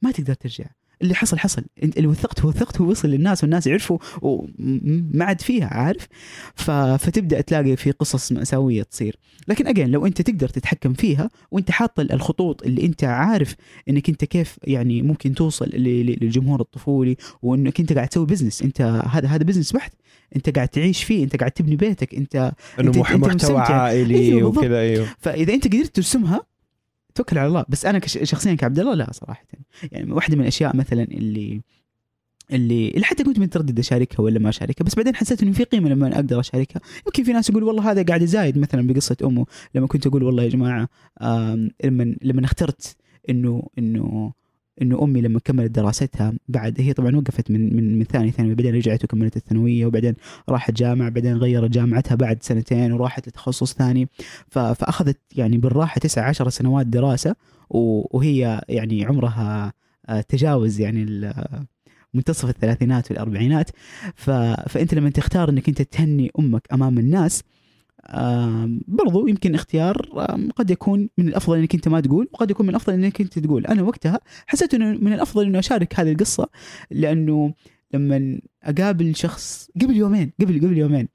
ما 0.02 0.12
تقدر 0.12 0.34
ترجع. 0.34 0.66
اللي 1.02 1.16
حصل 1.16 1.40
حصل. 1.40 1.64
انت 1.84 1.98
اللي 1.98 2.08
وثقت 2.08 2.46
وثقت 2.46 2.82
ووصل 2.82 3.08
للناس 3.08 3.44
والناس 3.44 3.68
يعرفوا 3.68 3.98
وما 4.22 5.26
عاد 5.26 5.42
فيها 5.42 5.68
عارف؟ 5.68 6.08
ف... 6.56 6.72
فتبدأ 6.72 7.42
تلاقي 7.42 7.76
في 7.76 7.92
قصص 7.92 8.32
مأساوية 8.32 8.84
تصير. 8.84 9.16
لكن 9.48 9.68
again 9.68 9.92
لو 9.92 10.06
أنت 10.06 10.22
تقدر 10.22 10.50
تتحكم 10.50 10.94
فيها 10.94 11.30
وأنت 11.52 11.72
حاط 11.72 12.00
الخطوط 12.00 12.64
اللي 12.64 12.86
أنت 12.86 13.04
عارف 13.04 13.56
إنك 13.90 14.10
أنت 14.10 14.26
كيف 14.26 14.58
يعني 14.64 15.02
ممكن 15.02 15.34
توصل 15.34 15.70
للجمهور 15.70 16.62
الطفولي 16.62 17.18
وإنك 17.42 17.80
أنت 17.80 17.94
قاعد 17.94 18.08
تسوي 18.08 18.26
business 18.26 18.62
أنت 18.62 18.82
هذا 18.82 19.28
هذا 19.28 19.44
business 19.44 19.72
بحت. 19.72 19.94
أنت 20.36 20.50
قاعد 20.50 20.68
تعيش 20.68 21.04
فيه 21.04 21.24
أنت 21.24 21.36
قاعد 21.36 21.52
تبني 21.52 21.76
بيتك. 21.76 22.16
انت 22.16 22.52
إنه 22.80 22.90
أنت 22.90 22.98
محتوى. 22.98 23.60
عائلي 23.60 24.18
أيوه 24.18 24.42
بالضبط. 24.42 24.58
وكذا 24.58 24.80
أيوه 24.80 25.08
فإذا 25.20 25.54
أنت 25.54 25.68
قدرت 25.68 25.96
ترسمها 25.96 26.57
توكل 27.18 27.38
على 27.38 27.48
الله. 27.48 27.66
بس 27.70 27.86
أنا 27.86 28.00
شخصيا 28.08 28.54
كعبد 28.54 28.80
الله 28.80 28.94
لا 28.94 29.12
صراحة. 29.12 29.46
يعني 29.92 30.12
واحدة 30.12 30.36
من 30.36 30.42
الأشياء 30.42 30.76
مثلا 30.76 31.04
اللي 31.04 31.62
اللي 32.52 32.90
اللي 32.90 33.06
حتى 33.06 33.24
كنت 33.24 33.40
متردد 33.40 33.80
أشاركها 33.80 34.22
ولا 34.24 34.40
ما 34.40 34.50
أشاركها 34.50 34.86
بس 34.86 34.96
بعدين 34.96 35.16
حسيت 35.16 35.44
إنه 35.44 35.52
في 35.52 35.64
قيمة 35.64 35.90
لما 35.90 36.16
أقدر 36.16 36.40
أشاركها. 36.40 36.82
يمكن 37.06 37.24
في 37.24 37.34
ناس 37.34 37.50
يقول 37.50 37.64
والله 37.64 37.92
هذا 37.92 38.04
قاعد 38.04 38.22
يزايد 38.22 38.58
مثلا 38.58 38.88
بقصة 38.88 39.18
أمه 39.24 39.46
لما 39.76 39.88
كنت 39.88 40.08
أقول 40.08 40.24
والله 40.24 40.44
يا 40.44 40.50
جماعة 40.50 40.90
لما 41.84 42.16
لما 42.22 42.46
اخترت 42.46 42.96
إنه 43.30 43.68
إنه 43.80 44.34
إنه 44.82 45.04
أمي 45.04 45.22
لما 45.22 45.40
كملت 45.40 45.72
دراستها 45.72 46.34
بعد 46.48 46.82
هي 46.82 46.94
طبعا 46.94 47.16
وقفت 47.16 47.52
من 47.52 47.76
من 47.76 47.98
من 47.98 48.04
ثاني 48.04 48.32
ثانوي 48.32 48.56
بعدين 48.56 48.76
رجعت 48.76 49.04
وكملت 49.04 49.38
الثانوية 49.38 49.86
وبعدين 49.86 50.16
راحت 50.50 50.74
جامعة 50.74 51.10
بعدين 51.10 51.38
غيرت 51.38 51.70
جامعتها 51.70 52.16
بعد 52.16 52.44
سنتين 52.44 52.92
وراحت 52.92 53.28
لتخصص 53.28 53.74
ثاني 53.74 54.10
فأخذت 54.50 55.18
يعني 55.36 55.58
بالراحة 55.58 56.00
تسعة 56.00 56.24
عشر 56.24 56.50
سنوات 56.50 56.86
دراسة 56.86 57.36
وهي 57.70 58.62
يعني 58.70 59.06
عمرها 59.06 59.74
آه، 60.10 60.22
تجاوز 60.22 60.80
يعني 60.80 61.32
منتصف 62.14 62.50
الثلاثينات 62.50 63.12
والأربعينات. 63.12 63.70
فأنت 64.16 64.94
لما 64.94 65.10
تختار 65.10 65.50
إنك 65.50 65.68
أنت 65.70 65.82
تهني 65.82 66.32
أمك 66.40 66.68
أمام 66.74 67.00
الناس 67.00 67.44
برضو 68.88 69.28
يمكن 69.28 69.56
اختيار 69.56 69.98
قد 70.56 70.72
يكون 70.72 71.10
من 71.18 71.28
الأفضل 71.28 71.58
إنك 71.58 71.76
أنت 71.76 71.88
ما 71.88 72.02
تقول 72.02 72.30
وقد 72.34 72.52
يكون 72.52 72.66
من 72.66 72.70
الأفضل 72.70 72.94
إنك 72.94 73.22
أنت 73.22 73.40
تقول. 73.40 73.66
أنا 73.66 73.82
وقتها 73.84 74.20
حسيت 74.48 74.74
إنه 74.74 74.86
من 74.86 75.14
الأفضل 75.14 75.46
انه 75.46 75.60
أشارك 75.60 76.00
هذه 76.00 76.12
القصة 76.12 76.50
لأنه 76.92 77.54
لما 77.94 78.40
أقابل 78.64 79.16
شخص 79.16 79.70
قبل 79.82 79.96
يومين 79.96 80.32
قبل 80.42 80.60
قبل 80.60 80.78
يومين 80.78 81.08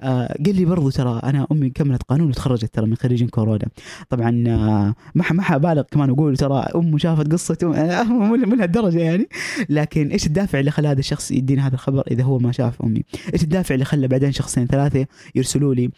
آه 0.00 0.36
قال 0.46 0.56
لي 0.56 0.64
برضو 0.64 0.90
ترى 0.90 1.20
أنا 1.24 1.46
أمي 1.52 1.70
كملت 1.70 2.02
قانون 2.02 2.28
وتخرجت 2.28 2.74
ترى 2.74 2.86
من 2.86 2.96
خريجين 2.96 3.28
كورونا. 3.28 3.68
طبعا 4.08 4.44
آه 4.48 4.94
ما 5.14 5.24
ما 5.32 5.42
حبالغ 5.42 5.82
كمان 5.82 6.10
أقول 6.10 6.36
ترى 6.36 6.66
أمه 6.74 6.98
شافت 6.98 7.64
آه، 7.64 8.02
مو 8.12 8.36
مو 8.36 8.54
لهالدرجة 8.54 8.98
يعني. 8.98 9.28
لكن 9.68 10.08
إيش 10.08 10.26
الدافع 10.26 10.60
اللي 10.60 10.70
خلى 10.70 10.88
هذا 10.88 10.98
الشخص 10.98 11.30
يديني 11.30 11.60
هذا 11.60 11.74
الخبر 11.74 12.04
إذا 12.10 12.22
هو 12.22 12.38
ما 12.38 12.52
شاف 12.52 12.82
أمي؟ 12.82 13.04
إيش 13.34 13.42
الدافع 13.42 13.74
اللي 13.74 13.84
خلى 13.84 14.08
بعدين 14.08 14.32
شخصين 14.32 14.66
ثلاثة 14.66 15.06
يرسلوا 15.34 15.74
لي 15.74 15.90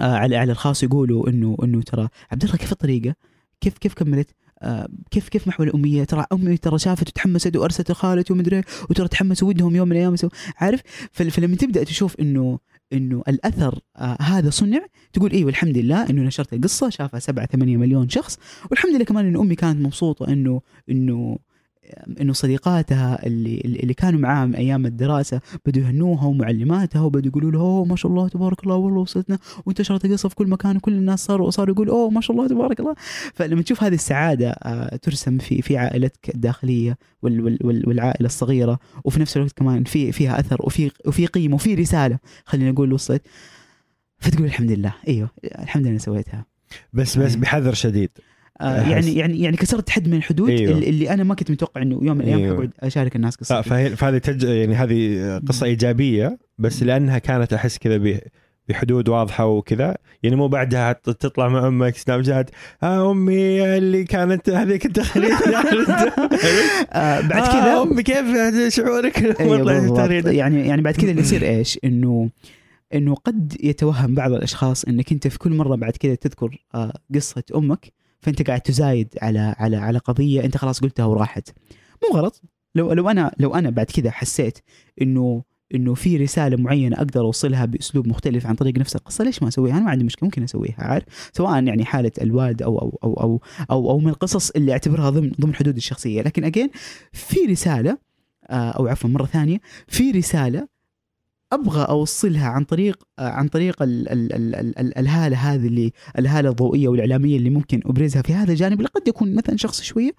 على 0.00 0.36
على 0.36 0.52
الخاص 0.52 0.82
يقولوا 0.82 1.28
انه 1.28 1.56
إنه 1.62 1.82
ترى 1.82 2.08
عبد 2.32 2.44
الله 2.44 2.56
كيف 2.56 2.72
الطريقة؟ 2.72 3.14
كيف 3.60 3.78
كيف 3.78 3.94
كملت؟ 3.94 4.30
آه 4.62 4.88
كيف 5.10 5.28
كيف 5.28 5.48
محو 5.48 5.62
الأمية؟ 5.62 6.04
ترى 6.04 6.26
أمي 6.32 6.56
ترى 6.56 6.78
شافت 6.78 7.08
وتحمست 7.08 7.56
وارسلت 7.56 7.90
لخالتي 7.90 8.32
ومدري 8.32 8.56
إيه، 8.56 8.64
وترى 8.90 9.08
تحمسوا 9.08 9.48
ودهم 9.48 9.76
يوم 9.76 9.88
من 9.88 9.96
الأيام 9.96 10.14
عارف؟ 10.56 10.80
فل- 11.12 11.30
فلما 11.30 11.56
تبدأ 11.56 11.84
تشوف 11.84 12.16
انه 12.20 12.58
إنه 12.92 13.22
الأثر 13.28 13.78
آه 13.96 14.16
هذا 14.22 14.50
صنع 14.50 14.86
تقول 15.12 15.30
أيوه 15.32 15.50
الحمد 15.50 15.78
لله 15.78 16.10
إنه 16.10 16.22
نشرت 16.22 16.52
القصة 16.52 16.90
شافها 16.90 17.20
7 17.20 17.46
8 17.46 17.76
مليون 17.76 18.08
شخص 18.08 18.38
والحمد 18.70 18.94
لله 18.94 19.04
كمان 19.04 19.26
انه 19.26 19.40
أمي 19.40 19.54
كانت 19.54 19.80
مبسوطة 19.86 20.32
انه 20.32 20.60
إنه 20.90 21.38
إنه 22.20 22.32
صديقاتها 22.32 23.26
اللي 23.26 23.60
اللي 23.64 23.94
كانوا 23.94 24.20
معاها 24.20 24.46
من 24.46 24.54
أيام 24.54 24.86
الدراسة 24.86 25.40
بدوا 25.66 25.82
يهنوها 25.82 26.24
ومعلماتها 26.24 27.02
وبدوا 27.02 27.30
يقولوا 27.30 27.50
له 27.50 27.60
أوه 27.60 27.84
ما 27.84 27.96
شاء 27.96 28.12
الله 28.12 28.28
تبارك 28.28 28.64
الله 28.64 28.74
والله 28.76 29.00
وصلتنا 29.00 29.38
وانتشرت 29.66 30.04
القصة 30.04 30.28
في 30.28 30.34
كل 30.34 30.46
مكان 30.46 30.76
وكل 30.76 30.92
الناس 30.92 31.24
صاروا 31.24 31.50
صاروا 31.50 31.74
يقولوا 31.74 31.94
أوه 31.94 32.10
ما 32.10 32.20
شاء 32.20 32.36
الله 32.36 32.48
تبارك 32.48 32.80
الله. 32.80 32.94
فلما 33.34 33.62
تشوف 33.62 33.82
هذه 33.82 33.94
السعادة 33.94 34.50
آه، 34.50 34.96
ترسم 34.96 35.38
في 35.38 35.62
في 35.62 35.76
عائلتك 35.78 36.34
الداخلية 36.34 36.98
وال 37.22 37.40
وال 37.40 37.58
وال 37.64 37.88
والعائلة 37.88 38.26
الصغيرة 38.26 38.78
وفي 39.04 39.20
نفس 39.20 39.36
الوقت 39.36 39.52
كمان 39.52 39.84
في 39.84 40.12
فيها 40.12 40.40
أثر 40.40 40.56
وفي 40.60 40.90
وفي 41.06 41.26
قيمة 41.26 41.54
وفي 41.54 41.74
رسالة 41.74 42.18
خلينا 42.44 42.70
نقول 42.70 42.92
وصلت. 42.92 43.22
فتقول 44.18 44.44
الحمد 44.44 44.70
لله. 44.70 44.94
إيوه 45.08 45.30
الحمد 45.44 45.86
لله 45.86 45.98
سويتها. 45.98 46.46
بس 46.92 47.18
بس 47.18 47.30
أيوة. 47.30 47.42
بحذر 47.42 47.74
شديد. 47.74 48.10
آه 48.60 48.90
يعني 48.90 49.14
يعني 49.14 49.40
يعني 49.40 49.56
كسرت 49.56 49.90
حد 49.90 50.08
من 50.08 50.14
الحدود 50.14 50.50
أيوه. 50.50 50.78
اللي, 50.78 51.10
أنا 51.10 51.24
ما 51.24 51.34
كنت 51.34 51.50
متوقع 51.50 51.82
إنه 51.82 52.00
يوم 52.02 52.16
من 52.16 52.20
الأيام 52.20 52.38
أيوه. 52.38 52.56
حقعد 52.56 52.70
أشارك 52.80 53.16
الناس 53.16 53.52
فهي 53.52 53.96
فهذه 53.96 54.18
تج... 54.18 54.42
يعني 54.42 54.74
هذه 54.74 55.38
قصة 55.48 55.66
إيجابية 55.66 56.38
بس 56.58 56.82
لأنها 56.82 57.18
كانت 57.18 57.52
أحس 57.52 57.78
كذا 57.78 57.96
ب... 57.96 58.18
بحدود 58.68 59.08
واضحة 59.08 59.46
وكذا. 59.46 59.96
يعني 60.22 60.36
مو 60.36 60.48
بعدها 60.48 60.92
تطلع 60.92 61.48
مع 61.48 61.68
أمك 61.68 61.96
سناب 61.96 62.22
شات 62.22 62.50
آه 62.82 63.10
أمي 63.10 63.76
اللي 63.76 64.04
كانت 64.04 64.50
هذيك 64.50 64.86
التغريده 64.86 65.36
آه 66.92 67.20
بعد 67.20 67.42
آه 67.42 67.52
كذا؟ 67.52 67.82
أمي 67.82 68.02
كيف 68.02 68.26
شعورك؟ 68.74 69.40
أيوة 69.40 70.30
يعني 70.30 70.66
يعني 70.68 70.82
بعد 70.82 70.94
كذا 70.94 71.10
اللي 71.10 71.22
يصير 71.22 71.42
إيش؟ 71.56 71.78
انه 71.84 72.30
إنه 72.94 73.14
قد 73.14 73.56
يتوهم 73.60 74.14
بعض 74.14 74.32
الأشخاص 74.32 74.84
إنك 74.84 75.12
أنت 75.12 75.28
في 75.28 75.38
كل 75.38 75.52
مرة 75.52 75.76
بعد 75.76 75.92
كذا 75.92 76.14
تذكر 76.14 76.64
آه 76.74 76.92
قصة 77.14 77.42
أمك 77.54 77.92
فانت 78.24 78.42
قاعد 78.42 78.60
تزايد 78.60 79.08
على 79.22 79.54
على 79.58 79.76
على 79.76 79.98
قضية 79.98 80.44
انت 80.44 80.56
خلاص 80.56 80.80
قلتها 80.80 81.04
وراحت 81.04 81.48
مو 82.02 82.18
غلط 82.18 82.42
لو 82.74 82.92
لو 82.92 83.10
أنا 83.10 83.34
لو 83.38 83.54
أنا 83.54 83.70
بعد 83.70 83.86
كذا 83.86 84.10
حسيت 84.10 84.58
إنه 85.02 85.42
إنه 85.74 85.94
في 85.94 86.16
رسالة 86.16 86.56
معينة 86.56 86.96
أقدر 86.96 87.20
أوصلها 87.20 87.64
بأسلوب 87.64 88.08
مختلف 88.08 88.46
عن 88.46 88.54
طريق 88.54 88.78
نفس 88.78 88.96
القصة 88.96 89.24
ليش 89.24 89.42
ما 89.42 89.48
أسويها؟ 89.48 89.76
أنا 89.76 89.84
ما 89.84 89.90
عندي 89.90 90.04
مشكلة 90.04 90.26
ممكن 90.26 90.42
أسويها 90.42 90.74
عارف؟ 90.78 91.04
سواء 91.32 91.64
يعني 91.64 91.84
حالة 91.84 92.12
الوالد 92.22 92.62
أو 92.62 92.78
أو 92.78 92.98
أو 93.04 93.14
أو 93.14 93.40
أو, 93.70 93.90
أو 93.90 93.98
من 93.98 94.08
القصص 94.08 94.50
اللي 94.50 94.72
أعتبرها 94.72 95.10
ضمن 95.10 95.32
ضمن 95.40 95.54
حدود 95.54 95.76
الشخصية، 95.76 96.22
لكن 96.22 96.44
اجين 96.44 96.70
في 97.12 97.40
رسالة 97.40 97.98
آه، 98.50 98.70
أو 98.70 98.86
عفوا 98.86 99.10
مرة 99.10 99.26
ثانية 99.26 99.58
في 99.88 100.10
رسالة 100.10 100.68
أبغى 101.54 101.82
أوصلها 101.84 102.48
عن 102.48 102.64
طريق 102.64 102.98
عن 103.18 103.48
طريق 103.48 103.82
ال 103.82 104.08
ال 104.12 104.32
ال 104.32 104.54
ال 104.54 104.78
ال 104.78 104.98
الهالة 104.98 105.36
هذه 105.36 105.66
اللي 105.66 105.92
الهالة 106.18 106.50
الضوئية 106.50 106.88
والإعلامية 106.88 107.36
اللي 107.36 107.50
ممكن 107.50 107.80
أبرزها 107.86 108.22
في 108.22 108.34
هذا 108.34 108.50
الجانب 108.52 108.78
اللي 108.78 108.88
قد 108.94 109.08
يكون 109.08 109.34
مثلا 109.34 109.56
شخص 109.56 109.82
شوية 109.82 110.10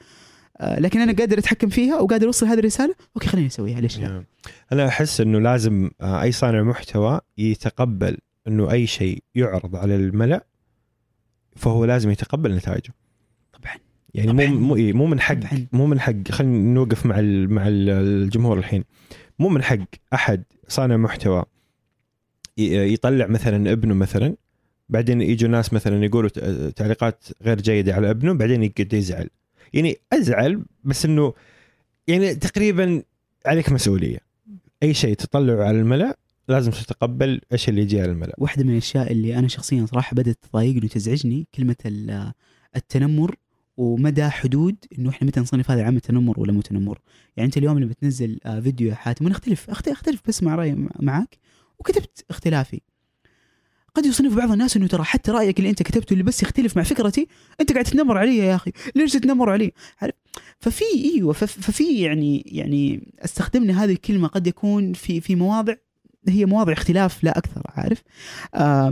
آه، 0.60 0.80
لكن 0.80 1.00
أنا 1.00 1.14
قادر 1.14 1.38
أتحكم 1.38 1.70
فيها 1.70 2.00
وقادر 2.00 2.28
أوصل 2.28 2.46
هذه 2.46 2.60
الرسالة 2.60 2.96
أوكي 3.16 3.28
خليني 3.28 3.48
أسويها 3.48 3.82
ليش 3.82 4.00
لا؟ 4.00 4.24
أنا 4.72 4.88
أحس 4.88 5.22
إنه 5.22 5.40
لازم 5.40 5.90
آه، 6.02 6.22
أي 6.22 6.32
صانع 6.32 6.64
محتوى 6.64 7.20
يتقبل 7.38 8.18
إنه 8.48 8.72
أي 8.72 8.88
شيء 8.88 9.24
يعرض 9.36 9.76
على 9.76 9.96
الملأ 9.96 10.46
فهو 11.56 11.86
لازم 11.86 12.10
يتقبل 12.10 12.56
نتائجه 12.56 12.94
طبعا 13.54 13.74
يعني 14.14 14.34
مو 14.34 14.40
طبعاً. 14.44 14.50
مو 14.60 14.76
إيه 14.76 14.94
مو 14.94 15.06
من 15.06 15.20
حق 15.20 15.34
طبعاً. 15.36 15.68
مو 15.72 15.86
من 15.86 16.00
حق 16.00 16.32
خلينا 16.32 16.58
نوقف 16.74 17.06
مع 17.06 17.16
مع 17.50 17.68
ال- 17.68 17.90
الجمهور 17.90 18.58
الحين 18.58 18.84
مو 19.40 19.50
من 19.50 19.64
حق 19.64 19.78
أحد 20.14 20.44
صانع 20.68 20.98
محتوى 20.98 21.44
يطلع 22.58 23.28
مثلا 23.28 23.72
ابنه 23.72 23.94
مثلا 23.94 24.36
بعدين 24.90 25.22
يجوا 25.22 25.50
ناس 25.50 25.74
مثلا 25.74 26.06
يقولوا 26.06 26.30
تعليقات 26.70 27.24
غير 27.42 27.62
جيدة 27.62 27.94
على 27.96 28.10
ابنه 28.10 28.34
بعدين 28.34 28.64
يقعد 28.64 28.94
يزعل. 28.94 29.30
يعني 29.74 29.98
أزعل 30.14 30.66
بس 30.84 31.06
إنه 31.06 31.34
يعني 32.08 32.36
تقريبا 32.36 33.04
عليك 33.46 33.72
مسؤولية. 33.72 34.18
أي 34.84 34.94
شيء 34.94 35.14
تطلعه 35.16 35.64
على 35.68 35.80
الملأ 35.80 36.18
لازم 36.48 36.72
تتقبل 36.72 37.42
إيش 37.52 37.70
اللي 37.70 37.82
يجي 37.82 38.02
على 38.02 38.12
الملأ. 38.12 38.36
واحدة 38.38 38.64
من 38.64 38.72
الأشياء 38.72 39.12
اللي 39.12 39.40
أنا 39.40 39.48
شخصيا 39.48 39.86
صراحة 39.86 40.16
بدأت 40.16 40.38
تضايقني 40.52 40.86
وتزعجني 40.86 41.48
كلمة 41.56 41.76
ال- 41.86 42.32
التنمر 42.76 43.36
ومدى 43.78 44.30
حدود 44.30 44.76
إنه 45.00 45.10
إحنا 45.10 45.28
متى 45.28 45.40
نصنف 45.40 45.72
هذا 45.72 45.82
العمل 45.82 46.00
تنمر 46.02 46.40
ولا 46.40 46.52
مو 46.54 46.62
تنمر. 46.62 47.00
يعني 47.38 47.48
أنت 47.48 47.58
اليوم 47.58 47.80
لما 47.80 47.94
تنزل 47.94 48.40
آه، 48.46 48.60
فيديو 48.60 48.90
يا 48.90 48.96
حاتم 48.96 49.26
وأنا 49.26 49.36
اختلف 49.36 49.70
أختلف 49.70 50.22
بس 50.28 50.44
مع 50.44 50.56
رايي 50.56 50.74
مع- 50.76 50.90
معك 51.00 51.38
وكتبت 51.80 52.26
اختلافي. 52.30 52.82
قد 53.96 54.06
يصنف 54.06 54.36
بعض 54.38 54.52
الناس 54.52 54.78
إنه 54.78 54.88
ترى 54.88 55.04
حتى 55.04 55.32
رأيك 55.32 55.60
اللي 55.60 55.70
أنت 55.70 55.84
كتبته 55.84 56.14
اللي 56.14 56.24
بس 56.24 56.44
يختلف 56.44 56.78
مع 56.78 56.84
فكرتي 56.84 57.28
أنت 57.62 57.72
قاعد 57.72 57.86
تتنمر 57.86 58.18
علي 58.18 58.38
يا 58.38 58.56
أخي. 58.56 58.72
ليش 58.96 59.14
تتنمر 59.14 59.50
علي؟ 59.50 59.72
عارف؟ 60.02 60.14
ففي 60.60 60.84
إيوه 61.16 61.34
فف- 61.34 61.60
ففي 61.62 62.02
يعني 62.02 62.44
يعني 62.46 63.14
أستخدمنا 63.20 63.84
هذه 63.84 63.92
الكلمة 63.92 64.28
قد 64.28 64.48
يكون 64.48 64.94
في 64.94 65.22
في 65.22 65.36
مواضع 65.36 65.76
هي 66.28 66.46
مواضع 66.46 66.74
اختلاف 66.74 67.24
لا 67.24 67.38
أكثر 67.38 67.62
عارف؟ 67.66 68.04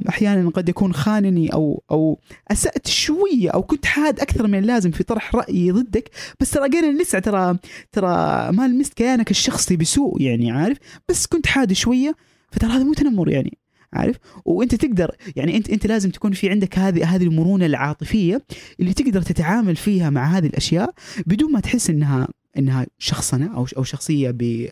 أحيانا 0.10 0.50
قد 0.50 0.70
يكون 0.70 0.94
خانني 0.94 1.54
أو 1.54 1.84
أو 1.92 2.20
أسأت 2.52 2.88
شوية 2.88 3.50
أو 3.50 3.64
كنت 3.64 3.86
حاد 3.86 4.20
أكثر 4.20 4.48
من 4.48 4.60
اللازم 4.60 4.92
في 4.92 5.04
طرح 5.04 5.36
رايي 5.36 5.72
ضدك 5.72 6.10
بس 6.40 6.52
ترى 6.52 6.66
اجين 6.66 6.98
لسه 6.98 7.20
ترى 7.20 7.58
ترى 7.92 8.08
ما 8.52 8.68
لمست 8.68 8.94
كيانك 8.94 9.32
الشخصي 9.32 9.78
بسوء 9.78 10.22
يعني 10.22 10.52
عارف؟ 10.52 10.78
بس 11.10 11.28
كنت 11.28 11.48
حاد 11.48 11.74
شوية 11.74 12.16
فترى 12.52 12.72
هذا 12.72 12.84
مو 12.84 12.94
تنمر 12.94 13.30
يعني 13.30 13.58
عارف؟ 13.94 14.16
وأنت 14.46 14.76
تقدر 14.76 15.16
يعني 15.36 15.58
أنت 15.58 15.70
أنت 15.70 15.88
لازم 15.88 16.10
تكون 16.10 16.32
في 16.32 16.50
عندك 16.50 16.80
هذه 16.80 17.16
هذه 17.16 17.24
المرونة 17.24 17.66
العاطفية 17.66 18.42
اللي 18.80 18.94
تقدر 18.94 19.22
تتعامل 19.22 19.76
فيها 19.76 20.10
مع 20.10 20.26
هذه 20.38 20.46
الأشياء 20.46 20.94
بدون 21.26 21.52
ما 21.52 21.60
تحس 21.60 21.90
إنها 21.90 22.28
إنها 22.58 22.86
شخصنه 22.98 23.56
أو 23.56 23.68
أو 23.78 23.84
شخصية 23.84 24.32
ب 24.32 24.68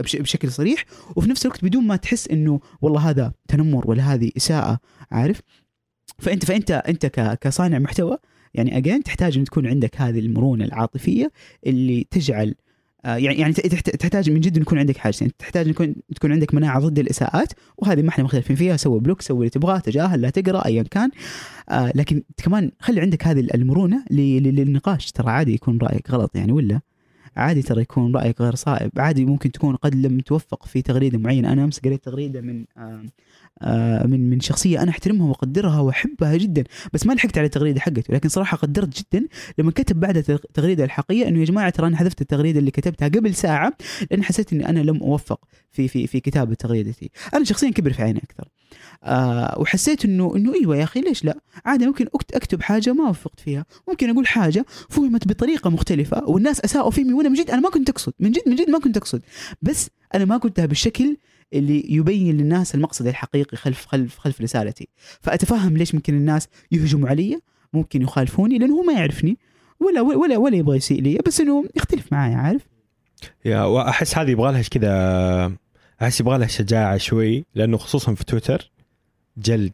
بشكل 0.00 0.52
صريح. 0.52 0.84
وفي 1.16 1.30
نفس 1.30 1.46
الوقت 1.46 1.64
بدون 1.64 1.86
ما 1.86 1.96
تحس 1.96 2.28
إنه 2.28 2.60
والله 2.82 3.10
هذا 3.10 3.32
تنمر 3.48 3.90
ولا 3.90 4.02
هذه 4.14 4.30
إساءة 4.36 4.78
عارف؟ 5.10 5.40
فأنت 6.18 6.44
فأنت 6.44 6.70
أنت 6.70 7.06
كصانع 7.40 7.78
محتوى 7.78 8.18
يعني 8.54 8.76
again 8.78 9.02
تحتاج 9.02 9.38
إن 9.38 9.44
تكون 9.44 9.66
عندك 9.66 10.00
هذه 10.00 10.18
المرونة 10.18 10.64
العاطفية 10.64 11.32
اللي 11.66 12.06
تجعل 12.10 12.54
آه، 13.04 13.16
يعني 13.16 13.38
يعني 13.38 13.52
تحت- 13.52 13.90
تحتاج 13.96 14.30
من 14.30 14.40
جد 14.40 14.56
يكون 14.56 14.78
عندك 14.78 14.96
حاجتين. 14.96 15.30
تحتاج 15.38 15.66
يكون 15.66 15.94
تكون 16.16 16.32
عندك 16.32 16.54
مناعة 16.54 16.80
ضد 16.80 16.98
الإساءات 16.98 17.52
وهذه 17.78 18.02
ما 18.02 18.08
إحنا 18.08 18.24
مختلفين 18.24 18.56
فيها 18.56 18.76
سوي 18.76 19.00
block 19.00 19.20
سوي 19.22 19.38
اللي 19.38 19.50
تبغاه 19.50 19.78
تجاهل 19.78 20.20
لا 20.20 20.30
تقرأ 20.30 20.66
ايا 20.66 20.82
كان. 20.82 21.10
آه 21.68 21.92
لكن 21.94 22.22
كمان 22.36 22.70
خلي 22.80 23.00
عندك 23.00 23.26
هذه 23.26 23.40
المرونة 23.54 24.04
للنقاش 24.10 25.12
ترى 25.12 25.30
عادي 25.30 25.54
يكون 25.54 25.78
رأيك 25.78 26.10
غلط 26.10 26.36
يعني 26.36 26.52
ولا؟ 26.52 26.80
عادي 27.36 27.62
ترى 27.62 27.82
يكون 27.82 28.16
رأيك 28.16 28.40
غير 28.40 28.54
صائب. 28.54 28.90
عادي 28.98 29.24
ممكن 29.24 29.52
تكون 29.52 29.76
قد 29.76 29.94
لم 29.94 30.20
توفق 30.20 30.66
في 30.66 30.82
تغريدة 30.82 31.18
معينة. 31.18 31.52
أنا 31.52 31.64
أمس 31.64 31.80
قريت 31.80 32.04
تغريدة 32.04 32.40
من 32.40 32.64
من 34.04 34.30
من 34.30 34.40
شخصية 34.40 34.82
أنا 34.82 34.90
أحترمها 34.90 35.28
وأقدرها 35.28 35.80
وأحبها 35.80 36.36
جدا. 36.36 36.64
بس 36.92 37.06
ما 37.06 37.12
لحقت 37.12 37.38
على 37.38 37.44
التغريده 37.44 37.80
حقته 37.80 38.14
لكن 38.14 38.28
صراحة 38.28 38.56
قدرت 38.56 38.98
جدا 38.98 39.26
لما 39.58 39.70
كتب 39.70 40.00
بعد 40.00 40.16
التغريده 40.16 40.84
الحقيقيه 40.84 41.28
إنه 41.28 41.40
يا 41.40 41.44
جماعة 41.44 41.70
ترى 41.70 41.86
أنا 41.86 41.96
حذفت 41.96 42.20
التغريدة 42.20 42.58
اللي 42.58 42.70
كتبتها 42.70 43.08
قبل 43.08 43.34
ساعة 43.34 43.72
لأن 44.10 44.22
حسيت 44.22 44.52
إني 44.52 44.68
أنا 44.68 44.80
لم 44.80 44.96
أوفق 44.96 45.40
في 45.72 45.88
في 45.88 46.06
في 46.06 46.20
كتابة 46.20 46.54
تغريدتي. 46.54 47.10
أنا 47.34 47.44
شخصيا 47.44 47.70
كبر 47.70 47.92
في 47.92 48.02
عيني 48.02 48.18
أكثر. 48.18 48.48
آه 49.04 49.58
وحسيت 49.60 50.04
انه 50.04 50.36
إنه 50.36 50.54
إيوه 50.54 50.76
يا 50.76 50.84
أخي 50.84 51.00
ليش 51.00 51.24
لا؟ 51.24 51.38
عادي 51.64 51.86
ممكن 51.86 52.06
أكتب 52.34 52.62
حاجة 52.62 52.92
ما 52.92 53.08
وفقت 53.08 53.40
فيها. 53.40 53.64
ممكن 53.88 54.10
أقول 54.10 54.26
حاجة 54.26 54.64
فهمت 54.88 55.28
بطريقة 55.28 55.70
مختلفة 55.70 56.24
والناس 56.28 56.60
أساءوا 56.60 56.90
فيني 56.90 57.12
وأنا 57.12 57.28
من 57.28 57.34
جد 57.34 57.50
أنا 57.50 57.60
ما 57.60 57.70
كنت 57.70 57.88
أقصد 57.90 58.12
من 58.20 58.30
جد 58.30 58.42
من 58.46 58.56
جد 58.56 58.70
ما 58.70 58.78
كنت 58.78 58.96
أقصد. 58.96 59.22
بس 59.62 59.90
أنا 60.14 60.24
ما 60.24 60.36
قلتها 60.36 60.66
بالشكل 60.66 61.16
اللي 61.52 61.84
يبين 61.88 62.36
للناس 62.36 62.74
المقصد 62.74 63.06
الحقيقي 63.06 63.56
خلف 63.56 63.86
خلف 63.86 64.18
خلف 64.18 64.40
رسالتي. 64.40 64.88
فأتفهم 65.20 65.76
ليش 65.76 65.94
ممكن 65.94 66.14
الناس 66.14 66.48
يهجموا 66.72 67.08
علي 67.08 67.40
ممكن 67.72 68.02
يخالفوني 68.02 68.58
لأنه 68.58 68.74
هو 68.74 68.82
ما 68.82 68.92
يعرفني 68.92 69.38
ولا 69.80 70.00
ولا 70.00 70.36
ولا 70.36 70.56
يبغى 70.56 70.76
يسيء 70.76 71.02
لي 71.02 71.18
بس 71.26 71.40
إنه 71.40 71.64
يختلف 71.76 72.12
معايا 72.12 72.36
عارف؟ 72.36 72.62
يا 73.44 73.62
وأحس 73.62 74.18
هذه 74.18 74.30
يبغى 74.30 74.52
لها 74.52 74.62
كذا 74.62 75.52
أحس 76.02 76.20
يبغى 76.20 76.38
لها 76.38 76.46
شجاعة 76.46 76.96
شوي 76.96 77.44
لأنه 77.54 77.76
خصوصا 77.76 78.14
في 78.14 78.24
تويتر 78.24 78.70
جلد 79.38 79.72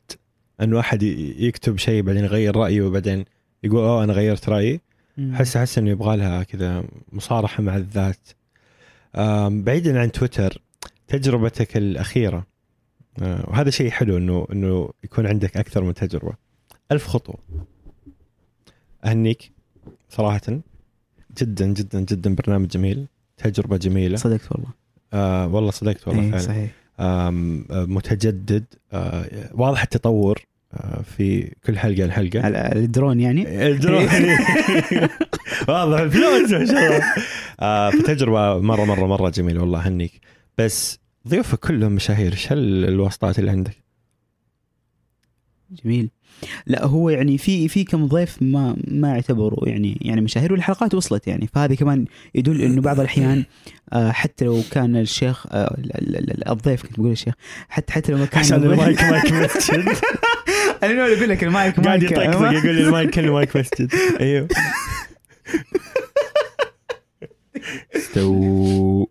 إنه 0.61 0.81
أحد 0.81 1.03
يكتب 1.03 1.79
شيء 1.79 2.03
بعدين 2.03 2.25
يغير 2.25 2.57
رأيه 2.57 2.83
وبعدين 2.83 3.25
يقول 3.65 3.85
أوه 3.85 4.05
أنا 4.05 4.13
غيرت 4.13 4.49
رأيي. 4.49 4.81
احس 5.19 5.57
أحس 5.57 5.79
إنه 5.79 5.91
يبغى 5.91 6.17
لها 6.17 6.43
كذا 6.43 6.85
مصارحة 7.13 7.63
مع 7.63 7.77
الذات. 7.77 8.29
بعيدا 9.65 10.01
عن 10.01 10.13
تويتر 10.13 10.63
تجربتك 11.13 11.77
الأخيرة. 11.77 12.47
آه، 13.23 13.51
وهذا 13.51 13.71
شيء 13.71 13.91
حلو 13.91 14.17
إنه 14.17 14.47
إنه 14.53 14.91
يكون 15.05 15.27
عندك 15.27 15.57
أكثر 15.57 15.85
من 15.85 15.95
تجربة. 15.95 16.33
ألف 16.93 17.07
خطوة. 17.07 17.37
أهنيك 19.05 19.53
صراحة. 20.09 20.41
جدا 21.39 21.67
جدا 21.67 22.01
جدا 22.01 22.35
برنامج 22.35 22.69
جميل. 22.69 23.07
تجربة 23.37 23.77
جميلة. 23.77 24.17
صدقت 24.17 24.53
والله. 24.53 24.69
آه 25.13 25.47
والله 25.47 25.71
صدقت 25.71 26.09
والله 26.09 26.23
إيه 26.23 26.31
فعلا. 26.31 26.43
صحيح. 26.43 26.71
آه، 27.01 27.31
متجدد. 27.71 28.65
آه 28.93 29.51
واضح 29.55 29.83
التطور 29.83 30.47
آه 30.75 31.03
في 31.03 31.53
كل 31.67 31.79
حلقة 31.79 32.07
لحلقة. 32.07 32.41
الدرون 32.49 33.21
يعني؟ 33.21 33.67
الدرون. 33.69 34.03
واضح. 35.69 36.01
الفلوس 36.07 36.51
ما 36.51 36.67
شاء 36.67 36.97
الله. 37.61 38.03
فتجربة 38.03 38.61
مرة 38.61 38.85
مرة 38.85 39.07
مرة 39.07 39.31
جميلة. 39.31 39.61
والله 39.61 39.79
هنيك 39.89 40.21
بس 40.59 41.02
ضيوفك 41.29 41.59
كلهم 41.59 41.93
مشاهير 41.93 42.33
إيش 42.33 42.49
الواسطات 42.53 43.39
اللي 43.39 43.51
عندك؟ 43.51 43.77
جميل. 45.85 46.11
لا 46.67 46.85
هو 46.87 47.11
يعني 47.11 47.39
في 47.39 47.69
في 47.69 47.85
كم 47.85 48.07
ضيف 48.07 48.43
ما 48.43 48.77
ما 48.89 49.09
يعتبروا 49.09 49.69
يعني 49.69 49.99
يعني 50.01 50.21
مشاهير 50.21 50.53
والحلقات 50.53 50.95
وصلت 50.95 51.27
يعني. 51.29 51.47
فهذه 51.55 51.75
كمان 51.75 52.05
يدل 52.35 52.63
إنه 52.63 52.81
بعض 52.83 53.01
الأحيان 53.01 53.45
آه، 53.93 54.11
حتى 54.11 54.45
لو 54.45 54.63
كان 54.71 54.97
الشيخ 54.97 55.47
آه، 55.51 55.75
ال- 55.79 55.97
ال- 56.19 56.31
ال- 56.31 56.49
الضيف 56.49 56.83
كنت 56.83 57.01
بقول 57.01 57.11
الشيخ 57.13 57.35
حتى 57.69 57.93
حتى 57.93 58.13
لو 58.13 58.19
ما 58.19 58.25
كان 58.27 58.41
عشان 58.41 58.63
ال 58.65 58.73
mike 58.73 59.03
mike 59.11 59.33
مسجد. 59.33 59.89
أنا 60.83 61.03
أقول 61.07 61.29
لك 61.29 61.45
المايك 61.45 61.81
قاعد 61.81 62.01
مايك 62.01 62.13
يطقطق 62.13 62.53
يقول 62.53 62.75
لي 62.75 62.83
المايك 62.85 63.11
كله 63.11 63.33
مايك 63.33 63.57
مسجد. 63.57 63.93
أيوه. 64.21 64.49
استو 67.97 69.07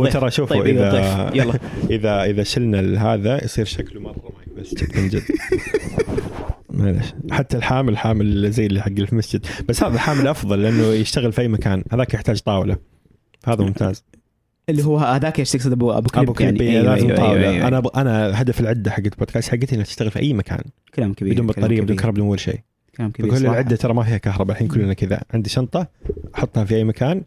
هو 0.00 0.06
الضيف. 0.06 0.20
ترى 0.20 0.30
شوفوا 0.30 0.56
طيب 0.56 0.76
اذا. 0.76 1.30
يلا 1.34 1.54
اذا 1.96 2.24
إذا 2.24 2.42
شلنا 2.42 3.12
هذا 3.14 3.44
يصير 3.44 3.64
شكله 3.64 4.00
مرة 4.00 4.32
مايك 4.36 4.58
مسجد 4.58 4.96
من 4.96 5.08
جد. 5.08 5.22
معلش. 6.70 7.14
حتى 7.30 7.56
الحامل 7.56 7.98
حامل 7.98 8.50
زي 8.50 8.66
اللي 8.66 8.82
حق 8.82 8.88
المسجد. 8.88 9.46
بس 9.68 9.82
هذا 9.82 9.98
حامل 9.98 10.26
أفضل 10.26 10.62
لأنه 10.62 10.86
يشتغل 10.86 11.32
في 11.32 11.40
أي 11.40 11.48
مكان. 11.48 11.84
هذاك 11.92 12.14
يحتاج 12.14 12.40
طاولة. 12.40 12.76
هذا 13.46 13.64
ممتاز. 13.64 14.04
اللي 14.68 14.84
هو 14.84 14.98
هذاك 14.98 15.38
إيش 15.38 15.50
تقصد 15.50 15.72
ابو 15.72 15.92
أبو 15.92 16.08
كليب 16.08 16.22
أبو 16.24 16.32
كليب 16.32 16.62
يعني. 16.62 16.74
يعني 16.74 16.88
أيوة، 16.88 16.94
لازم 16.94 17.06
أيوة، 17.06 17.16
طاولة. 17.18 17.40
أيوة، 17.40 17.52
أيوة. 17.54 17.68
أنا 17.68 17.82
أبغى- 17.82 17.96
أنا 17.96 18.42
هدف 18.42 18.60
العدة 18.60 18.90
حقت 18.90 19.06
البودكاست 19.06 19.48
حقتي 19.50 19.74
انها 19.74 19.84
تشتغل 19.84 20.10
في 20.10 20.18
أي 20.18 20.32
مكان. 20.32 20.62
كلام 20.94 21.12
كبير 21.14 21.32
بدون 21.32 21.46
بطاريه 21.46 21.80
بدون. 21.80 21.96
كهرباء 21.96 22.14
بدون 22.14 22.26
ولا 22.28 22.38
شيء. 22.38 22.60
كلام 22.96 23.10
كبير 23.10 23.34
صراحة. 23.34 23.52
العدة 23.52 23.76
ترى 23.76 23.94
ما 23.94 24.02
فيها 24.04 24.18
كهرباء 24.18 24.54
الحين 24.54 24.68
كلنا 24.68 24.94
كذا. 24.94 25.20
عندي 25.34 25.50
شنطة 25.50 25.86
أحطها 26.34 26.64
في 26.64 26.74
أي 26.74 26.84
مكان 26.84 27.22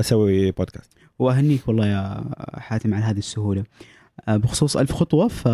أسوي 0.00 0.50
بودكاست 0.50 0.90
وأهنيك 1.20 1.68
والله 1.68 1.86
يا 1.86 2.24
حاتم 2.54 2.94
على 2.94 3.04
هذه 3.04 3.18
السهولة. 3.18 3.64
آه، 4.28 4.36
بخصوص 4.36 4.76
ألف 4.76 4.92
خطوة 4.92 5.28
ف 5.28 5.48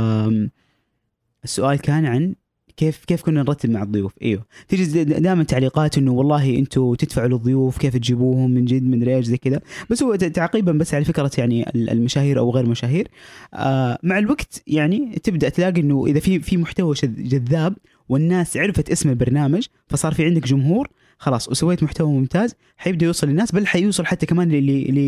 السؤال 1.44 1.78
كان 1.78 2.06
عن 2.06 2.34
كيف 2.76 3.04
كيف 3.04 3.22
كنا 3.22 3.42
نرتب 3.42 3.70
مع 3.70 3.82
الضيوف. 3.82 4.12
إيوه. 4.22 4.46
تيجي 4.68 5.04
دائما 5.04 5.42
تعليقات 5.42 5.98
إنه 5.98 6.12
والله 6.12 6.58
أنتم 6.58 6.94
تدفعوا 6.94 7.28
للضيوف 7.28 7.78
كيف 7.78 7.96
تجيبوهم 7.96 8.50
من 8.50 8.64
جد 8.64 8.82
من 8.82 9.08
إيش 9.08 9.26
زي 9.26 9.36
كذا. 9.36 9.60
بس 9.90 10.02
هو 10.02 10.14
تعقيبا 10.14 10.72
بس 10.72 10.94
على 10.94 11.04
فكرة 11.04 11.30
يعني 11.38 11.70
المشاهير 11.74 12.38
أو 12.38 12.50
غير 12.50 12.66
مشاهير. 12.66 13.08
آه 13.54 13.98
مع 14.02 14.18
الوقت 14.18 14.62
يعني 14.66 15.18
تبدأ 15.22 15.48
تلاقي 15.48 15.80
إنه 15.80 16.06
إذا 16.06 16.20
في 16.20 16.40
في 16.40 16.56
محتوى 16.56 16.94
جذاب 17.04 17.76
والناس 18.08 18.56
عرفت 18.56 18.90
اسم 18.90 19.08
البرنامج 19.10 19.66
فصار 19.88 20.14
في 20.14 20.24
عندك 20.24 20.46
جمهور 20.46 20.88
خلاص 21.18 21.48
وسويت 21.48 21.82
محتوى 21.82 22.12
ممتاز 22.12 22.54
حيبدأ 22.76 23.06
يوصل 23.06 23.26
للناس 23.28 23.52
بل 23.52 23.66
حيوصل 23.66 24.06
حتى 24.06 24.26
كمان 24.26 24.48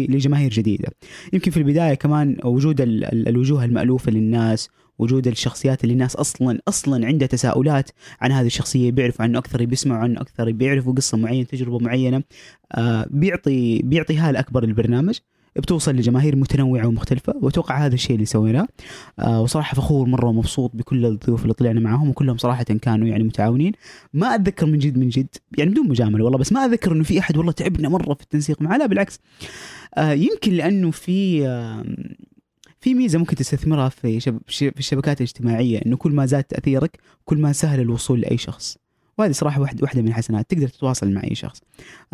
لجماهير 0.09 0.51
جديدة. 0.51 0.89
يمكن 1.32 1.51
في 1.51 1.56
البداية 1.56 1.94
كمان 1.94 2.36
وجود 2.44 2.80
ال- 2.80 3.05
ال- 3.05 3.28
الوجوه 3.28 3.64
المألوفة 3.64 4.10
للناس 4.12 4.68
وجود 4.98 5.26
الشخصيات 5.28 5.85
اللي 5.85 5.93
الناس 5.93 6.16
أصلا 6.16 6.59
أصلا 6.68 7.06
عندها 7.06 7.28
تساؤلات 7.28 7.90
عن 8.20 8.32
هذه 8.32 8.47
الشخصية 8.47 8.90
بيعرفوا 8.90 9.24
عنه 9.24 9.39
أكثر 9.39 9.64
بيسمعوا 9.64 10.01
عنه 10.02 10.20
أكثر 10.20 10.51
بيعرفوا 10.52 10.93
قصة 10.93 11.18
معينة 11.18 11.44
تجربة 11.44 11.78
معينة 11.78 12.22
آه 12.72 13.06
بيعطي 13.10 13.82
بيعطي 13.82 14.16
هاله 14.16 14.39
اكبر 14.40 14.64
للبرنامج 14.64 15.18
بتوصل 15.60 15.94
لجماهير 15.94 16.36
متنوعة 16.36 16.86
ومختلفة 16.86 17.35
وأتوقع 17.36 17.86
هذا 17.86 17.94
الشيء 17.94 18.14
اللي 18.14 18.26
سويناه. 18.26 18.68
آه 19.18 19.43
وصراحة 19.43 19.74
فخور 19.74 20.09
مرة 20.09 20.26
ومبسوط 20.28 20.70
بكل 20.74 21.06
الضيوف 21.06 21.43
اللي 21.43 21.55
طلعنا 21.55 21.80
معاهم 21.80 22.09
وكلهم 22.10 22.36
صراحة 22.36 22.64
كانوا 22.64 23.09
يعني 23.09 23.24
متعاونين. 23.24 23.72
ما 24.14 24.35
أتذكر 24.35 24.66
من 24.66 24.78
جد 24.78 24.98
من 24.98 25.09
جد 25.09 25.28
يعني 25.59 25.70
بدون 25.70 25.89
مجاملة 25.89 26.24
والله 26.24 26.39
بس 26.39 26.52
ما 26.52 26.64
أتذكر 26.64 26.93
إنه 26.93 27.05
في 27.05 27.18
أحد 27.18 27.36
والله 27.36 27.52
تعبنا 27.52 27.89
مرة 27.89 28.14
في 28.14 28.22
التنسيق 28.22 28.62
معاه. 28.62 28.78
لا 28.78 28.86
بالعكس. 28.86 29.20
آه 29.94 30.12
يمكن 30.12 30.52
لأنه 30.52 30.90
في 30.90 31.47
آه 31.47 31.85
في 32.80 32.94
ميزة 32.94 33.18
ممكن 33.18 33.36
تستثمرها 33.36 33.89
في 33.89 34.20
شب... 34.20 34.39
في 34.47 34.78
الشبكات 34.78 35.20
الاجتماعيه 35.20 35.78
إنه 35.86 35.97
كل 35.97 36.12
ما 36.12 36.26
زاد 36.26 36.44
تأثيرك 36.44 36.98
كل 37.24 37.39
ما 37.39 37.52
سهل 37.52 37.80
الوصول 37.80 38.20
لأي 38.20 38.39
شخص. 38.39 38.78
وهذه 39.18 39.32
صراحة 39.32 39.60
واحدة 39.60 39.78
واحدة 39.82 40.02
من 40.02 40.08
الحسنات. 40.08 40.50
تقدر 40.50 40.68
تتواصل 40.68 41.12
مع 41.12 41.22
أي 41.24 41.34
شخص. 41.34 41.62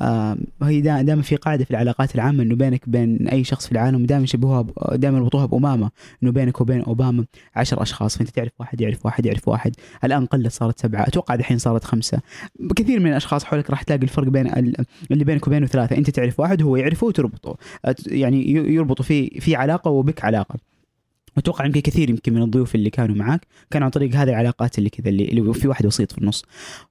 آه 0.01 0.37
هي 0.63 0.81
دائما 0.81 1.23
في 1.23 1.37
قاعدة 1.37 1.65
في 1.65 1.71
العلاقات 1.71 2.15
العامة 2.15 2.43
إنه 2.43 2.55
بينك 2.55 2.89
وبين 2.89 3.29
أي 3.29 3.45
شخص 3.45 3.67
في 3.67 3.73
العالم 3.73 4.07
دائما 4.07 4.25
يشبهوها 4.25 4.67
دائما 4.93 5.19
يربطوها 5.19 5.47
بامامه 5.47 5.91
إنه 6.23 6.33
بينك 6.33 6.61
وبين 6.61 6.81
أوباما 6.83 7.25
عشر 7.57 7.83
أشخاص 7.83 8.19
فأنت 8.19 8.31
تعرف 8.31 8.53
واحد 8.61 8.81
يعرف 8.81 9.07
واحد 9.07 9.27
يعرف 9.27 9.49
واحد. 9.49 9.73
الآن 10.05 10.27
قلت 10.27 10.53
صارت 10.53 10.81
سبعة. 10.81 11.03
أتوقع 11.03 11.35
الحين 11.35 11.59
صارت 11.59 11.85
خمسة. 11.85 12.21
كثير 12.77 13.01
من 13.01 13.07
الأشخاص 13.11 13.45
حولك 13.45 13.71
راح 13.71 13.83
تلاقي 13.83 14.03
الفرق 14.03 14.29
بين 14.29 14.47
ال- 14.47 14.85
اللي 15.11 15.25
بينك 15.25 15.47
وبينه 15.47 15.67
ثلاثة. 15.67 15.97
أنت 15.97 16.11
تعرف 16.11 16.41
واحد 16.41 16.63
هو 16.63 16.77
يعرفه 16.77 17.07
وتربطه. 17.07 17.57
يعني 18.07 18.51
يربطوا 18.51 19.05
في 19.05 19.41
في 19.41 19.57
علاقة 19.57 19.91
وبك 19.91 20.25
علاقة. 20.25 20.74
أتوقع 21.39 21.67
يمكن 21.67 21.81
كثير 21.81 22.11
يمكن 22.11 22.35
من 22.35 22.43
الضيوف 22.43 22.75
اللي 22.75 22.91
كانوا 22.91 23.17
معاك 23.17 23.47
كانوا 23.71 23.85
عن 23.85 23.91
طريق 23.91 24.15
هذه 24.15 24.29
العلاقات 24.29 24.79
اللي 24.79 24.91
كذا 24.91 25.09
اللي, 25.09 25.25
اللي 25.25 25.55
في 25.55 25.69
واحد 25.69 25.87
وسيط 25.87 26.13
في 26.13 26.19
النص. 26.19 26.45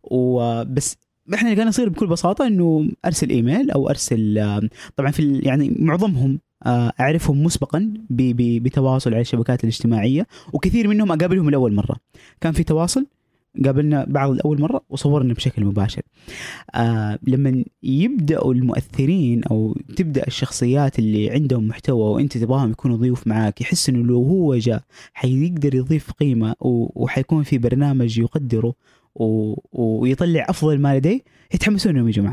وبس 0.03 0.97
إحنا 1.33 1.49
اللي 1.49 1.55
كان 1.61 1.67
يصير 1.67 1.89
بكل 1.89 2.07
بساطة 2.07 2.47
إنه 2.47 2.89
أرسل 3.05 3.29
إيميل 3.29 3.71
أو 3.71 3.89
أرسل 3.89 4.59
طبعا 4.95 5.11
في 5.11 5.39
يعني 5.43 5.75
معظمهم 5.79 6.39
آه، 6.65 6.93
أعرفهم 6.99 7.43
مسبقا 7.43 7.93
بتواصل 8.09 9.13
على 9.13 9.21
الشبكات 9.21 9.63
الاجتماعية 9.63 10.27
وكثير 10.53 10.87
منهم 10.87 11.11
أقابلهم 11.11 11.49
لأول 11.49 11.73
مرة. 11.73 11.95
كان 12.41 12.53
في 12.53 12.63
تواصل 12.63 13.05
قابلنا 13.65 14.05
بعض 14.09 14.31
لأول 14.31 14.61
مرة 14.61 14.81
وصورنا 14.89 15.33
بشكل 15.33 15.65
مباشر 15.65 16.01
آه 16.75 17.19
لما 17.27 17.63
يبدأوا 17.83 18.53
المؤثرين 18.53 19.43
أو 19.43 19.77
تبدأ 19.95 20.27
الشخصيات 20.27 20.99
اللي 20.99 21.29
عندهم 21.29 21.67
محتوى 21.67 22.13
وأنت 22.13 22.37
تبغاهم 22.37 22.71
يكونوا 22.71 22.97
ضيوف 22.97 23.27
معاك 23.27 23.61
يحس 23.61 23.89
إنه 23.89 24.03
لو 24.05 24.23
هو 24.23 24.55
جاء 24.55 24.83
حيقدر 25.13 25.75
يضيف 25.75 26.11
قيمة 26.11 26.55
وحيكون 26.59 27.43
في 27.43 27.57
برنامج 27.57 28.19
يقدره. 28.19 28.73
ويطلع 29.73 30.45
أفضل 30.49 30.79
ما 30.79 30.97
لديه 30.97 31.21
يتحمسون 31.53 31.91
إنهم 31.95 32.07
يجوا 32.07 32.29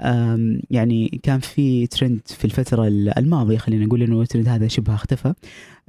آم، 0.00 0.60
يعني 0.70 1.20
كان 1.22 1.40
في 1.40 1.86
ترند 1.86 2.20
في 2.26 2.44
الفترة 2.44 2.88
الماضية 2.88 3.56
خلينا 3.58 3.86
نقول 3.86 4.02
إنه 4.02 4.22
الترند 4.22 4.48
هذا 4.48 4.68
شبه 4.68 4.94
اختفى 4.94 5.34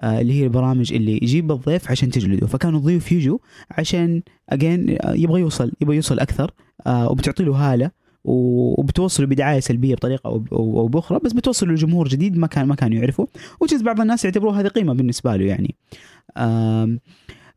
اللي 0.03 0.33
هي 0.33 0.43
البرامج 0.43 0.93
اللي 0.93 1.15
يجيب 1.15 1.51
الضيف 1.51 1.91
عشان 1.91 2.09
تجلده. 2.09 2.47
فكانوا 2.47 2.79
الضيوف 2.79 3.11
يجوا 3.11 3.37
عشان 3.71 4.21
اجين 4.49 4.97
يبغى 5.05 5.41
يوصل 5.41 5.71
يبغى 5.81 5.95
يوصل 5.95 6.19
أكثر 6.19 6.51
آه، 6.87 7.11
وبتعطي 7.11 7.43
له 7.43 7.55
هالة 7.55 7.91
وبتوصله 8.23 9.27
بدعاية 9.27 9.59
سلبية 9.59 9.95
بطريقة 9.95 10.27
أو 10.27 10.87
بأخرى 10.87 11.19
بس 11.23 11.33
بتوصل 11.33 11.69
لجمهور 11.69 12.07
جديد 12.07 12.37
ما 12.37 12.47
كان 12.47 12.65
ما 12.65 12.75
كانوا 12.75 12.97
يعرفه 12.97 13.27
وجز 13.59 13.81
بعض 13.81 14.01
الناس 14.01 14.25
يعتبروها 14.25 14.61
هذه 14.61 14.67
قيمة 14.67 14.93
بالنسبة 14.93 15.35
له 15.35 15.45
يعني. 15.45 15.75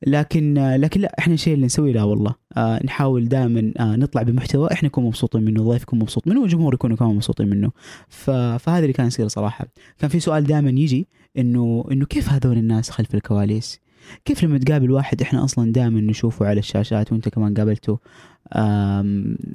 لكن 0.06 0.58
آه، 0.58 0.76
لكن 0.76 1.00
لا 1.00 1.14
إحنا 1.18 1.34
الشيء 1.34 1.54
اللي 1.54 1.66
نسويه 1.66 1.92
لا 1.92 2.02
والله. 2.02 2.34
آه 2.56 2.80
نحاول 2.84 3.28
دائما 3.28 3.72
آه 3.78 3.96
نطلع 3.96 4.22
بمحتوى 4.22 4.68
إحنا 4.72 4.86
نكون 4.88 5.04
مبسوطين 5.04 5.42
منه 5.42 5.60
الضيف 5.60 5.82
يكون 5.82 5.98
مبسوط 5.98 6.28
منه 6.28 6.40
والجمهور 6.40 6.74
يكونوا 6.74 6.96
كمان 6.96 7.14
مبسوطين 7.14 7.48
منه. 7.48 7.70
فهذا 8.08 8.78
اللي 8.78 8.92
كان 8.92 9.06
يصير 9.06 9.28
صراحة. 9.28 9.66
كان 9.98 10.10
في 10.10 10.20
سؤال 10.20 10.44
دائما 10.44 10.70
يجي 10.70 11.08
إنه 11.38 11.84
إنه 11.92 12.06
كيف 12.06 12.30
هذول 12.30 12.56
الناس 12.58 12.90
خلف 12.90 13.14
الكواليس؟ 13.14 13.80
كيف 14.24 14.44
لما 14.44 14.58
تقابل 14.58 14.90
واحد 14.90 15.22
إحنا 15.22 15.44
أصلا 15.44 15.72
دائما 15.72 16.00
نشوفه 16.00 16.46
على 16.46 16.58
الشاشات 16.58 17.12
وأنت 17.12 17.28
كمان 17.28 17.54
قابلته؟ 17.54 17.98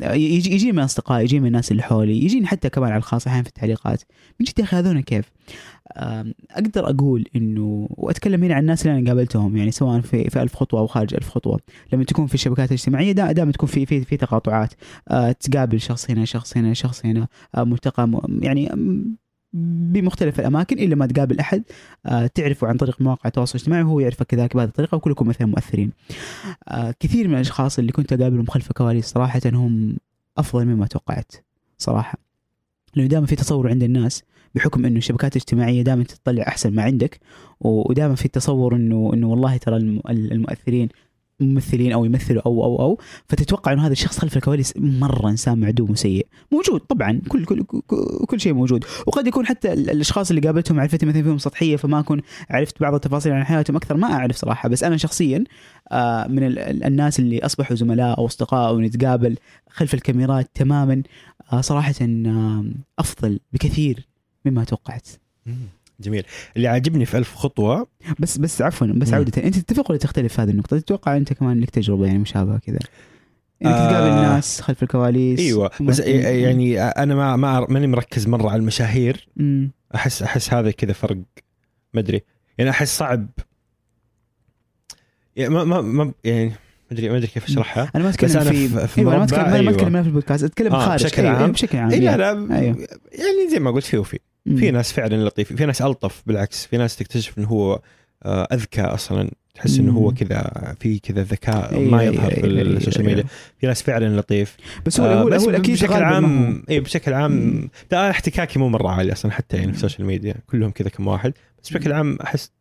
يجي 0.01 0.53
يجي 0.53 0.71
من 0.71 0.79
أصدقائي 0.79 1.23
يجي 1.23 1.39
من 1.39 1.47
الناس 1.47 1.71
اللي 1.71 1.83
حولي 1.83 2.23
يجيني 2.23 2.47
حتى 2.47 2.69
كمان 2.69 2.89
على 2.91 2.97
الخاص 2.97 3.27
أحيانا 3.27 3.43
في 3.43 3.49
التعليقات. 3.49 4.03
من 4.39 4.45
جد 4.45 4.59
يا 4.59 4.63
أخي 4.63 5.01
كيف؟ 5.01 5.31
أقدر 6.51 6.89
أقول 6.89 7.25
إنه 7.35 7.87
وأتكلم 7.91 8.43
هنا 8.43 8.55
عن 8.55 8.61
الناس 8.61 8.85
اللي 8.85 8.99
أنا 8.99 9.07
قابلتهم 9.09 9.57
يعني 9.57 9.71
سواء 9.71 10.01
في 10.01 10.29
في 10.29 10.41
ألف 10.41 10.55
خطوة 10.55 10.79
أو 10.79 10.87
خارج 10.87 11.13
ألف 11.13 11.29
خطوة. 11.29 11.59
لما 11.93 12.03
تكون 12.03 12.27
في 12.27 12.33
الشبكات 12.33 12.69
الاجتماعية 12.69 13.11
دا- 13.11 13.31
دائما 13.31 13.51
تكون 13.51 13.69
في 13.69 13.85
في 13.85 14.01
في 14.01 14.17
تقاطعات. 14.17 14.73
آه، 15.07 15.31
تقابل 15.31 15.81
شخص 15.81 16.11
هنا 16.11 16.25
شخص 16.25 16.57
هنا 16.57 16.73
شخص 16.73 17.05
هنا. 17.05 17.27
آه، 17.55 17.63
ملتقى 17.63 18.21
يعني 18.41 18.69
بمختلف 19.53 20.39
الأماكن 20.39 20.79
إلا 20.79 20.95
ما 20.95 21.05
تقابل 21.05 21.39
أحد 21.39 21.63
آه، 22.05 22.27
تعرفه 22.27 22.67
عن 22.67 22.77
طريق 22.77 23.01
مواقع 23.01 23.27
التواصل 23.27 23.55
الاجتماعي 23.57 23.83
وهو 23.83 23.99
يعرفك 23.99 24.25
كذلك 24.25 24.55
بهذه 24.55 24.67
الطريقة 24.67 24.95
وكلكم 24.95 25.27
مثلا 25.27 25.47
مؤثرين. 25.47 25.91
آه، 26.67 26.93
كثير 26.99 27.27
من 27.27 27.33
الأشخاص 27.35 27.79
اللي 27.79 27.91
كنت 27.91 28.13
أقابلهم 28.13 28.45
خلف 28.45 28.69
الكواليس 28.69 29.05
صراحة 29.05 29.41
هم 29.45 29.97
أفضل 30.37 30.65
مما 30.65 30.87
توقعت 30.87 31.31
صراحة. 31.77 32.17
لأنه 32.95 33.09
دائما 33.09 33.25
في 33.25 33.35
تصور 33.35 33.69
عند 33.69 33.83
الناس 33.83 34.23
بحكم 34.55 34.85
إنه 34.85 34.97
الشبكات 34.97 35.35
الاجتماعية 35.35 35.81
دائما 35.81 36.03
تطلع 36.03 36.43
أحسن 36.47 36.73
ما 36.75 36.83
عندك 36.83 37.19
ودائما 37.59 38.15
في 38.15 38.25
التصور 38.25 38.75
انه 38.75 39.11
إنه 39.13 39.27
والله 39.27 39.57
ترى 39.57 39.77
الم- 39.77 40.01
المؤثرين 40.09 40.89
ممثلين 41.41 41.91
أو 41.91 42.05
يمثلوا 42.05 42.41
أو 42.45 42.63
أو 42.63 42.79
أو 42.81 42.99
فتتوقع 43.29 43.73
إنه 43.73 43.85
هذا 43.85 43.91
الشخص 43.91 44.19
خلف 44.19 44.37
الكواليس 44.37 44.73
مرة 44.77 45.29
إنسان 45.29 45.57
معدوم 45.59 45.91
وسيء. 45.91 46.27
موجود 46.51 46.79
طبعا 46.81 47.21
كل 47.27 47.45
كل 47.45 47.63
كل, 48.27 48.39
شيء 48.39 48.53
موجود. 48.53 48.85
وقد 49.07 49.27
يكون 49.27 49.45
حتى 49.45 49.73
ال- 49.73 49.89
الأشخاص 49.89 50.29
اللي 50.29 50.41
قابلتهم 50.41 50.77
معرفتي 50.77 51.05
مثلا 51.05 51.23
فيهم 51.23 51.37
سطحية 51.37 51.75
فما 51.75 51.99
أكون 51.99 52.21
عرفت 52.49 52.81
بعض 52.81 52.93
التفاصيل 52.93 53.31
عن 53.33 53.43
حياتهم 53.43 53.75
أكثر 53.75 53.97
ما 53.97 54.13
أعرف 54.13 54.35
صراحة. 54.35 54.69
بس 54.69 54.83
أنا 54.83 54.97
شخصيا 54.97 55.43
آه، 55.91 56.27
من 56.27 56.43
ال- 56.43 56.59
ال- 56.59 56.83
الناس 56.83 57.19
اللي 57.19 57.39
أصبحوا 57.39 57.75
زملاء 57.75 58.17
أو 58.17 58.25
أصدقاء 58.25 58.75
ونتقابل 58.75 59.35
خلف 59.69 59.93
الكاميرات 59.93 60.49
تماما 60.53 61.03
آه، 61.53 61.61
صراحة 61.61 61.93
أفضل 62.99 63.39
بكثير 63.53 64.07
مما 64.45 64.63
توقعت. 64.63 65.07
جميل 66.01 66.23
اللي 66.57 66.67
عاجبني 66.67 67.05
في 67.05 67.17
ألف 67.17 67.35
خطوة 67.35 67.87
بس 68.19 68.37
بس 68.37 68.61
عفوا 68.61 68.87
بس 68.87 69.09
مم. 69.09 69.15
عودة 69.15 69.43
أنت 69.43 69.57
تتفق 69.57 69.89
ولا 69.91 69.99
تختلف 69.99 70.33
في 70.35 70.41
هذه 70.41 70.49
النقطة 70.49 70.79
تتوقع 70.79 71.17
أنت 71.17 71.33
كمان 71.33 71.59
لك 71.59 71.69
تجربة 71.69 72.05
يعني 72.05 72.19
مشابهة 72.19 72.59
كذا 72.59 72.79
إنك 73.65 73.71
آه. 73.73 73.91
تقابل 73.91 74.09
ناس 74.21 74.61
خلف 74.61 74.83
الكواليس 74.83 75.39
أيوه 75.39 75.71
بس 75.81 75.99
يعني 75.99 76.81
أنا 76.81 77.15
ما 77.15 77.35
ما 77.35 77.65
ماني 77.69 77.87
مركز 77.87 78.27
مرة 78.27 78.49
على 78.49 78.59
المشاهير 78.59 79.27
مم. 79.35 79.71
احس 79.95 80.23
أحس 80.23 80.53
هذا 80.53 80.71
كذا 80.71 80.93
فرق 80.93 81.17
ما 81.93 81.99
أدري 81.99 82.21
يعني 82.57 82.69
أحس 82.69 82.97
صعب 82.97 83.27
يعني 85.35 85.53
ما 85.53 85.63
ما, 85.63 85.81
ما 85.81 86.11
يعني 86.23 86.45
ما 86.49 86.55
ادري 86.91 87.09
ما 87.09 87.17
أدري 87.17 87.27
كيف 87.27 87.45
أشرحها 87.45 87.91
أنا 87.95 88.03
ما 88.03 88.09
بس 88.09 88.15
أتكلم 88.15 88.41
أنا 88.41 88.51
في, 88.51 88.67
في- 88.67 88.87
في 88.87 89.01
أيوه 89.01 89.11
أنا 89.11 89.19
ما 89.19 89.25
اتكلم 89.25 89.39
أنا 89.39 89.51
ما 89.51 89.57
أيوة. 89.59 89.71
أتكلم 89.71 90.01
في 90.03 90.07
البودكاست 90.09 90.43
أتكلم 90.43 90.73
آه، 90.75 90.85
خارج 90.85 91.03
بشكل 91.03 91.21
أيوة، 91.25 91.37
عام. 91.37 91.51
بشكل 91.51 91.77
عام 91.77 91.89
اي 91.91 91.99
لا. 91.99 92.17
لا 92.17 92.31
أيوه. 92.59 92.77
يعني 93.11 93.49
زي 93.51 93.59
ما 93.59 93.71
قلت 93.71 93.85
في 93.85 93.97
وفي. 93.97 94.19
في 94.45 94.71
ناس 94.71 94.91
فعلا 94.91 95.25
لطيف 95.25 95.53
في 95.53 95.65
ناس 95.65 95.81
ألطف 95.81 96.23
بالعكس 96.25 96.65
في 96.65 96.77
ناس 96.77 96.95
تكتشف 96.95 97.37
إنه 97.37 97.47
هو 97.47 97.81
آه، 98.25 98.47
أذكى 98.53 98.81
أصلا 98.81 99.31
تحس 99.55 99.79
إنه 99.79 99.91
هو. 99.91 100.11
كذا 100.13 100.75
في 100.79 100.99
كذا 100.99 101.23
ذكاء 101.23 101.71
أيوة، 101.75 101.91
ما 101.91 102.03
يظهر 102.03 102.31
في 102.31 102.43
أيوة، 102.43 102.61
السوشيال 102.61 103.01
أيوة. 103.07 103.15
ميديا 103.15 103.29
في 103.59 103.67
ناس 103.67 103.81
فعلا 103.81 104.19
لطيف 104.19 104.57
بس 104.85 104.99
هو 104.99 105.05
آه، 105.05 105.21
هو 105.23 105.29
بس 105.29 105.41
هو 105.43 105.49
أكيد 105.49 105.75
بشكل. 105.75 105.93
عام 105.93 106.63
اي 106.69 106.79
بشكل 106.79 107.13
عام 107.13 107.69
ده 107.91 108.09
احتكاكي 108.09 108.59
مو 108.59 108.69
مرة 108.69 108.89
عالي 108.89 109.11
أصلا 109.11 109.31
حتى 109.31 109.57
يعني 109.57 109.71
في 109.71 109.77
السوشيال 109.77 110.05
ميديا 110.07 110.35
كلهم 110.47 110.71
كذا 110.71 110.89
كم 110.89 111.07
واحد 111.07 111.33
بس 111.63 111.69
بشكل 111.69 111.91
عام 111.93 112.17
أحس 112.23 112.51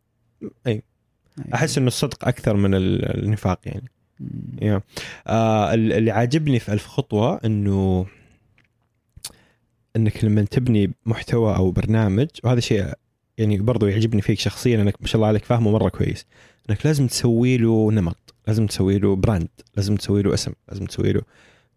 أيوة. 0.67 0.81
أحس 1.53 1.77
إنه 1.77 1.87
الصدق 1.87 2.27
أكثر 2.27 2.55
من 2.57 2.73
ال- 2.75 3.23
النفاق 3.23 3.59
يعني. 3.65 3.91
يا. 4.61 4.81
آه 5.27 5.73
ال- 5.73 5.93
اللي 5.93 6.11
عاجبني 6.11 6.59
في 6.59 6.73
ألف 6.73 6.87
خطوة 6.87 7.39
إنه 7.45 8.05
إنك 9.95 10.23
لما 10.23 10.41
تبني 10.41 10.91
محتوى 11.05 11.55
أو 11.55 11.71
برنامج 11.71 12.27
وهذا 12.43 12.59
شيء 12.59 12.93
يعني 13.37 13.57
برضو 13.57 13.87
يعجبني 13.87 14.21
فيك 14.21 14.39
شخصيا 14.39 14.81
إنك 14.81 14.95
ما 15.01 15.07
شاء 15.07 15.15
الله 15.15 15.27
عليك 15.27 15.45
فاهمه 15.45 15.71
مرة 15.71 15.89
كويس. 15.89 16.25
إنك 16.69 16.85
لازم 16.85 17.07
تسوي 17.07 17.57
له 17.57 17.91
نمط 17.91 18.33
لازم 18.47 18.65
تسوي 18.67 18.99
له 18.99 19.15
براند 19.15 19.47
لازم 19.75 19.95
تسوي 19.95 20.21
له 20.21 20.33
اسم 20.33 20.51
لازم 20.69 20.85
تسوي 20.85 21.11
له 21.13 21.21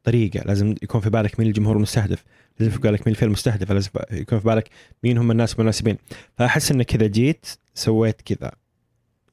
طريقة 0.04 0.40
لازم 0.40 0.74
يكون 0.82 1.00
في 1.00 1.10
بالك 1.10 1.40
مين 1.40 1.48
الجمهور 1.48 1.76
المستهدف 1.76 2.24
لازم 2.58 2.72
في 2.72 2.78
بالك 2.78 3.00
مين 3.00 3.14
الفئة 3.14 3.26
المستهدفة 3.26 3.74
لازم 3.74 3.90
يكون 4.10 4.38
في 4.38 4.44
بالك 4.44 4.70
مين 5.04 5.18
هم 5.18 5.30
الناس 5.30 5.54
المناسبين 5.54 5.96
فأحس 6.38 6.70
إنك 6.72 6.86
كذا 6.86 7.06
جيت 7.06 7.46
سويت 7.74 8.20
كذا 8.20 8.46
إيه، 8.46 8.52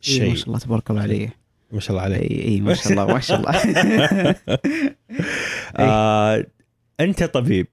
شيء. 0.01 0.29
ما 0.29 0.35
شاء 0.35 0.47
الله 0.47 0.59
تبارك 0.59 0.89
الله 0.91 1.01
عليه 1.01 1.35
ما 1.71 1.79
شاء 1.79 1.91
الله 1.91 2.01
عليك. 2.01 2.31
اي 2.31 2.43
اي 2.43 2.61
ما 2.61 2.73
شاء 2.73 2.91
الله 2.91 3.05
ما 3.05 3.19
شاء 3.19 3.39
الله. 3.39 3.55
آه 5.75 6.45
أنت 6.99 7.23
طبيب. 7.23 7.67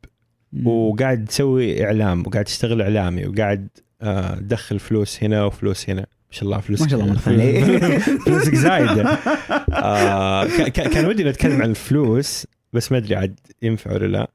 وقاعد 0.64 1.24
تسوي 1.24 1.84
إعلام 1.84 2.20
وقاعد 2.26 2.44
تشتغل 2.44 2.82
إعلامي 2.82 3.26
وقاعد 3.26 3.68
آه 4.02 4.34
تدخل 4.34 4.78
فلوس 4.78 5.22
هنا 5.24 5.44
وفلوس 5.44 5.90
هنا. 5.90 6.00
ما 6.00 6.06
شاء 6.34 6.44
الله 6.44 6.60
فلوس 6.60 6.82
ما 6.82 6.88
شاء 6.88 7.00
الله. 7.00 7.14
فلوسك 8.26 8.54
زايدة. 8.54 9.04
آه 9.72 10.44
كان 10.68 11.06
ودي 11.06 11.24
نتكلم 11.24 11.62
عن 11.62 11.70
الفلوس 11.70 12.46
بس 12.72 12.92
ما 12.92 12.98
أدري 12.98 13.14
عاد 13.16 13.40
ينفع 13.62 13.92
ولا 13.92 14.06
لا. 14.06 14.30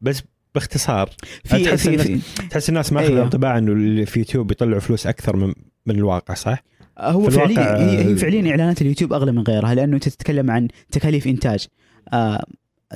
بس 0.00 0.22
باختصار 0.54 1.10
في 1.44 1.64
تحس 1.64 1.88
في, 1.88 2.04
الناس- 2.04 2.34
تحس 2.50 2.68
الناس 2.68 2.92
ماخذه 2.92 3.08
أيوه. 3.08 3.24
انطباع 3.24 3.58
إنه 3.58 3.72
اللي 3.72 4.06
في 4.06 4.18
يوتيوب 4.18 4.50
يطلعوا 4.50 4.80
فلوس 4.80 5.06
أكثر 5.06 5.36
من 5.36 5.52
من 5.86 5.94
الواقع 5.94 6.34
صح؟ 6.34 6.62
هو 6.98 7.30
في 7.30 7.36
فعليا 7.36 7.76
هي, 7.78 8.04
هي 8.04 8.16
فعليا 8.16 8.50
إعلانات 8.50 8.82
اليوتيوب 8.82 9.12
أغلى 9.12 9.32
من 9.32 9.42
غيرها 9.42 9.74
لأنه 9.74 9.94
أنت 9.94 10.08
تتكلم 10.08 10.50
عن 10.50 10.68
تكاليف 10.92 11.26
إنتاج. 11.26 11.66
آه 12.12 12.44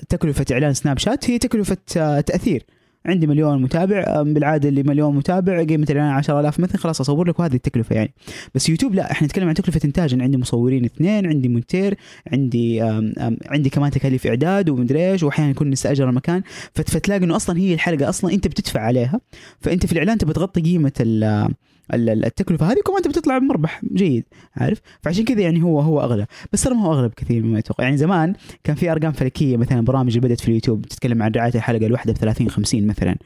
تكلفة 0.08 0.44
إعلان 0.52 0.74
سناب 0.74 0.98
شات 0.98 1.30
هي 1.30 1.38
تكلفة 1.38 1.76
آه 1.96 2.20
تأثير. 2.20 2.62
عندي 3.06 3.26
مليون 3.26 3.62
متابع 3.62 3.98
آه، 4.06 4.22
بالعادة 4.22 4.68
اللي 4.68 4.82
مليون 4.82 5.16
متابع 5.16 5.62
قيمة 5.64 5.86
الإعلان 5.90 6.12
10000 6.12 6.60
مثلا 6.60 6.76
خلاص 6.76 7.00
اصور 7.00 7.28
لك 7.28 7.38
وهذه 7.40 7.54
التكلفة 7.54 7.96
يعني. 7.96 8.14
بس 8.54 8.68
يوتيوب 8.68 8.94
لا 8.94 9.10
إحنا 9.12 9.26
نتكلم 9.26 9.48
عن 9.48 9.54
تكلفة 9.54 9.80
إنتاج 9.84 10.14
أنا 10.14 10.22
عندي 10.24 10.36
مصورين 10.36 10.84
اثنين 10.84 11.26
عندي 11.26 11.48
مونتير 11.48 11.94
عندي 12.32 12.82
آم 12.82 13.12
آم 13.18 13.36
عندي 13.46 13.70
كمان 13.70 13.90
تكاليف 13.90 14.26
إعداد 14.26 14.68
ومدري 14.70 15.10
إيش 15.12 15.22
واحيانا 15.22 15.50
يكون 15.50 15.70
نستاجر 15.70 16.08
المكان. 16.08 16.42
فت- 16.74 16.90
فتلاقي 16.90 17.24
إنه 17.24 17.36
أصلا 17.36 17.58
هي 17.58 17.74
الحلقة 17.74 18.08
أصلا 18.08 18.32
أنت 18.32 18.48
بتدفع 18.48 18.80
عليها. 18.80 19.20
فأنت 19.60 19.86
في 19.86 19.92
الإعلان 19.92 20.18
تبى 20.18 20.32
تغطي 20.32 20.60
قيمة 20.60 20.92
التكلفة 21.92 22.66
هذه 22.66 22.78
وكمان 22.78 23.02
تبى 23.02 23.12
تطلع 23.12 23.38
بمربح 23.38 23.80
جيد 23.94 24.24
عارف؟ 24.56 24.80
فعشان 25.02 25.24
كذا 25.24 25.40
يعني 25.40 25.62
هو 25.62 25.80
هو 25.80 26.00
أغلى. 26.00 26.26
بس 26.52 26.62
ترى 26.62 26.74
ما 26.74 26.82
هو 26.82 26.92
أغلى 26.92 27.08
بكثير 27.08 27.42
مما 27.42 27.58
يتوقع. 27.58 27.84
يعني 27.84 27.96
زمان 27.96 28.34
كان 28.64 28.76
في 28.76 28.92
أرقام 28.92 29.12
فلكية 29.12 29.56
مثلا 29.56 29.80
برامج 29.80 30.18
بدأت 30.18 30.40
في 30.40 30.48
اليوتيوب 30.48 30.82
تتكلم 30.86 31.22
عن 31.22 31.32
رعاية 31.32 31.54
الحلقة 31.54 31.86
الواحدة 31.86 32.12
ب 32.12 32.16
30 32.16 32.50
50 32.50 32.86
مثلا 32.86 33.16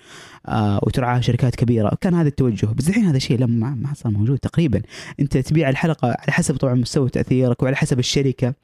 آه 0.49 0.81
وترعاها 0.83 1.21
شركات 1.21 1.55
كبيرة. 1.55 1.97
كان 2.01 2.15
هذا 2.15 2.29
التوجه. 2.29 2.67
بس 2.67 2.89
الحين 2.89 3.05
هذا 3.05 3.17
الشيء 3.17 3.39
لما 3.39 3.71
ما 3.71 3.75
ما 3.75 3.95
صار 3.95 4.13
موجود 4.13 4.39
تقريبا. 4.39 4.83
أنت 5.21 5.37
تبيع 5.37 5.69
الحلقة 5.69 6.09
على 6.09 6.33
حسب 6.33 6.57
طبعا 6.57 6.75
مستوى 6.75 7.09
تأثيرك 7.11 7.63
وعلى 7.63 7.77
حسب 7.77 7.99
الشركة. 7.99 8.55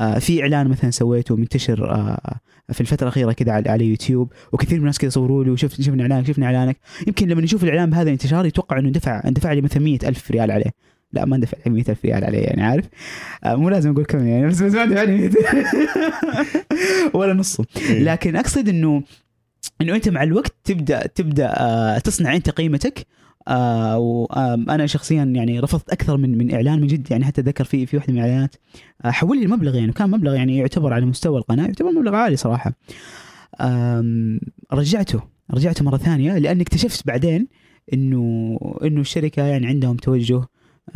آه 0.00 0.18
في 0.18 0.42
إعلان 0.42 0.68
مثلا 0.68 0.90
سويته 0.90 1.36
منتشر 1.36 1.90
آه 1.90 2.40
في 2.72 2.80
الفترة 2.80 3.04
الأخيرة 3.04 3.32
كذا 3.32 3.52
على, 3.52 3.70
على 3.70 3.84
يوتيوب 3.84 4.32
وكثير 4.52 4.74
من 4.74 4.80
الناس 4.80 4.98
كذا 4.98 5.10
صوروا 5.10 5.44
لي 5.44 5.50
وشفت 5.50 5.80
شفنا 5.80 6.02
اعلانك 6.02 6.26
شفنا 6.26 6.46
إعلانك. 6.46 6.76
يمكن 7.06 7.28
لما 7.28 7.42
نشوف 7.42 7.64
الإعلان 7.64 7.90
بهذا 7.90 8.02
الانتشار 8.02 8.46
يتوقع 8.46 8.78
إنه 8.78 8.90
دفع 8.90 9.20
دفع 9.24 9.52
لي 9.52 9.60
مثلا 9.60 9.82
100000 9.82 10.30
ريال 10.30 10.50
عليه. 10.50 10.70
لا 11.12 11.24
ما 11.24 11.36
ندفع 11.36 11.58
لي 11.66 11.72
100000 11.72 12.04
ريال 12.04 12.24
عليه 12.24 12.38
يعني 12.38 12.62
عارف؟ 12.62 12.84
آه 13.44 13.54
مو 13.54 13.68
لازم 13.68 13.90
أقول 13.90 14.04
كم 14.04 14.26
يعني 14.26 14.46
بس 14.46 14.62
ما 14.62 14.68
دفع 14.68 15.02
لي 15.02 15.16
100 15.16 15.30
ولا 17.18 17.34
نصه. 17.34 17.64
لكن 17.90 18.36
أقصد 18.36 18.68
انه 18.68 19.02
إنه 19.80 19.94
أنت 19.94 20.08
مع 20.08 20.22
الوقت 20.22 20.54
تبدا 20.64 21.06
تبدأ 21.06 21.54
آه 21.60 21.98
تصنع 21.98 22.36
أنت 22.36 22.50
قيمتك 22.50 23.06
آه 23.48 23.98
وأنا 23.98 24.86
شخصيا 24.86 25.24
يعني 25.24 25.60
رفضت 25.60 25.90
أكثر 25.90 26.16
من 26.16 26.38
من 26.38 26.54
إعلان 26.54 26.80
من 26.80 26.86
جد 26.86 27.10
يعني 27.10 27.24
حتى 27.24 27.40
ذكر 27.42 27.64
في 27.64 27.86
في 27.86 27.96
واحدة 27.96 28.12
من 28.12 28.18
الإعلانات 28.18 28.54
آه 29.04 29.10
حول 29.10 29.38
لي 29.38 29.44
المبلغ 29.44 29.74
يعني 29.74 29.92
كان 29.92 30.10
مبلغ 30.10 30.34
يعني 30.34 30.56
يعتبر 30.58 30.92
على 30.92 31.06
مستوى 31.06 31.38
القناة 31.38 31.64
يعتبر 31.66 31.90
مبلغ 31.92 32.14
عالي 32.14 32.36
صراحة. 32.36 32.72
رجعته 34.72 35.20
رجعته 35.50 35.84
مرة 35.84 35.96
ثانية 35.96 36.38
لأن 36.38 36.60
اكتشفت 36.60 37.06
بعدين 37.06 37.48
انه 37.92 38.58
إنه 38.84 39.00
الشركة 39.00 39.42
يعني 39.42 39.66
عندهم 39.66 39.96
توجه 39.96 40.42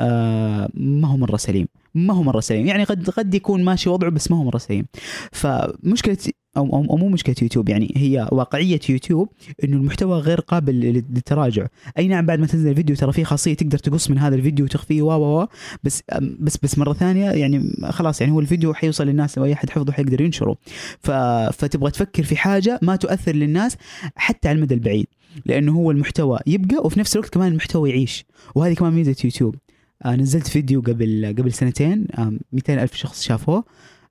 آه 0.00 0.70
ما 0.74 1.08
هو 1.08 1.16
مرة 1.16 1.36
سليم. 1.36 1.66
ما 1.94 2.14
هو 2.14 2.22
مرة 2.22 2.40
سليم. 2.40 2.66
يعني 2.66 2.84
قد 2.84 3.10
قد 3.10 3.34
يكون 3.34 3.64
ماشي 3.64 3.90
وضعه 3.90 4.10
بس 4.10 4.30
ما 4.30 4.36
هو 4.36 4.44
مرة 4.44 4.58
سليم. 4.58 4.86
فمشكلة 5.32 6.16
أو 6.56 6.66
أو 6.66 6.86
أو 6.90 6.96
مو 6.96 7.08
مشكلة 7.08 7.34
يوتيوب 7.42 7.68
يعني 7.68 7.92
هي 7.96 8.28
واقعية 8.32 8.80
يوتيوب 8.88 9.28
إنه 9.64 9.76
المحتوى 9.76 10.18
غير 10.18 10.40
قابل 10.40 10.80
للتراجع. 10.80 11.66
أي 11.98 12.08
نعم 12.08 12.26
بعد 12.26 12.38
ما 12.40 12.46
تنزل 12.46 12.70
الفيديو 12.70 12.96
ترى 12.96 13.12
في 13.12 13.24
خاصية 13.24 13.54
تقدر 13.54 13.78
تقص 13.78 14.10
من 14.10 14.18
هذا 14.18 14.34
الفيديو 14.34 14.64
وتخفيه 14.64 15.02
و 15.02 15.40
و 15.42 15.46
بس 15.84 16.02
بس 16.40 16.56
بس 16.62 16.78
مرة 16.78 16.92
ثانية 16.92 17.30
يعني 17.30 17.72
خلاص 17.90 18.20
يعني 18.20 18.32
هو 18.32 18.40
الفيديو 18.40 18.74
حيوصل 18.74 19.06
للناس 19.06 19.38
وأي 19.38 19.52
أحد 19.52 19.70
حفظه 19.70 19.92
حيقدر 19.92 20.20
ينشره. 20.20 20.56
ف... 21.00 21.10
فتبغى 21.52 21.90
تفكر 21.90 22.22
في 22.22 22.36
حاجة 22.36 22.78
ما 22.82 22.96
تؤثر 22.96 23.32
للناس 23.32 23.76
حتى 24.16 24.48
على 24.48 24.56
المدى 24.56 24.74
البعيد 24.74 25.06
لأنه 25.46 25.72
هو 25.72 25.90
المحتوى 25.90 26.38
يبقى 26.46 26.76
وفي 26.84 27.00
نفس 27.00 27.16
الوقت 27.16 27.34
كمان 27.34 27.48
المحتوى 27.52 27.90
يعيش. 27.90 28.24
وهذه 28.54 28.74
كمان 28.74 28.92
ميزة 28.92 29.16
يوتيوب. 29.24 29.54
نزلت 30.06 30.46
فيديو 30.46 30.80
قبل 30.80 31.34
قبل 31.38 31.52
سنتين 31.52 32.06
آه 32.18 32.32
200 32.52 32.82
ألف 32.82 32.94
شخص 32.94 33.22
شافوه. 33.22 33.64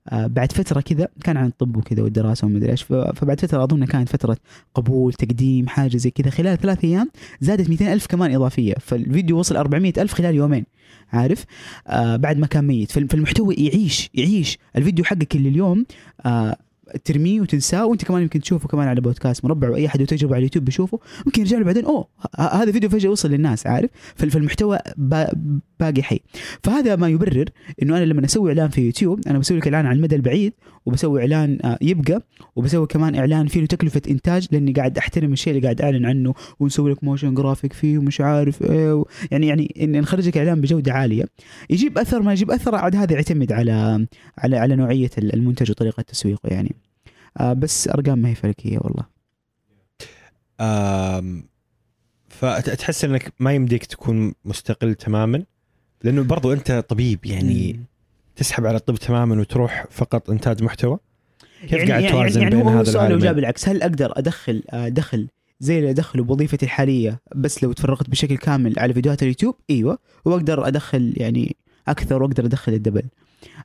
آه 0.08 0.26
بعد 0.26 0.52
فترة 0.52 0.80
كذا 0.80 1.08
كان 1.24 1.36
عن 1.36 1.46
الطب 1.46 1.76
وكذا 1.76 2.02
والدراسة 2.02 2.46
ومدري 2.46 2.70
إيش 2.70 2.82
فبعد 2.82 3.40
فترة 3.40 3.64
أظن 3.64 3.84
كانت 3.84 4.08
فترة 4.08 4.36
قبول 4.74 5.12
تقديم 5.12 5.68
حاجة 5.68 5.96
زي 5.96 6.10
كذا. 6.10 6.30
خلال 6.30 6.58
ثلاث 6.58 6.84
أيام 6.84 7.10
زادت 7.40 7.68
200 7.70 7.92
ألف 7.92 8.06
كمان 8.06 8.34
إضافية. 8.34 8.74
فالفيديو 8.80 9.38
وصل 9.38 9.56
400 9.56 9.92
ألف 9.98 10.14
خلال 10.14 10.34
يومين 10.34 10.64
عارف؟ 11.12 11.44
آه 11.86 12.16
بعد 12.16 12.38
ما 12.38 12.46
كان 12.46 12.64
ميت. 12.66 12.90
فال- 12.92 13.08
فالمحتوى 13.08 13.54
يعيش 13.54 14.10
يعيش. 14.14 14.58
الفيديو 14.76 15.04
حقك 15.04 15.36
اللي 15.36 15.48
اليوم 15.48 15.86
آه 16.26 16.56
ترميه 17.04 17.40
وتنساه 17.40 17.86
وأنت 17.86 18.04
كمان 18.04 18.22
يمكن 18.22 18.40
تشوفه 18.40 18.68
كمان 18.68 18.88
على 18.88 19.00
بودكاست 19.00 19.44
مربع 19.44 19.70
وأي 19.70 19.86
أحد 19.86 20.06
تجربه 20.06 20.34
على 20.34 20.38
اليوتيوب 20.38 20.64
بيشوفه 20.64 21.00
ممكن 21.26 21.42
يرجع 21.42 21.58
له 21.58 21.64
بعدين 21.64 21.84
أوه 21.84 22.06
هذا 22.38 22.72
فيديو 22.72 22.90
فجأة 22.90 23.10
وصل 23.10 23.30
للناس 23.30 23.66
عارف؟ 23.66 23.90
فال- 24.16 24.30
فالمحتوى 24.30 24.78
با- 24.96 25.32
باقي 25.80 26.02
حي. 26.02 26.20
فهذا 26.62 26.96
ما 26.96 27.08
يبرر 27.08 27.44
إنه 27.82 27.96
أنا 27.98 28.04
لما 28.04 28.24
أسوي 28.24 28.50
إعلان 28.50 28.68
في 28.68 28.80
يوتيوب 28.80 29.20
أنا 29.26 29.38
بسوي 29.38 29.58
لك 29.58 29.66
إعلان 29.66 29.86
على 29.86 29.96
المدى 29.96 30.16
البعيد 30.16 30.52
وبسوي 30.86 31.20
إعلان 31.20 31.58
آه، 31.64 31.78
يبقى 31.82 32.22
وبسوي 32.56 32.86
كمان 32.86 33.14
إعلان 33.14 33.46
فيه 33.46 33.60
له 33.60 33.66
تكلفه 33.66 34.02
إنتاج 34.10 34.46
لأني 34.52 34.72
قاعد 34.72 34.98
أحترم 34.98 35.32
الشيء 35.32 35.52
اللي 35.52 35.62
قاعد 35.64 35.80
أعلن 35.82 36.06
عنه 36.06 36.34
ونسوي 36.60 36.90
لك 36.92 37.04
motion 37.04 37.34
graphic 37.34 37.72
فيه 37.72 37.98
ومش 37.98 38.20
عارف 38.20 38.62
إيه 38.62 39.04
يعني 39.30 39.46
يعني 39.46 39.74
إن 39.80 40.00
نخرج 40.00 40.28
لك 40.28 40.38
إعلان 40.38 40.60
بجودة 40.60 40.92
عالية 40.92 41.24
يجيب 41.70 41.98
أثر 41.98 42.22
ما 42.22 42.32
يجيب 42.32 42.50
أثر 42.50 42.74
عاد 42.74 42.96
هذا 42.96 43.12
يعتمد 43.12 43.52
على 43.52 44.06
على 44.38 44.56
على 44.56 44.76
نوعية 44.76 45.10
المنتج 45.18 45.70
وطريقة 45.70 46.02
تسويقه 46.02 46.48
يعني. 46.48 46.74
بس 47.40 47.88
أرقام 47.88 48.18
ما 48.18 48.28
هي 48.28 48.34
فلكية 48.34 48.78
والله 48.78 49.04
فتحس 52.28 53.04
إنك 53.04 53.32
ما 53.40 53.54
يمديك 53.54 53.86
تكون 53.86 54.34
مستقل 54.44 54.94
تماما 54.94 55.44
لأنه 56.02 56.22
برضو 56.22 56.52
أنت 56.52 56.84
طبيب 56.88 57.26
يعني 57.26 57.72
مم. 57.72 57.84
تسحب 58.36 58.66
على 58.66 58.76
الطب 58.76 58.96
تماما 58.96 59.40
وتروح 59.40 59.86
فقط 59.90 60.30
إنتاج 60.30 60.62
محتوى 60.62 60.98
كيف 61.60 61.72
يعني 61.72 61.90
قاعد 61.90 62.02
يعني, 62.02 62.12
توازن 62.12 62.42
يعني 62.42 62.54
بين 62.54 62.62
هو 62.62 62.68
هو 62.68 62.78
هذا 62.78 62.90
العالمين؟ 62.90 63.18
جاء 63.18 63.32
بالعكس 63.32 63.68
هل 63.68 63.82
أقدر 63.82 64.12
أدخل 64.18 64.62
آه، 64.70 64.88
دخل 64.88 65.28
زي 65.60 65.78
اللي 65.78 65.90
ادخله 65.90 66.24
بوظيفتي 66.24 66.66
الحالية 66.66 67.20
بس 67.34 67.64
لو 67.64 67.72
تفرغت 67.72 68.10
بشكل 68.10 68.36
كامل 68.36 68.78
على 68.78 68.94
فيديوهات 68.94 69.22
اليوتيوب 69.22 69.54
إيوه 69.70 69.98
وأقدر 70.24 70.66
أدخل 70.66 71.14
يعني 71.16 71.56
أكثر 71.88 72.22
وأقدر 72.22 72.44
أدخل 72.44 72.72
الدبل 72.72 73.02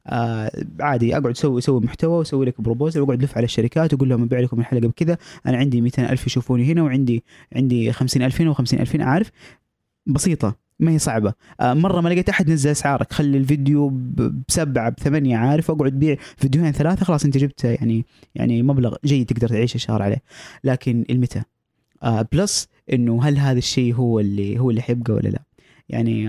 آه 0.08 0.52
عادي 0.80 1.12
أقعد 1.18 1.28
أسوي 1.28 1.60
أسوي 1.60 1.82
محتوى 1.82 2.18
واسوي 2.18 2.46
لك 2.46 2.62
بروبوزل 2.62 3.02
وأقعد 3.02 3.22
ألف 3.22 3.38
على 3.38 3.44
الشركات 3.46 3.94
وأقول 3.94 4.10
لهم 4.10 4.24
أبيع 4.24 4.40
لكم 4.40 4.60
الحلقة 4.60 4.88
بكذا. 4.88 5.18
أنا 5.48 5.58
عندي 5.58 5.82
200 5.82 6.10
ألف 6.12 6.28
يشوفوني 6.28 6.72
هنا 6.72 6.84
وعندي 6.84 7.24
عندي 7.56 7.92
50 7.92 8.22
الف 8.24 8.42
هنا 8.42 8.54
و50 8.54 8.74
الف 8.74 8.96
هنا 8.96 9.06
عارف؟ 9.06 9.32
بسيطة 10.08 10.56
ما 10.80 10.92
هي 10.92 11.00
صعبة. 11.00 11.34
آه 11.60 11.74
مرة 11.74 12.02
ما 12.02 12.10
لقيت 12.10 12.30
أحد 12.30 12.50
نزل 12.50 12.70
أسعارك. 12.72 13.14
خلي 13.14 13.38
الفيديو 13.38 13.90
بسبعة 14.48 14.90
بثمانية 14.90 15.38
عارف؟ 15.38 15.70
واقعد 15.70 15.94
بيع 16.00 16.18
فيديوهين 16.38 16.72
ثلاثة 16.72 17.06
خلاص 17.06 17.26
أنت 17.26 17.38
جبت 17.38 17.64
يعني 17.64 18.06
يعني 18.36 18.64
مبلغ 18.64 18.96
جيد 19.06 19.26
تقدر 19.26 19.48
تعيش 19.50 19.76
الشهر 19.76 20.02
عليه. 20.02 20.24
لكن 20.64 21.06
المتى؟ 21.10 21.42
آه 22.04 22.28
plus 22.32 22.68
إنه 22.94 23.24
هل 23.24 23.38
هذا 23.38 23.58
الشيء 23.58 23.94
هو 23.96 24.20
اللي 24.20 24.60
هو 24.60 24.70
اللي 24.70 24.82
حيبقى 24.82 25.14
ولا 25.14 25.30
لا؟ 25.30 25.42
يعني 25.90 26.26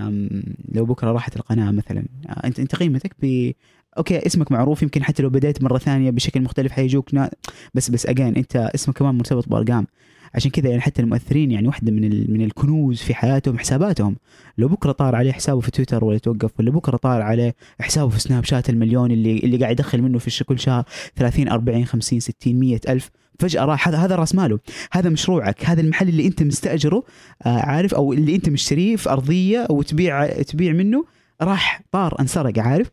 لو 0.75 0.85
بكرة 0.85 1.13
راحت 1.13 1.37
القناة 1.37 1.71
مثلا. 1.71 2.05
آه 2.29 2.47
أنت 2.47 2.61
أنت 2.61 2.77
قيمتك 2.77 3.17
ب 3.23 3.53
okay 3.99 4.27
اسمك 4.27 4.53
معروف 4.53 4.83
يمكن 4.83 5.05
حتى 5.05 5.23
لو 5.23 5.31
بديت 5.31 5.63
مرة 5.63 5.79
ثانية 5.79 6.11
بشكل 6.11 6.41
مختلف 6.41 6.73
حيجوك 6.73 7.15
نا... 7.15 7.31
بس 7.75 7.91
بس 7.91 8.07
اجين 8.07 8.37
أنت 8.37 8.57
اسمك 8.57 8.95
كمان 8.99 9.15
مرتبط 9.15 9.49
بأرقام. 9.49 9.87
عشان 10.35 10.51
كذا 10.51 10.69
يعني 10.69 10.81
حتى 10.81 11.03
المؤثرين 11.03 11.51
يعني 11.51 11.67
واحدة 11.67 11.93
من 11.93 12.05
ال... 12.05 12.33
من 12.33 12.43
الكنوز 12.43 12.99
في 12.99 13.15
حياتهم 13.15 13.59
حساباتهم. 13.59 14.17
لو 14.59 14.69
بكرة 14.69 14.93
طار 14.93 15.15
عليه 15.15 15.33
حسابه 15.33 15.61
في 15.61 15.71
تويتر 15.71 16.05
ولا 16.05 16.19
توقف 16.19 16.51
ولا 16.61 16.71
بكرة 16.71 16.97
طار 16.97 17.23
عليه 17.23 17.55
حسابه 17.81 18.09
في 18.09 18.21
سناب 18.21 18.45
شات 18.45 18.71
المليون 18.71 19.11
اللي 19.11 19.39
اللي 19.39 19.57
قاعد 19.57 19.73
يدخل 19.73 20.03
منه 20.03 20.19
في 20.19 20.45
كل 20.45 20.59
شهر 20.59 20.85
30 21.17 21.49
40 21.49 21.85
50 21.85 22.21
60 22.21 22.55
100 22.55 22.81
ألف 22.89 23.11
فجأة 23.39 23.65
راح 23.65 23.89
هذا 23.89 24.17
راس 24.17 24.35
ماله. 24.35 24.59
هذا 24.93 25.11
مشروعك. 25.11 25.65
هذا 25.65 25.81
المحل 25.81 26.09
اللي 26.09 26.27
أنت 26.27 26.43
مستأجره 26.43 27.05
آه 27.47 27.59
عارف؟ 27.59 27.95
أو 27.95 28.13
اللي 28.13 28.35
أنت 28.35 28.49
مشتريه 28.49 28.97
في 28.97 29.11
أرضية 29.11 29.67
وتبيع 29.71 30.27
تبيع 30.43 30.73
منه 30.73 31.05
راح 31.43 31.83
طار 31.93 32.21
انسرق 32.21 32.59
عارف؟ 32.59 32.91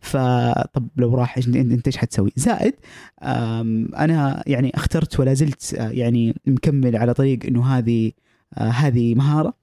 فطب 0.00 0.88
لو 0.96 1.14
راح 1.14 1.38
انت 1.38 1.86
إيش 1.86 1.96
حتسوي؟ 1.96 2.32
زائد 2.36 2.74
أنا 3.22 4.42
يعني 4.46 4.72
اخترت 4.74 5.20
ولا 5.20 5.34
زلت 5.34 5.74
آه، 5.74 5.90
يعني 5.90 6.34
مكمل 6.46 6.96
على 6.96 7.14
طريق 7.14 7.38
إنه 7.46 7.66
هذه 7.66 8.12
آه، 8.54 8.68
هذه 8.68 9.14
مهارة 9.14 9.54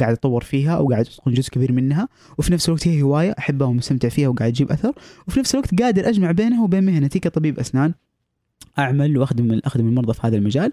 قاعد 0.00 0.12
أتطور 0.12 0.44
فيها 0.44 0.78
وقاعد 0.78 1.06
اتقن 1.06 1.32
جزء 1.32 1.50
كبير 1.50 1.72
منها. 1.72 2.08
وفي 2.38 2.52
نفس 2.52 2.68
الوقت 2.68 2.88
هي 2.88 3.02
هواية 3.02 3.34
أحبها 3.38 3.68
ومستمتع 3.68 4.08
فيها 4.08 4.28
وقاعد 4.28 4.52
تجيب 4.52 4.72
أثر. 4.72 4.92
وفي 5.28 5.40
نفس 5.40 5.54
الوقت 5.54 5.82
قادر 5.82 6.08
أجمع 6.08 6.30
بينها 6.30 6.64
وبين 6.64 6.84
مهنتي 6.84 7.18
كطبيب 7.18 7.58
أسنان. 7.58 7.94
أعمل 8.78 9.18
واخدم 9.18 9.60
اخدم 9.64 9.88
المرضى 9.88 10.14
في 10.14 10.20
هذا 10.22 10.36
المجال. 10.36 10.72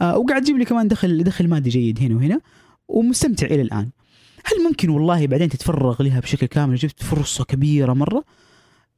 آه، 0.00 0.18
وقاعد 0.18 0.42
تجيب 0.42 0.56
لي 0.56 0.64
كمان 0.64 0.88
دخل 0.88 1.24
دخل 1.24 1.48
مادي 1.48 1.70
جيد 1.70 1.98
هنا 2.02 2.16
وهنا 2.16 2.40
ومستمتع 2.88 3.46
إلى 3.46 3.62
الآن. 3.62 3.90
هل 4.44 4.64
ممكن 4.68 4.88
والله 4.88 5.26
بعدين 5.26 5.48
تتفرغ 5.48 6.02
لها 6.02 6.20
بشكل 6.20 6.46
كامل؟ 6.46 6.74
جبت 6.74 7.02
فرصة 7.02 7.44
كبيرة 7.44 7.92
مرة. 7.92 8.24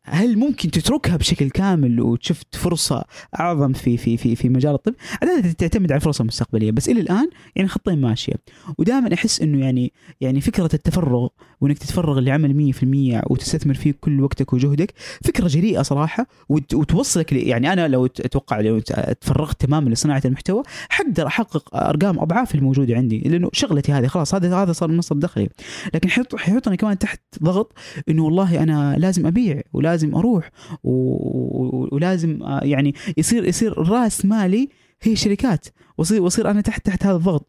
هل 0.09 0.39
ممكن 0.39 0.71
تتركها 0.71 1.17
بشكل 1.17 1.51
كامل 1.51 2.01
وشفت 2.01 2.57
فرصة 2.57 3.05
أعظم 3.41 3.73
في 3.73 3.97
في 3.97 4.17
في 4.17 4.37
في 4.37 4.49
مجال 4.49 4.75
الطب؟ 4.75 4.95
عاده 5.23 5.53
تعتمد 5.53 5.93
على 5.93 5.97
الفرص 5.99 6.21
المستقبلية 6.21 6.71
بس 6.71 6.89
إلى 6.89 7.01
الآن 7.01 7.29
يعني 7.57 7.69
خطين 7.69 8.01
ماشية 8.01 8.35
ودائما 8.79 9.15
أحس 9.15 9.41
إنه 9.41 9.61
يعني 9.65 9.93
يعني 10.21 10.41
فكرة 10.41 10.71
التفرغ 10.75 11.29
وإنك 11.61 11.79
تتفرغ 11.79 12.19
لعمل 12.21 12.73
100% 12.75 13.31
وتستثمر 13.31 13.75
فيه 13.75 13.95
كل 14.01 14.23
وقتك 14.23 14.53
وجهدك 14.53 14.95
فكرة 15.25 15.47
جريئة 15.49 15.83
صراحة 15.83 16.27
وت- 16.49 16.75
وتوصلك 16.75 17.33
يعني 17.33 17.73
أنا 17.73 17.89
لو 17.89 18.07
أتوقع 18.07 18.61
لو 18.61 18.79
تفرغت 19.21 19.61
تماما 19.61 19.91
لصناعة 19.91 20.23
المحتوى 20.25 20.63
حقدر 20.89 21.27
أحقق 21.27 21.77
أرقام 21.77 22.19
أضعاف 22.19 22.55
الموجودة 22.55 22.95
عندي 22.97 23.19
لأنه 23.19 23.49
شغلتي 23.53 23.93
هذه 23.93 24.07
خلاص 24.07 24.35
هذا 24.35 24.57
هذا 24.57 24.73
صار 24.73 24.91
مصدر 24.93 25.17
دخلي 25.21 25.49
لكن 25.95 26.09
حيحط 26.11 26.37
حيحطني 26.37 26.77
كمان 26.77 26.99
تحت 26.99 27.21
ضغط 27.43 27.73
إنه 28.09 28.25
والله 28.25 28.63
أنا 28.63 28.97
لازم 28.99 29.27
أبيع 29.27 29.61
ولازم 29.73 29.96
أروح 30.05 30.51
و... 30.85 30.91
و- 30.91 31.89
ولازم 31.93 32.43
آه، 32.43 32.61
يعني 32.65 32.95
يصير 33.17 33.45
يصير 33.45 33.79
رأس 33.79 34.25
مالي 34.25 34.69
هي 35.03 35.13
الشركات 35.13 35.67
واصير 35.99 36.23
واصير 36.23 36.51
أنا 36.51 36.61
تحت 36.61 36.87
تحت 36.87 37.07
هذا 37.07 37.17
الضغط. 37.17 37.49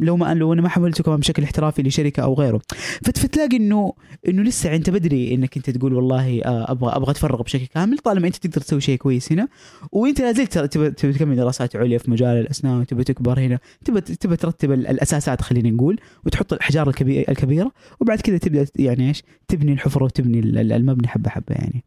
لو 0.00 0.16
ما 0.16 0.34
لو 0.34 0.52
أنا 0.52 0.62
ما 0.62 0.68
حولته 0.68 1.04
كمان 1.04 1.20
بشكل 1.20 1.42
احترافي 1.42 1.82
لشركة 1.82 2.22
أو 2.22 2.34
غيره. 2.34 2.60
فت- 3.04 3.18
فتلاقي 3.18 3.56
انه 3.56 3.92
إنه 4.28 4.42
لسه 4.42 4.76
أنت 4.76 4.90
بدري 4.90 5.34
إنك 5.34 5.56
أنت 5.56 5.70
تقول 5.70 5.94
والله 5.94 6.40
آه، 6.44 6.70
أبغى 6.72 6.96
أبغى 6.96 7.10
أتفرغ 7.10 7.42
بشكل 7.42 7.66
كامل 7.66 7.98
طالما 7.98 8.26
أنت 8.26 8.36
تقدر 8.36 8.60
تسوي 8.60 8.80
شيء 8.80 8.96
كويس 8.98 9.32
هنا. 9.32 9.48
وأنت 9.92 10.20
لا 10.20 10.32
زلت 10.32 10.58
تبى 10.58 10.90
تكمل 10.90 11.36
دراسات 11.36 11.76
عليا 11.76 11.98
في 11.98 12.10
مجال 12.10 12.36
الأسنان 12.36 12.78
وتبى 12.80 13.04
تكبر 13.04 13.40
هنا. 13.40 13.58
تبى 13.84 14.00
تبى 14.00 14.36
ترتب 14.36 14.72
ال- 14.72 14.86
الأساسات 14.86 15.42
خلينا 15.42 15.70
نقول 15.70 16.00
وتحط 16.26 16.52
الأحجار 16.52 16.88
الكبيرة 17.28 17.72
وبعد 18.00 18.20
كذا 18.20 18.38
تبدأ 18.38 18.66
يعني 18.76 19.08
إيش؟ 19.08 19.22
تبني 19.48 19.72
الحفرة 19.72 20.04
وتبني 20.04 20.38
ال- 20.38 20.58
ال- 20.58 20.72
المبنى 20.72 21.08
حبة 21.08 21.30
حبة 21.30 21.54
يعني. 21.54 21.84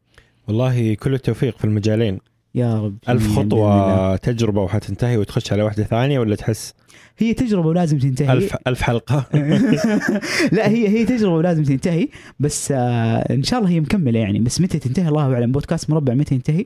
والله 0.48 0.94
كل 0.94 1.14
التوفيق 1.14 1.57
في 1.57 1.65
المجالين. 1.65 2.19
يا 2.57 2.81
رب. 2.81 2.97
ألف. 3.09 3.39
خطوة 3.39 4.15
تجربة 4.15 4.61
وحتنتهي 4.61 5.17
وتخش 5.17 5.53
على 5.53 5.63
واحدة 5.63 5.84
ثانية 5.84 6.19
ولا 6.19 6.35
تحس؟ 6.35 6.73
هي 7.17 7.34
تجربة 7.34 7.67
ولازم 7.67 7.97
تنتهي. 7.97 8.34
ألف 8.34 8.55
ألف 8.67 8.81
حلقة. 8.81 9.25
لا 10.57 10.67
هي 10.69 10.88
هي 10.88 11.05
تجربة 11.05 11.35
ولازم 11.35 11.63
تنتهي 11.63 12.07
بس 12.39 12.71
آه 12.71 13.34
إن 13.34 13.43
شاء 13.43 13.59
الله 13.59 13.71
هي 13.71 13.79
مكملة 13.79 14.19
يعني. 14.19 14.39
بس 14.39 14.61
متى 14.61 14.79
تنتهي؟ 14.79 15.07
الله 15.07 15.34
أعلم. 15.34 15.51
بودكاست 15.51 15.89
مربع 15.89 16.13
متى 16.13 16.35
ينتهي؟ 16.35 16.65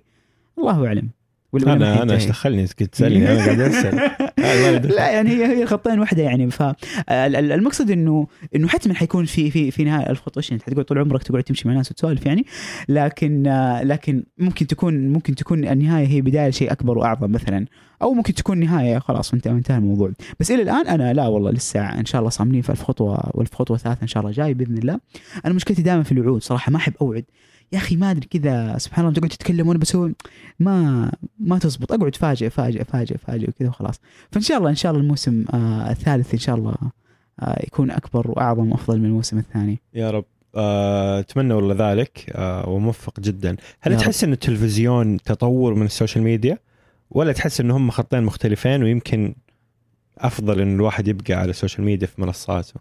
الله 0.59 0.87
أعلم. 0.87 1.09
ولا 1.53 1.73
أنا 1.73 2.01
إيش 2.01 2.11
ينتهي؟ 2.11 2.27
دخلني؟ 2.27 2.67
كنت 2.67 2.93
تسألني 2.93 3.31
أنا 3.31 3.45
قاعد 3.45 3.59
أسأل. 3.59 3.99
آه،. 4.39 4.77
لا 4.77 5.11
يعني 5.11 5.29
هي 5.29 5.57
هي 5.57 5.65
خطين 5.65 5.99
واحدة 5.99 6.23
يعني. 6.23 6.49
فالمقصد 6.51 7.91
انه 7.91 8.27
إنه 8.55 8.67
حتما 8.67 8.93
حيكون 8.93 9.25
في 9.25 9.51
في 9.51 9.71
في 9.71 9.83
نهاية 9.83 10.09
الخط 10.09 10.37
إيش 10.37 10.51
انت 10.51 10.63
حتقعد 10.63 10.85
طول 10.85 10.99
عمرك 10.99 11.23
تقعد 11.23 11.43
تمشي 11.43 11.67
مع 11.67 11.73
ناس 11.73 11.91
وتسولف 11.91 12.25
يعني. 12.25 12.45
لكن 12.89 13.47
آه، 13.47 13.83
لكن 13.83 14.23
ممكن 14.37 14.67
تكون 14.67 15.07
ممكن 15.07 15.35
تكون 15.35 15.67
النهاية 15.67 16.07
هي 16.07 16.21
بداية 16.21 16.49
شيء 16.49 16.71
أكبر 16.71 16.97
وأعظم 16.97 17.31
مثلا. 17.31 17.65
أو 18.01 18.13
ممكن 18.13 18.33
تكون 18.33 18.59
نهاية 18.59 18.99
خلاص 18.99 19.33
انت 19.33 19.47
انتهى 19.47 19.77
الموضوع. 19.77 20.11
بس 20.39 20.51
إلى 20.51 20.61
الآن 20.61 20.87
أنا 20.87 21.13
لا 21.13 21.27
والله 21.27 21.51
لسه 21.51 21.79
إن 21.79 22.05
شاء 22.05 22.19
الله 22.19 22.29
صاملين 22.29 22.61
في 22.61 22.69
الف 22.69 22.83
خطوه 22.83 23.31
والف 23.33 23.55
خطوه 23.55 23.77
ثالثه 23.77 24.01
إن 24.01 24.07
شاء 24.07 24.23
الله 24.23 24.33
جاي 24.33 24.53
بإذن 24.53 24.77
الله. 24.77 24.99
أنا 25.45 25.53
مشكلتي 25.53 25.81
دائما 25.81 26.03
في 26.03 26.11
الوعود 26.11 26.43
صراحة 26.43 26.71
ما 26.71 26.77
أحب 26.77 26.93
أوعد. 27.01 27.25
يا 27.71 27.77
أخي 27.77 27.95
ما 27.95 28.11
أدري 28.11 28.27
كذا 28.27 28.77
سبحان 28.77 29.05
الله 29.05 29.17
تقعد 29.17 29.29
تتكلم 29.29 29.67
وأنا 29.67 29.79
بسوي 29.79 30.15
ما 30.59 31.11
ما 31.39 31.59
تزبط. 31.59 31.91
أقعد 31.91 32.15
فاجئ 32.15 32.49
فاجئ 32.49 32.83
فاجئ 32.83 33.17
فاجئ 33.17 33.49
وكذا 33.49 33.69
وخلاص. 33.69 33.99
فإن 34.31 34.41
شاء 34.41 34.57
الله 34.57 34.69
إن 34.69 34.75
شاء 34.75 34.91
الله 34.91 35.03
الموسم 35.03 35.45
آه 35.53 35.91
الثالث 35.91 36.33
إن 36.33 36.39
شاء 36.39 36.55
الله 36.55 36.75
آه 37.39 37.63
يكون 37.67 37.91
أكبر 37.91 38.31
وأعظم 38.31 38.71
وأفضل 38.71 38.99
من 38.99 39.05
الموسم 39.05 39.37
الثاني. 39.37 39.79
يا 39.93 40.11
رب. 40.11 40.25
آه، 40.55 41.19
أتمنى 41.19 41.53
والله 41.53 41.91
ذلك 41.91 42.31
آه، 42.35 42.69
وموفق 42.69 43.19
جدا. 43.19 43.55
هل. 43.81 43.97
تحس 43.97 44.23
أن 44.23 44.33
التلفزيون 44.33 45.17
تطور 45.17 45.73
من 45.73 45.85
ال 45.85 45.91
social 45.91 46.23
media؟ 46.23 46.57
ولا 47.11 47.31
تحس 47.31 47.61
أن 47.61 47.71
هم 47.71 47.91
خطين 47.91 48.23
مختلفين 48.23 48.83
ويمكن 48.83 49.35
أفضل 50.17 50.61
أن 50.61 50.75
الواحد 50.75 51.07
يبقى 51.07 51.33
على 51.33 51.49
ال 51.49 51.54
social 51.54 51.83
media 51.85 52.07
في 52.07 52.21
منصاته؟ 52.21 52.73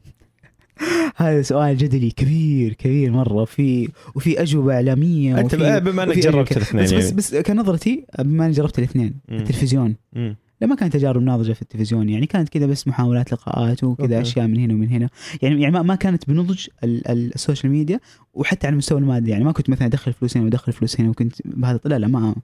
هذا 1.16 1.43
سؤال 1.43 1.77
جدلي 1.77 2.11
كبير 2.11 2.73
كبير 2.73 3.11
مرة. 3.12 3.44
في 3.44 3.89
وفي 4.15 4.43
أجوبة 4.43 4.74
إعلامية 4.74 5.40
أنت 5.40 5.55
بما 5.55 6.02
إنك 6.02 6.19
جربت 6.19 6.57
الاثنين 6.57 6.85
بس 6.85 6.93
بس 6.93 7.02
يعني. 7.05 7.16
بس 7.16 7.35
كنظرتي 7.36 8.05
بما 8.19 8.44
إني 8.47 8.52
جربت 8.52 8.78
الاثنين. 8.78 9.15
التلفزيون. 9.31 9.97
مم. 10.12 10.36
لا 10.61 10.66
ما 10.66 10.74
كانت 10.74 10.93
تجارب 10.93 11.23
ناضجة 11.23 11.52
في 11.52 11.62
التلفزيون 11.62 12.09
يعني. 12.09 12.27
كانت 12.27 12.48
كذا 12.48 12.66
بس 12.66 12.89
محاولات 12.89 13.32
لقاءات. 13.32 13.85
وكذا 13.85 14.20
أشياء 14.20 14.47
من 14.47 14.59
هنا 14.59 14.74
ومن 14.74 14.89
هنا. 14.89 15.09
يعني 15.43 15.62
يعني 15.62 15.82
ما, 15.82 15.94
كانت 15.94 16.28
بنضج 16.28 16.66
ال- 16.85 17.09
ال- 17.09 17.35
ال 17.34 17.40
social 17.40 17.72
media 17.72 18.01
وحتى 18.35 18.66
على 18.66 18.73
المستوى 18.73 18.98
المادي. 18.98 19.31
يعني 19.31 19.44
ما 19.44 19.52
كنت 19.52 19.70
مثلا 19.70 19.86
أدخل 19.86 20.12
فلوس 20.12 20.36
هنا 20.36 20.44
وأدخل 20.44 20.73
فلوس 20.73 21.01
هنا 21.01 21.11
وكنت 21.11 21.35
بهذا 21.44 21.81
لا 21.85 21.98
لا 21.98 22.07
ما 22.07 22.35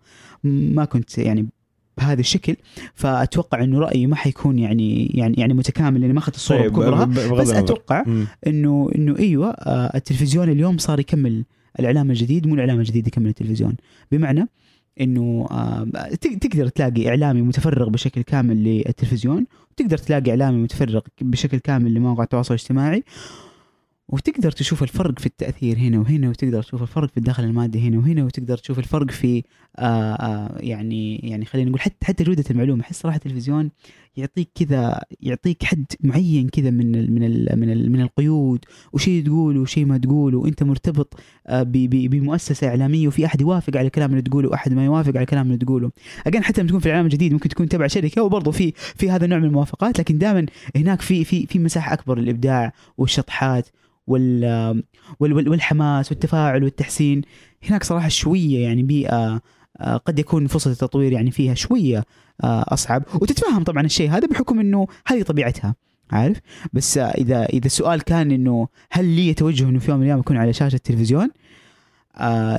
ما 0.45 0.85
كنت 0.85 1.19
يعني 1.19 1.47
بهذا 1.99 2.21
الشكل 2.21 2.57
فأتوقع 2.95 3.65
إنه 3.65 3.79
رأيي 3.79 4.07
ما 4.07 4.17
حيكون 4.17 4.59
يعني 4.59 5.07
يعني 5.07 5.35
يعني 5.39 5.55
متكامل 5.55 6.01
لأني 6.01 6.13
ما 6.13 6.19
أخذت 6.19 6.35
الصورة 6.35 6.59
طيب 6.59 6.71
بكبرها 6.73 7.05
بس. 7.05 7.51
أتوقع. 7.59 8.05
إنه 8.47 8.91
إنه 8.97 9.19
أيوه 9.19 9.51
آه، 9.51 9.97
التلفزيون 9.97 10.49
اليوم 10.49 10.79
صار 10.79 11.01
يكمل 11.01 11.45
الإعلام 11.81 12.11
الجديد 12.11 12.47
مو 12.47 12.55
الإعلام 12.55 12.79
الجديد 12.79 13.07
يكمل 13.07 13.27
التلفزيون 13.29 13.77
بمعنى 14.13 14.49
إنه 15.01 15.47
آه، 15.51 15.89
تق- 16.21 16.39
تقدر 16.39 16.69
تلاقي 16.69 17.09
إعلامي 17.09 17.43
متفرغ 17.43 17.89
بشكل 17.89 18.23
كامل 18.23 18.65
للتلفزيون 18.65 19.47
وتقدر 19.73 19.99
تلاقي 19.99 20.31
إعلامي 20.31 20.63
متفرغ 20.63 21.01
بشكل 21.21 21.59
كامل 21.59 21.95
لمواقع 21.95 22.23
التواصل 22.23 22.55
الاجتماعي 22.55 23.05
وتقدر 24.09 24.51
تشوف 24.51 24.83
الفرق 24.83 25.19
في 25.19 25.27
التأثير 25.27 25.79
هنا 25.79 25.99
وهنا 25.99 26.29
وتقدر 26.29 26.63
تشوف 26.63 26.83
الفرق 26.83 27.11
في 27.11 27.17
الدخل 27.17 27.45
المادي 27.45 27.89
هنا 27.89 27.99
وهنا 27.99 28.25
وتقدر 28.25 28.59
تشوف 28.59 28.79
الفرق 28.79 29.11
في 29.11 29.43
آه 29.79 30.15
آه 30.15 30.59
يعني 30.61 31.17
يعني 31.17 31.45
خلينا 31.45 31.69
نقول 31.69 31.81
حتى 31.81 32.07
حتى 32.07 32.25
جودة 32.25 32.45
المعلومة. 32.51 32.83
أحس 32.83 33.01
صراحة 33.01 33.17
التلفزيون 33.17 33.71
يعطيك 34.17 34.51
كذا 34.55 35.05
يعطيك 35.21 35.65
حد 35.65 35.85
معين 36.01 36.49
كذا 36.49 36.71
من 36.71 36.95
ال 36.95 37.15
من 37.15 37.23
ال 37.25 37.61
من 37.61 37.71
ال 37.71 37.93
من 37.93 38.01
القيود. 38.01 38.65
وشيء 38.93 39.25
تقوله 39.25 39.61
وشيء 39.61 39.85
ما 39.85 39.99
تقوله. 39.99 40.39
وأنت 40.39 40.63
مرتبط 40.63 41.15
آه، 41.47 41.63
بمؤسسة 41.83 42.69
إعلامية 42.69 43.09
وفي 43.09 43.27
أحد 43.27 43.41
يوافق 43.41 43.77
على 43.77 43.87
الكلام 43.87 44.11
اللي 44.11 44.23
تقوله 44.23 44.49
وأحد 44.49 44.73
ما 44.73 44.85
يوافق 44.85 45.11
على 45.11 45.21
الكلام 45.21 45.47
اللي 45.47 45.59
تقوله. 45.59 45.91
أجين 46.27 46.45
حتى 46.45 46.61
لما 46.61 46.69
تكون 46.69 46.81
في 46.81 46.87
الاعلام 46.87 47.07
الجديد 47.07 47.33
ممكن 47.33 47.49
تكون 47.49 47.69
تبع 47.69 47.87
شركة 47.87 48.23
وبرضه 48.23 48.51
في 48.51 48.73
في 48.77 49.11
هذا 49.11 49.25
النوع 49.25 49.39
من 49.39 49.45
الموافقات. 49.45 49.99
لكن 49.99 50.19
دائما 50.19 50.47
هناك 50.77 51.01
في 51.01 51.25
في 51.25 51.47
في 51.47 51.59
مساحة 51.59 51.93
أكبر 51.93 52.19
للإبداع 52.19 52.73
والشطحات. 52.99 53.69
وال 54.07 54.45
وال- 55.21 55.33
وال- 55.33 55.49
والحماس 55.49 56.13
والتفاعل 56.13 56.65
والتحسين. 56.65 57.23
هناك 57.69 57.85
صراحة 57.85 58.09
شوية 58.09 58.59
يعني 58.65 58.83
بيئة 58.83 59.41
آه، 59.81 59.97
قد 59.97 60.19
يكون 60.19 60.47
فرصة 60.47 60.71
التطوير 60.71 61.13
يعني 61.13 61.31
فيها 61.31 61.55
شوية 61.55 62.05
آه، 62.45 62.65
أصعب. 62.69 63.03
وتتفهم 63.15 63.65
طبعا 63.65 63.83
الشيء 63.85 64.11
هذا 64.11 64.27
بحكم 64.29 64.61
إنه 64.61 64.87
هذه 65.07 65.23
طبيعتها 65.23 65.75
عارف؟ 66.11 66.41
بس 66.73 66.99
آه، 66.99 67.05
إذا 67.11 67.45
إذا 67.45 67.67
السؤال 67.67 68.03
كان 68.03 68.31
إنه 68.31 68.69
هل 68.91 69.05
لي 69.05 69.35
توجه 69.35 69.69
إنه 69.69 69.79
في 69.79 69.91
يوم 69.91 69.99
من 70.01 70.05
الأيام 70.07 70.21
أكون 70.21 70.37
على 70.37 70.53
شاشة 70.53 70.77
التلفزيون؟ 70.77 71.29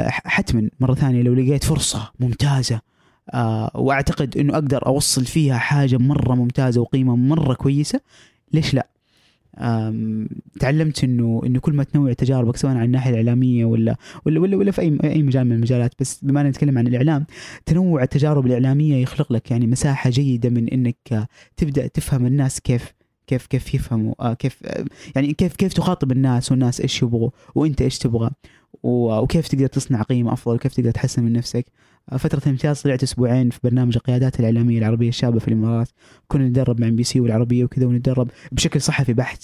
حتما. 0.10 0.70
مرة 0.80 0.94
ثانية 0.94 1.22
لو 1.22 1.34
لقيت 1.34 1.64
فرصة 1.64 2.12
ممتازة 2.20 2.82
آه، 3.34 3.72
وأعتقد 3.76 4.38
إنه 4.38 4.54
أقدر 4.54 4.86
أوصل 4.86 5.26
فيها 5.26 5.58
حاجة 5.58 5.98
مرة 5.98 6.36
ممتازة 6.36 6.82
وقيمة 6.82 7.16
مرة 7.16 7.54
كويسة 7.54 8.02
ليش 8.54 8.74
لا؟ 8.74 8.88
تعلمت 10.60 11.04
انه 11.04 11.42
إنه 11.46 11.60
كل 11.60 11.74
ما 11.74 11.84
تنوع 11.84 12.14
تجاربك 12.14 12.58
سواء 12.58 12.76
عن 12.76 12.86
الناحية 12.86 13.12
الإعلامية 13.12 13.66
ولا 13.66 13.96
ولا 14.26 14.40
ولا, 14.40 14.58
ولا 14.58 14.72
في 14.72 14.82
اي 14.82 14.98
أي 15.04 15.24
مجال 15.24 15.46
من 15.46 15.52
المجالات 15.52 15.94
بس 16.00 16.20
بما 16.24 16.44
نتكلم 16.44 16.78
عن 16.78 16.88
الإعلام 16.88 17.26
تنوع 17.66 18.04
التجارب 18.04 18.46
الإعلامية 18.46 18.96
يخلق 18.96 19.34
لك 19.34 19.52
يعني 19.52 19.68
مساحة 19.68 20.10
جيدة 20.10 20.50
من 20.50 20.70
إنك 20.70 20.98
آه، 21.12 21.28
تبدأ 21.58 21.88
تفهم 21.88 22.26
الناس 22.26 22.60
كيف 22.60 22.94
كيف 23.28 23.48
كيف 23.48 23.74
يفهموا 23.74 24.14
آه، 24.20 24.34
كيف 24.34 24.58
آه، 24.66 24.86
يعني 25.16 25.34
كيف 25.34 25.56
كيف 25.56 25.74
تخاطب 25.74 26.12
الناس 26.12 26.52
والناس 26.52 26.82
إيش 26.82 27.04
يبغوا 27.04 27.30
وإنت 27.56 27.82
إيش 27.82 27.98
تبغى 27.98 28.30
وكيف 28.84 29.48
تقدر 29.48 29.68
تصنع 29.68 30.02
قيمة 30.02 30.34
أفضل 30.34 30.56
وكيف 30.56 30.74
تقدر 30.74 30.92
تحسن 30.92 31.24
من 31.24 31.34
نفسك. 31.34 31.66
فترة 32.12 32.42
الامتياز 32.46 32.82
طلعت 32.82 33.04
أسبوعين 33.04 33.50
في 33.50 33.60
برنامج 33.64 33.96
القيادات 33.96 34.40
الإعلامية 34.40 34.80
العربية 34.80 35.10
الشابة 35.10 35.40
في 35.40 35.48
الإمارات. 35.48 35.90
كنا 36.28 36.48
نتدرب 36.48 36.82
مع 36.82 36.88
MBC 36.88 37.20
والعربية 37.20 37.64
وكذا 37.64 37.86
ونتدرب 37.86 38.30
بشكل 38.52 38.82
صحفي 38.82 39.14
بحت. 39.14 39.44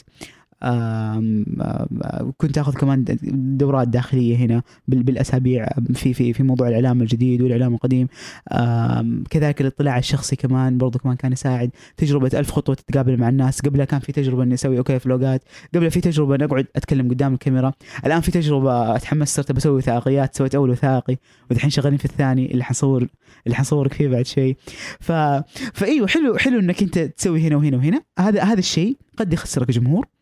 كنت 2.38 2.58
آخذ 2.58 2.74
كمان 2.74 3.06
دورات 3.58 3.88
داخلية 3.88 4.38
هنا 4.38 4.64
بال- 4.88 5.04
بالأسابيع 5.04 5.68
في 5.94 6.14
في 6.14 6.34
في 6.34 6.44
موضوع 6.44 6.68
الإعلام 6.68 7.02
الجديد 7.02 7.42
والإعلام 7.42 7.74
القديم. 7.74 8.08
كذلك 9.30 9.62
الاطلاع 9.62 9.98
الشخصي 9.98 10.36
كمان 10.36 10.78
برضو 10.78 11.00
كمان 11.00 11.16
كان 11.16 11.32
يساعد. 11.32 11.70
تجربة 11.98 12.32
ألف 12.34 12.52
خطوة 12.52 12.76
تتقابل 12.76 13.18
مع 13.20 13.30
الناس. 13.30 13.62
قبلها 13.62 13.86
كان 13.86 14.00
في 14.00 14.12
تجربة 14.12 14.44
إني 14.44 14.54
أسوي 14.54 14.78
okay 14.78 15.00
فلوجات 15.00 15.44
قبلها 15.76 15.90
في 15.90 16.02
تجربة 16.02 16.36
اني 16.36 16.44
أقعد 16.46 16.66
أتكلم 16.76 17.10
قدام 17.10 17.34
الكاميرا. 17.34 17.74
الآن 18.06 18.22
في 18.22 18.32
تجربة 18.32 18.96
أتحمس 18.96 19.36
صرت 19.36 19.52
بسوي 19.52 19.78
وثائقيات 19.78 20.36
سويت 20.36 20.56
أول 20.56 20.70
وثائقي 20.70 21.18
ودحين 21.52 21.70
شغالين 21.70 21.98
في 21.98 22.06
الثاني. 22.06 22.52
اللي 22.52 22.64
حنصور 22.64 23.08
اللي 23.46 23.56
حنصورك 23.56 23.94
فيه 23.94 24.08
بعد 24.08 24.26
شوي 24.26 24.56
ف 25.00 25.12
فإيوه 25.74 26.08
حلو 26.08 26.38
حلو 26.38 26.60
إنك 26.60 26.82
أنت 26.84 27.00
تسوي 27.00 27.42
هنا 27.48 27.56
وهنا 27.56 27.78
وهنا. 27.78 28.02
هذا 28.20 28.44
هذا 28.44 28.60
الشيء 28.60 28.98
قد 29.18 29.34
يخسرك 29.34 29.72
جمهور. 29.72 30.13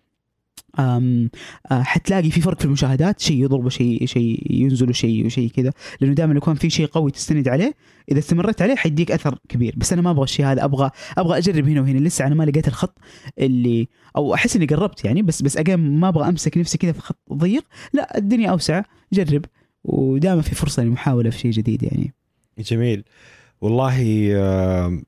حتلاقي 1.72 2.32
في 2.32 2.42
فرق 2.42 2.60
في 2.60 2.66
المشاهدات 2.66 3.20
شيء 3.20 3.44
يضرب 3.44 3.70
شيء 3.70 4.06
شيء 4.06 4.48
ينزل 4.50 4.90
وشيء 4.90 5.26
وشيء 5.26 5.50
كذا. 5.50 5.72
لأنه 6.02 6.14
دائما 6.14 6.34
يكون 6.34 6.56
في 6.56 6.70
شيء 6.70 6.86
قوي 6.86 7.12
تستند 7.12 7.48
عليه. 7.48 7.76
إذا 8.12 8.20
استمريت 8.20 8.62
عليه 8.62 8.76
حيديك 8.76 9.12
أثر 9.12 9.40
كبير. 9.50 9.74
بس 9.78 9.94
أنا 9.94 10.02
ما 10.02 10.12
أبغى 10.12 10.24
الشيء 10.24 10.46
هذا. 10.46 10.66
أبغى 10.66 10.92
أبغى 11.18 11.38
أجرب 11.38 11.68
هنا 11.68 11.82
وهنا. 11.82 12.00
لسه 12.00 12.28
أنا 12.28 12.36
ما 12.36 12.44
لقيت 12.44 12.68
الخط 12.68 12.98
اللي 13.40 13.88
أو 14.16 14.34
أحس 14.34 14.56
إني 14.56 14.66
قربت 14.66 15.06
يعني. 15.06 15.22
بس 15.22 15.42
بس 15.42 15.58
اجين 15.58 16.00
ما 16.00 16.08
أبغى 16.08 16.30
أمسك 16.30 16.58
نفسي 16.58 16.78
كذا 16.78 16.92
في 16.92 17.02
خط 17.02 17.20
ضيق. 17.34 17.64
لا 17.94 18.18
الدنيا 18.18 18.50
أوسع. 18.50 18.84
جرب. 19.14 19.46
ودائما 19.84 20.42
في 20.42 20.56
فرصة 20.56 20.84
للمحاوله 20.84 21.30
في 21.30 21.40
شيء 21.40 21.52
جديد 21.52 21.84
يعني. 21.84 22.14
جميل. 22.60 23.04
والله 23.62 24.02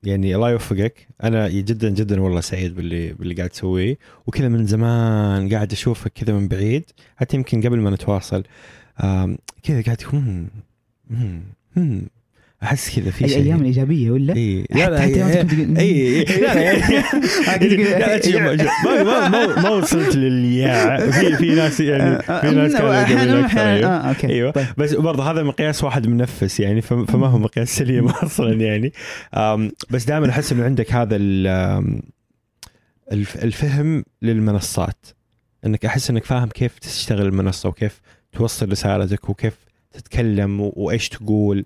يعني 0.03 0.35
الله 0.35 0.49
يوفقك. 0.51 1.07
أنا 1.23 1.49
جدا 1.49 1.89
جدا 1.89 2.21
والله 2.21 2.41
سعيد 2.41 2.75
باللي 2.75 3.13
باللي 3.13 3.33
قاعد 3.33 3.49
تسويه. 3.49 3.97
وكذا 4.27 4.47
من 4.47 4.65
زمان 4.65 5.53
قاعد 5.53 5.71
أشوفك 5.71 6.11
كذا 6.13 6.33
من 6.33 6.47
بعيد 6.47 6.91
حتى 7.17 7.37
يمكن 7.37 7.61
قبل 7.61 7.79
ما 7.79 7.89
نتواصل 7.89 8.43
كذا 9.63 9.81
قاعد 9.85 10.01
أحس 12.63 12.99
كذا 12.99 13.11
في 13.11 13.27
شيء. 13.27 13.37
الأيام 13.37 13.59
الإيجابية 13.61 14.11
ولا؟ 14.11 14.35
إي. 14.35 14.65
إي. 15.79 16.23
لا 16.41 18.15
آه، 18.15 19.03
ما 19.03 19.61
ما 19.61 19.69
وصلت 19.69 20.15
للياع. 20.15 20.97
في 21.11 21.35
في 21.37 21.55
ناس 21.55 21.79
يعني 21.89 22.19
في 22.23 22.51
ناس 22.55 22.73
كانوا. 22.75 23.01
أحيانا 23.45 23.47
آه 23.85 24.09
okay. 24.09 24.27
أيوه. 24.27 24.51
طيب. 24.51 24.65
بس 24.77 24.93
برضه 24.93 25.31
هذا 25.31 25.43
مقياس 25.43 25.83
واحد 25.83 26.07
منفس 26.07 26.59
يعني 26.59 26.81
فم- 26.81 27.05
فما 27.05 27.27
هو 27.27 27.37
مقياس 27.37 27.77
سليم 27.77 28.07
أصلا 28.07 28.53
يعني. 28.53 28.93
بس 29.89 30.05
دائما 30.05 30.29
أحس 30.29 30.51
إنه 30.51 30.63
عندك 30.63 30.93
هذا 30.93 31.15
الفهم 33.11 34.03
للمنصات. 34.21 35.05
إنك 35.65 35.85
أحس 35.85 36.09
إنك 36.09 36.23
فاهم 36.25 36.47
كيف 36.49 36.79
تشتغل 36.79 37.25
المنصة 37.25 37.69
وكيف 37.69 38.01
توصل 38.33 38.71
رسالتك 38.71 39.29
وكيف 39.29 39.53
تتكلم 39.91 40.71
وإيش 40.75 41.09
تقول. 41.09 41.63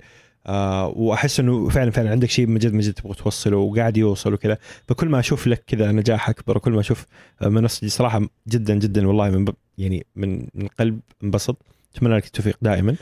آه 0.47 0.87
وأحس 0.87 1.39
إنه 1.39 1.69
فعلا 1.69 1.91
فعلا 1.91 2.11
عندك 2.11 2.29
شيء 2.29 2.47
من 2.47 2.57
جد 2.57 2.73
من 2.73 2.79
جد 2.79 2.93
تبغى 2.93 3.13
توصله 3.13 3.57
وقاعد 3.57 3.97
يوصل 3.97 4.33
وكذا. 4.33 4.57
فكل 4.87 5.09
ما 5.09 5.19
أشوف 5.19 5.47
لك 5.47 5.63
كذا 5.67 5.91
نجاح 5.91 6.29
أكبر 6.29 6.57
وكل 6.57 6.71
ما 6.71 6.79
أشوف 6.79 7.05
منصه 7.41 7.87
صراحة 7.87 8.21
جدا 8.47 8.75
جدا 8.75 9.07
والله 9.07 9.29
من 9.29 9.45
يعني 9.77 10.05
من 10.15 10.39
من 10.39 10.65
القلب 10.65 10.99
انبسط. 11.23 11.57
أتمنى 11.95 12.15
لك 12.15 12.25
التوفيق 12.25 12.57
دائما. 12.61 12.95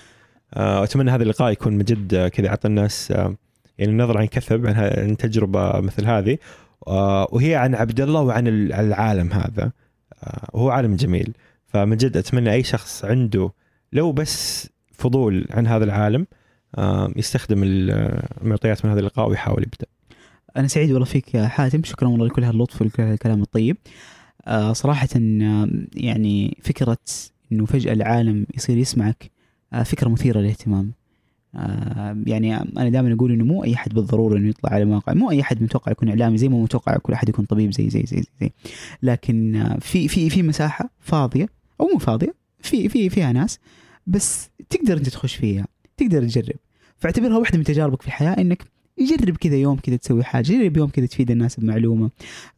آه، 0.54 0.80
وأتمنى 0.82 1.12
هذا 1.12 1.24
اللقاء 1.24 1.52
يكون 1.52 1.74
من 1.74 1.84
جد 1.84 2.28
كذا 2.28 2.46
يعطي 2.46 2.68
الناس 2.68 3.12
آه، 3.12 3.36
يعني 3.78 3.94
نظرة 3.94 4.20
عن 4.20 4.26
كثب 4.26 4.68
عن, 4.68 5.18
تجربة 5.18 5.80
مثل 5.80 6.06
هذه. 6.06 6.38
وهي 7.32 7.56
عن 7.56 7.76
عبد 7.76 8.02
الله 8.02 8.22
وعن 8.22 8.48
ال- 8.48 8.74
عن 8.74 8.88
العالم 8.88 9.34
هذا. 9.34 9.72
وهو 10.54 10.70
عالم 10.70 10.96
جميل. 10.96 11.34
فمن 11.68 11.98
جد 11.98 12.18
أتمنى 12.18 12.54
أي 12.54 12.64
شخص 12.64 13.06
عنده 13.06 13.52
لو 13.94 14.12
بس 14.12 14.70
فضول 14.92 15.48
عن 15.52 15.68
هذا 15.68 15.84
العالم 15.86 16.28
يستخدم 17.16 17.62
المعطيات 17.64 18.86
من 18.86 18.92
هذا 18.92 19.00
اللقاء 19.00 19.30
ويحاول 19.30 19.64
يبدأ. 19.64 19.86
أنا 20.58 20.68
سعيد 20.68 20.92
والله 20.92 21.06
فيك 21.06 21.36
يا 21.36 21.48
حاتم. 21.48 21.84
شكرا 21.84 22.08
والله 22.08 22.26
لكل 22.26 22.44
هاللطف 22.44 22.82
ولكل 22.82 23.04
هالكلام 23.04 23.42
الطيب. 23.42 23.78
آه 24.48 24.74
صراحة 24.74 25.10
يعني 25.96 26.58
فكرة 26.62 26.98
إنه 27.52 27.66
فجأة 27.66 27.94
العالم 27.94 28.46
يصير 28.56 28.78
يسمعك 28.78 29.32
آه 29.74 29.84
فكرة 29.84 30.10
مثيرة 30.10 30.40
للاهتمام. 30.40 30.92
يعني 32.28 32.56
أنا 32.56 32.90
دائما 32.90 33.14
أقول 33.14 33.32
إنه 33.32 33.46
مو 33.46 33.64
أي 33.64 33.74
أحد 33.74 33.94
بالضرورة 33.94 34.38
إنه 34.38 34.50
يطلع 34.50 34.74
على 34.74 34.86
مواقع 34.86 35.14
مو 35.14 35.32
أي 35.32 35.42
أحد 35.42 35.64
متوقع 35.64 35.92
يكون 35.92 36.10
إعلامي 36.10 36.38
زي 36.38 36.50
ما 36.50 36.58
متوقع 36.58 36.98
كل 36.98 37.14
أحد 37.14 37.30
يكون 37.30 37.46
طبيب 37.46 37.74
زي 37.74 37.90
زي 37.90 38.04
زي 38.06 38.18
زي, 38.18 38.28
زي. 38.42 38.52
لكن 39.04 39.56
آه 39.56 39.78
في 39.80 40.08
في 40.08 40.30
في 40.30 40.44
مساحة 40.44 40.90
فاضية 41.00 41.50
أو 41.82 41.88
مو 41.88 41.98
فاضية 41.98 42.36
في 42.60 42.90
في 42.90 43.10
فيها 43.10 43.32
ناس 43.32 43.60
بس 44.08 44.50
تقدر 44.70 44.98
أنت 44.98 45.10
تخش 45.10 45.36
فيها 45.36 45.68
تقدر 45.98 46.24
تجرب. 46.24 46.56
فاعتبرها 46.98 47.38
واحدة 47.38 47.58
من 47.58 47.64
تجاربك 47.64 48.02
في 48.02 48.08
الحياة 48.08 48.42
إنك 48.42 48.64
جرب 49.00 49.38
كذا 49.38 49.56
يوم 49.56 49.78
كذا 49.78 49.96
تسوي 49.96 50.24
حاجة 50.24 50.44
جرب 50.44 50.78
يوم 50.78 50.90
كذا 50.90 51.06
تفيد 51.06 51.32
الناس 51.32 51.60
بمعلومة. 51.60 52.10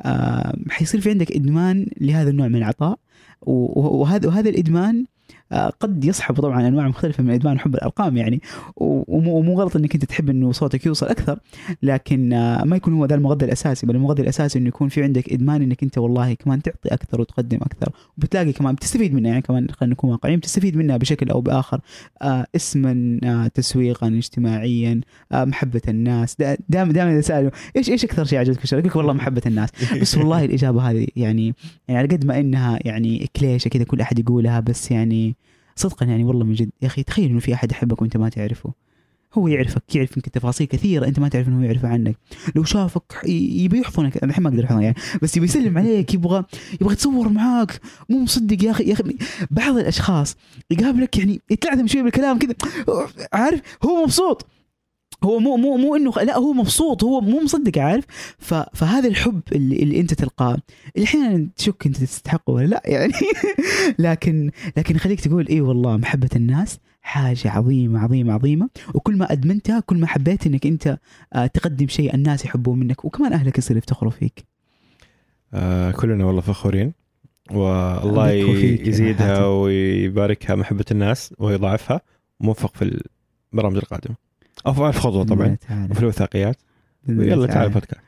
آه 0.02 0.58
حيصير 0.70 1.02
في 1.02 1.10
عندك 1.10 1.32
إدمان 1.32 1.88
لهذا 2.02 2.30
النوع 2.30 2.48
من 2.48 2.56
العطاء 2.56 3.00
وهذا 3.42 4.28
وهذا 4.28 4.50
الإدمان 4.50 5.06
قد 5.52 6.06
يصحب 6.06 6.36
طبعا 6.36 6.68
أنواع 6.68 6.88
مختلفة 6.88 7.24
من 7.24 7.30
ادمان 7.34 7.60
حب 7.60 7.76
الأرقام 7.76 8.18
يعني 8.18 8.42
ومو 8.78 9.60
غلط 9.62 9.76
إنك 9.76 9.94
أنت 9.94 10.06
تحب 10.06 10.30
إنه 10.30 10.52
صوتك 10.52 10.86
يوصل 10.86 11.06
أكثر 11.08 11.40
لكن 11.84 12.34
آه، 12.34 12.64
ما 12.64 12.76
يكون 12.76 12.94
هو 12.94 13.06
ذا 13.06 13.16
المغذي 13.16 13.46
الأساسي 13.46 13.86
بل 13.86 13.96
المغذي 13.96 14.22
الأساسي 14.22 14.60
إنه 14.60 14.68
يكون 14.68 14.90
في 14.90 15.04
عندك 15.04 15.34
إدمان 15.34 15.62
إنك 15.62 15.84
أنت 15.84 15.98
والله 15.98 16.34
كمان 16.34 16.62
تعطي 16.62 16.90
أكثر 16.90 17.22
وتقدم 17.22 17.58
أكثر 17.58 17.92
وبتلاقي 18.18 18.54
كمان 18.54 18.76
بتستفيد 18.76 19.14
منها 19.14 19.30
يعني 19.30 19.42
كمان 19.42 19.68
خلينا 19.72 19.94
نكون 19.94 20.12
واقعيين 20.12 20.40
بتستفيد 20.40 20.78
منها 20.78 20.98
بشكل 20.98 21.30
أو 21.30 21.42
بآخر 21.42 21.80
آه 22.22 22.46
اسما 22.56 23.20
آه 23.24 23.48
تسويقا 23.48 24.08
اجتماعيا 24.08 25.02
آه 25.32 25.46
محبة 25.46 25.82
الناس. 25.88 26.36
دا- 26.36 26.58
دائما 26.70 26.94
دائما 26.94 27.12
إذا 27.12 27.22
سألوا 27.22 27.52
إيش 27.76 27.90
إيش 27.90 28.04
أكثر 28.04 28.26
شيء 28.26 28.40
عجبك 28.40 28.60
في 28.60 28.76
لك 28.76 28.96
والله 28.96 29.14
محبة 29.14 29.42
الناس. 29.46 29.70
بس 30.02 30.18
والله 30.18 30.46
الإجابة 30.46 30.82
هذه 30.92 31.08
يعني 31.16 31.54
يعني 31.88 32.00
على 32.00 32.08
قد 32.08 32.26
ما 32.26 32.40
إنها 32.40 32.80
يعني 32.86 33.30
كليشة 33.36 33.70
كذا 33.70 33.84
كل 33.84 34.02
أحد 34.02 34.20
يقولها 34.20 34.60
بس 34.60 34.92
يعني 34.92 35.36
صدقا 35.80 36.06
يعني 36.06 36.24
والله 36.24 36.46
من 36.46 36.54
جد. 36.54 36.70
يا 36.82 36.88
أخي 36.88 37.04
تخيل 37.04 37.30
إنه 37.30 37.40
في 37.40 37.54
أحد 37.54 37.72
يحبك 37.72 38.02
وأنت 38.02 38.18
ما 38.18 38.30
تعرفه. 38.30 38.74
هو 39.34 39.48
يعرفك 39.48 39.96
يعرف 39.96 40.18
يمكن 40.18 40.32
تفاصيل 40.32 40.68
كثيرة 40.68 41.06
أنت 41.08 41.20
ما 41.20 41.28
تعرف 41.30 41.48
إنه 41.48 41.60
هو 41.60 41.64
يعرفها 41.64 41.90
عنك. 41.90 42.16
لو 42.56 42.64
شافك 42.64 43.14
يبي 43.26 43.80
يحضنك 43.80 44.18
أنا 44.18 44.30
الحين 44.30 44.44
ما 44.44 44.50
أقدر 44.50 44.66
احضنك 44.66 44.84
يعني 44.84 44.96
بس 45.22 45.38
يبي 45.38 45.46
يسلم 45.46 45.78
عليك 45.78 46.14
يبغى 46.14 46.44
يبغى 46.82 46.94
يتصور 46.94 47.30
معاك. 47.30 47.82
مو 48.10 48.20
مصدق 48.20 48.64
يا 48.64 48.72
أخي 48.72 48.84
يا 48.84 48.94
أخي. 48.94 49.04
بعض 49.52 49.78
الأشخاص 49.78 50.36
يقابلك 50.72 51.18
يعني 51.18 51.42
يتلعثم 51.50 51.88
شوي 51.88 52.04
بالكلام 52.04 52.40
كذا. 52.40 52.54
عارف؟ 53.34 53.62
هو 53.86 54.04
مبسوط. 54.04 54.46
هو 55.24 55.40
مو 55.40 55.58
مو 55.58 55.78
مو 55.78 55.96
إنه 55.96 56.12
لا 56.12 56.38
هو 56.38 56.54
مبسوط 56.54 57.04
هو 57.04 57.22
مو 57.22 57.42
مصدق 57.44 57.78
عارف؟ 57.82 58.06
فهذا 58.74 59.08
الحب 59.08 59.42
اللي, 59.52 59.76
اللي 59.76 60.00
أنت 60.00 60.14
تلقاه. 60.14 60.58
اللي 60.96 61.06
أحيانا 61.06 61.48
تشك 61.56 61.86
أنت 61.86 61.98
تستحقه 61.98 62.52
ولا 62.54 62.66
لا 62.66 62.82
يعني. 62.86 63.14
لكن 64.00 64.52
لكن 64.78 64.96
يخليك 64.96 65.22
تقول 65.22 65.48
إي 65.48 65.62
والله 65.62 65.98
محبة 65.98 66.30
الناس 66.36 66.80
حاجة 67.02 67.50
عظيمة 67.50 68.00
عظيمة 68.00 68.34
عظيمة. 68.34 68.70
وكل 68.94 69.18
ما 69.18 69.32
أدمنتها 69.32 69.80
كل 69.80 69.98
ما 69.98 70.08
حبيت 70.08 70.48
إنك 70.48 70.66
أنت 70.66 70.98
آه، 71.34 71.48
تقدم 71.48 71.88
شيء 71.88 72.16
الناس 72.16 72.46
يحبوه 72.46 72.76
منك 72.76 73.06
وكمان 73.06 73.34
أهلك 73.34 73.58
يصيروا 73.58 73.78
يفتخروا 73.78 74.12
فيك. 74.12 74.46
آه 75.54 75.92
كلنا 75.92 76.26
والله 76.26 76.42
فخورين. 76.42 76.94
والله 77.52 78.32
يزيدها. 78.32 79.46
ويباركها 79.46 80.56
محبة 80.56 80.86
الناس 80.92 81.34
ويضاعفها. 81.40 82.02
موفق 82.40 82.76
في 82.76 83.02
البرامج 83.54 83.78
القادمة. 83.78 84.27
بإذن 84.66 84.92
الله 85.06 85.24
طبعا. 85.24 85.58
وفي 85.92 86.00
الوثائقيات. 86.00 86.56
يلا 87.10 87.48
تعال 87.48 87.70
بودكاست 87.70 88.02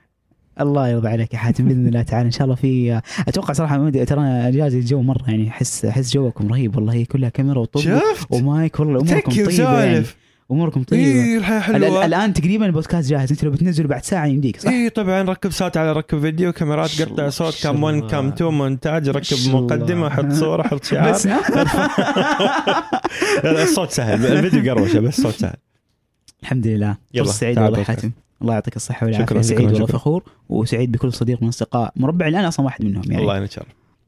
الله 0.62 0.88
يرضى 0.88 1.08
عليك 1.08 1.34
يا 1.34 1.38
حاتم 1.40 1.66
بإذن 1.66 1.88
الله 1.88 2.02
تعالى. 2.02 2.26
إن 2.26 2.32
شاء 2.32 2.44
الله 2.44 2.56
في 2.56 3.02
أتوقع 3.28 3.54
صراحة 3.54 3.78
مودي 3.78 4.06
ترى 4.06 4.22
اجازه 4.22 4.78
الجو 4.78 5.02
مرة 5.02 5.24
يعني 5.28 5.50
أحس 5.50 5.86
أحس 5.86 6.14
جوكم 6.14 6.48
رهيب 6.48 6.76
والله. 6.76 6.94
هي 6.94 7.06
كلها 7.06 7.30
كاميرا 7.30 7.60
وطب 7.60 7.80
شفت؟ 7.82 8.28
ومايك 8.32 8.80
والله 8.80 9.00
أموركم 9.02 9.32
طيبة 9.32 9.84
يعني. 9.84 10.06
أموركم 10.52 10.84
طيبة. 10.84 11.04
اي 11.04 11.38
الحياة 11.38 11.70
ال- 11.70 11.76
ال- 11.76 11.84
حلوة 11.86 12.06
الآن 12.06 12.34
تقريبا 12.34 12.66
البودكاست 12.66 13.10
جاهز. 13.10 13.32
أنت 13.32 13.44
لو 13.44 13.52
بتنزله 13.52 13.88
بعد 13.88 14.04
ساعة 14.04 14.26
يمديك 14.26 14.60
صح؟ 14.60 14.70
اي 14.70 14.90
طبعا 14.90 15.22
ركب 15.22 15.52
صوت 15.52 15.78
على 15.78 15.94
ركب 15.94 16.20
فيديو 16.20 16.52
كاميرات 16.52 17.02
قطع 17.02 17.30
صوت 17.30 17.64
كم 17.64 17.84
1 17.84 17.96
الله. 17.96 18.08
كم 18.08 18.28
2 18.28 18.54
مونتاج 18.54 19.10
ركب. 19.10 19.38
مقدمة 19.54 20.10
حط 20.10 20.32
صورة 20.32 20.64
حط 20.68 20.84
شعار. 20.90 21.12
بس 21.12 21.28
الصوت 23.46 23.92
سهل. 23.92 24.26
الفيديو 24.26 24.74
قروشة 24.74 25.00
بس 25.00 25.18
الصوت 25.20 25.34
سهل. 25.36 25.56
الحمد 26.44 26.68
لله. 26.68 26.98
يلا، 27.14 27.26
سعيد 27.26 27.60
والله. 27.60 27.84
حاتم. 27.84 28.12
الله 28.42 28.54
يعطيك 28.54 28.76
الصحة 28.76 29.06
والعافية. 29.06 29.26
شكراً، 29.26 29.42
سعيد 29.42 29.72
والله. 29.72 29.86
فخور 29.86 30.24
وسعيد 30.50 30.92
بكل 30.92 31.14
صديق 31.14 31.42
من 31.42 31.48
اصدقاء 31.48 31.94
مربعي 31.96 32.30
الآن 32.30 32.46
أصلا 32.46 32.66
واحد 32.66 32.86
منهم 32.86 33.04
يعني. 33.08 33.22
الله 33.22 33.38
ينشر 33.38 33.66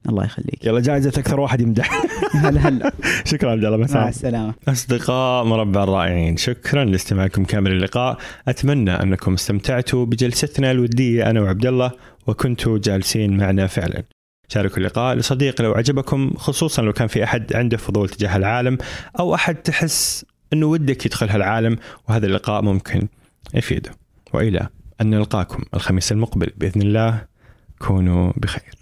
الله. 0.10 0.26
يخليك. 0.26 0.66
يلا 0.66 0.80
جائزة 0.80 1.10
أكثر 1.10 1.40
واحد 1.40 1.62
يمدح. 1.62 2.04
هلا 2.36 2.68
هلا. 2.68 2.92
شكرا 3.32 3.52
عبد 3.52 3.66
الله 3.66 3.78
مع 3.78 3.84
مساء 3.84 4.10
السلامة. 4.10 4.54
أصدقاء 4.68 5.44
مربع 5.44 5.84
الرائعين 5.84 6.38
شكرا 6.38 6.86
لاستماعكم 6.86 7.44
كامل 7.44 7.72
اللقاء. 7.72 8.18
أتمنى 8.48 8.92
أنكم 8.92 9.34
استمتعتوا 9.34 10.06
بجلستنا 10.06 10.72
الودية 10.72 11.30
أنا 11.30 11.42
وعبد 11.42 11.66
الله 11.66 11.92
وكنتوا 12.28 12.78
جالسين 12.78 13.38
معنا 13.38 13.68
فعلا. 13.68 14.04
شاركوا 14.48 14.78
اللقاء 14.78 15.16
لصديق 15.16 15.62
لو 15.62 15.74
عجبكم 15.74 16.34
خصوصا 16.38 16.82
لو 16.82 16.94
كان 16.94 17.08
في 17.08 17.24
أحد 17.24 17.56
عنده 17.56 17.78
فضول 17.78 18.10
تجاه 18.10 18.38
العالم 18.38 18.78
أو 19.20 19.36
أحد 19.36 19.56
تحس 19.56 20.26
أنه 20.54 20.66
ودك 20.66 21.06
يدخل 21.06 21.30
هالعالم 21.30 21.78
وهذا 22.10 22.26
اللقاء 22.26 22.62
ممكن 22.62 23.08
يفيده. 23.54 23.92
وإلى 24.34 24.68
أن 25.02 25.10
نلقاكم 25.10 25.64
الخميس 25.74 26.12
المقبل 26.12 26.52
بإذن 26.58 26.82
الله. 26.82 27.26
كونوا 27.80 28.34
بخير. 28.38 28.81